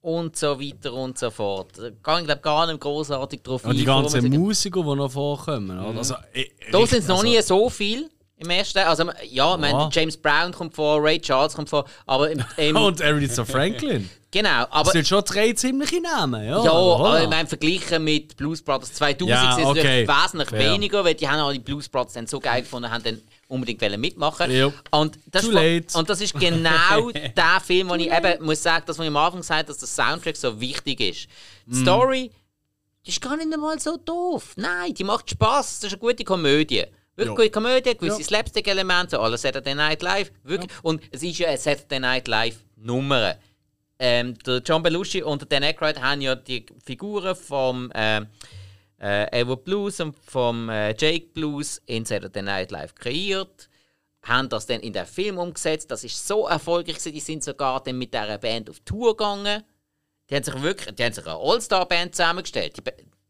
und 0.00 0.36
so 0.36 0.60
weiter 0.60 0.92
und 0.92 1.16
so 1.18 1.30
fort. 1.30 1.78
Da 1.78 1.86
ich 2.18 2.24
glaube 2.26 2.36
gar 2.42 2.66
nicht 2.66 2.80
großartig 2.80 3.42
drauf 3.42 3.64
Und 3.64 3.76
die 3.76 3.84
ganzen 3.84 4.28
Musiker, 4.30 4.82
die 4.82 4.94
noch 4.96 5.10
vorkommen. 5.12 5.78
Oder? 5.78 5.98
Also, 5.98 6.14
äh, 6.32 6.46
da 6.70 6.78
richtig- 6.78 6.90
sind 6.90 6.98
es 7.02 7.08
noch 7.08 7.16
also- 7.18 7.26
nie 7.28 7.40
so 7.42 7.70
viel 7.70 8.10
im 8.36 8.50
ersten. 8.50 8.78
Also, 8.78 9.04
ja, 9.30 9.54
ich 9.54 9.60
meine, 9.60 9.78
Ja. 9.78 9.88
James 9.92 10.16
Brown 10.16 10.52
kommt 10.52 10.74
vor, 10.74 11.02
Ray 11.02 11.20
Charles 11.20 11.54
kommt 11.54 11.68
vor, 11.70 11.84
aber 12.06 12.30
im, 12.30 12.42
im, 12.56 12.76
Und 12.76 13.00
Aretha 13.00 13.44
Franklin. 13.44 14.10
Genau, 14.32 14.66
aber 14.70 14.84
Das 14.84 14.92
sind 14.94 15.06
schon 15.06 15.22
drei 15.24 15.52
ziemliche 15.52 16.00
Namen, 16.00 16.42
ja. 16.44 16.64
ja, 16.64 16.72
oder? 16.72 17.04
aber 17.06 17.22
ich 17.22 17.28
meine, 17.28 17.46
verglichen 17.48 18.02
mit 18.02 18.36
Blues 18.36 18.60
Brothers 18.62 18.92
2000 18.94 19.28
Ja, 19.30 19.52
sind 19.54 19.62
es 19.64 19.68
okay. 19.70 20.08
wesentlich 20.08 20.48
Fair. 20.48 20.72
weniger, 20.72 21.04
weil 21.04 21.14
die 21.14 21.28
haben 21.28 21.38
auch 21.38 21.52
die 21.52 21.60
Blues 21.60 21.88
Brothers 21.88 22.14
dann 22.14 22.26
so 22.26 22.40
geil 22.40 22.62
gefunden, 22.62 22.90
haben 22.90 23.04
dann 23.04 23.20
unbedingt 23.46 23.80
mitmachen. 24.00 24.50
Ja. 24.50 24.72
Und 24.90 25.18
das, 25.26 25.42
Too 25.42 25.50
ist, 25.50 25.54
late. 25.54 25.98
und 25.98 26.10
das 26.10 26.20
ist 26.20 26.34
genau 26.40 27.10
der 27.36 27.60
Film, 27.64 27.90
wo 27.90 27.94
ich 27.94 28.10
eben 28.10 28.44
muss 28.44 28.62
sagen, 28.62 28.84
dass 28.86 28.98
ich 28.98 29.06
am 29.06 29.16
Anfang 29.16 29.40
gesagt 29.40 29.58
habe, 29.58 29.66
dass 29.68 29.78
der 29.78 29.88
Soundtrack 29.88 30.36
so 30.36 30.58
wichtig 30.60 31.00
ist. 31.00 31.28
Die 31.66 31.74
Mm. 31.76 31.82
Story 31.82 32.30
die 33.04 33.10
ist 33.10 33.20
gar 33.20 33.36
nicht 33.36 33.52
einmal 33.52 33.78
so 33.80 33.96
doof. 33.96 34.52
Nein, 34.56 34.94
die 34.94 35.02
macht 35.04 35.28
Spaß. 35.28 35.80
Das 35.80 35.92
ist 35.92 35.92
eine 35.92 35.98
gute 35.98 36.22
Komödie. 36.24 36.84
Wirklich 37.16 37.28
Ja. 37.30 37.34
gute 37.34 37.50
Komödie, 37.50 37.94
gewisse 37.96 38.20
Ja. 38.20 38.24
Slapstick-Elemente, 38.24 39.18
alle 39.18 39.36
Saturday 39.36 39.74
Night 39.74 40.02
Live. 40.02 40.30
Wirklich. 40.44 40.70
Und 40.82 41.02
es 41.10 41.22
ist 41.22 41.36
ja 41.38 41.48
eine 41.48 41.58
Saturday 41.58 41.98
Night 42.00 42.28
Live-Nummer. 42.28 43.36
Ähm, 44.04 44.36
der 44.38 44.58
John 44.58 44.82
Belushi 44.82 45.22
und 45.22 45.42
der 45.42 45.48
Dan 45.48 45.62
Aykroyd 45.62 46.00
haben 46.02 46.20
ja 46.20 46.34
die 46.34 46.66
Figuren 46.84 47.36
vom 47.36 47.88
ähm, 47.94 48.26
äh, 49.00 49.40
Evo 49.40 49.54
Blues 49.54 50.00
und 50.00 50.16
vom 50.18 50.68
äh, 50.68 50.92
Jake 50.98 51.28
Blues 51.32 51.80
in 51.86 52.04
Saturday 52.04 52.42
Night 52.42 52.72
Live 52.72 52.96
kreiert. 52.96 53.68
Haben 54.24 54.48
das 54.48 54.66
dann 54.66 54.80
in 54.80 54.92
den 54.92 55.06
Film 55.06 55.38
umgesetzt. 55.38 55.88
Das 55.88 56.02
ist 56.02 56.26
so 56.26 56.48
erfolgreich, 56.48 56.96
gewesen, 56.96 57.12
die 57.12 57.20
sind 57.20 57.44
sogar 57.44 57.80
dann 57.80 57.96
mit 57.96 58.12
dieser 58.12 58.38
Band 58.38 58.70
auf 58.70 58.80
Tour 58.80 59.16
gegangen. 59.16 59.62
Die 60.28 60.34
haben 60.34 60.42
sich 60.42 60.60
wirklich, 60.60 60.96
die 60.96 61.04
haben 61.04 61.12
sich 61.12 61.24
eine 61.24 61.36
All-Star-Band 61.36 62.16
zusammengestellt. 62.16 62.76
Die, 62.78 62.82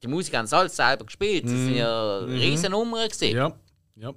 die 0.02 0.08
Musiker 0.08 0.38
haben 0.38 0.46
es 0.46 0.54
alles 0.54 0.74
selber 0.74 1.04
gespielt. 1.04 1.44
Das 1.44 1.50
sind 1.50 1.74
ja 1.74 2.18
riesen 2.20 2.70
Nummern 2.70 3.10
gewesen. 3.10 3.36
Ja. 3.36 3.54
ja. 3.96 4.14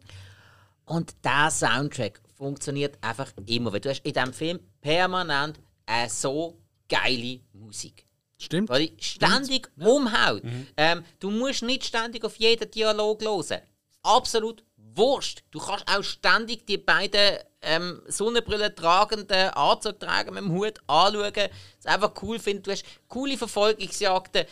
Und 0.85 1.15
der 1.21 1.51
Soundtrack 1.51 2.21
funktioniert 2.37 2.97
einfach 3.01 3.33
immer. 3.45 3.73
Weil 3.73 3.81
du 3.81 3.89
hast 3.89 4.05
in 4.05 4.13
diesem 4.13 4.31
Film 4.31 4.59
permanent 4.79 5.59
eine 5.85 6.09
so 6.09 6.57
geile 6.89 7.39
Musik. 7.53 8.05
Stimmt. 8.37 8.69
Weil 8.69 8.87
die 8.87 9.03
ständig 9.03 9.69
umhaut. 9.79 10.43
Ähm, 10.77 11.03
du 11.19 11.31
musst 11.31 11.63
nicht 11.63 11.85
ständig 11.85 12.23
auf 12.25 12.35
jeden 12.37 12.69
Dialog 12.69 13.21
hören. 13.23 13.61
Absolut 14.03 14.63
wurscht. 14.75 15.43
Du 15.51 15.59
kannst 15.59 15.85
auch 15.87 16.03
ständig 16.03 16.65
die 16.67 16.77
beiden 16.77 17.37
ähm, 17.61 18.01
Sonnenbrillen 18.07 18.75
tragenden 18.75 19.49
Anzugträger 19.49 20.31
mit 20.31 20.43
dem 20.43 20.51
Hut 20.51 20.79
anschauen. 20.87 21.33
Das 21.33 21.85
einfach 21.93 22.13
cool 22.21 22.39
finden. 22.39 22.63
Du 22.63 22.71
hast 22.71 22.85
coole 23.07 23.37
Verfolgungsjagden. 23.37 24.45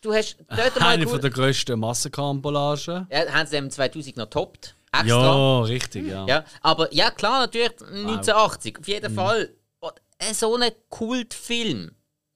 Du 0.00 0.12
hast 0.12 0.36
dort 0.48 0.78
mal 0.80 0.88
Eine 0.88 1.04
cool, 1.04 1.12
von 1.12 1.20
der 1.20 1.30
grössten 1.30 1.78
Massenkarambolagen. 1.78 3.06
ja, 3.10 3.32
haben 3.32 3.46
sie 3.46 3.56
im 3.56 3.70
2000 3.70 4.16
noch 4.16 4.26
toppt. 4.26 4.76
Extra. 4.92 5.06
Ja, 5.06 5.60
richtig, 5.62 6.06
ja. 6.06 6.26
Ja, 6.26 6.44
aber 6.60 6.92
ja, 6.94 7.10
klar, 7.10 7.40
natürlich 7.40 7.72
1980, 7.80 8.78
auf 8.78 8.86
jeden 8.88 9.12
Fall. 9.14 9.44
Und, 9.44 9.48
äh, 9.48 9.52
so 10.32 10.56
ein 10.56 10.70
Kultfilm. 10.88 11.90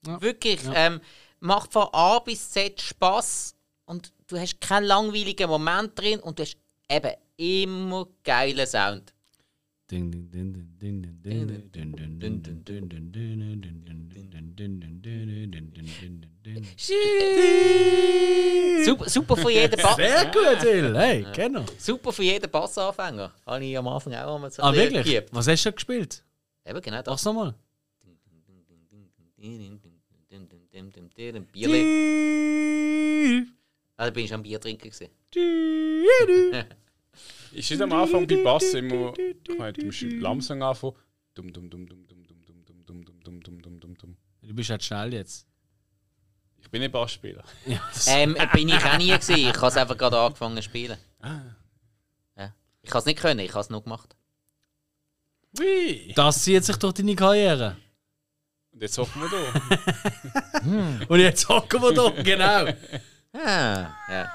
Ja. 0.05 0.21
Wirklich. 0.21 0.63
Ja. 0.63 0.73
Ähm, 0.87 1.01
macht 1.39 1.73
von 1.73 1.87
A 1.91 2.19
bis 2.19 2.49
Z 2.51 2.81
Spass. 2.81 3.55
und 3.85 4.11
du 4.27 4.37
hast 4.37 4.61
keinen 4.61 4.85
langweiligen 4.85 5.49
Moment 5.49 5.97
drin 5.99 6.19
und 6.19 6.37
du 6.39 6.43
hast 6.43 6.57
eben 6.89 7.13
immer 7.37 8.07
geilen 8.23 8.67
Sound. 8.67 9.13
Super, 18.85 19.09
super 19.09 19.37
für 19.37 19.51
jeden 19.51 19.81
Bass. 19.81 19.95
Sehr 19.95 20.25
gut, 20.25 20.63
Il. 20.63 20.97
Hey, 20.97 21.25
genau. 21.33 21.65
Super 21.77 22.11
für 22.11 22.23
jeden 22.23 22.49
Bassanfänger. 22.49 23.31
Habe 23.45 23.65
ich 23.65 23.77
am 23.77 23.87
Anfang 23.87 24.13
auch 24.15 24.35
einmal 24.35 24.51
so 24.51 24.61
Ah, 24.63 24.73
wirklich? 24.73 25.03
Gegeben. 25.03 25.27
Was 25.31 25.47
hast 25.47 25.59
du 25.65 25.69
schon 25.69 25.75
gespielt? 25.75 26.23
Eben, 26.65 26.81
genau. 26.81 27.01
Mach's 27.05 27.25
nochmal. 27.25 27.53
Bierli. 31.51 33.47
Also 33.97 34.13
bin 34.13 34.25
ich 34.25 34.33
am 34.33 34.43
Bier 34.43 34.59
trinken 34.59 34.89
gewesen. 34.89 35.09
Ist 37.51 37.71
nicht 37.71 37.81
am 37.81 37.91
Anfang 37.91 38.27
bei 38.27 38.43
Bass 38.43 38.73
immer. 38.73 39.13
Ich 39.17 39.57
meine, 39.57 39.73
du 39.73 39.85
musst 39.85 40.01
langsam 40.01 40.61
anfangen. 40.61 40.95
Dum 41.33 41.51
dum 41.51 41.69
dum 41.69 41.85
dum 41.87 42.05
dum 42.07 42.23
dum 42.25 42.43
dum 42.45 42.65
dum 42.65 42.85
dum 42.85 43.03
dum 43.05 43.23
dum 43.23 43.41
dum 43.41 43.61
dum 43.61 43.79
dum 43.79 43.97
dum. 43.97 44.17
Du 44.41 44.53
bist 44.53 44.69
halt 44.69 44.83
schnell 44.83 45.13
jetzt. 45.13 45.45
Ich 46.61 46.69
bin 46.69 46.81
nicht 46.81 46.91
Bassspieler. 46.91 47.43
Ja, 47.65 47.81
Ähm, 48.07 48.35
bin 48.53 48.69
ich 48.69 48.75
auch 48.83 48.97
nie 48.97 49.07
gewesen. 49.11 49.37
Ich 49.37 49.55
habe 49.55 49.67
es 49.67 49.77
einfach 49.77 49.97
gerade 49.97 50.17
angefangen 50.19 50.57
zu 50.57 50.63
spielen. 50.63 50.97
Ja. 51.23 51.55
Ich 52.81 52.89
habe 52.91 52.99
es 52.99 53.05
nicht 53.05 53.19
können, 53.19 53.39
ich 53.41 53.51
habe 53.51 53.59
es 53.61 53.69
nur 53.69 53.83
gemacht. 53.83 54.15
Ui! 55.59 56.13
Das 56.15 56.43
zieht 56.43 56.63
sich 56.63 56.77
durch 56.77 56.93
deine 56.93 57.15
Karriere. 57.15 57.75
Und 58.71 58.81
jetzt 58.81 58.97
hocken 58.97 59.21
wir 59.21 59.29
da. 59.29 61.05
Und 61.07 61.19
jetzt 61.19 61.49
hocken 61.49 61.81
wir 61.81 61.93
da, 61.93 62.09
genau. 62.21 62.71
Ah, 63.33 63.89
ja. 64.09 64.31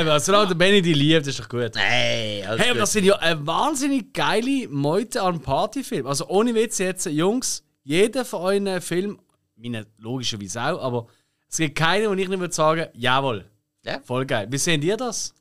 Eben, 0.00 0.18
solange 0.20 0.48
der 0.48 0.54
Benny 0.54 0.80
die 0.80 0.94
liebt, 0.94 1.26
ist 1.26 1.38
doch 1.38 1.48
gut. 1.48 1.72
Hey, 1.76 2.42
alles 2.44 2.60
Hey, 2.60 2.68
aber 2.70 2.74
gut. 2.78 2.82
das 2.82 2.92
sind 2.92 3.04
ja 3.04 3.16
eine 3.16 3.46
wahnsinnig 3.46 4.14
geile 4.14 4.66
Meute 4.68 5.22
an 5.22 5.40
Partyfilmen. 5.42 6.06
Also 6.06 6.26
ohne 6.28 6.54
Witz 6.54 6.78
jetzt, 6.78 7.04
Jungs, 7.06 7.62
jeder 7.82 8.24
von 8.24 8.40
euren 8.40 8.80
Film, 8.80 9.20
meine 9.56 9.86
logischerweise 9.98 10.62
auch, 10.62 10.82
aber 10.82 11.06
es 11.50 11.58
gibt 11.58 11.76
keinen, 11.76 12.08
wo 12.08 12.14
ich 12.14 12.28
nicht 12.28 12.40
würde 12.40 12.54
sagen, 12.54 12.86
jawohl, 12.94 13.44
Ja. 13.84 14.00
voll 14.00 14.24
geil. 14.24 14.46
Wie 14.50 14.58
sehen 14.58 14.80
ihr 14.82 14.96
das? 14.96 15.34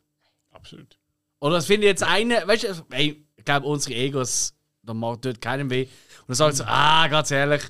Absolut. 0.51 0.97
Oder 1.39 1.55
das 1.55 1.66
finde 1.68 1.88
ich 1.88 1.91
jetzt 1.91 2.03
eine, 2.03 2.45
weißt 2.45 2.64
du, 2.64 2.86
ey, 2.91 3.26
ich 3.38 3.45
glaube, 3.45 3.66
unsere 3.68 3.95
Egos, 3.95 4.53
da 4.88 4.94
macht 4.94 5.26
dort 5.26 5.42
keinem 5.42 5.70
weh. 5.70 5.84
Und 5.84 6.30
dann 6.30 6.36
sagt 6.36 6.56
so, 6.58 6.64
ah, 6.66 7.08
ganz 7.08 7.30
ehrlich, 7.32 7.62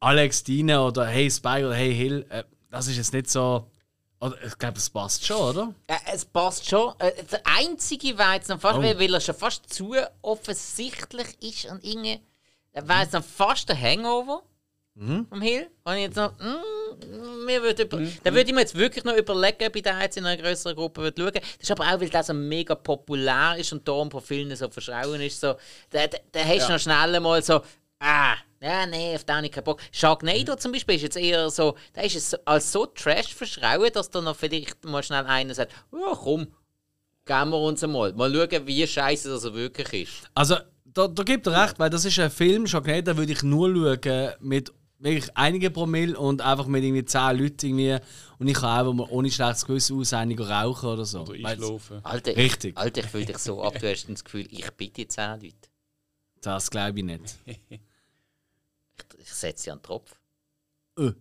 Alex, 0.00 0.44
Dine 0.44 0.82
oder 0.82 1.06
hey 1.06 1.30
Spike 1.30 1.66
oder 1.66 1.74
hey 1.74 1.94
Hill, 1.94 2.26
äh, 2.28 2.44
das 2.70 2.86
ist 2.88 2.96
jetzt 2.96 3.12
nicht 3.12 3.30
so. 3.30 3.68
Oder, 4.20 4.36
ich 4.44 4.56
glaube, 4.56 4.74
das 4.74 4.88
passt 4.88 5.26
schon, 5.26 5.36
oder? 5.36 5.74
Äh, 5.88 5.96
es 6.12 6.24
passt 6.24 6.68
schon. 6.68 6.94
Äh, 7.00 7.24
der 7.24 7.42
einzige 7.44 8.16
war 8.16 8.34
jetzt 8.34 8.48
noch 8.48 8.60
fast, 8.60 8.78
Oh. 8.78 8.82
weil, 8.82 9.14
er 9.14 9.20
schon 9.20 9.34
fast 9.34 9.72
zu 9.72 9.94
offensichtlich 10.22 11.26
ist 11.42 11.70
und 11.70 11.84
irgendwie. 11.84 12.20
Er 12.72 12.88
war 12.88 13.02
jetzt 13.02 13.12
noch 13.12 13.24
fast 13.24 13.68
der 13.68 13.78
Hangover 13.80 14.42
Mhm. 14.94 15.26
vom 15.28 15.40
Hill. 15.40 15.68
Und 15.84 15.96
jetzt 15.96 16.16
noch. 16.16 16.32
Mm, 16.38 17.44
mir 17.46 17.62
würde 17.62 17.84
über, 17.84 17.98
Da 18.22 18.32
würde 18.32 18.48
ich 18.48 18.52
mir 18.52 18.60
jetzt 18.60 18.76
wirklich 18.76 19.04
noch 19.04 19.16
überlegen, 19.16 19.66
ob 19.66 19.76
ich 19.76 19.82
jetzt 20.02 20.16
in 20.16 20.26
einer 20.26 20.40
größeren 20.40 20.76
Gruppe 20.76 21.02
würde 21.02 21.22
schauen 21.22 21.40
Das 21.40 21.42
ist 21.60 21.70
aber 21.70 21.84
auch, 21.84 22.00
weil 22.00 22.08
der 22.10 22.22
so 22.22 22.34
mega 22.34 22.74
populär 22.74 23.56
ist 23.58 23.72
und 23.72 23.86
darum 23.88 24.10
von 24.10 24.20
vielen 24.20 24.54
so 24.54 24.68
verschrauen 24.68 25.20
ist. 25.20 25.40
So, 25.40 25.54
da, 25.90 26.06
da, 26.06 26.18
da 26.30 26.44
hast 26.44 26.68
du 26.68 26.72
noch 26.72 26.78
schnell 26.78 27.20
mal 27.20 27.42
so. 27.42 27.62
Ah, 28.00 28.34
ja, 28.60 28.86
nee, 28.86 29.14
auf 29.14 29.24
den 29.24 29.36
habe 29.36 29.46
ich 29.46 29.52
keinen 29.52 29.64
Bock. 29.64 29.80
Sharknado 29.90 30.54
zum 30.56 30.72
Beispiel 30.72 30.96
ist 30.96 31.02
jetzt 31.02 31.16
eher 31.16 31.50
so, 31.50 31.76
da 31.94 32.02
ist 32.02 32.16
es 32.16 32.34
als 32.46 32.70
so 32.70 32.86
Trash 32.86 33.34
verschrauen, 33.34 33.90
dass 33.92 34.10
da 34.10 34.20
noch 34.20 34.36
vielleicht 34.36 34.84
mal 34.84 35.02
schnell 35.02 35.24
einer 35.24 35.54
sagt, 35.54 35.72
ja 35.92 36.14
komm, 36.14 36.46
geben 37.24 37.50
wir 37.50 37.58
uns 37.58 37.82
einmal. 37.82 38.12
Mal 38.12 38.32
schauen, 38.32 38.66
wie 38.66 38.86
scheiße 38.86 39.30
das 39.30 39.52
wirklich 39.52 40.08
ist. 40.08 40.30
Also, 40.34 40.56
da, 40.84 41.08
da 41.08 41.22
gibt 41.22 41.46
er 41.46 41.62
recht, 41.64 41.78
weil 41.78 41.90
das 41.90 42.04
ist 42.04 42.18
ein 42.18 42.30
Film, 42.30 42.66
da 42.66 43.16
würde 43.16 43.32
ich 43.32 43.42
nur 43.42 43.68
schauen 43.68 44.36
mit 44.40 44.72
wirklich 45.02 45.36
einigen 45.36 45.72
Promille 45.72 46.18
und 46.18 46.40
einfach 46.40 46.66
mit 46.66 46.84
irgendwie 46.84 47.04
10 47.04 47.38
Leuten 47.38 47.78
irgendwie. 47.78 48.04
Und 48.38 48.48
ich 48.48 48.54
kann 48.54 48.78
einfach 48.78 48.92
mal 48.92 49.08
ohne 49.10 49.30
schlechtes 49.30 49.66
Gewissen 49.66 49.98
aus 49.98 50.12
einige 50.12 50.48
rauchen 50.48 50.88
oder 50.88 51.04
so. 51.04 51.22
Oder 51.22 51.48
einschlafen. 51.48 52.04
Alter, 52.04 52.36
Richtig. 52.36 52.72
Ich, 52.72 52.78
Alter, 52.78 53.00
ich 53.00 53.06
fühle 53.06 53.26
dich 53.26 53.38
so 53.38 53.62
ab, 53.62 53.78
du 53.78 53.90
hast 53.90 54.08
das 54.08 54.24
Gefühl, 54.24 54.46
ich 54.50 54.64
die 54.78 55.08
10 55.08 55.40
Leute. 55.40 55.54
Das 56.40 56.70
glaube 56.70 56.98
ich 56.98 57.04
nicht. 57.04 57.36
Ich, 57.44 57.60
ich 59.18 59.32
setze 59.32 59.64
sie 59.64 59.70
an 59.70 59.78
den 59.78 59.82
Tropf. 59.84 60.18
Äh. 60.98 61.12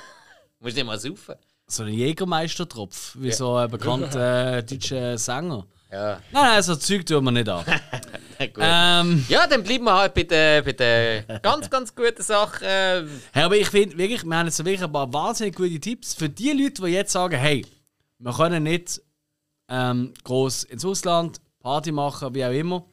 Musst 0.60 0.76
nicht 0.76 0.86
mal 0.86 0.98
saufen. 0.98 1.34
So 1.66 1.84
ein 1.84 1.94
Jägermeistertropf, 1.94 3.16
wie 3.18 3.32
so 3.32 3.54
ein 3.54 3.70
bekannter 3.70 4.58
äh, 4.58 4.64
deutscher 4.64 5.16
Sänger. 5.16 5.66
Ja, 5.92 6.20
Nein, 6.30 6.44
nein, 6.44 6.62
so 6.62 6.76
Zeug 6.76 7.04
tun 7.04 7.24
wir 7.24 7.32
nicht 7.32 7.48
an. 7.48 7.64
gut. 8.38 8.58
ähm, 8.60 9.24
Ja, 9.28 9.46
dann 9.46 9.62
bleiben 9.64 9.84
wir 9.84 9.94
halt 9.94 10.14
bei 10.14 10.22
den, 10.22 10.64
bei 10.64 10.72
den 10.72 11.24
ganz, 11.42 11.68
ganz 11.68 11.94
guten 11.94 12.22
Sachen. 12.22 12.64
Äh, 12.64 13.04
hey, 13.32 13.42
aber 13.44 13.56
ich 13.56 13.68
finde 13.68 13.98
wirklich, 13.98 14.24
wir 14.24 14.36
haben 14.36 14.46
jetzt 14.46 14.58
wirklich 14.64 14.82
ein 14.82 14.92
paar 14.92 15.12
wahnsinnig 15.12 15.56
gute 15.56 15.80
Tipps 15.80 16.14
für 16.14 16.28
die 16.28 16.52
Leute, 16.52 16.82
die 16.82 16.88
jetzt 16.92 17.12
sagen, 17.12 17.36
hey, 17.36 17.66
wir 18.18 18.32
können 18.32 18.62
nicht 18.62 19.00
ähm, 19.68 20.12
groß 20.22 20.64
ins 20.64 20.84
Ausland, 20.84 21.40
Party 21.60 21.90
machen, 21.90 22.34
wie 22.34 22.44
auch 22.44 22.52
immer. 22.52 22.84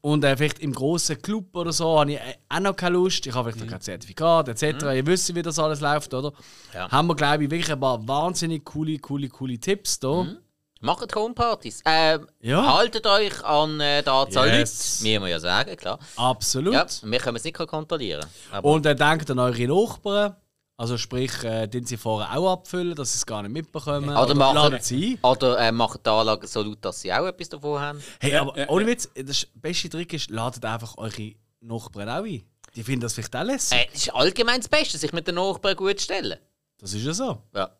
Und 0.00 0.22
äh, 0.22 0.36
vielleicht 0.36 0.60
im 0.60 0.72
grossen 0.72 1.20
Club 1.20 1.56
oder 1.56 1.72
so 1.72 1.98
habe 1.98 2.12
ich 2.12 2.18
äh, 2.18 2.34
auch 2.48 2.60
noch 2.60 2.76
keine 2.76 2.94
Lust. 2.96 3.26
Ich 3.26 3.34
habe 3.34 3.50
vielleicht 3.50 3.64
noch 3.64 3.72
kein 3.72 3.80
Zertifikat 3.80 4.48
etc. 4.48 4.84
Ihr 4.94 5.04
wisst, 5.04 5.34
wie 5.34 5.42
das 5.42 5.58
alles 5.58 5.80
läuft, 5.80 6.14
oder? 6.14 6.32
Ja. 6.72 6.88
Haben 6.92 7.08
wir, 7.08 7.16
glaube 7.16 7.42
ich, 7.44 7.50
wirklich 7.50 7.72
ein 7.72 7.80
paar 7.80 8.06
wahnsinnig 8.06 8.64
coole, 8.64 8.98
coole, 8.98 9.28
coole 9.28 9.58
Tipps 9.58 9.98
da. 9.98 10.26
Macht 10.86 11.14
Homepartys. 11.14 11.82
Ähm, 11.84 12.26
Ja. 12.40 12.74
Haltet 12.76 13.06
euch 13.06 13.44
an 13.44 13.80
äh, 13.80 14.02
die 14.02 14.08
Anzahl 14.08 14.48
Yes. 14.48 15.00
Leute. 15.00 15.10
Müssen 15.10 15.22
wir 15.24 15.28
ja 15.30 15.40
sagen, 15.40 15.76
klar. 15.76 15.98
Absolut. 16.16 16.72
Ja, 16.74 16.86
wir 17.02 17.18
können 17.18 17.36
es 17.36 17.44
nicht 17.44 17.56
kontrollieren. 17.56 18.24
Aber 18.50 18.68
Und 18.68 18.86
äh, 18.86 18.94
denkt 18.96 19.30
an 19.30 19.38
eure 19.38 19.66
Nachbarn. 19.66 20.36
Also 20.78 20.98
sprich, 20.98 21.42
äh, 21.42 21.66
den 21.66 21.86
sie 21.86 21.96
vorher 21.96 22.36
auch 22.38 22.52
abfüllen, 22.52 22.94
dass 22.94 23.12
sie 23.12 23.16
es 23.16 23.24
gar 23.26 23.42
nicht 23.42 23.52
mitbekommen. 23.52 24.10
Oder 24.10 24.34
machen- 24.34 24.56
laden 24.56 24.78
sie 24.82 25.18
ein. 25.22 25.30
Oder 25.30 25.58
äh, 25.58 25.72
machen 25.72 26.00
die 26.04 26.10
Anlage 26.10 26.46
so 26.46 26.62
laut, 26.62 26.84
dass 26.84 27.00
sie 27.00 27.12
auch 27.12 27.26
etwas 27.26 27.48
davon 27.48 27.80
haben. 27.80 28.02
Hey, 28.20 28.34
aber 28.36 28.58
ja, 28.58 28.68
ohne 28.68 28.86
Witz, 28.86 29.08
das 29.14 29.46
beste 29.54 29.88
Trick 29.88 30.12
ist, 30.12 30.28
ladet 30.30 30.64
einfach 30.66 30.96
eure 30.98 31.32
Nachbarn 31.60 32.08
auch 32.10 32.24
ein. 32.24 32.42
Die 32.74 32.82
finden 32.82 33.00
das 33.00 33.14
vielleicht 33.14 33.34
auch 33.34 33.42
lässig. 33.42 33.78
Äh, 33.78 33.86
das 33.90 34.02
ist 34.02 34.14
allgemein 34.14 34.60
das 34.60 34.68
Beste, 34.68 34.98
sich 34.98 35.12
mit 35.14 35.26
den 35.26 35.36
Nachbarn 35.36 35.76
gut 35.76 35.98
stellen. 35.98 36.38
Das 36.78 36.92
ist 36.92 37.04
ja 37.06 37.14
so. 37.14 37.38
Ja. 37.54 37.70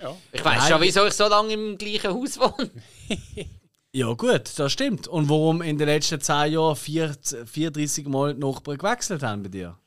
Ja. 0.00 0.16
Ich 0.32 0.44
weiß 0.44 0.68
schon, 0.68 0.80
wieso 0.80 1.06
ich 1.06 1.12
so 1.14 1.28
lange 1.28 1.52
im 1.52 1.76
gleichen 1.78 2.12
Haus 2.12 2.38
wohne. 2.38 2.70
Ja 3.90 4.12
gut, 4.12 4.50
das 4.58 4.70
stimmt. 4.70 5.08
Und 5.08 5.30
warum 5.30 5.62
in 5.62 5.78
den 5.78 5.88
letzten 5.88 6.20
10 6.20 6.52
Jahren 6.52 6.76
40, 6.76 7.48
34 7.48 8.06
Mal 8.06 8.34
die 8.34 8.40
Nachbarn 8.40 8.76
gewechselt 8.76 9.22
haben 9.22 9.42
bei 9.42 9.48
dir? 9.48 9.78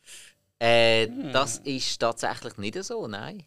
Äh, 0.59 1.05
Hm. 1.07 1.31
das 1.31 1.59
ist 1.59 1.99
tatsächlich 1.99 2.57
nicht 2.57 2.83
so, 2.83 3.07
nein. 3.07 3.43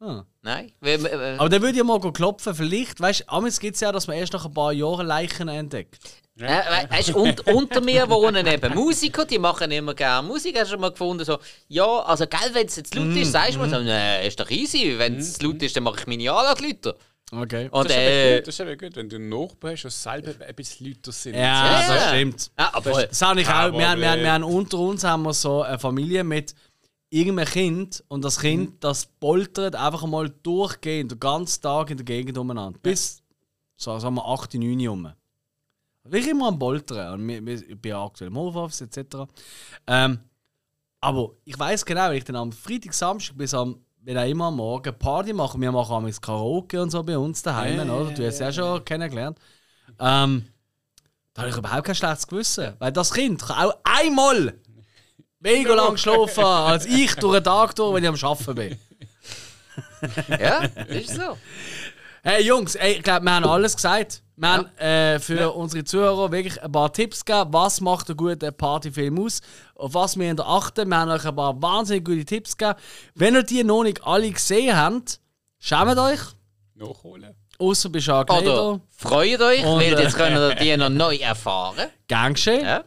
Ah. 0.00 0.24
Nein. 0.42 0.72
Äh, 0.82 1.36
Aber 1.38 1.48
dann 1.48 1.62
würde 1.62 1.78
ich 1.78 1.84
mal 1.84 2.00
klopfen. 2.12 2.54
Vielleicht, 2.54 3.00
weißt 3.00 3.26
du, 3.30 3.50
gibt 3.60 3.76
es 3.76 3.80
ja, 3.80 3.92
dass 3.92 4.08
man 4.08 4.16
erst 4.16 4.32
nach 4.32 4.44
ein 4.44 4.52
paar 4.52 4.72
Jahren 4.72 5.06
Leichen 5.06 5.48
entdeckt. 5.48 5.98
Äh, 6.38 6.42
we- 6.42 6.90
weisst, 6.90 7.14
und, 7.14 7.46
unter 7.48 7.80
mir 7.80 8.08
wohnen 8.10 8.46
eben 8.46 8.74
Musiker, 8.74 9.24
die 9.24 9.38
machen 9.38 9.70
immer 9.70 9.94
gerne 9.94 10.26
Musik. 10.26 10.56
Hast 10.58 10.66
du 10.68 10.72
schon 10.72 10.80
mal 10.80 10.90
gefunden, 10.90 11.24
so, 11.24 11.38
ja, 11.68 11.84
also, 12.00 12.26
gell, 12.26 12.50
wenn 12.52 12.66
es 12.66 12.76
jetzt 12.76 12.94
laut 12.94 13.06
Mm, 13.06 13.16
ist, 13.18 13.32
sagst 13.32 13.54
du 13.54 13.58
mir 13.60 13.68
so, 13.70 13.80
nee, 13.80 14.26
ist 14.28 14.38
doch 14.38 14.50
easy. 14.50 14.94
Wenn 14.98 15.16
es 15.16 15.40
laut 15.42 15.62
ist, 15.62 15.74
dann 15.76 15.84
mache 15.84 16.00
ich 16.00 16.06
meine 16.06 16.30
Anlage 16.30 16.66
lauter. 16.66 16.94
Okay. 17.32 17.68
Und, 17.72 17.84
Das 17.90 17.92
ist, 17.96 17.98
äh, 17.98 18.36
gut, 18.36 18.46
das 18.48 18.54
ist 18.54 18.60
aber 18.60 18.76
gut, 18.76 18.96
wenn 18.96 19.08
du 19.08 19.16
einen 19.16 19.28
Nachbarn 19.30 19.72
hast, 19.72 19.82
der 19.82 19.90
selber 19.90 20.46
ein 20.46 20.54
bisschen 20.54 20.86
lauter 20.88 21.10
sind. 21.12 21.34
Ja, 21.34 21.40
Ja. 21.80 21.94
das 21.94 22.08
stimmt. 22.10 22.50
ah, 22.56 22.70
aber, 22.74 23.06
Das 23.06 23.22
habe 23.22 23.40
ich 23.40 23.48
auch. 23.48 23.72
Wir, 23.76 23.88
haben- 23.88 24.00
wir, 24.00 24.10
haben- 24.10 24.20
wir 24.22 24.32
haben 24.32 24.44
unter 24.44 24.78
uns 24.78 25.02
haben 25.04 25.22
wir 25.24 25.32
so 25.34 25.62
eine 25.62 25.78
Familie 25.78 26.22
mit 26.22 26.54
irgendeinem 27.10 27.48
Kind 27.48 28.04
und 28.08 28.24
das 28.24 28.38
Kind, 28.38 28.84
das 28.84 29.06
poltert 29.06 29.74
einfach 29.74 30.04
mal 30.06 30.28
durchgehend 30.42 31.12
den 31.12 31.20
ganzen 31.20 31.62
Tag 31.62 31.90
in 31.90 31.96
der 31.96 32.04
Gegend 32.04 32.36
umeinander. 32.38 32.78
Bis, 32.80 33.22
so, 33.76 33.98
sagen 33.98 34.14
wir, 34.16 34.24
8, 34.26 34.54
9 34.54 34.86
rum. 34.86 35.12
Wirklich 36.10 36.30
immer 36.30 36.48
am 36.48 36.58
Poltern. 36.58 37.14
Und 37.14 37.28
wir, 37.28 37.44
wir, 37.44 37.54
ich 37.54 37.80
bin 37.80 37.90
ja 37.90 38.04
aktuell 38.04 38.30
im 38.30 38.36
Homeoffice 38.36 38.82
etc. 38.82 39.16
Ähm, 39.86 40.18
aber 41.00 41.30
ich 41.44 41.58
weiß 41.58 41.84
genau, 41.84 42.10
wenn 42.10 42.16
ich 42.16 42.24
dann 42.24 42.36
am 42.36 42.52
Freitag, 42.52 42.94
Samstag 42.94 43.36
bis 43.36 43.54
am 43.54 43.80
wenn 44.06 44.18
auch 44.18 44.24
immer 44.24 44.44
am 44.46 44.56
Morgen 44.56 44.96
Party 44.96 45.32
machen, 45.32 45.60
wir 45.60 45.72
machen 45.72 46.06
auch 46.06 46.20
Karaoke 46.20 46.80
und 46.80 46.90
so 46.90 47.02
bei 47.02 47.18
uns 47.18 47.42
daheim, 47.42 47.76
ja, 47.76 47.92
oder? 47.92 48.12
Du 48.12 48.24
hast 48.24 48.34
es 48.34 48.38
ja, 48.38 48.52
schon 48.52 48.84
kennengelernt. 48.84 49.36
Ähm, 49.98 50.46
da 51.34 51.42
habe 51.42 51.50
ich 51.50 51.56
überhaupt 51.56 51.84
kein 51.84 51.94
schlechtes 51.96 52.26
Gewissen. 52.28 52.74
Weil 52.78 52.92
das 52.92 53.12
Kind 53.12 53.42
kann 53.42 53.66
auch 53.66 53.74
einmal 53.82 54.54
mega 55.40 55.74
lang 55.74 55.96
schlafen 55.96 56.44
als 56.44 56.86
ich 56.86 57.16
durch 57.16 57.34
den 57.34 57.44
Tag 57.44 57.74
durch, 57.74 57.94
wenn 57.94 58.04
ich 58.04 58.08
am 58.08 58.30
Arbeiten 58.30 58.54
bin. 58.54 58.78
ja, 60.40 60.60
ist 60.86 61.14
so. 61.14 61.36
Hey 62.28 62.42
Jungs, 62.42 62.74
ey, 62.74 62.94
ich 62.94 63.04
glaube, 63.04 63.24
wir 63.24 63.36
haben 63.36 63.44
alles 63.44 63.76
gesagt. 63.76 64.20
Wir 64.34 64.48
haben 64.48 64.66
äh, 64.78 65.20
für 65.20 65.52
unsere 65.52 65.84
Zuhörer 65.84 66.32
wirklich 66.32 66.60
ein 66.60 66.72
paar 66.72 66.92
Tipps 66.92 67.24
gegeben, 67.24 67.52
was 67.52 67.80
macht 67.80 68.08
einen 68.08 68.16
guten 68.16 68.52
Partyfilm 68.52 69.24
aus, 69.24 69.42
auf 69.76 69.94
was 69.94 70.18
wir 70.18 70.34
achten. 70.40 70.88
Wir 70.88 70.96
haben 70.96 71.10
euch 71.12 71.24
ein 71.24 71.36
paar 71.36 71.62
wahnsinnig 71.62 72.04
gute 72.04 72.24
Tipps 72.24 72.56
gegeben. 72.56 72.80
Wenn 73.14 73.36
ihr 73.36 73.44
die 73.44 73.62
noch 73.62 73.84
nicht 73.84 74.04
alle 74.04 74.28
gesehen 74.28 74.76
habt, 74.76 75.20
schämt 75.60 75.96
euch, 75.96 76.18
Nachholen. 76.74 77.32
außer 77.60 77.90
bei 77.90 78.00
Sharknado. 78.00 78.70
Oder 78.72 78.80
freut 78.90 79.40
euch, 79.42 79.64
Und, 79.64 79.78
weil 79.78 79.96
äh, 79.96 80.02
jetzt 80.02 80.16
können 80.16 80.34
wir 80.34 80.54
die 80.60 80.76
noch 80.76 80.88
neu 80.88 81.14
erfahren. 81.18 81.90
Gern 82.08 82.34
geschehen. 82.34 82.64
Ja? 82.64 82.82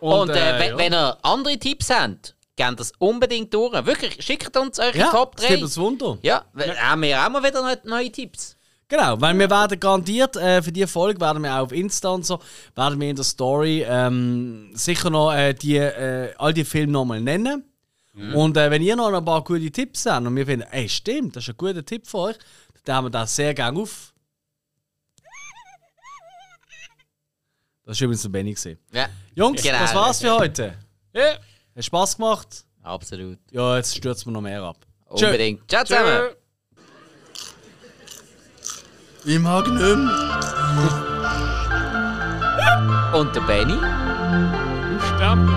Und, 0.00 0.28
äh, 0.28 0.58
wenn, 0.58 0.70
ja. 0.72 0.76
wenn 0.76 0.92
ihr 0.92 1.16
andere 1.22 1.56
Tipps 1.56 1.88
habt, 1.88 2.36
gebt 2.56 2.78
das 2.78 2.92
unbedingt 2.98 3.54
durch. 3.54 3.72
Wirklich, 3.86 4.22
schickt 4.22 4.54
uns 4.54 4.78
eure 4.78 4.98
ja, 4.98 5.10
Top 5.10 5.36
es 5.38 5.44
3. 5.44 5.48
gibt 5.48 5.62
uns 5.62 5.78
Wunder. 5.78 6.18
Ja, 6.20 6.44
weil- 6.52 6.76
haben 6.78 7.00
wir 7.00 7.24
auch 7.24 7.30
mal 7.30 7.42
wieder 7.42 7.78
neue 7.84 8.12
Tipps. 8.12 8.55
Genau, 8.88 9.20
weil 9.20 9.36
wir 9.36 9.50
werden 9.50 9.80
garantiert, 9.80 10.36
äh, 10.36 10.62
für 10.62 10.70
diese 10.70 10.86
Folge 10.86 11.20
werden 11.20 11.42
wir 11.42 11.52
auch 11.56 11.64
auf 11.64 11.72
Insta 11.72 12.10
und 12.10 12.24
so, 12.24 12.38
werden 12.76 13.00
wir 13.00 13.10
in 13.10 13.16
der 13.16 13.24
Story 13.24 13.84
ähm, 13.86 14.70
sicher 14.74 15.10
noch 15.10 15.32
äh, 15.32 15.54
die, 15.54 15.76
äh, 15.76 16.32
all 16.38 16.54
die 16.54 16.64
Filme 16.64 16.92
nochmal 16.92 17.20
nennen. 17.20 17.64
Und 18.34 18.56
äh, 18.56 18.70
wenn 18.70 18.80
ihr 18.80 18.96
noch 18.96 19.12
ein 19.12 19.24
paar 19.26 19.44
gute 19.44 19.70
Tipps 19.70 20.06
habt 20.06 20.26
und 20.26 20.34
wir 20.34 20.46
finden, 20.46 20.66
ey 20.70 20.88
stimmt, 20.88 21.36
das 21.36 21.44
ist 21.44 21.50
ein 21.50 21.56
guter 21.58 21.84
Tipp 21.84 22.06
für 22.06 22.18
euch, 22.18 22.36
dann 22.84 22.96
haben 22.96 23.04
wir 23.06 23.10
das 23.10 23.36
sehr 23.36 23.52
gerne 23.52 23.78
auf. 23.78 24.14
Das 27.84 28.00
war 28.00 28.04
übrigens 28.06 28.22
der 28.22 28.28
Benny. 28.30 28.56
Ja, 28.92 29.08
Jungs, 29.34 29.62
Genau. 29.62 29.78
das 29.80 29.94
war's 29.94 30.20
für 30.22 30.32
heute. 30.32 30.74
Ja. 31.12 31.34
Hat 31.76 31.84
Spaß 31.84 32.16
gemacht? 32.16 32.64
absolut. 32.82 33.38
Ja, 33.50 33.76
jetzt 33.76 33.96
stürzen 33.96 34.26
wir 34.28 34.32
noch 34.32 34.40
mehr 34.40 34.62
ab. 34.62 34.78
Tschö. 35.14 35.26
Unbedingt. 35.26 35.68
Ciao 35.68 35.84
zusammen. 35.84 36.30
Tschö. 36.30 36.36
Ich 39.28 39.40
mag 39.40 39.66
nicht 39.66 39.82
mehr. 39.82 40.08
Und 43.12 43.34
der 43.34 43.40
Benny? 43.40 43.76
Stamm. 45.08 45.48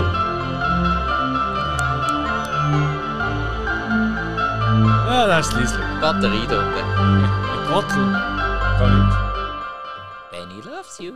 Ja, 5.05 5.27
das 5.27 5.49
ist 5.49 5.55
Liesl. 5.55 5.79
Batterie 6.01 6.47
da 6.49 6.57
unten. 6.57 7.29
Trottel. 7.67 8.11
Gar 8.79 8.89
nicht. 8.89 9.17
Benny 10.31 10.61
loves 10.61 10.97
you. 10.97 11.13